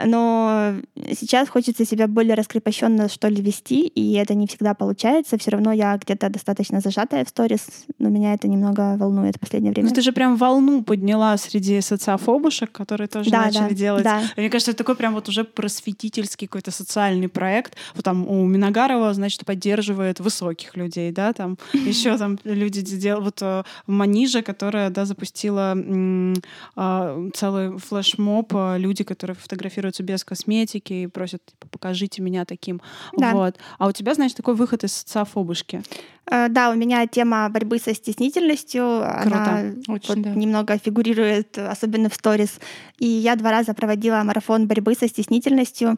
но 0.05 0.75
сейчас 1.19 1.49
хочется 1.49 1.85
себя 1.87 2.09
более 2.09 2.35
раскрепощенно, 2.35 3.09
что 3.09 3.29
ли, 3.29 3.41
вести, 3.41 3.87
и 3.87 4.15
это 4.15 4.35
не 4.35 4.47
всегда 4.47 4.75
получается. 4.75 5.39
Все 5.39 5.51
равно 5.53 5.73
я 5.73 5.97
где-то 5.97 6.29
достаточно 6.29 6.81
зажатая 6.81 7.25
в 7.25 7.29
сторис, 7.29 7.67
но 7.99 8.09
меня 8.09 8.35
это 8.35 8.49
немного 8.49 8.97
волнует 8.97 9.37
в 9.37 9.41
последнее 9.41 9.73
время. 9.73 9.89
Ну, 9.89 9.95
ты 9.95 10.03
же 10.03 10.13
прям 10.13 10.37
волну 10.37 10.83
подняла 10.83 11.37
среди 11.37 11.81
социофобушек, 11.81 12.73
которые 12.73 13.09
тоже 13.09 13.31
Да, 13.31 13.47
начали 13.47 13.69
да, 13.69 13.75
делать. 13.75 14.05
да. 14.05 14.23
Мне 14.37 14.51
кажется, 14.51 14.73
это 14.73 14.79
такой 14.79 14.97
прям 14.97 15.15
вот 15.15 15.29
уже 15.29 15.45
просветительский 15.45 16.47
какой-то 16.47 16.71
социальный 16.71 17.29
проект. 17.29 17.77
Вот 17.95 18.05
там 18.05 18.27
у 18.29 18.45
Миногарова, 18.47 19.15
значит, 19.15 19.45
поддерживает 19.45 20.21
высоких 20.21 20.77
людей, 20.77 21.13
да, 21.13 21.33
там 21.33 21.59
еще 21.73 22.17
там 22.19 22.39
люди 22.45 22.81
делают, 22.83 23.21
вот 23.25 23.43
э, 23.43 23.63
Манижа, 23.87 24.43
которая, 24.43 24.80
да, 24.89 25.05
запустила 25.05 25.77
а, 26.77 27.29
целый 27.35 27.77
флешмоб, 27.79 28.53
а, 28.55 28.77
люди, 28.79 29.05
которые 29.05 29.37
фотографируются 29.37 30.03
без 30.03 30.25
косметики 30.25 30.93
и 30.93 31.07
просят, 31.07 31.45
типа, 31.45 31.69
покажите 31.69 32.23
меня 32.23 32.45
таким. 32.47 32.81
Да. 33.17 33.33
Вот. 33.33 33.57
А 33.79 33.89
у 33.89 33.93
тебя, 33.93 34.15
значит, 34.15 34.37
такой 34.37 34.55
выход 34.55 34.85
из 34.85 34.95
социофобушки. 34.95 35.83
Э, 36.31 36.49
Да, 36.49 36.71
у 36.71 36.75
меня 36.75 37.07
тема 37.07 37.49
борьбы 37.51 37.79
со 37.79 37.95
стеснительностью. 37.95 38.85
Она 39.03 39.73
Очень, 39.89 40.09
вот 40.15 40.23
да. 40.23 40.31
немного 40.31 40.79
фигурирует, 40.79 41.59
особенно 41.59 42.09
в 42.09 42.15
сторис. 42.15 42.61
И 42.99 43.07
я 43.07 43.37
два 43.37 43.51
раза 43.51 43.75
проводила 43.75 44.23
марафон 44.23 44.67
борьбы 44.67 44.95
со 44.95 45.09
стеснительностью. 45.09 45.97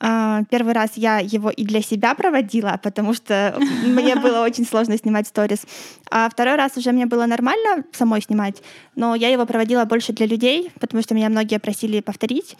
А, 0.00 0.42
Первый 0.50 0.72
раз 0.74 0.92
я 0.96 1.18
его 1.18 1.50
и 1.50 1.64
для 1.64 1.82
себя 1.82 2.14
проводила, 2.14 2.78
потому 2.82 3.14
что 3.14 3.56
мне 3.84 4.14
было 4.24 4.44
очень 4.44 4.64
сложно 4.66 4.96
снимать 4.98 5.26
сторис. 5.28 5.66
А 6.10 6.28
второй 6.30 6.56
раз 6.56 6.76
уже 6.76 6.92
мне 6.92 7.06
было 7.06 7.26
нормально 7.26 7.84
самой 7.92 8.22
снимать, 8.22 8.62
но 8.94 9.14
я 9.14 9.28
его 9.28 9.46
проводила 9.46 9.84
больше 9.84 10.12
для 10.12 10.26
людей, 10.26 10.70
потому 10.80 11.02
что 11.02 11.14
меня 11.14 11.28
многие 11.28 11.58
просили 11.58 12.00
повторить. 12.00 12.56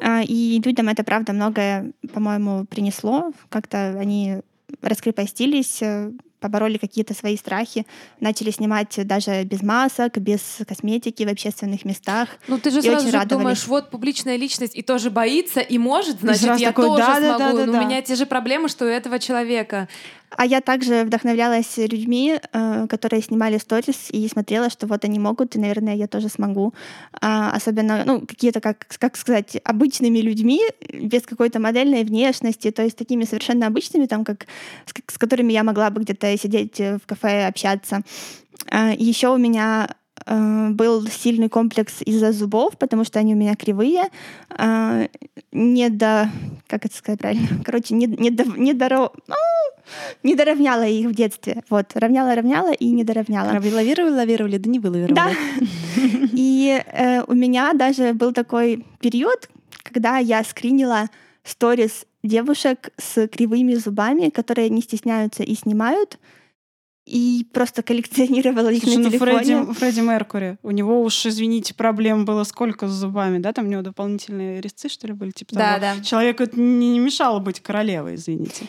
А, 0.00 0.22
И 0.22 0.60
людям 0.64 0.88
это, 0.88 1.04
правда, 1.04 1.32
многое, 1.32 1.92
по-моему, 2.12 2.64
принесло. 2.66 3.32
Как-то 3.48 3.96
они 4.00 4.38
раскрепостились, 4.82 5.78
э, 5.82 6.12
побороли 6.40 6.78
какие-то 6.78 7.14
свои 7.14 7.36
страхи, 7.36 7.86
начали 8.20 8.50
снимать 8.50 8.98
даже 9.06 9.44
без 9.44 9.62
масок, 9.62 10.18
без 10.18 10.58
косметики 10.66 11.22
в 11.24 11.28
общественных 11.28 11.84
местах. 11.84 12.28
Ну 12.48 12.58
ты 12.58 12.70
же 12.70 12.78
И 12.78 12.82
сразу 12.82 13.10
же 13.10 13.24
думаешь, 13.26 13.66
вот 13.66 13.90
публичная 13.90 14.36
личность 14.36 14.76
и 14.76 14.82
тоже 14.82 15.10
боится, 15.10 15.60
и 15.60 15.78
может, 15.78 16.20
значит, 16.20 16.58
я 16.58 16.68
такой, 16.68 16.86
тоже 16.86 17.00
да, 17.00 17.20
да, 17.20 17.36
смогу. 17.36 17.38
да, 17.38 17.52
да, 17.52 17.66
Но 17.66 17.72
да. 17.72 17.80
у 17.80 17.84
меня 17.86 18.02
те 18.02 18.14
же 18.14 18.26
проблемы, 18.26 18.68
что 18.68 18.84
у 18.84 18.88
этого 18.88 19.18
человека. 19.18 19.88
А 20.30 20.44
я 20.44 20.60
также 20.60 21.04
вдохновлялась 21.04 21.78
людьми, 21.78 22.38
э, 22.52 22.86
которые 22.88 23.22
снимали 23.22 23.58
сторис, 23.58 24.08
и 24.10 24.28
смотрела, 24.28 24.68
что 24.68 24.86
вот 24.86 25.04
они 25.04 25.18
могут, 25.18 25.56
и, 25.56 25.58
наверное, 25.58 25.94
я 25.94 26.06
тоже 26.06 26.28
смогу. 26.28 26.74
А, 27.20 27.50
Особенно, 27.52 28.04
ну, 28.04 28.20
какие-то, 28.20 28.60
как, 28.60 28.86
как 28.98 29.16
сказать, 29.16 29.56
обычными 29.64 30.18
людьми, 30.18 30.60
без 30.92 31.22
какой-то 31.22 31.60
модельной 31.60 32.04
внешности, 32.04 32.70
то 32.70 32.82
есть 32.82 32.96
такими 32.96 33.24
совершенно 33.24 33.66
обычными, 33.66 34.06
там, 34.06 34.24
как, 34.24 34.46
с 35.06 35.18
которыми 35.18 35.52
я 35.52 35.64
могла 35.64 35.90
бы 35.90 36.02
где-то 36.02 36.27
сидеть 36.36 36.80
э, 36.80 36.98
в 36.98 37.06
кафе, 37.06 37.46
общаться. 37.46 38.02
Еще 38.98 39.28
у 39.28 39.38
меня 39.38 39.88
э, 40.26 40.68
был 40.70 41.06
сильный 41.06 41.48
комплекс 41.48 42.02
из-за 42.02 42.32
зубов, 42.32 42.76
потому 42.76 43.04
что 43.04 43.18
они 43.18 43.34
у 43.34 43.36
меня 43.36 43.54
кривые. 43.54 44.02
А, 44.50 45.06
Не 45.52 45.88
до... 45.88 46.30
Как 46.66 46.84
это 46.84 46.94
сказать 46.94 47.20
правильно? 47.20 47.48
Короче, 47.64 47.94
не, 47.94 48.06
не, 48.06 48.30
до, 48.30 48.44
не, 48.44 48.74
доро- 48.74 49.12
ну, 49.26 49.34
не 50.22 50.34
доровняла 50.34 50.86
их 50.86 51.06
в 51.06 51.14
детстве. 51.14 51.62
Вот, 51.70 51.92
равняла-равняла 51.94 52.72
и 52.72 52.90
не 52.90 53.04
доровняла. 53.04 53.52
Лавировали, 53.52 54.10
лавировали, 54.10 54.58
да 54.58 54.70
не 54.70 54.78
вылавировали. 54.78 55.14
Да. 55.14 55.30
И 56.32 56.82
э, 56.86 57.22
у 57.26 57.34
меня 57.34 57.72
даже 57.72 58.12
был 58.12 58.32
такой 58.32 58.84
период, 59.00 59.48
когда 59.82 60.18
я 60.18 60.44
скринила 60.44 61.08
сторис 61.48 62.06
девушек 62.22 62.90
с 62.98 63.26
кривыми 63.28 63.74
зубами, 63.74 64.28
которые 64.28 64.68
не 64.68 64.82
стесняются 64.82 65.42
и 65.42 65.54
снимают, 65.54 66.18
и 67.06 67.46
просто 67.54 67.82
коллекционировала 67.82 68.68
их 68.68 68.82
Слушай, 68.82 68.96
на 68.98 69.02
ну 69.04 69.10
телефоне. 69.10 69.64
Фредди, 69.64 69.72
Фредди 69.78 70.00
Меркури, 70.00 70.58
у 70.62 70.70
него 70.70 71.02
уж, 71.02 71.24
извините, 71.24 71.74
проблем 71.74 72.26
было 72.26 72.44
сколько 72.44 72.86
с 72.86 72.90
зубами, 72.90 73.38
да? 73.38 73.52
Там 73.52 73.64
у 73.64 73.68
него 73.68 73.80
дополнительные 73.80 74.60
резцы, 74.60 74.90
что 74.90 75.06
ли, 75.06 75.14
были? 75.14 75.30
Типа 75.30 75.54
Да, 75.54 75.78
того. 75.78 75.98
да. 75.98 76.04
Человеку 76.04 76.42
это 76.42 76.60
не, 76.60 76.90
не 76.90 76.98
мешало 76.98 77.38
быть 77.38 77.60
королевой, 77.60 78.16
извините. 78.16 78.66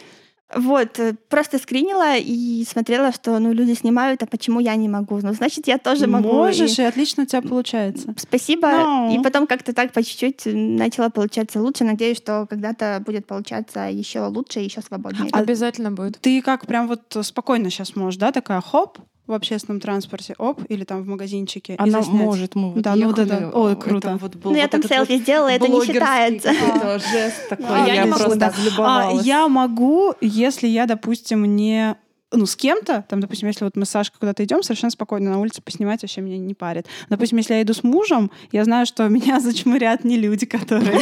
Вот, 0.56 0.97
э, 1.00 1.16
просто 1.30 1.60
скринила 1.60 2.18
и 2.18 2.66
смотрела, 2.68 3.12
что 3.12 3.38
ну, 3.38 3.54
люди 3.54 3.74
снимают, 3.74 4.24
а 4.24 4.26
почему 4.26 4.60
я 4.60 4.76
не 4.76 4.89
могу? 4.89 5.20
Ну, 5.22 5.34
значит, 5.34 5.68
я 5.68 5.78
тоже 5.78 6.08
могу. 6.08 6.30
Можешь, 6.30 6.80
И 6.80 6.82
и 6.82 6.86
отлично 6.86 7.24
у 7.24 7.26
тебя 7.28 7.41
получается. 7.41 8.14
Спасибо. 8.18 8.70
Ну. 8.72 9.16
И 9.16 9.24
потом 9.24 9.45
как-то 9.45 9.74
так 9.74 9.91
по 9.91 10.02
чуть-чуть 10.02 10.41
начала 10.45 11.10
получаться 11.10 11.62
лучше. 11.62 11.84
Надеюсь, 11.84 12.18
что 12.18 12.47
когда-то 12.50 13.02
будет 13.06 13.28
получаться 13.28 13.89
еще 13.89 14.26
лучше, 14.26 14.60
еще 14.60 14.82
свободнее. 14.82 15.30
Обязательно 15.34 15.91
будет. 15.91 16.20
Ты 16.20 16.41
как 16.41 16.66
прям 16.66 16.88
вот 16.88 17.16
спокойно 17.22 17.70
сейчас 17.70 17.95
можешь, 17.95 18.20
да, 18.20 18.32
такая 18.32 18.62
хоп, 18.62 18.97
в 19.30 19.34
общественном 19.34 19.80
транспорте, 19.80 20.34
оп, 20.38 20.61
или 20.69 20.84
там 20.84 21.03
в 21.03 21.07
магазинчике. 21.07 21.73
и 21.73 21.75
Она 21.77 22.01
заснять. 22.01 22.21
может, 22.21 22.55
мы 22.55 22.71
вот 22.71 22.82
Да, 22.82 22.95
ну 22.95 23.13
да, 23.13 23.25
да. 23.25 23.51
Ой, 23.53 23.73
это 23.73 23.82
круто. 23.82 24.17
вот 24.19 24.36
был 24.36 24.51
Ну, 24.51 24.57
я 24.57 24.63
вот 24.63 24.71
там 24.71 24.80
этот 24.82 24.91
селфи 24.91 25.11
вот 25.13 25.21
сделала, 25.21 25.47
это 25.49 25.67
не 25.67 25.86
считается. 25.86 26.51
жест 26.51 27.49
такой, 27.49 27.65
А, 27.69 27.88
я, 27.88 27.93
я 28.05 28.07
просто 28.07 28.36
да. 28.36 28.51
А, 28.80 29.11
я 29.21 29.47
могу, 29.47 30.13
если 30.19 30.67
я, 30.67 30.86
допустим, 30.88 31.55
не 31.55 31.95
ну, 32.32 32.45
с 32.45 32.55
кем-то, 32.55 33.03
там, 33.09 33.21
допустим, 33.21 33.47
если 33.47 33.63
вот 33.63 33.75
мы 33.75 33.86
с 33.86 33.89
Сашкой 33.89 34.19
куда-то 34.19 34.43
идем, 34.43 34.61
совершенно 34.61 34.91
спокойно 34.91 35.32
на 35.32 35.39
улице 35.39 35.61
поснимать 35.63 36.03
вообще 36.03 36.21
меня 36.21 36.38
не 36.38 36.53
парит. 36.53 36.86
Допустим, 37.09 37.39
если 37.39 37.55
я 37.55 37.61
иду 37.63 37.73
с 37.73 37.84
мужем, 37.84 38.30
я 38.51 38.63
знаю, 38.65 38.86
что 38.86 39.07
меня 39.07 39.39
зачмырят 39.39 40.03
не 40.03 40.17
люди, 40.17 40.45
которые 40.45 40.99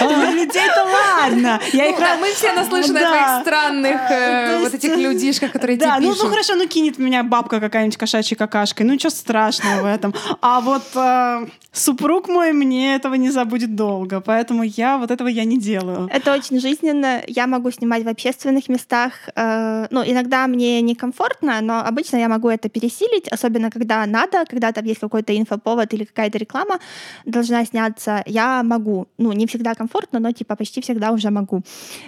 Для 0.00 0.30
людей-то 0.32 0.84
ладно. 0.84 1.60
Я 1.72 1.90
Ну 1.90 1.96
да, 1.98 2.16
мы 2.18 2.28
все 2.32 2.52
наслышаны 2.52 2.98
о 2.98 3.00
Да. 3.00 3.08
твоих 3.10 3.42
странных 3.46 4.00
э, 4.10 4.58
вот 4.60 4.74
этих 4.74 4.96
людишках, 4.96 5.52
которые 5.52 5.76
Да, 5.78 5.96
тебе 5.96 6.06
ну, 6.08 6.12
пишут. 6.12 6.24
ну 6.24 6.30
хорошо, 6.30 6.54
ну 6.56 6.66
кинет 6.68 6.98
меня 6.98 7.22
бабка 7.22 7.60
какая-нибудь 7.60 7.96
кошачьей 7.96 8.36
какашкой. 8.36 8.84
Ну 8.86 8.92
ничего 8.92 9.10
страшного 9.10 9.82
в 9.82 9.84
этом. 9.86 10.14
А 10.42 10.60
вот 10.60 10.84
э, 10.94 11.46
супруг 11.72 12.28
мой 12.28 12.52
мне 12.52 12.94
этого 12.96 13.14
не 13.14 13.30
забудет 13.30 13.74
долго. 13.76 14.20
Поэтому 14.20 14.62
я 14.62 14.98
вот 14.98 15.10
этого 15.10 15.28
я 15.28 15.44
не 15.44 15.58
делаю. 15.58 16.08
Это 16.12 16.34
очень 16.34 16.60
жизненно. 16.60 17.22
Я 17.26 17.46
могу 17.46 17.70
снимать 17.70 18.04
в 18.04 18.08
общественных 18.08 18.68
местах. 18.68 19.12
Э, 19.36 19.69
Ну, 19.90 20.02
иногда 20.04 20.46
мне 20.46 20.82
некомфортно, 20.82 21.60
но 21.60 21.80
обычно 21.80 22.16
я 22.18 22.28
могу 22.28 22.48
это 22.48 22.68
пересилить, 22.68 23.28
особенно 23.28 23.70
когда 23.70 24.06
надо, 24.06 24.44
когда 24.48 24.72
там 24.72 24.84
есть 24.84 25.00
какой-то 25.00 25.36
инфоповод 25.36 25.94
или 25.94 26.04
какая-то 26.04 26.38
реклама 26.38 26.78
должна 27.24 27.64
сняться. 27.64 28.22
Я 28.26 28.62
могу. 28.62 29.06
Ну, 29.18 29.32
не 29.32 29.46
всегда 29.46 29.74
комфортно, 29.74 30.20
но 30.20 30.32
типа 30.32 30.56
почти 30.56 30.80
всегда 30.80 31.12
уже 31.12 31.30
могу. 31.30 31.62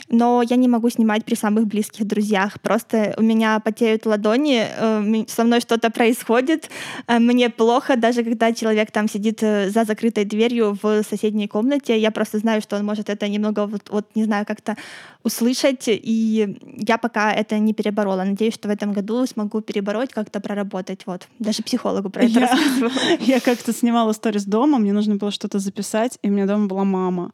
Но 0.09 0.43
я 0.43 0.57
не 0.57 0.69
могу 0.69 0.91
снимать 0.91 1.25
при 1.25 1.35
самых 1.35 1.67
близких 1.67 2.07
друзьях. 2.07 2.61
Просто 2.61 3.15
у 3.17 3.23
меня 3.23 3.61
потеют 3.61 4.07
ладони, 4.07 4.67
э, 4.67 5.25
со 5.29 5.45
мной 5.45 5.61
что-то 5.61 5.91
происходит, 5.91 6.71
э, 7.07 7.19
мне 7.19 7.51
плохо, 7.51 7.97
даже 7.97 8.25
когда 8.25 8.53
человек 8.53 8.91
там 8.91 9.09
сидит 9.09 9.43
э, 9.43 9.71
за 9.71 9.85
закрытой 9.85 10.25
дверью 10.25 10.79
в 10.83 11.03
соседней 11.03 11.49
комнате, 11.49 11.99
я 11.99 12.11
просто 12.11 12.39
знаю, 12.39 12.63
что 12.63 12.77
он 12.77 12.85
может 12.85 13.11
это 13.11 13.29
немного, 13.29 13.67
вот, 13.67 13.91
вот, 13.91 14.07
не 14.15 14.25
знаю, 14.25 14.47
как-то 14.47 14.77
услышать, 15.25 15.85
и 15.89 16.57
я 16.77 16.99
пока 16.99 17.33
это 17.33 17.59
не 17.59 17.73
переборола. 17.75 18.25
Надеюсь, 18.25 18.55
что 18.55 18.69
в 18.69 18.71
этом 18.71 18.93
году 18.93 19.27
смогу 19.27 19.61
перебороть, 19.61 20.13
как-то 20.13 20.41
проработать. 20.41 21.07
Вот. 21.07 21.29
Даже 21.39 21.63
психологу 21.63 22.11
про 22.11 22.25
это 22.25 22.41
Я- 22.41 22.41
рассказывала. 22.41 22.93
Я 23.21 23.41
как-то 23.41 23.73
снимала 23.73 24.13
сторис 24.13 24.45
дома, 24.45 24.79
мне 24.79 24.93
нужно 24.93 25.17
было 25.17 25.31
что-то 25.31 25.59
записать, 25.59 26.19
и 26.23 26.29
у 26.29 26.33
меня 26.33 26.47
дома 26.47 26.67
была 26.67 26.85
мама. 26.85 27.33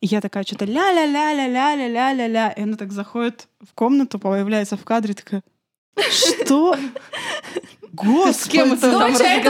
И 0.00 0.06
я 0.06 0.20
такая 0.20 0.44
что-то 0.44 0.66
ля-ля-ля-ля-ля-ля-ля-ля-ля. 0.66 2.50
И 2.50 2.62
она 2.62 2.76
так 2.76 2.92
заходит 2.92 3.48
в 3.60 3.72
комнату, 3.74 4.18
появляется 4.18 4.76
в 4.76 4.84
кадре, 4.84 5.14
такая, 5.14 5.42
что? 6.10 6.76
Господи! 7.92 8.36
С 8.36 8.46
кем 8.48 8.72
это 8.72 8.90
там 8.90 9.14
это 9.14 9.24
или 9.24 9.42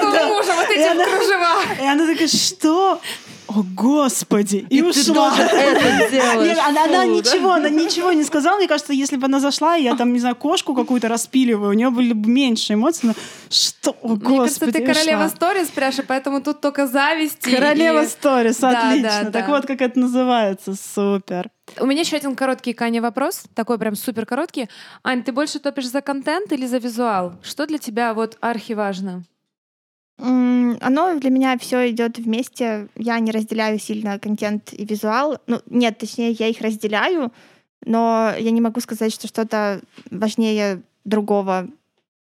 твоего 0.00 0.34
мужа, 0.34 0.52
вот 0.56 0.70
эти 0.70 0.94
кружевах. 1.04 1.80
И 1.80 1.84
она 1.86 2.06
такая, 2.06 2.28
что? 2.28 3.00
О, 3.48 3.62
Господи! 3.74 4.66
И, 4.70 4.78
И 4.78 4.82
ты 4.82 4.88
ушла. 4.88 5.30
тоже 5.30 5.42
это 5.42 6.10
делаешь. 6.10 6.48
Нет, 6.56 6.58
она, 6.66 6.84
она 6.84 7.04
Фу, 7.04 7.06
да? 7.06 7.06
ничего, 7.06 7.52
она 7.52 7.68
ничего 7.68 8.12
не 8.12 8.24
сказала. 8.24 8.56
Мне 8.56 8.68
кажется, 8.68 8.92
если 8.92 9.16
бы 9.16 9.26
она 9.26 9.40
зашла, 9.40 9.74
я 9.74 9.94
там, 9.96 10.12
не 10.12 10.20
знаю, 10.20 10.36
кошку 10.36 10.74
какую-то 10.74 11.08
распиливаю, 11.08 11.70
у 11.70 11.72
нее 11.74 11.90
были 11.90 12.12
бы 12.12 12.30
меньше 12.30 12.74
эмоций. 12.74 13.08
Но 13.10 13.14
что? 13.50 13.96
О, 14.02 14.08
Мне 14.08 14.20
кажется, 14.20 14.66
Господи! 14.66 14.72
ты 14.72 14.86
королева 14.86 15.28
сторис, 15.28 15.68
Пряша, 15.68 16.02
поэтому 16.02 16.40
тут 16.40 16.60
только 16.60 16.86
зависть. 16.86 17.40
Королева 17.42 18.04
и- 18.04 18.06
сторис, 18.06 18.56
Да, 18.58 18.88
отлично. 18.90 19.24
да, 19.24 19.30
Так 19.30 19.48
вот, 19.48 19.66
как 19.66 19.80
это 19.82 19.98
называется. 19.98 20.74
Супер. 20.74 21.50
У 21.80 21.86
меня 21.86 22.00
еще 22.00 22.16
один 22.16 22.34
короткий 22.36 22.72
Каня 22.72 23.00
вопрос, 23.02 23.42
такой 23.54 23.78
прям 23.78 23.96
супер 23.96 24.26
короткий. 24.26 24.68
Ань, 25.04 25.22
ты 25.22 25.32
больше 25.32 25.58
топишь 25.58 25.88
за 25.88 26.00
контент 26.00 26.52
или 26.52 26.66
за 26.66 26.78
визуал? 26.78 27.34
Что 27.42 27.66
для 27.66 27.78
тебя 27.78 28.14
вот 28.14 28.36
архи 28.40 28.72
важно? 28.72 29.10
М, 29.10 29.24
Оно 30.22 31.18
для 31.18 31.30
меня 31.30 31.58
все 31.58 31.90
идет 31.90 32.18
вместе. 32.18 32.88
Я 32.96 33.18
не 33.18 33.32
разделяю 33.32 33.78
сильно 33.78 34.18
контент 34.18 34.72
и 34.72 34.84
визуал. 34.84 35.38
Ну, 35.48 35.60
нет, 35.66 35.98
точнее, 35.98 36.30
я 36.30 36.46
их 36.46 36.60
разделяю, 36.60 37.32
но 37.84 38.32
я 38.38 38.50
не 38.52 38.60
могу 38.60 38.80
сказать, 38.80 39.12
что 39.12 39.26
что-то 39.26 39.80
важнее 40.10 40.82
другого. 41.04 41.68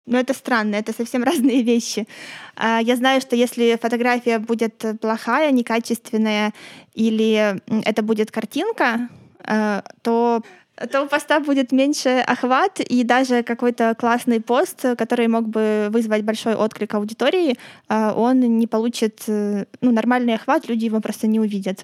Но 0.05 0.19
это 0.19 0.33
странно, 0.33 0.75
это 0.75 0.93
совсем 0.93 1.23
разные 1.29 1.63
вещи. 1.63 2.07
А, 2.55 2.79
Я 2.79 2.95
знаю, 2.95 3.21
что 3.21 3.35
если 3.35 3.77
фотография 3.81 4.37
будет 4.37 4.85
плохая, 5.01 5.51
некачественная, 5.51 6.53
или 6.93 7.59
это 7.85 8.03
будет 8.03 8.29
картинка, 8.29 9.09
э, 9.45 9.81
то 10.03 10.43
то 10.87 11.03
у 11.03 11.07
поста 11.07 11.39
будет 11.39 11.71
меньше 11.71 12.23
охват, 12.25 12.79
и 12.79 13.03
даже 13.03 13.43
какой-то 13.43 13.95
классный 13.97 14.39
пост, 14.39 14.85
который 14.97 15.27
мог 15.27 15.47
бы 15.47 15.89
вызвать 15.91 16.23
большой 16.23 16.55
отклик 16.55 16.93
аудитории, 16.93 17.57
а, 17.87 18.13
он 18.13 18.39
не 18.39 18.67
получит 18.67 19.23
э, 19.27 19.65
ну, 19.81 19.91
нормальный 19.91 20.35
охват, 20.35 20.69
люди 20.69 20.85
его 20.85 21.01
просто 21.01 21.27
не 21.27 21.39
увидят. 21.39 21.83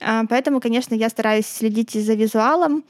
А, 0.00 0.24
Поэтому, 0.28 0.60
конечно, 0.60 0.94
я 0.94 1.08
стараюсь 1.08 1.46
следить 1.46 1.92
за 1.92 2.14
визуалом. 2.14 2.84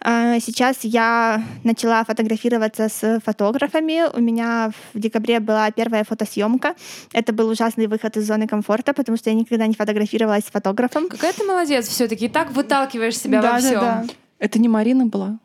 А, 0.00 0.38
Сейчас 0.38 0.78
я 0.82 1.42
начала 1.64 2.04
фотографироваться 2.04 2.88
с 2.88 3.20
фотографами. 3.24 4.08
У 4.16 4.20
меня 4.20 4.70
в 4.94 4.98
декабре 4.98 5.40
была 5.40 5.70
первая 5.72 6.04
фотосъемка. 6.04 6.74
Это 7.12 7.32
был 7.32 7.48
ужасный 7.48 7.88
выход 7.88 8.16
из 8.16 8.26
зоны 8.26 8.46
комфорта, 8.46 8.92
потому 8.92 9.18
что 9.18 9.30
я 9.30 9.36
никогда 9.36 9.66
не 9.66 9.74
фотографировалась 9.74 10.44
с 10.44 10.50
фотографом. 10.50 11.08
Какая 11.08 11.32
ты 11.32 11.44
молодец 11.44 11.88
все-таки, 11.88 12.26
и 12.26 12.28
так 12.28 12.52
выталкиваешь 12.52 13.18
себя 13.18 13.42
во 13.42 13.58
всем. 13.58 13.74
Да-да-да. 13.74 14.06
Это 14.38 14.58
не 14.58 14.68
Марина 14.68 15.06
была? 15.06 15.38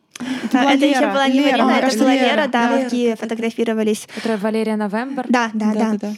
Это 0.44 0.58
была 0.60 0.74
Это 0.74 0.86
еще 0.86 1.00
Лера. 1.00 1.12
была 1.12 1.28
не 1.28 1.40
Лера, 1.40 1.64
Марина, 1.64 1.86
это 1.88 1.98
была 1.98 2.14
Лера. 2.14 2.26
Лера, 2.26 2.48
да, 2.48 2.88
Лера, 2.92 3.16
фотографировались. 3.16 4.08
Которая 4.14 4.38
Валерия 4.38 4.76
Новембер. 4.76 5.26
Да, 5.30 5.50
да, 5.54 5.74
да. 5.74 5.80
Да-да-да. 5.92 6.08
А, 6.08 6.14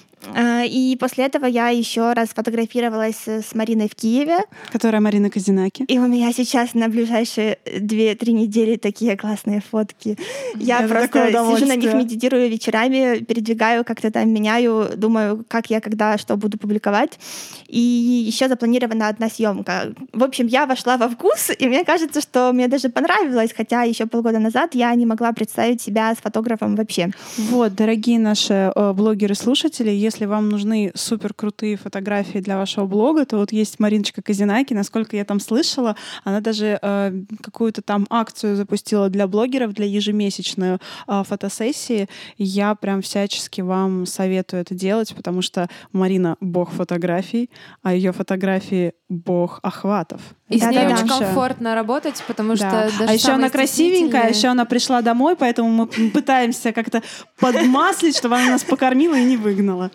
И 0.67 0.97
после 0.99 1.25
этого 1.25 1.45
я 1.45 1.69
еще 1.69 2.13
раз 2.13 2.29
фотографировалась 2.29 3.27
с 3.27 3.53
Мариной 3.53 3.89
в 3.89 3.95
Киеве. 3.95 4.39
Которая 4.71 5.01
Марина 5.01 5.29
Казинаки. 5.29 5.83
И 5.87 5.99
у 5.99 6.07
меня 6.07 6.31
сейчас 6.33 6.73
на 6.73 6.87
ближайшие 6.89 7.59
2-3 7.65 8.31
недели 8.31 8.77
такие 8.77 9.17
классные 9.17 9.61
фотки. 9.61 10.17
Я 10.55 10.79
Это 10.79 10.87
просто 10.93 11.31
сижу 11.31 11.65
на 11.65 11.75
них, 11.75 11.93
медитирую 11.93 12.49
вечерами, 12.49 13.19
передвигаю, 13.23 13.83
как-то 13.83 14.11
там 14.11 14.29
меняю, 14.29 14.89
думаю, 14.95 15.45
как 15.47 15.69
я 15.69 15.81
когда 15.81 16.17
что 16.17 16.37
буду 16.37 16.57
публиковать. 16.57 17.19
И 17.67 17.79
еще 17.79 18.47
запланирована 18.47 19.09
одна 19.09 19.29
съемка. 19.29 19.93
В 20.13 20.23
общем, 20.23 20.47
я 20.47 20.65
вошла 20.65 20.97
во 20.97 21.09
вкус, 21.09 21.51
и 21.57 21.67
мне 21.67 21.83
кажется, 21.83 22.21
что 22.21 22.51
мне 22.53 22.67
даже 22.67 22.89
понравилось, 22.89 23.51
хотя 23.55 23.83
еще 23.83 24.05
полгода 24.05 24.39
назад 24.39 24.75
я 24.75 24.93
не 24.95 25.05
могла 25.05 25.33
представить 25.33 25.81
себя 25.81 26.13
с 26.13 26.17
фотографом 26.17 26.75
вообще. 26.75 27.11
Вот, 27.37 27.75
дорогие 27.75 28.19
наши 28.19 28.71
э, 28.73 28.93
блогеры-слушатели, 28.93 29.91
если 29.91 30.14
вам 30.23 30.47
нужны 30.47 30.91
супер 30.95 31.33
крутые 31.33 31.75
фотографии 31.75 32.39
для 32.39 32.57
вашего 32.57 32.85
блога, 32.85 33.25
то 33.25 33.37
вот 33.37 33.51
есть 33.51 33.79
Мариночка 33.79 34.21
Казинаки, 34.21 34.73
насколько 34.73 35.17
я 35.17 35.25
там 35.25 35.41
слышала, 35.41 35.97
она 36.23 36.39
даже 36.39 36.79
э, 36.81 37.23
какую-то 37.41 37.81
там 37.81 38.07
акцию 38.09 38.55
запустила 38.55 39.09
для 39.09 39.27
блогеров, 39.27 39.73
для 39.73 39.85
ежемесячной 39.85 40.77
э, 41.07 41.23
фотосессии. 41.25 42.07
Я 42.37 42.75
прям 42.75 43.01
всячески 43.01 43.61
вам 43.61 44.05
советую 44.05 44.61
это 44.61 44.73
делать, 44.73 45.13
потому 45.13 45.41
что 45.41 45.69
Марина— 45.91 46.37
бог 46.39 46.71
фотографий, 46.71 47.49
а 47.83 47.93
ее 47.93 48.13
фотографии— 48.13 48.93
бог 49.09 49.59
охватов. 49.63 50.21
И 50.49 50.57
с 50.59 50.61
Да, 50.61 50.69
ней 50.69 50.85
да, 50.87 50.93
очень 50.93 51.07
да. 51.07 51.17
комфортно 51.19 51.73
работать, 51.73 52.23
потому 52.27 52.55
Да. 52.55 52.87
что 52.87 52.99
даже 52.99 53.11
а 53.11 53.13
еще 53.13 53.29
она 53.31 53.49
красивенькая, 53.49 54.25
а 54.25 54.29
еще 54.29 54.47
она 54.49 54.65
пришла 54.65 55.01
домой, 55.01 55.35
поэтому 55.35 55.69
мы 55.69 55.87
пытаемся 56.11 56.71
как-то 56.71 57.01
подмаслить, 57.39 58.15
чтобы 58.15 58.35
она 58.35 58.51
нас 58.51 58.63
покормила 58.63 59.15
и 59.15 59.23
не 59.23 59.37
выгнала. 59.37 59.89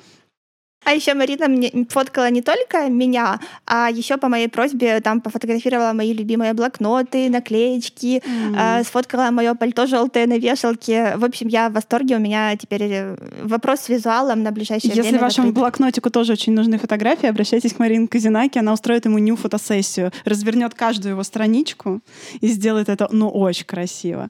А 0.85 0.93
еще 0.93 1.15
Марина 1.15 1.49
мне 1.49 1.87
фоткала 1.89 2.31
не 2.31 2.43
только 2.43 2.89
меня, 2.89 3.39
а 3.67 3.91
еще 3.91 4.17
по 4.17 4.29
моей 4.29 4.49
просьбе 4.49 5.01
там 5.01 5.21
пофотографировала 5.21 5.93
мои 5.93 6.13
любимые 6.13 6.55
блокноты, 6.55 7.29
наклеечки, 7.29 8.23
а, 8.57 8.83
сфоткала 8.83 9.31
мое 9.31 9.55
пальто 9.55 9.87
желтое 9.87 10.27
на 10.27 10.39
вешалке. 10.39 11.17
В 11.17 11.25
общем, 11.25 11.49
я 11.49 11.69
в 11.69 11.75
восторге. 11.75 12.17
У 12.17 12.19
меня 12.19 12.57
теперь 12.57 12.83
э, 12.83 13.17
вопрос 13.43 13.81
с 13.81 13.89
визуалом 13.89 14.43
на 14.43 14.51
ближайшее 14.53 14.89
Если 14.89 15.03
время. 15.03 15.21
вашему 15.21 15.49
закрыт. 15.49 15.63
блокнотику 15.63 16.11
тоже 16.11 16.33
очень 16.33 16.55
нужны 16.55 16.79
фотографии, 16.79 17.29
обращайтесь 17.29 17.75
к 17.75 17.79
Марине 17.79 18.09
Казинаки, 18.09 18.59
она 18.59 18.73
устроит 18.73 19.05
ему 19.05 19.19
ню 19.19 19.37
фотосессию, 19.37 20.13
развернет 20.25 20.75
каждую 20.75 21.13
его 21.13 21.23
страничку 21.23 22.01
и 22.41 22.49
сделает 22.49 22.89
это, 22.89 23.09
ну, 23.13 23.29
очень 23.29 23.67
красиво. 23.67 24.29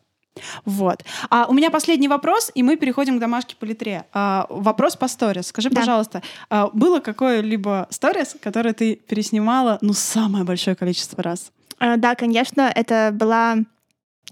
Вот. 0.65 1.05
А 1.29 1.47
у 1.49 1.53
меня 1.53 1.71
последний 1.71 2.09
вопрос, 2.09 2.51
и 2.55 2.63
мы 2.63 2.77
переходим 2.77 3.17
к 3.19 3.21
домашке 3.21 3.57
по 3.57 3.65
литре. 3.65 4.05
А, 4.13 4.47
вопрос 4.49 4.97
по 4.97 5.09
сторис. 5.09 5.49
Скажи, 5.49 5.71
Да. 5.71 5.81
пожалуйста, 5.81 6.23
а, 6.49 6.69
было 6.73 7.01
какое-либо 7.01 7.87
сторис, 7.91 8.37
которое 8.41 8.73
ты 8.73 8.95
переснимала, 8.97 9.79
ну, 9.81 9.93
самое 9.93 10.45
большое 10.45 10.77
количество 10.77 11.23
раз? 11.23 11.51
А, 11.79 11.97
Да, 11.97 12.15
конечно, 12.15 12.71
это 12.75 13.11
была 13.13 13.57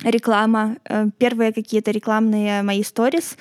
реклама, 0.05 0.77
э, 0.85 1.07
первые 1.19 1.53
какие-то 1.53 1.91
рекламные 1.91 2.63
мои 2.63 2.83
сторис. 2.85 3.37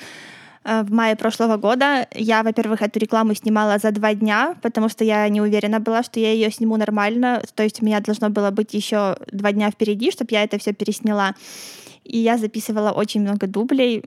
Э, 0.63 0.81
В 0.83 0.91
мае 0.91 1.15
прошлого 1.15 1.57
года 1.57 2.07
я, 2.13 2.43
во-первых, 2.43 2.81
эту 2.81 2.99
рекламу 2.99 3.35
снимала 3.35 3.77
за 3.77 3.91
два 3.91 4.13
дня, 4.15 4.55
потому 4.61 4.89
что 4.89 5.03
я 5.03 5.29
не 5.29 5.39
уверена 5.39 5.79
была, 5.79 6.03
что 6.03 6.19
я 6.19 6.31
ее 6.33 6.51
сниму 6.51 6.75
нормально. 6.77 7.41
То 7.55 7.63
есть 7.63 7.81
у 7.81 7.85
меня 7.85 7.99
должно 8.01 8.29
было 8.29 8.49
быть 8.51 8.73
еще 8.73 9.17
два 9.31 9.51
дня 9.51 9.69
впереди, 9.71 10.11
чтобы 10.11 10.29
я 10.31 10.43
это 10.43 10.57
все 10.57 10.73
пересняла. 10.73 11.35
И 12.07 12.17
я 12.17 12.37
записывала 12.37 12.91
очень 12.91 13.21
много 13.21 13.47
дублей. 13.47 14.03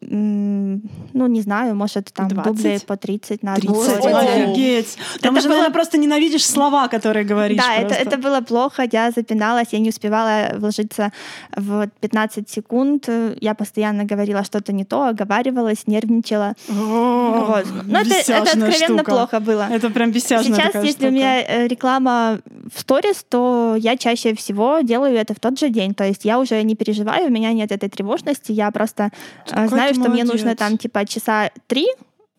Ну, 0.00 1.26
не 1.26 1.40
знаю, 1.42 1.74
может, 1.74 2.12
там 2.12 2.28
20? 2.28 2.52
дублей 2.52 2.80
по 2.86 2.96
30 2.96 3.42
на 3.42 3.54
одну 3.54 3.74
30. 3.74 4.02
серию. 4.02 4.16
Офигеть! 4.16 4.98
Там 5.20 5.32
Это 5.36 5.40
уже, 5.40 5.48
было- 5.48 5.56
наверное, 5.56 5.72
просто 5.74 5.98
ненавидишь 5.98 6.46
слова, 6.46 6.88
которые 6.88 7.24
говоришь. 7.24 7.58
Да, 7.58 7.74
это, 7.74 7.86
просто. 7.94 8.02
это 8.04 8.18
было 8.18 8.40
плохо, 8.40 8.84
я 8.90 9.10
запиналась, 9.10 9.68
я 9.72 9.78
не 9.78 9.88
успевала 9.90 10.50
вложиться 10.56 11.12
в 11.56 11.88
15 12.00 12.48
секунд, 12.48 13.08
я 13.40 13.54
постоянно 13.54 14.04
говорила 14.04 14.42
что-то 14.44 14.72
не 14.72 14.84
то, 14.84 15.04
оговаривалась, 15.08 15.86
нервничала. 15.86 16.54
О, 16.68 17.44
Вот. 17.46 17.66
Но 17.86 18.00
это, 18.00 18.14
это 18.14 18.42
откровенно 18.42 18.98
штука. 18.98 19.10
плохо 19.10 19.40
было. 19.40 19.68
Это 19.70 19.90
прям 19.90 20.10
бесяжная 20.12 20.54
Сейчас, 20.60 20.74
если 20.74 20.90
штука. 20.92 21.06
у 21.08 21.10
меня 21.10 21.42
э, 21.42 21.66
реклама 21.68 22.40
в 22.74 22.80
сторис, 22.80 23.24
то 23.28 23.76
я 23.78 23.96
чаще 23.96 24.34
всего 24.34 24.80
делаю 24.82 25.16
это 25.16 25.34
в 25.34 25.40
тот 25.40 25.58
же 25.58 25.68
день. 25.68 25.94
То 25.94 26.04
есть 26.04 26.24
я 26.24 26.38
уже 26.38 26.62
не 26.62 26.74
переживаю, 26.74 27.26
у 27.26 27.30
меня 27.30 27.52
нет 27.52 27.72
этой 27.72 27.88
тревожности, 27.88 28.52
я 28.52 28.70
просто 28.70 29.10
э, 29.46 29.50
Какой 29.50 29.68
знаю, 29.68 29.89
ты 29.94 30.00
что 30.00 30.10
мне 30.10 30.24
нужно 30.24 30.46
молодец. 30.46 30.58
там 30.58 30.78
типа 30.78 31.06
часа 31.06 31.50
три, 31.66 31.86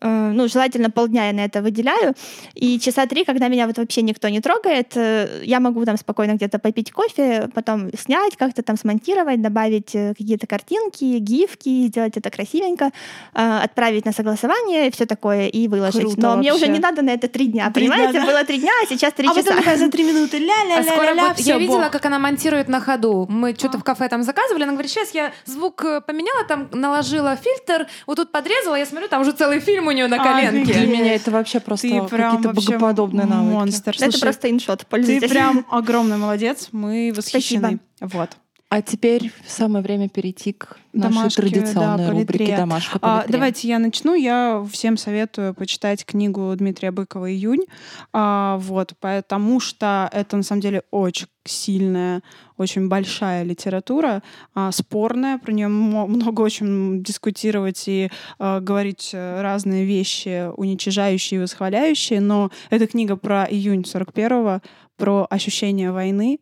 ну, 0.08 0.48
желательно 0.48 0.90
полдня 0.90 1.26
я 1.28 1.32
на 1.32 1.44
это 1.44 1.62
выделяю, 1.62 2.14
и 2.54 2.78
часа 2.78 3.06
три, 3.06 3.24
когда 3.24 3.48
меня 3.48 3.66
вот 3.66 3.78
вообще 3.78 4.02
никто 4.02 4.28
не 4.28 4.40
трогает, 4.40 4.96
э, 4.96 5.42
я 5.44 5.60
могу 5.60 5.84
там 5.84 5.96
спокойно 5.96 6.32
где-то 6.32 6.58
попить 6.58 6.90
кофе, 6.92 7.48
потом 7.54 7.90
снять, 7.96 8.36
как-то 8.36 8.62
там 8.62 8.76
смонтировать, 8.76 9.40
добавить 9.42 9.94
э, 9.94 10.14
какие-то 10.16 10.46
картинки, 10.46 11.18
гифки, 11.18 11.86
сделать 11.86 12.16
это 12.16 12.30
красивенько, 12.30 12.90
э, 13.34 13.58
отправить 13.64 14.04
на 14.04 14.12
согласование, 14.12 14.90
все 14.90 15.06
такое, 15.06 15.48
и 15.48 15.68
выложить. 15.68 16.00
Круто 16.02 16.20
Но 16.20 16.36
мне 16.36 16.52
уже 16.52 16.60
вообще. 16.66 16.72
не 16.72 16.78
надо 16.80 17.02
на 17.02 17.10
это 17.10 17.28
три 17.28 17.46
дня, 17.46 17.70
Три 17.70 17.86
дня, 17.86 17.94
понимаете? 17.96 18.20
да. 18.20 18.26
Было 18.26 18.44
три 18.44 18.58
дня, 18.58 18.72
а 18.82 18.86
сейчас 18.86 19.12
три 19.14 19.26
А 19.28 19.30
часа. 19.30 19.42
потом 19.42 19.58
такая 19.58 19.76
за 19.78 19.88
три 19.90 20.04
минуты 20.04 20.36
А 20.38 20.82
скоро 20.82 21.06
ля-ля-ля-ля-ля, 21.06 21.28
будет- 21.34 21.46
Я 21.46 21.58
видела, 21.58 21.82
бог. 21.82 21.90
как 21.90 22.06
она 22.06 22.18
монтирует 22.18 22.68
на 22.68 22.80
ходу. 22.80 23.26
Мы 23.28 23.54
что-то 23.54 23.78
в 23.78 23.84
кафе 23.84 24.08
там 24.08 24.22
заказывали. 24.22 24.62
Она 24.64 24.72
говорит, 24.72 24.90
сейчас 24.90 25.14
я 25.14 25.32
звук 25.44 25.84
э, 25.84 26.00
поменяла, 26.00 26.44
там 26.46 26.68
наложила 26.72 27.36
фильтр, 27.36 27.86
вот 28.06 28.16
тут 28.16 28.32
подрезала, 28.32 28.74
я 28.76 28.86
смотрю, 28.86 29.08
там 29.08 29.22
уже 29.22 29.32
целый 29.32 29.60
фильм 29.60 29.88
у 29.92 29.94
нее 29.94 30.08
на 30.08 30.18
коленке. 30.18 30.72
Для 30.72 30.86
меня 30.86 31.14
это 31.14 31.30
вообще 31.30 31.60
просто 31.60 31.88
какие-то 31.88 32.52
богоподобные 32.52 33.26
навыки. 33.26 33.52
монстр. 33.52 33.96
это 33.98 34.18
просто 34.18 34.50
иншот, 34.50 34.86
ты 34.88 35.20
прям 35.28 35.64
огромный 35.70 36.16
молодец. 36.16 36.68
Мы 36.72 37.12
восхищены. 37.14 37.78
Вот. 38.00 38.30
А 38.72 38.80
теперь 38.80 39.30
самое 39.46 39.84
время 39.84 40.08
перейти 40.08 40.54
к 40.54 40.78
нашей 40.94 41.12
Домашки, 41.12 41.40
традиционной 41.42 42.06
да, 42.06 42.10
рубрике. 42.10 42.56
«Домашка 42.56 42.98
А, 43.02 43.16
политрея». 43.18 43.32
давайте 43.32 43.68
я 43.68 43.78
начну. 43.78 44.14
Я 44.14 44.66
всем 44.72 44.96
советую 44.96 45.52
почитать 45.52 46.06
книгу 46.06 46.50
Дмитрия 46.56 46.90
Быкова 46.90 47.30
«Июнь». 47.30 47.66
А, 48.14 48.56
вот, 48.62 48.94
потому 48.98 49.60
что 49.60 50.08
это 50.10 50.38
на 50.38 50.42
самом 50.42 50.62
деле 50.62 50.84
очень 50.90 51.26
сильная, 51.44 52.22
очень 52.56 52.88
большая 52.88 53.42
литература, 53.42 54.22
а, 54.54 54.72
спорная, 54.72 55.36
про 55.36 55.52
нее 55.52 55.68
много 55.68 56.40
очень 56.40 57.02
дискутировать 57.02 57.84
и 57.88 58.08
а, 58.38 58.60
говорить 58.60 59.10
разные 59.12 59.84
вещи, 59.84 60.48
уничижающие 60.56 61.40
и 61.40 61.42
восхваляющие, 61.42 62.22
но 62.22 62.50
эта 62.70 62.86
книга 62.86 63.16
про 63.16 63.44
июнь 63.44 63.82
41-го, 63.82 64.62
про 64.96 65.26
ощущение 65.28 65.92
войны, 65.92 66.38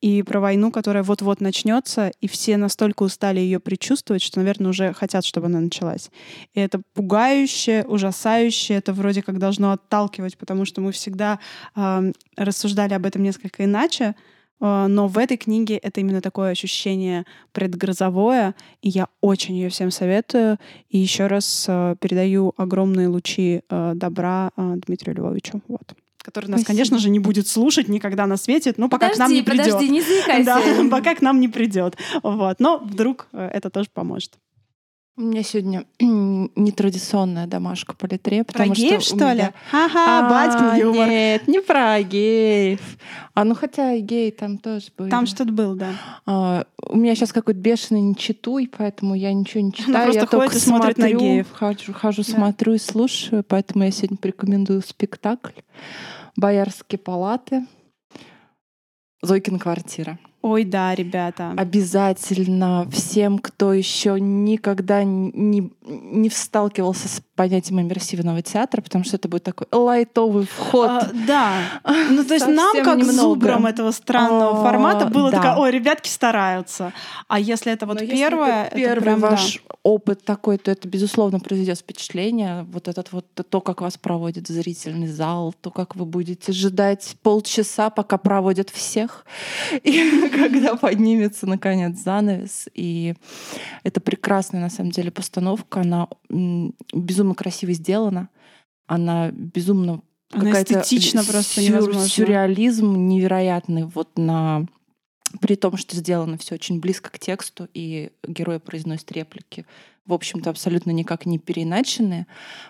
и 0.00 0.22
про 0.22 0.40
войну, 0.40 0.70
которая 0.70 1.02
вот-вот 1.02 1.40
начнется, 1.40 2.12
и 2.20 2.28
все 2.28 2.56
настолько 2.56 3.02
устали 3.02 3.40
ее 3.40 3.60
предчувствовать, 3.60 4.22
что, 4.22 4.38
наверное, 4.38 4.70
уже 4.70 4.92
хотят, 4.92 5.24
чтобы 5.24 5.46
она 5.46 5.60
началась. 5.60 6.10
И 6.54 6.60
это 6.60 6.80
пугающе, 6.94 7.84
ужасающе, 7.86 8.74
это 8.74 8.92
вроде 8.92 9.22
как 9.22 9.38
должно 9.38 9.72
отталкивать, 9.72 10.38
потому 10.38 10.64
что 10.64 10.80
мы 10.80 10.92
всегда 10.92 11.38
э, 11.76 12.12
рассуждали 12.36 12.94
об 12.94 13.04
этом 13.04 13.22
несколько 13.22 13.64
иначе, 13.64 14.14
э, 14.60 14.86
но 14.88 15.06
в 15.06 15.18
этой 15.18 15.36
книге 15.36 15.76
это 15.76 16.00
именно 16.00 16.22
такое 16.22 16.50
ощущение 16.50 17.26
предгрозовое, 17.52 18.54
и 18.80 18.88
я 18.88 19.08
очень 19.20 19.56
ее 19.56 19.68
всем 19.68 19.90
советую. 19.90 20.58
И 20.88 20.98
еще 20.98 21.26
раз 21.26 21.66
э, 21.68 21.96
передаю 22.00 22.54
огромные 22.56 23.08
лучи 23.08 23.62
э, 23.68 23.92
добра 23.94 24.50
Дмитрию 24.56 25.16
Львовичу. 25.16 25.60
Вот. 25.68 25.94
Который 26.22 26.46
нас, 26.46 26.60
Спасибо. 26.60 26.66
конечно 26.76 26.98
же, 26.98 27.08
не 27.10 27.18
будет 27.18 27.48
слушать 27.48 27.88
никогда 27.88 28.26
на 28.26 28.36
свете, 28.36 28.74
но 28.76 28.88
пока 28.88 29.08
к 29.08 29.16
нам 29.18 29.32
не 29.32 29.42
Подожди, 29.42 29.62
придет. 29.62 29.74
подожди, 29.74 29.92
не 29.92 30.00
заикайся. 30.24 30.44
Да, 30.44 30.90
пока 30.90 31.14
к 31.14 31.22
нам 31.22 31.40
не 31.40 31.48
придет. 31.48 31.96
Вот. 32.22 32.60
Но 32.60 32.78
вдруг 32.78 33.26
э, 33.32 33.48
это 33.52 33.70
тоже 33.70 33.88
поможет. 33.92 34.34
У 35.16 35.22
меня 35.22 35.42
сегодня 35.42 35.84
нетрадиционная 36.00 37.46
домашка 37.46 37.94
политрея, 37.94 38.42
Про 38.44 38.52
потому 38.52 38.72
геев, 38.74 39.02
что... 39.02 39.14
у 39.14 39.18
что 39.18 39.32
ли? 39.32 39.38
меня- 39.40 39.52
Ха-ха, 39.70 40.28
батькин 40.30 40.66
А, 40.70 40.76
юмор. 40.78 41.08
Нет, 41.08 41.48
не 41.48 41.60
про 41.60 42.02
геев. 42.02 42.80
А 43.34 43.44
ну 43.44 43.54
хотя 43.54 43.92
и 43.92 44.00
геи 44.00 44.30
там 44.30 44.56
тоже 44.56 44.86
были. 44.96 45.10
Там 45.10 45.26
что-то 45.26 45.52
было, 45.52 45.74
да. 45.74 45.92
А, 46.26 46.64
у 46.88 46.96
меня 46.96 47.14
сейчас 47.14 47.32
какой-то 47.32 47.60
бешеный 47.60 48.00
нечитуй, 48.00 48.70
поэтому 48.74 49.14
я 49.14 49.32
ничего 49.34 49.62
не 49.62 49.72
читаю. 49.72 50.04
просто 50.04 50.20
я 50.20 50.26
ходит 50.26 50.30
только 50.30 50.56
и 50.56 50.60
смотрит 50.60 50.96
на 50.98 51.08
смотрю, 51.08 51.20
геев. 51.20 51.46
Хожу, 51.52 51.92
хожу 51.92 52.22
Да. 52.22 52.30
смотрю 52.32 52.74
и 52.74 52.78
слушаю, 52.78 53.44
поэтому 53.46 53.84
я 53.84 53.90
сегодня 53.90 54.16
порекомендую 54.16 54.80
спектакль 54.82 55.60
«Боярские 56.36 56.98
палаты». 56.98 57.66
Зойкин 59.22 59.58
квартира. 59.58 60.18
Ой, 60.42 60.64
да, 60.64 60.94
ребята. 60.94 61.52
Обязательно 61.56 62.88
всем, 62.90 63.38
кто 63.38 63.74
еще 63.74 64.18
никогда 64.18 65.04
не, 65.04 65.70
не 65.84 66.30
сталкивался 66.30 67.08
с 67.08 67.22
понятием 67.40 67.80
иммерсивного 67.80 68.42
театра, 68.42 68.82
потому 68.82 69.02
что 69.02 69.16
это 69.16 69.26
будет 69.26 69.44
такой 69.44 69.66
лайтовый 69.72 70.44
вход. 70.44 70.90
А, 70.90 71.08
да. 71.26 71.54
Ну, 72.10 72.22
то 72.22 72.34
есть 72.34 72.46
нам, 72.46 72.76
как 72.84 72.98
немного. 72.98 73.12
зубрам 73.12 73.66
этого 73.66 73.92
странного 73.92 74.60
А, 74.60 74.62
формата, 74.62 75.06
было 75.06 75.30
да. 75.30 75.38
такое, 75.40 75.56
ой, 75.56 75.70
ребятки 75.70 76.08
стараются. 76.08 76.92
А 77.28 77.40
если 77.40 77.72
это 77.72 77.86
вот 77.86 77.98
Но 78.00 78.06
первое, 78.06 78.64
это 78.64 78.66
это 78.66 78.76
первый 78.76 79.02
прям, 79.02 79.20
да. 79.20 79.30
ваш 79.30 79.62
опыт 79.82 80.22
такой, 80.22 80.58
то 80.58 80.70
это, 80.70 80.86
безусловно, 80.86 81.40
произведет 81.40 81.78
впечатление. 81.78 82.66
Вот 82.70 82.88
этот 82.88 83.10
вот 83.12 83.24
то, 83.48 83.60
как 83.62 83.80
вас 83.80 83.96
проводит 83.96 84.48
зрительный 84.48 85.06
зал, 85.06 85.54
то, 85.62 85.70
как 85.70 85.96
вы 85.96 86.04
будете 86.04 86.52
ждать 86.52 87.16
полчаса, 87.22 87.88
пока 87.88 88.18
проводят 88.18 88.68
всех, 88.68 89.24
и 89.82 90.28
когда 90.34 90.76
поднимется, 90.76 91.46
наконец, 91.46 91.98
занавес. 91.98 92.68
И 92.74 93.14
это 93.82 94.00
прекрасная, 94.02 94.60
на 94.60 94.68
самом 94.70 94.90
деле, 94.90 95.10
постановка. 95.10 95.80
Она 95.80 96.08
м, 96.28 96.74
безумно 97.30 97.34
красиво 97.34 97.72
сделана. 97.72 98.28
Она 98.86 99.30
безумно 99.30 100.02
Она 100.32 100.44
какая-то 100.46 100.80
эстетично 100.80 101.24
просто 101.24 101.60
сюр- 101.60 101.70
невозможно. 101.70 102.08
Сюрреализм 102.08 103.08
невероятный 103.08 103.84
вот 103.84 104.18
на 104.18 104.66
при 105.40 105.54
том, 105.54 105.76
что 105.76 105.94
сделано 105.94 106.36
все 106.38 106.56
очень 106.56 106.80
близко 106.80 107.08
к 107.08 107.18
тексту, 107.20 107.68
и 107.72 108.10
герой 108.26 108.58
произносит 108.58 109.12
реплики, 109.12 109.64
в 110.04 110.12
общем-то, 110.12 110.50
абсолютно 110.50 110.90
никак 110.90 111.24
не 111.24 111.38
переиначенные. 111.38 112.26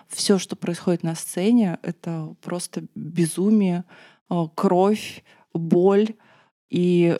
Все, 0.07 0.37
что 0.37 0.55
происходит 0.55 1.01
на 1.01 1.15
сцене, 1.15 1.79
это 1.81 2.35
просто 2.39 2.83
безумие, 2.93 3.83
э, 4.29 4.43
кровь, 4.53 5.23
боль 5.55 6.13
и 6.69 7.17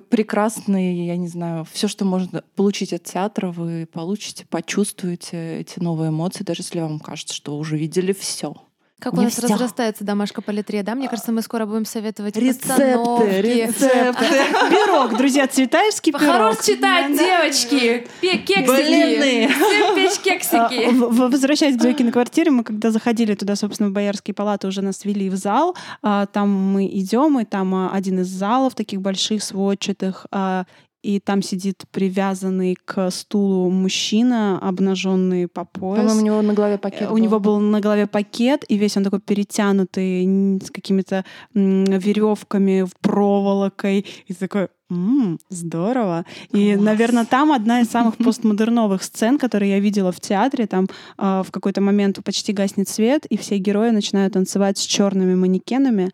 прекрасные, 0.00 1.06
я 1.06 1.16
не 1.16 1.28
знаю, 1.28 1.66
все, 1.70 1.88
что 1.88 2.04
можно 2.04 2.42
получить 2.54 2.92
от 2.92 3.04
театра, 3.04 3.50
вы 3.50 3.86
получите, 3.86 4.46
почувствуете 4.46 5.60
эти 5.60 5.78
новые 5.78 6.10
эмоции, 6.10 6.44
даже 6.44 6.62
если 6.62 6.80
вам 6.80 7.00
кажется, 7.00 7.34
что 7.34 7.56
уже 7.56 7.76
видели 7.76 8.12
все. 8.12 8.54
Как 8.98 9.12
у 9.12 9.20
нас 9.20 9.34
всё. 9.34 9.42
разрастается 9.42 10.04
домашка 10.04 10.40
политрея, 10.40 10.82
да? 10.82 10.94
Мне 10.94 11.08
кажется, 11.08 11.30
мы 11.30 11.42
скоро 11.42 11.66
будем 11.66 11.84
советовать 11.84 12.34
Рецепты, 12.36 13.40
рецепты. 13.42 14.24
Пирог, 14.70 15.16
друзья, 15.18 15.46
цветаевский 15.46 16.12
пирог. 16.12 16.26
Хорош 16.26 16.56
читать, 16.64 17.12
девочки! 17.16 18.06
Кексики! 18.22 19.48
Всем 19.52 19.94
печь 19.94 20.18
А, 20.18 20.22
кексики! 20.22 20.88
Возвращаясь 20.94 21.76
к 21.76 21.82
Зойкиной 21.82 22.10
квартире, 22.10 22.50
мы 22.50 22.64
когда 22.64 22.90
заходили 22.90 23.34
туда, 23.34 23.54
собственно, 23.54 23.90
в 23.90 23.92
Боярские 23.92 24.34
палаты, 24.34 24.66
уже 24.66 24.80
нас 24.80 25.04
вели 25.04 25.28
в 25.28 25.36
зал. 25.36 25.76
А, 26.02 26.24
Там 26.26 26.48
мы 26.50 26.86
идем, 26.86 27.38
и 27.38 27.44
там 27.44 27.74
а, 27.74 27.90
один 27.92 28.20
из 28.20 28.28
залов 28.28 28.74
таких 28.74 29.02
больших, 29.02 29.42
сводчатых, 29.42 30.26
и 31.06 31.20
там 31.20 31.40
сидит 31.42 31.84
привязанный 31.92 32.76
к 32.84 33.10
стулу 33.10 33.70
мужчина, 33.70 34.58
обнаженный 34.60 35.46
по 35.46 35.64
пояс. 35.64 36.00
По-моему, 36.02 36.20
у 36.20 36.24
него 36.24 36.42
на 36.42 36.52
голове 36.54 36.78
пакет 36.78 37.02
Э, 37.02 37.12
У 37.12 37.18
него 37.18 37.38
был 37.38 37.60
на 37.60 37.80
голове 37.80 38.06
пакет, 38.06 38.64
и 38.68 38.76
весь 38.76 38.96
он 38.96 39.04
такой 39.04 39.20
перетянутый 39.20 40.26
с 40.60 40.70
какими-то 40.70 41.24
веревками, 41.54 42.86
проволокой. 43.00 44.04
И 44.26 44.34
такой, 44.34 44.68
«М, 44.90 45.38
здорово. 45.48 46.24
И, 46.52 46.72
Класс. 46.74 46.84
наверное, 46.84 47.24
там 47.24 47.52
одна 47.52 47.80
из 47.80 47.88
самых 47.90 48.16
постмодерновых 48.24 49.02
сцен, 49.02 49.38
которые 49.38 49.70
я 49.72 49.80
видела 49.80 50.10
в 50.12 50.20
театре. 50.20 50.66
Там 50.66 50.88
а, 51.18 51.42
в 51.42 51.50
какой-то 51.50 51.80
момент 51.80 52.18
почти 52.24 52.52
гаснет 52.52 52.88
свет, 52.88 53.26
и 53.26 53.36
все 53.36 53.58
герои 53.58 53.90
начинают 53.90 54.34
танцевать 54.34 54.78
с 54.78 54.82
черными 54.82 55.34
манекенами. 55.34 56.10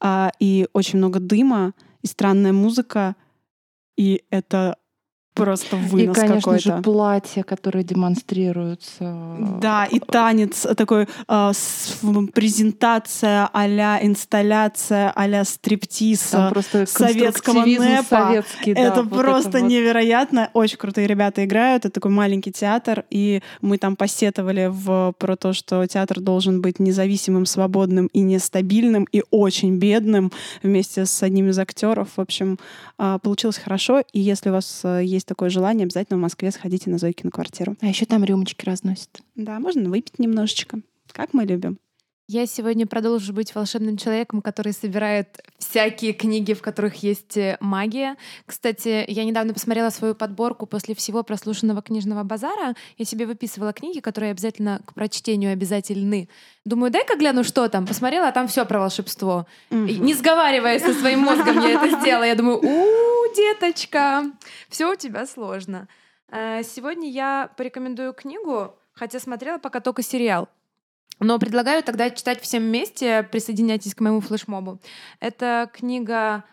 а, 0.00 0.30
и 0.40 0.66
очень 0.72 0.98
много 0.98 1.20
дыма, 1.20 1.72
и 2.02 2.06
странная 2.06 2.52
музыка. 2.52 3.14
И 3.96 4.24
это 4.30 4.78
просто 5.36 5.76
И, 5.76 5.80
вынос 5.80 6.16
конечно 6.18 6.58
же, 6.58 6.70
какой-то. 6.70 6.82
платья, 6.82 7.42
которые 7.44 7.84
демонстрируются. 7.84 9.36
Да, 9.60 9.84
и 9.84 10.00
танец 10.00 10.66
такой, 10.76 11.06
э, 11.28 11.52
с- 11.54 11.98
презентация 12.34 13.48
а-ля 13.52 13.98
инсталляция 14.02 15.12
а-ля 15.14 15.44
стриптиз 15.44 16.20
Там 16.30 16.48
э, 16.48 16.50
просто 16.50 16.86
советского 16.86 17.64
НЭПа. 17.64 18.42
да, 18.64 18.72
это 18.72 19.02
вот 19.02 19.20
просто 19.20 19.58
вот. 19.60 19.68
невероятно. 19.68 20.50
Очень 20.54 20.78
крутые 20.78 21.06
ребята 21.06 21.44
играют. 21.44 21.84
Это 21.84 21.94
такой 21.94 22.10
маленький 22.10 22.52
театр. 22.52 23.04
И 23.10 23.42
мы 23.60 23.78
там 23.78 23.96
посетовали 23.96 24.68
в, 24.70 25.12
про 25.18 25.36
то, 25.36 25.52
что 25.52 25.86
театр 25.86 26.20
должен 26.20 26.60
быть 26.60 26.78
независимым, 26.80 27.46
свободным 27.46 28.06
и 28.06 28.20
нестабильным, 28.20 29.06
и 29.12 29.22
очень 29.30 29.76
бедным 29.76 30.32
вместе 30.62 31.04
с 31.06 31.22
одним 31.22 31.50
из 31.50 31.58
актеров. 31.58 32.08
В 32.16 32.20
общем, 32.20 32.58
а, 32.98 33.18
получилось 33.18 33.58
хорошо. 33.58 34.02
И 34.12 34.20
если 34.20 34.50
у 34.50 34.52
вас 34.52 34.80
э, 34.84 35.02
есть 35.26 35.28
такое 35.28 35.50
желание, 35.50 35.84
обязательно 35.84 36.18
в 36.18 36.22
Москве 36.22 36.50
сходите 36.50 36.88
на 36.88 36.98
Зойкину 36.98 37.30
квартиру. 37.30 37.76
А 37.80 37.86
еще 37.86 38.06
там 38.06 38.24
рюмочки 38.24 38.64
разносят. 38.64 39.10
Да, 39.34 39.58
можно 39.58 39.90
выпить 39.90 40.18
немножечко. 40.18 40.80
Как 41.12 41.34
мы 41.34 41.44
любим. 41.44 41.78
Я 42.28 42.46
сегодня 42.46 42.88
продолжу 42.88 43.32
быть 43.32 43.54
волшебным 43.54 43.96
человеком, 43.96 44.42
который 44.42 44.72
собирает 44.72 45.38
всякие 45.58 46.12
книги, 46.12 46.54
в 46.54 46.60
которых 46.60 46.96
есть 47.04 47.36
э, 47.36 47.56
магия. 47.60 48.16
Кстати, 48.46 49.04
я 49.06 49.24
недавно 49.24 49.54
посмотрела 49.54 49.90
свою 49.90 50.16
подборку 50.16 50.66
после 50.66 50.96
всего 50.96 51.22
прослушанного 51.22 51.82
книжного 51.82 52.24
базара. 52.24 52.74
Я 52.98 53.04
себе 53.04 53.26
выписывала 53.26 53.72
книги, 53.72 54.00
которые 54.00 54.32
обязательно 54.32 54.80
к 54.84 54.94
прочтению 54.94 55.52
обязательны. 55.52 56.28
Думаю, 56.64 56.90
дай-ка 56.90 57.16
гляну, 57.16 57.44
что 57.44 57.68
там. 57.68 57.86
Посмотрела, 57.86 58.26
а 58.26 58.32
там 58.32 58.48
все 58.48 58.66
про 58.66 58.80
волшебство. 58.80 59.46
И 59.70 59.98
не 59.98 60.14
сговариваясь 60.14 60.82
со 60.82 60.94
своим 60.94 61.20
мозгом, 61.20 61.60
я 61.60 61.80
это 61.80 62.00
сделала. 62.00 62.24
Я 62.24 62.34
думаю, 62.34 62.58
у 62.58 63.05
деточка, 63.36 64.24
все 64.68 64.90
у 64.90 64.96
тебя 64.96 65.26
сложно. 65.26 65.88
Э, 66.30 66.62
Сегодня 66.64 67.08
я 67.10 67.50
порекомендую 67.56 68.12
книгу, 68.14 68.74
хотя 68.92 69.20
смотрела 69.20 69.58
пока 69.58 69.80
только 69.80 70.02
сериал. 70.02 70.48
Но 71.20 71.38
предлагаю 71.38 71.82
тогда 71.82 72.10
читать 72.10 72.40
всем 72.42 72.62
вместе. 72.64 73.22
Присоединяйтесь 73.30 73.94
к 73.94 74.00
моему 74.00 74.20
флешмобу. 74.20 74.80
Это 75.20 75.70
книга 75.72 76.44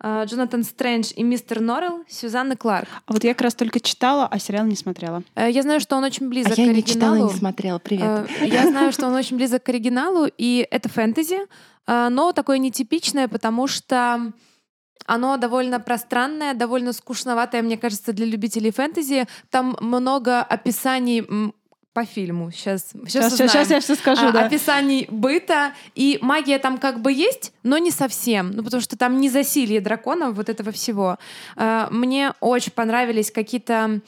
э, 0.00 0.24
Джонатан 0.26 0.62
Стрэндж 0.62 1.12
и 1.16 1.22
мистер 1.24 1.60
Норрелл 1.60 2.04
Сюзанны 2.08 2.56
Кларк. 2.56 2.88
А 3.06 3.12
вот 3.12 3.24
я 3.24 3.32
как 3.34 3.42
раз 3.42 3.54
только 3.54 3.80
читала, 3.80 4.26
а 4.30 4.38
сериал 4.38 4.66
не 4.66 4.76
смотрела. 4.76 5.22
Э, 5.34 5.50
Я 5.50 5.62
знаю, 5.62 5.80
что 5.80 5.96
он 5.96 6.04
очень 6.04 6.26
А 6.26 6.28
близок 6.28 6.56
я 6.58 6.66
к 6.66 6.74
не 6.74 6.84
читала, 6.84 7.12
оригиналу. 7.14 7.32
не 7.32 7.38
смотрела. 7.38 7.78
Привет. 7.78 8.28
Я 8.42 8.66
знаю, 8.68 8.92
что 8.92 9.06
он 9.06 9.14
очень 9.14 9.36
близок 9.36 9.62
к 9.64 9.68
оригиналу, 9.70 10.26
и 10.38 10.66
это 10.70 10.88
фэнтези, 10.88 11.38
но 11.88 12.32
такое 12.32 12.58
нетипичное, 12.58 13.26
потому 13.28 13.66
что 13.68 14.32
оно 15.04 15.36
довольно 15.36 15.78
пространное, 15.80 16.54
довольно 16.54 16.92
скучноватое, 16.92 17.62
мне 17.62 17.76
кажется, 17.76 18.12
для 18.12 18.26
любителей 18.26 18.70
фэнтези. 18.72 19.26
Там 19.50 19.76
много 19.80 20.40
описаний 20.42 21.24
по 21.92 22.04
фильму. 22.04 22.50
Сейчас, 22.50 22.90
сейчас, 23.06 23.32
Сейчас, 23.32 23.50
сейчас, 23.52 23.70
я 23.70 23.80
все 23.80 23.94
скажу, 23.94 24.26
а, 24.26 24.32
да. 24.32 24.44
описаний 24.46 25.06
быта. 25.10 25.72
И 25.94 26.18
магия 26.20 26.58
там 26.58 26.76
как 26.78 27.00
бы 27.00 27.10
есть, 27.12 27.52
но 27.62 27.78
не 27.78 27.90
совсем. 27.90 28.50
Ну, 28.50 28.62
потому 28.62 28.82
что 28.82 28.98
там 28.98 29.18
не 29.18 29.30
засилье 29.30 29.80
драконов, 29.80 30.34
вот 30.34 30.48
этого 30.50 30.72
всего. 30.72 31.16
Э, 31.56 31.86
Мне 31.90 32.32
очень 32.40 32.72
понравились 32.72 33.30
какие-то 33.30 34.00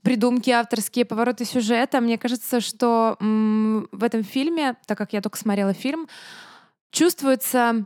придумки, 0.00 0.48
авторские 0.50 1.04
повороты 1.04 1.44
сюжета. 1.44 2.00
Мне 2.00 2.16
кажется, 2.16 2.60
что 2.60 3.16
м, 3.20 3.88
в 3.92 4.02
этом 4.04 4.22
фильме, 4.24 4.76
так 4.86 4.96
как 4.96 5.12
я 5.12 5.20
только 5.20 5.36
смотрела 5.36 5.74
фильм, 5.74 6.08
чувствуется 6.90 7.84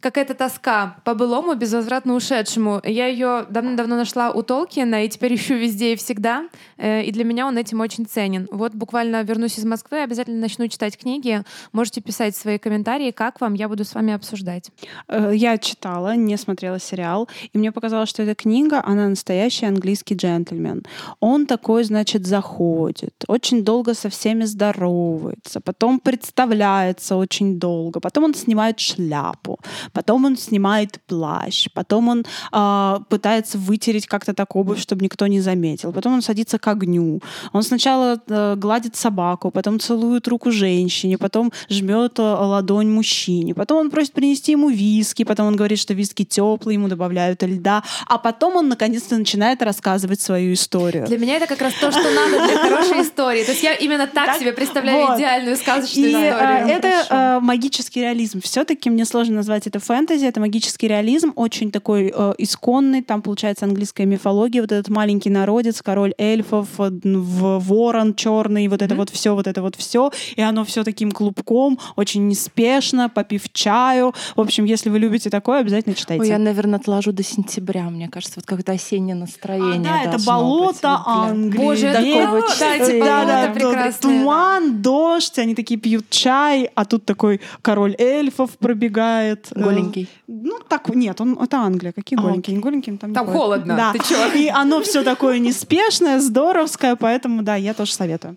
какая-то 0.00 0.34
тоска 0.34 0.96
по 1.04 1.14
былому, 1.14 1.54
безвозвратно 1.54 2.14
ушедшему. 2.14 2.80
Я 2.84 3.06
ее 3.06 3.46
давно-давно 3.50 3.96
нашла 3.96 4.30
у 4.30 4.42
Толкина, 4.42 5.04
и 5.04 5.08
теперь 5.08 5.34
ищу 5.36 5.54
везде 5.54 5.92
и 5.92 5.96
всегда. 5.96 6.48
Э, 6.78 7.02
И 7.02 7.12
для 7.12 7.24
меня 7.24 7.46
он 7.46 7.58
этим 7.58 7.80
очень 7.80 8.06
ценен. 8.06 8.48
Вот 8.50 8.74
буквально 8.74 9.22
вернусь 9.22 9.58
из 9.58 9.64
Москвы, 9.64 10.02
обязательно 10.02 10.40
начну 10.40 10.68
читать 10.68 10.96
книги. 10.96 11.42
Можете 11.72 12.00
писать 12.00 12.36
свои 12.36 12.58
комментарии, 12.58 13.10
как 13.10 13.40
вам, 13.40 13.54
я 13.54 13.68
буду 13.68 13.84
с 13.84 13.94
вами 13.94 14.12
обсуждать. 14.12 14.70
Э, 15.08 15.32
Я 15.34 15.58
читала, 15.58 16.16
не 16.16 16.36
смотрела 16.36 16.78
сериал, 16.80 17.28
и 17.52 17.58
мне 17.58 17.70
показалось, 17.72 18.08
что 18.08 18.22
эта 18.22 18.34
книга, 18.34 18.82
она 18.84 19.08
настоящий 19.08 19.66
английский 19.66 20.14
джентльмен. 20.14 20.82
Он 21.20 21.46
такой, 21.46 21.84
значит, 21.84 22.26
заходит, 22.26 23.24
очень 23.28 23.64
долго 23.64 23.94
со 23.94 24.08
всеми 24.08 24.44
здоровается, 24.44 25.60
потом 25.60 26.00
представляется 26.00 27.16
очень 27.16 27.58
долго, 27.58 28.00
потом 28.00 28.24
он 28.24 28.34
снимает 28.34 28.80
шляпу, 28.80 29.58
потом 29.92 30.24
он 30.24 30.36
снимает 30.36 30.98
плащ, 31.06 31.68
потом 31.74 32.08
он 32.08 32.24
а, 32.52 33.00
пытается 33.08 33.58
вытереть 33.58 34.06
как-то 34.06 34.34
так 34.34 34.56
обувь, 34.56 34.80
чтобы 34.80 35.04
никто 35.04 35.26
не 35.26 35.40
заметил, 35.40 35.92
потом 35.92 36.14
он 36.14 36.22
садится 36.22 36.58
к 36.58 36.66
огню, 36.68 37.20
он 37.52 37.62
сначала 37.62 38.20
э, 38.28 38.54
гладит 38.56 38.96
собаку, 38.96 39.50
потом 39.50 39.80
целует 39.80 40.28
руку 40.28 40.50
женщине, 40.50 41.18
потом 41.18 41.52
жмет 41.68 42.18
э, 42.18 42.22
ладонь 42.22 42.90
мужчине, 42.90 43.54
потом 43.54 43.78
он 43.78 43.90
просит 43.90 44.12
принести 44.12 44.52
ему 44.52 44.68
виски, 44.68 45.24
потом 45.24 45.46
он 45.48 45.56
говорит, 45.56 45.78
что 45.78 45.94
виски 45.94 46.24
теплые, 46.24 46.74
ему 46.74 46.88
добавляют 46.88 47.42
льда, 47.42 47.82
а 48.06 48.18
потом 48.18 48.56
он 48.56 48.68
наконец-то 48.68 49.16
начинает 49.16 49.62
рассказывать 49.62 50.20
свою 50.20 50.52
историю. 50.54 51.06
Для 51.06 51.18
меня 51.18 51.36
это 51.36 51.46
как 51.46 51.60
раз 51.60 51.72
то, 51.74 51.90
что 51.90 52.02
надо 52.10 52.46
для 52.46 52.58
хорошей 52.58 53.02
истории. 53.02 53.44
То 53.44 53.50
есть 53.52 53.62
я 53.62 53.74
именно 53.74 54.06
так, 54.06 54.26
Так, 54.26 54.38
себе 54.38 54.52
представляю 54.52 55.06
вот. 55.06 55.18
идеальную 55.18 55.56
сказочную 55.56 56.10
И 56.10 56.14
э, 56.14 56.30
историю. 56.30 56.66
это 56.68 56.88
Хорошо. 57.08 57.38
э, 57.38 57.40
магический 57.40 58.00
реализм. 58.02 58.40
Все-таки 58.42 58.90
мне 58.90 59.04
сложно 59.04 59.36
назвать 59.36 59.66
это 59.66 59.79
фэнтези. 59.80 60.24
Это 60.26 60.40
магический 60.40 60.88
реализм, 60.88 61.32
очень 61.36 61.70
такой 61.70 62.12
э, 62.14 62.34
исконный. 62.38 63.02
Там 63.02 63.22
получается 63.22 63.64
английская 63.64 64.06
мифология. 64.06 64.60
Вот 64.60 64.72
этот 64.72 64.88
маленький 64.88 65.30
народец, 65.30 65.82
король 65.82 66.14
эльфов, 66.18 66.68
э, 66.78 66.90
в 67.02 67.58
ворон 67.58 68.14
черный, 68.14 68.68
вот 68.68 68.82
это 68.82 68.94
Мгм. 68.94 69.00
вот 69.00 69.10
все, 69.10 69.34
вот 69.34 69.46
это 69.46 69.62
вот 69.62 69.76
все. 69.76 70.10
И 70.36 70.40
оно 70.42 70.64
все 70.64 70.84
таким 70.84 71.10
клубком, 71.12 71.78
очень 71.96 72.28
неспешно, 72.28 73.08
попив 73.08 73.52
чаю. 73.52 74.14
В 74.36 74.40
общем, 74.40 74.64
если 74.64 74.90
вы 74.90 74.98
любите 74.98 75.30
такое, 75.30 75.60
обязательно 75.60 75.94
читайте. 75.94 76.22
Ой, 76.22 76.28
я, 76.28 76.38
наверное, 76.38 76.78
отложу 76.78 77.12
до 77.12 77.22
сентября, 77.22 77.84
мне 77.84 78.08
кажется, 78.08 78.34
вот 78.36 78.46
какое-то 78.46 78.72
осеннее 78.72 79.14
А, 79.14 79.18
настроение. 79.18 79.80
да, 79.82 80.02
это 80.02 80.24
болото 80.24 80.70
быть, 80.72 80.74
вот 80.74 80.80
для- 80.80 81.04
Англии. 81.06 81.58
Боже, 81.58 81.92
болото, 81.92 82.54
да, 82.60 82.76
эти 82.76 83.00
да, 83.00 83.54
болота. 83.54 83.92
Туман, 84.00 84.82
дождь, 84.82 85.38
они 85.38 85.54
такие 85.54 85.78
пьют 85.80 86.10
чай, 86.10 86.70
а 86.74 86.84
тут 86.84 87.04
такой 87.04 87.40
король 87.62 87.94
эльфов 87.98 88.50
пробегает. 88.58 89.48
Э, 89.54 89.60
Голенький. 89.74 90.08
Ну, 90.26 90.58
так, 90.68 90.88
нет, 90.94 91.20
он, 91.20 91.38
это 91.40 91.58
Англия. 91.58 91.92
Какие 91.92 92.18
А, 92.18 92.22
голенькие? 92.22 92.56
Не 92.56 92.62
голенькие, 92.62 92.96
там 92.98 93.12
Там 93.14 93.26
холодно, 93.26 93.76
Да. 93.76 93.92
ты 93.92 93.98
чё? 94.00 94.32
И 94.34 94.48
оно 94.48 94.80
все 94.82 95.02
такое 95.02 95.38
неспешное, 95.38 96.20
здоровское, 96.20 96.96
поэтому, 96.96 97.42
да, 97.42 97.56
я 97.56 97.74
тоже 97.74 97.92
советую. 97.92 98.36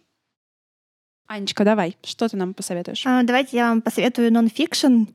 Анечка, 1.28 1.64
давай, 1.64 1.98
что 2.04 2.28
ты 2.28 2.38
нам 2.38 2.54
посоветуешь? 2.54 3.04
А, 3.06 3.24
Давайте 3.24 3.58
я 3.58 3.70
вам 3.70 3.82
посоветую 3.82 4.32
нон-фикшн. 4.32 5.06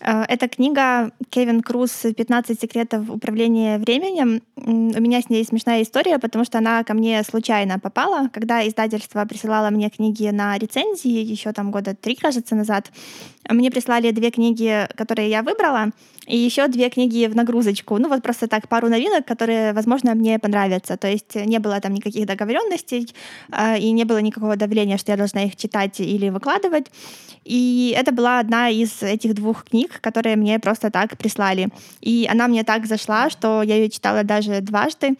Э, 0.00 0.24
Это 0.28 0.48
книга 0.48 1.10
Кевин 1.30 1.62
Круз 1.62 2.04
«15 2.04 2.60
секретов 2.60 3.10
управления 3.10 3.78
временем». 3.78 4.42
У 4.56 5.00
меня 5.00 5.20
с 5.20 5.30
ней 5.30 5.44
смешная 5.44 5.82
история, 5.82 6.18
потому 6.18 6.44
что 6.44 6.58
она 6.58 6.84
ко 6.84 6.94
мне 6.94 7.22
случайно 7.22 7.78
попала. 7.78 8.28
Когда 8.32 8.66
издательство 8.66 9.24
присылало 9.24 9.70
мне 9.70 9.90
книги 9.90 10.28
на 10.28 10.58
рецензии, 10.58 11.32
еще 11.32 11.52
там 11.52 11.70
года 11.70 11.94
три, 11.94 12.14
кажется, 12.14 12.54
назад, 12.54 12.90
мне 13.48 13.70
прислали 13.70 14.10
две 14.10 14.30
книги, 14.30 14.86
которые 14.96 15.30
я 15.30 15.42
выбрала, 15.42 15.90
и 16.26 16.36
еще 16.36 16.68
две 16.68 16.90
книги 16.90 17.26
в 17.26 17.34
нагрузочку. 17.34 17.98
Ну 17.98 18.08
вот 18.08 18.22
просто 18.22 18.46
так, 18.46 18.68
пару 18.68 18.88
новинок, 18.88 19.24
которые, 19.24 19.72
возможно, 19.72 20.14
мне 20.14 20.38
понравятся. 20.38 20.96
То 20.96 21.08
есть 21.08 21.34
не 21.34 21.58
было 21.58 21.80
там 21.80 21.94
никаких 21.94 22.26
договоренностей, 22.26 23.08
а, 23.50 23.76
и 23.78 23.90
не 23.92 24.04
было 24.04 24.18
никакого 24.18 24.56
давления, 24.56 24.98
что 24.98 25.12
я 25.12 25.16
должна 25.16 25.44
их 25.44 25.56
читать 25.56 26.00
или 26.00 26.28
выкладывать. 26.28 26.90
И 27.48 27.94
это 27.96 28.12
была 28.12 28.40
одна 28.40 28.68
из 28.68 29.02
этих 29.02 29.34
двух 29.34 29.64
книг, 29.64 30.00
которые 30.02 30.36
мне 30.36 30.58
просто 30.58 30.90
так 30.90 31.16
прислали. 31.16 31.68
И 32.02 32.28
она 32.30 32.46
мне 32.46 32.62
так 32.62 32.86
зашла, 32.86 33.30
что 33.30 33.62
я 33.62 33.76
ее 33.76 33.88
читала 33.88 34.22
даже 34.22 34.60
дважды. 34.60 35.16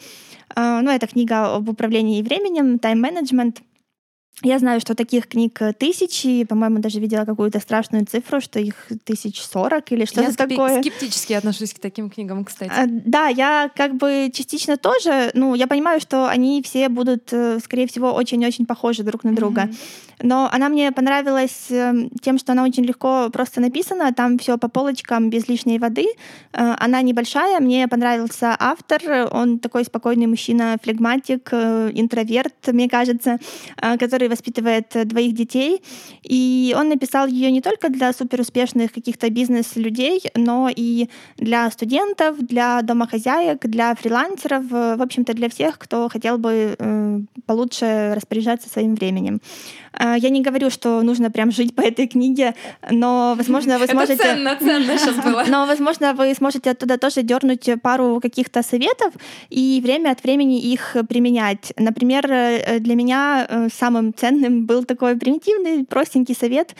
А, 0.55 0.83
Ну, 0.83 0.91
это 0.91 1.07
книга 1.07 1.57
об 1.57 1.69
управлении 1.69 2.23
временем, 2.23 2.79
тайм-менеджмент. 2.79 3.63
Я 4.43 4.59
знаю, 4.61 4.81
что 4.81 4.95
таких 4.95 5.27
книг 5.27 5.59
тысячи, 5.79 6.45
по-моему, 6.45 6.79
даже 6.79 7.01
видела 7.01 7.25
какую-то 7.25 7.59
страшную 7.59 8.07
цифру, 8.07 8.41
что 8.41 8.61
их 8.61 8.87
тысяч 9.05 9.43
сорок 9.43 9.91
или 9.91 10.01
Я 10.01 10.07
что-то 10.07 10.31
скепи- 10.31 10.49
такое. 10.57 10.81
скептически 10.81 11.33
отношусь 11.33 11.75
к 11.75 11.81
таким 11.81 12.09
книгам, 12.09 12.45
кстати. 12.45 12.71
А, 12.73 12.85
Да, 12.87 13.27
я 13.27 13.69
как 13.75 13.95
бы 13.97 14.31
частично 14.33 14.77
тоже, 14.77 15.33
ну, 15.35 15.55
я 15.57 15.67
понимаю, 15.67 16.01
что 16.01 16.29
они 16.29 16.63
все 16.63 16.89
будут, 16.89 17.33
э, 17.33 17.59
скорее 17.65 17.87
всего, 17.89 18.13
очень-очень 18.13 18.65
похожи 18.67 19.03
друг 19.03 19.25
на 19.25 19.33
друга. 19.35 19.69
Но 20.21 20.49
она 20.53 20.69
мне 20.69 20.91
понравилась 20.93 21.67
э, 21.71 21.93
тем, 22.23 22.39
что 22.39 22.53
она 22.53 22.65
очень 22.65 22.85
легко 22.85 23.31
просто 23.33 23.61
написана, 23.61 24.13
там 24.13 24.39
все 24.39 24.57
по 24.59 24.69
полочкам 24.69 25.31
без 25.31 25.49
лишней 25.49 25.79
воды. 25.79 26.07
Э, 26.53 26.75
Она 26.79 27.03
небольшая, 27.03 27.61
мне 27.61 27.87
понравился 27.89 28.57
автор, 28.59 29.01
он 29.33 29.59
такой 29.59 29.85
спокойный 29.85 30.27
мужчина, 30.27 30.77
флегматик, 30.83 31.49
э, 31.53 31.91
интроверт, 31.95 32.55
мне 32.73 32.89
кажется, 32.89 33.39
э, 33.81 33.97
который 33.97 34.28
который 34.29 34.31
воспитывает 34.31 34.97
э, 34.97 35.05
двоих 35.05 35.35
детей. 35.35 35.81
И 36.23 36.75
он 36.79 36.89
написал 36.89 37.27
ее 37.27 37.51
не 37.51 37.61
только 37.61 37.89
для 37.89 38.13
суперуспешных 38.13 38.93
каких-то 38.93 39.31
бизнес-людей, 39.31 40.23
но 40.37 40.69
и 40.77 41.09
для 41.37 41.71
студентов, 41.71 42.37
для 42.39 42.83
домохозяек, 42.83 43.67
для 43.67 43.95
фрилансеров, 43.95 44.65
э, 44.73 44.97
в 44.97 45.03
общем-то, 45.03 45.35
для 45.35 45.49
всех, 45.49 45.79
кто 45.79 46.09
хотел 46.09 46.39
бы 46.39 46.77
э, 46.79 47.21
получше 47.47 48.13
распоряжаться 48.15 48.69
своим 48.69 48.95
временем. 48.95 49.41
Э, 49.99 50.15
я 50.19 50.31
не 50.31 50.43
говорю, 50.43 50.71
что 50.71 51.03
нужно 51.03 51.31
прям 51.31 51.51
жить 51.51 51.75
по 51.75 51.81
этой 51.81 52.07
книге, 52.07 52.55
но, 52.91 53.35
возможно, 53.37 53.79
вы 53.79 53.87
сможете... 53.87 54.15
Это 54.15 54.23
ценно, 54.23 54.57
ценно 54.61 54.99
сейчас 54.99 55.17
было. 55.25 55.45
Но, 55.49 55.67
возможно, 55.67 56.15
вы 56.15 56.35
сможете 56.35 56.71
оттуда 56.71 56.99
тоже 56.99 57.23
дернуть 57.23 57.71
пару 57.83 58.21
каких-то 58.21 58.63
советов 58.63 59.13
и 59.51 59.81
время 59.83 60.11
от 60.11 60.25
времени 60.25 60.61
их 60.73 60.97
применять. 61.09 61.73
Например, 61.77 62.27
э, 62.31 62.79
для 62.81 62.95
меня 62.95 63.69
самым 63.73 64.13
ценным 64.19 64.67
был 64.67 64.85
такой 64.85 65.17
примитивный, 65.17 65.85
простенький 65.85 66.35
совет 66.35 66.75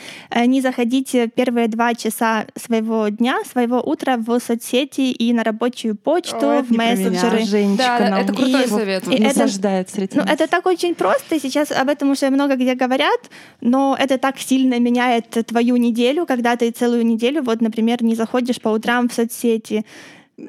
не 0.45 0.61
заходить 0.61 1.15
первые 1.35 1.67
два 1.67 1.93
часа 1.95 2.45
своего 2.55 3.07
дня, 3.09 3.37
своего 3.49 3.79
утра 3.79 4.17
в 4.17 4.39
соцсети 4.39 5.11
и 5.11 5.33
на 5.33 5.43
рабочую 5.43 5.95
почту, 5.95 6.37
О, 6.49 6.61
в 6.63 6.71
мессенджеры. 6.71 7.43
Женечка 7.45 7.83
Да, 7.99 8.09
нам 8.09 8.19
это 8.21 8.33
крутой 8.33 8.63
И- 8.63 8.67
совет. 8.67 9.07
и 9.07 9.15
это- 9.23 9.47
среди 9.89 10.17
Ну, 10.17 10.23
нас. 10.23 10.31
это 10.33 10.47
так 10.47 10.65
очень 10.65 10.95
просто, 10.95 11.35
и 11.35 11.39
сейчас 11.39 11.71
об 11.71 11.89
этом 11.89 12.11
уже 12.11 12.29
много 12.29 12.55
где 12.55 12.75
говорят, 12.75 13.29
но 13.61 13.95
это 13.99 14.17
так 14.17 14.37
сильно 14.39 14.79
меняет 14.79 15.29
твою 15.47 15.77
неделю, 15.77 16.25
когда 16.25 16.55
ты 16.55 16.71
целую 16.71 17.05
неделю, 17.05 17.41
вот, 17.43 17.61
например, 17.61 18.03
не 18.03 18.15
заходишь 18.15 18.59
по 18.61 18.69
утрам 18.69 19.07
в 19.07 19.13
соцсети. 19.13 19.85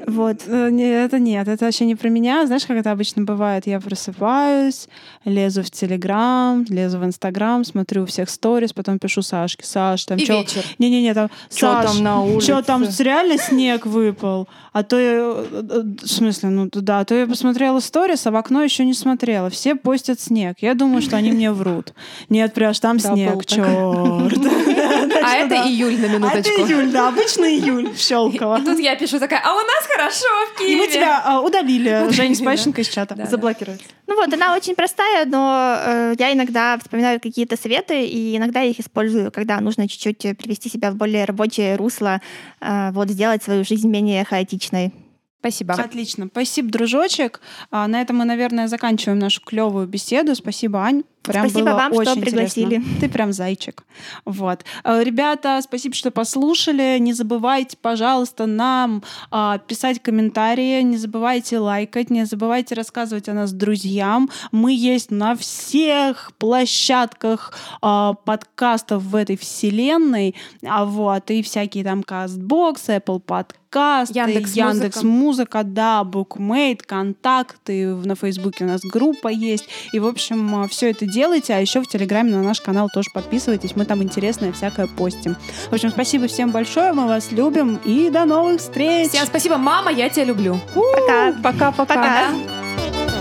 Вот. 0.07 0.43
Э, 0.47 0.71
Это 1.05 1.19
нет, 1.19 1.49
это 1.49 1.65
вообще 1.65 1.85
не 1.85 1.95
про 1.95 2.09
меня. 2.09 2.47
Знаешь, 2.47 2.67
как 2.67 2.77
это 2.77 2.91
обычно 2.91 3.23
бывает? 3.23 3.67
Я 3.67 3.81
просыпаюсь, 3.81 4.89
лезу 5.25 5.63
в 5.63 5.71
Телеграм, 5.71 6.65
лезу 6.69 6.99
в 6.99 7.05
Инстаграм, 7.05 7.65
смотрю 7.65 8.03
у 8.03 8.07
всех 8.07 8.31
сторис, 8.31 8.73
потом 8.73 8.99
пишу 8.99 9.23
Сашке. 9.23 9.65
Саш, 9.65 10.05
там 10.05 10.19
чё? 10.19 10.41
вечер. 10.41 10.65
Не-не-не, 10.79 11.15
там, 11.15 11.31
Саш, 11.49 11.87
там 11.87 12.03
на 12.03 12.23
улице? 12.23 12.53
Что 12.53 12.63
там, 12.63 12.85
реально 12.99 13.39
снег 13.39 13.87
выпал? 13.87 14.49
А 14.73 14.83
то 14.83 14.99
я, 14.99 15.13
э, 15.13 15.45
э, 15.53 15.83
в 16.03 16.09
смысле, 16.09 16.51
ну 16.51 16.69
да, 16.73 17.01
а 17.01 17.05
то 17.05 17.15
я 17.15 17.27
посмотрела 17.27 17.81
сторис, 17.81 18.27
а 18.27 18.31
в 18.31 18.37
окно 18.37 18.63
еще 18.63 18.85
не 18.85 18.95
смотрела. 18.95 19.51
Все 19.51 19.75
постят 19.75 20.21
снег. 20.21 20.57
Я 20.61 20.75
думаю, 20.75 21.03
что 21.03 21.17
они 21.17 21.33
мне 21.33 21.51
врут. 21.51 21.93
Нет, 22.29 22.55
прям 22.55 22.73
там 22.75 22.99
снег, 22.99 23.45
черт. 23.47 24.35
А 25.23 25.37
это 25.37 25.55
июль 25.69 25.99
на 25.99 26.07
А 26.07 26.09
это 26.09 26.49
минуточку. 26.49 26.61
июль, 26.63 26.91
да, 26.91 27.09
обычный 27.09 27.59
июль, 27.59 27.97
Щелково. 27.97 28.61
И 28.61 28.65
тут 28.65 28.79
я 28.79 28.97
пишу 28.97 29.19
такая, 29.19 29.41
а 29.45 29.53
у 29.53 29.59
нас 29.59 29.87
хорошо 29.87 30.27
в 30.57 30.61
И 30.61 30.67
Киеве. 30.67 30.77
мы 30.77 30.87
тебя 30.89 31.23
а, 31.25 31.41
удалили, 31.41 32.11
Женя 32.11 32.35
Спащенко 32.35 32.81
из 32.81 32.89
чата. 32.89 33.27
Заблокировать. 33.31 33.83
Ну 34.07 34.17
вот, 34.17 34.33
она 34.33 34.55
очень 34.55 34.75
простая, 34.75 35.25
но 35.27 35.77
э, 35.79 36.15
я 36.19 36.33
иногда 36.33 36.79
вспоминаю 36.79 37.21
какие-то 37.21 37.57
советы, 37.57 38.05
и 38.05 38.37
иногда 38.37 38.61
я 38.61 38.71
их 38.71 38.81
использую, 38.81 39.31
когда 39.31 39.61
нужно 39.61 39.89
чуть-чуть 39.89 40.37
привести 40.37 40.69
себя 40.69 40.91
в 40.91 40.97
более 40.97 41.25
рабочее 41.25 41.77
русло, 41.77 42.21
э, 42.61 42.91
вот, 42.93 43.09
сделать 43.09 43.43
свою 43.43 43.65
жизнь 43.65 43.89
менее 43.89 44.25
хаотичной. 44.25 44.93
Спасибо. 45.41 45.73
Отлично. 45.73 46.29
Спасибо, 46.31 46.69
дружочек. 46.71 47.41
А, 47.71 47.89
на 47.89 48.03
этом 48.03 48.17
мы, 48.17 48.27
наверное, 48.27 48.69
заканчиваем 48.69 49.19
нашу 49.19 49.41
клевую 49.41 49.87
беседу. 49.87 50.35
Спасибо, 50.35 50.81
Ань. 50.81 51.03
Прям 51.23 51.49
Спасибо 51.49 51.71
вам, 51.71 51.93
что 51.93 52.01
очень 52.01 52.21
пригласили. 52.23 52.77
интересно. 52.77 53.01
Ты 53.01 53.09
прям 53.11 53.33
зайчик. 53.33 53.85
Вот. 54.25 54.65
Э, 54.85 55.03
Ребята, 55.03 55.61
спасибо, 55.63 55.95
что 55.95 56.11
послушали. 56.11 56.99
Не 56.99 57.13
забывайте, 57.13 57.77
пожалуйста, 57.81 58.47
нам 58.47 59.03
а, 59.31 59.59
писать 59.59 60.03
комментарии, 60.03 60.81
не 60.81 60.97
забывайте 60.97 61.59
лайкать, 61.59 62.09
не 62.09 62.25
забывайте 62.25 62.75
рассказывать 62.75 63.29
о 63.29 63.35
нас 63.35 63.53
друзьям. 63.53 64.31
Мы 64.51 64.73
есть 64.73 65.11
на 65.11 65.37
всех 65.37 66.33
площадках 66.39 67.53
а, 67.83 68.15
подкастов 68.15 69.03
в 69.03 69.15
этой 69.15 69.37
вселенной. 69.37 70.35
А 70.67 70.87
вот, 70.87 71.31
и 71.31 71.43
всякие 71.43 71.85
там 71.85 72.01
Castbox, 72.01 72.87
Apple 72.89 73.23
Podcast, 73.23 74.13
Яндекс.Музыка. 74.15 74.69
Яндекс 74.69 75.03
Музыка, 75.03 75.63
да, 75.65 76.03
Букмейт, 76.05 76.83
контакты, 76.83 77.95
на 77.95 78.15
Фейсбуке 78.15 78.65
у 78.65 78.69
нас 78.69 78.81
группа 78.81 79.29
есть. 79.29 79.69
И, 79.93 79.99
в 79.99 80.07
общем, 80.07 80.67
все 80.69 80.91
это 80.91 81.10
делайте, 81.11 81.55
а 81.55 81.59
еще 81.59 81.81
в 81.81 81.87
Телеграме 81.87 82.31
на 82.33 82.43
наш 82.43 82.61
канал 82.61 82.89
тоже 82.93 83.11
подписывайтесь, 83.13 83.77
мы 83.77 83.85
там 83.85 84.03
интересное 84.03 84.53
всякое 84.53 84.87
постим. 84.87 85.37
В 85.71 85.75
общем, 85.75 85.91
спасибо 85.91 86.27
всем 86.29 86.51
большое, 86.51 86.93
мы 86.93 87.07
вас 87.07 87.33
любим, 87.33 87.81
и 87.85 88.11
до 88.11 88.25
новых 88.25 88.61
встреч! 88.61 89.11
Всем 89.11 89.27
спасибо, 89.27 89.57
мама, 89.57 89.91
я 89.91 90.09
тебя 90.09 90.25
люблю. 90.25 90.59
Пока! 90.75 91.33
Пока-пока. 91.43 91.95
Пока! 91.95 93.20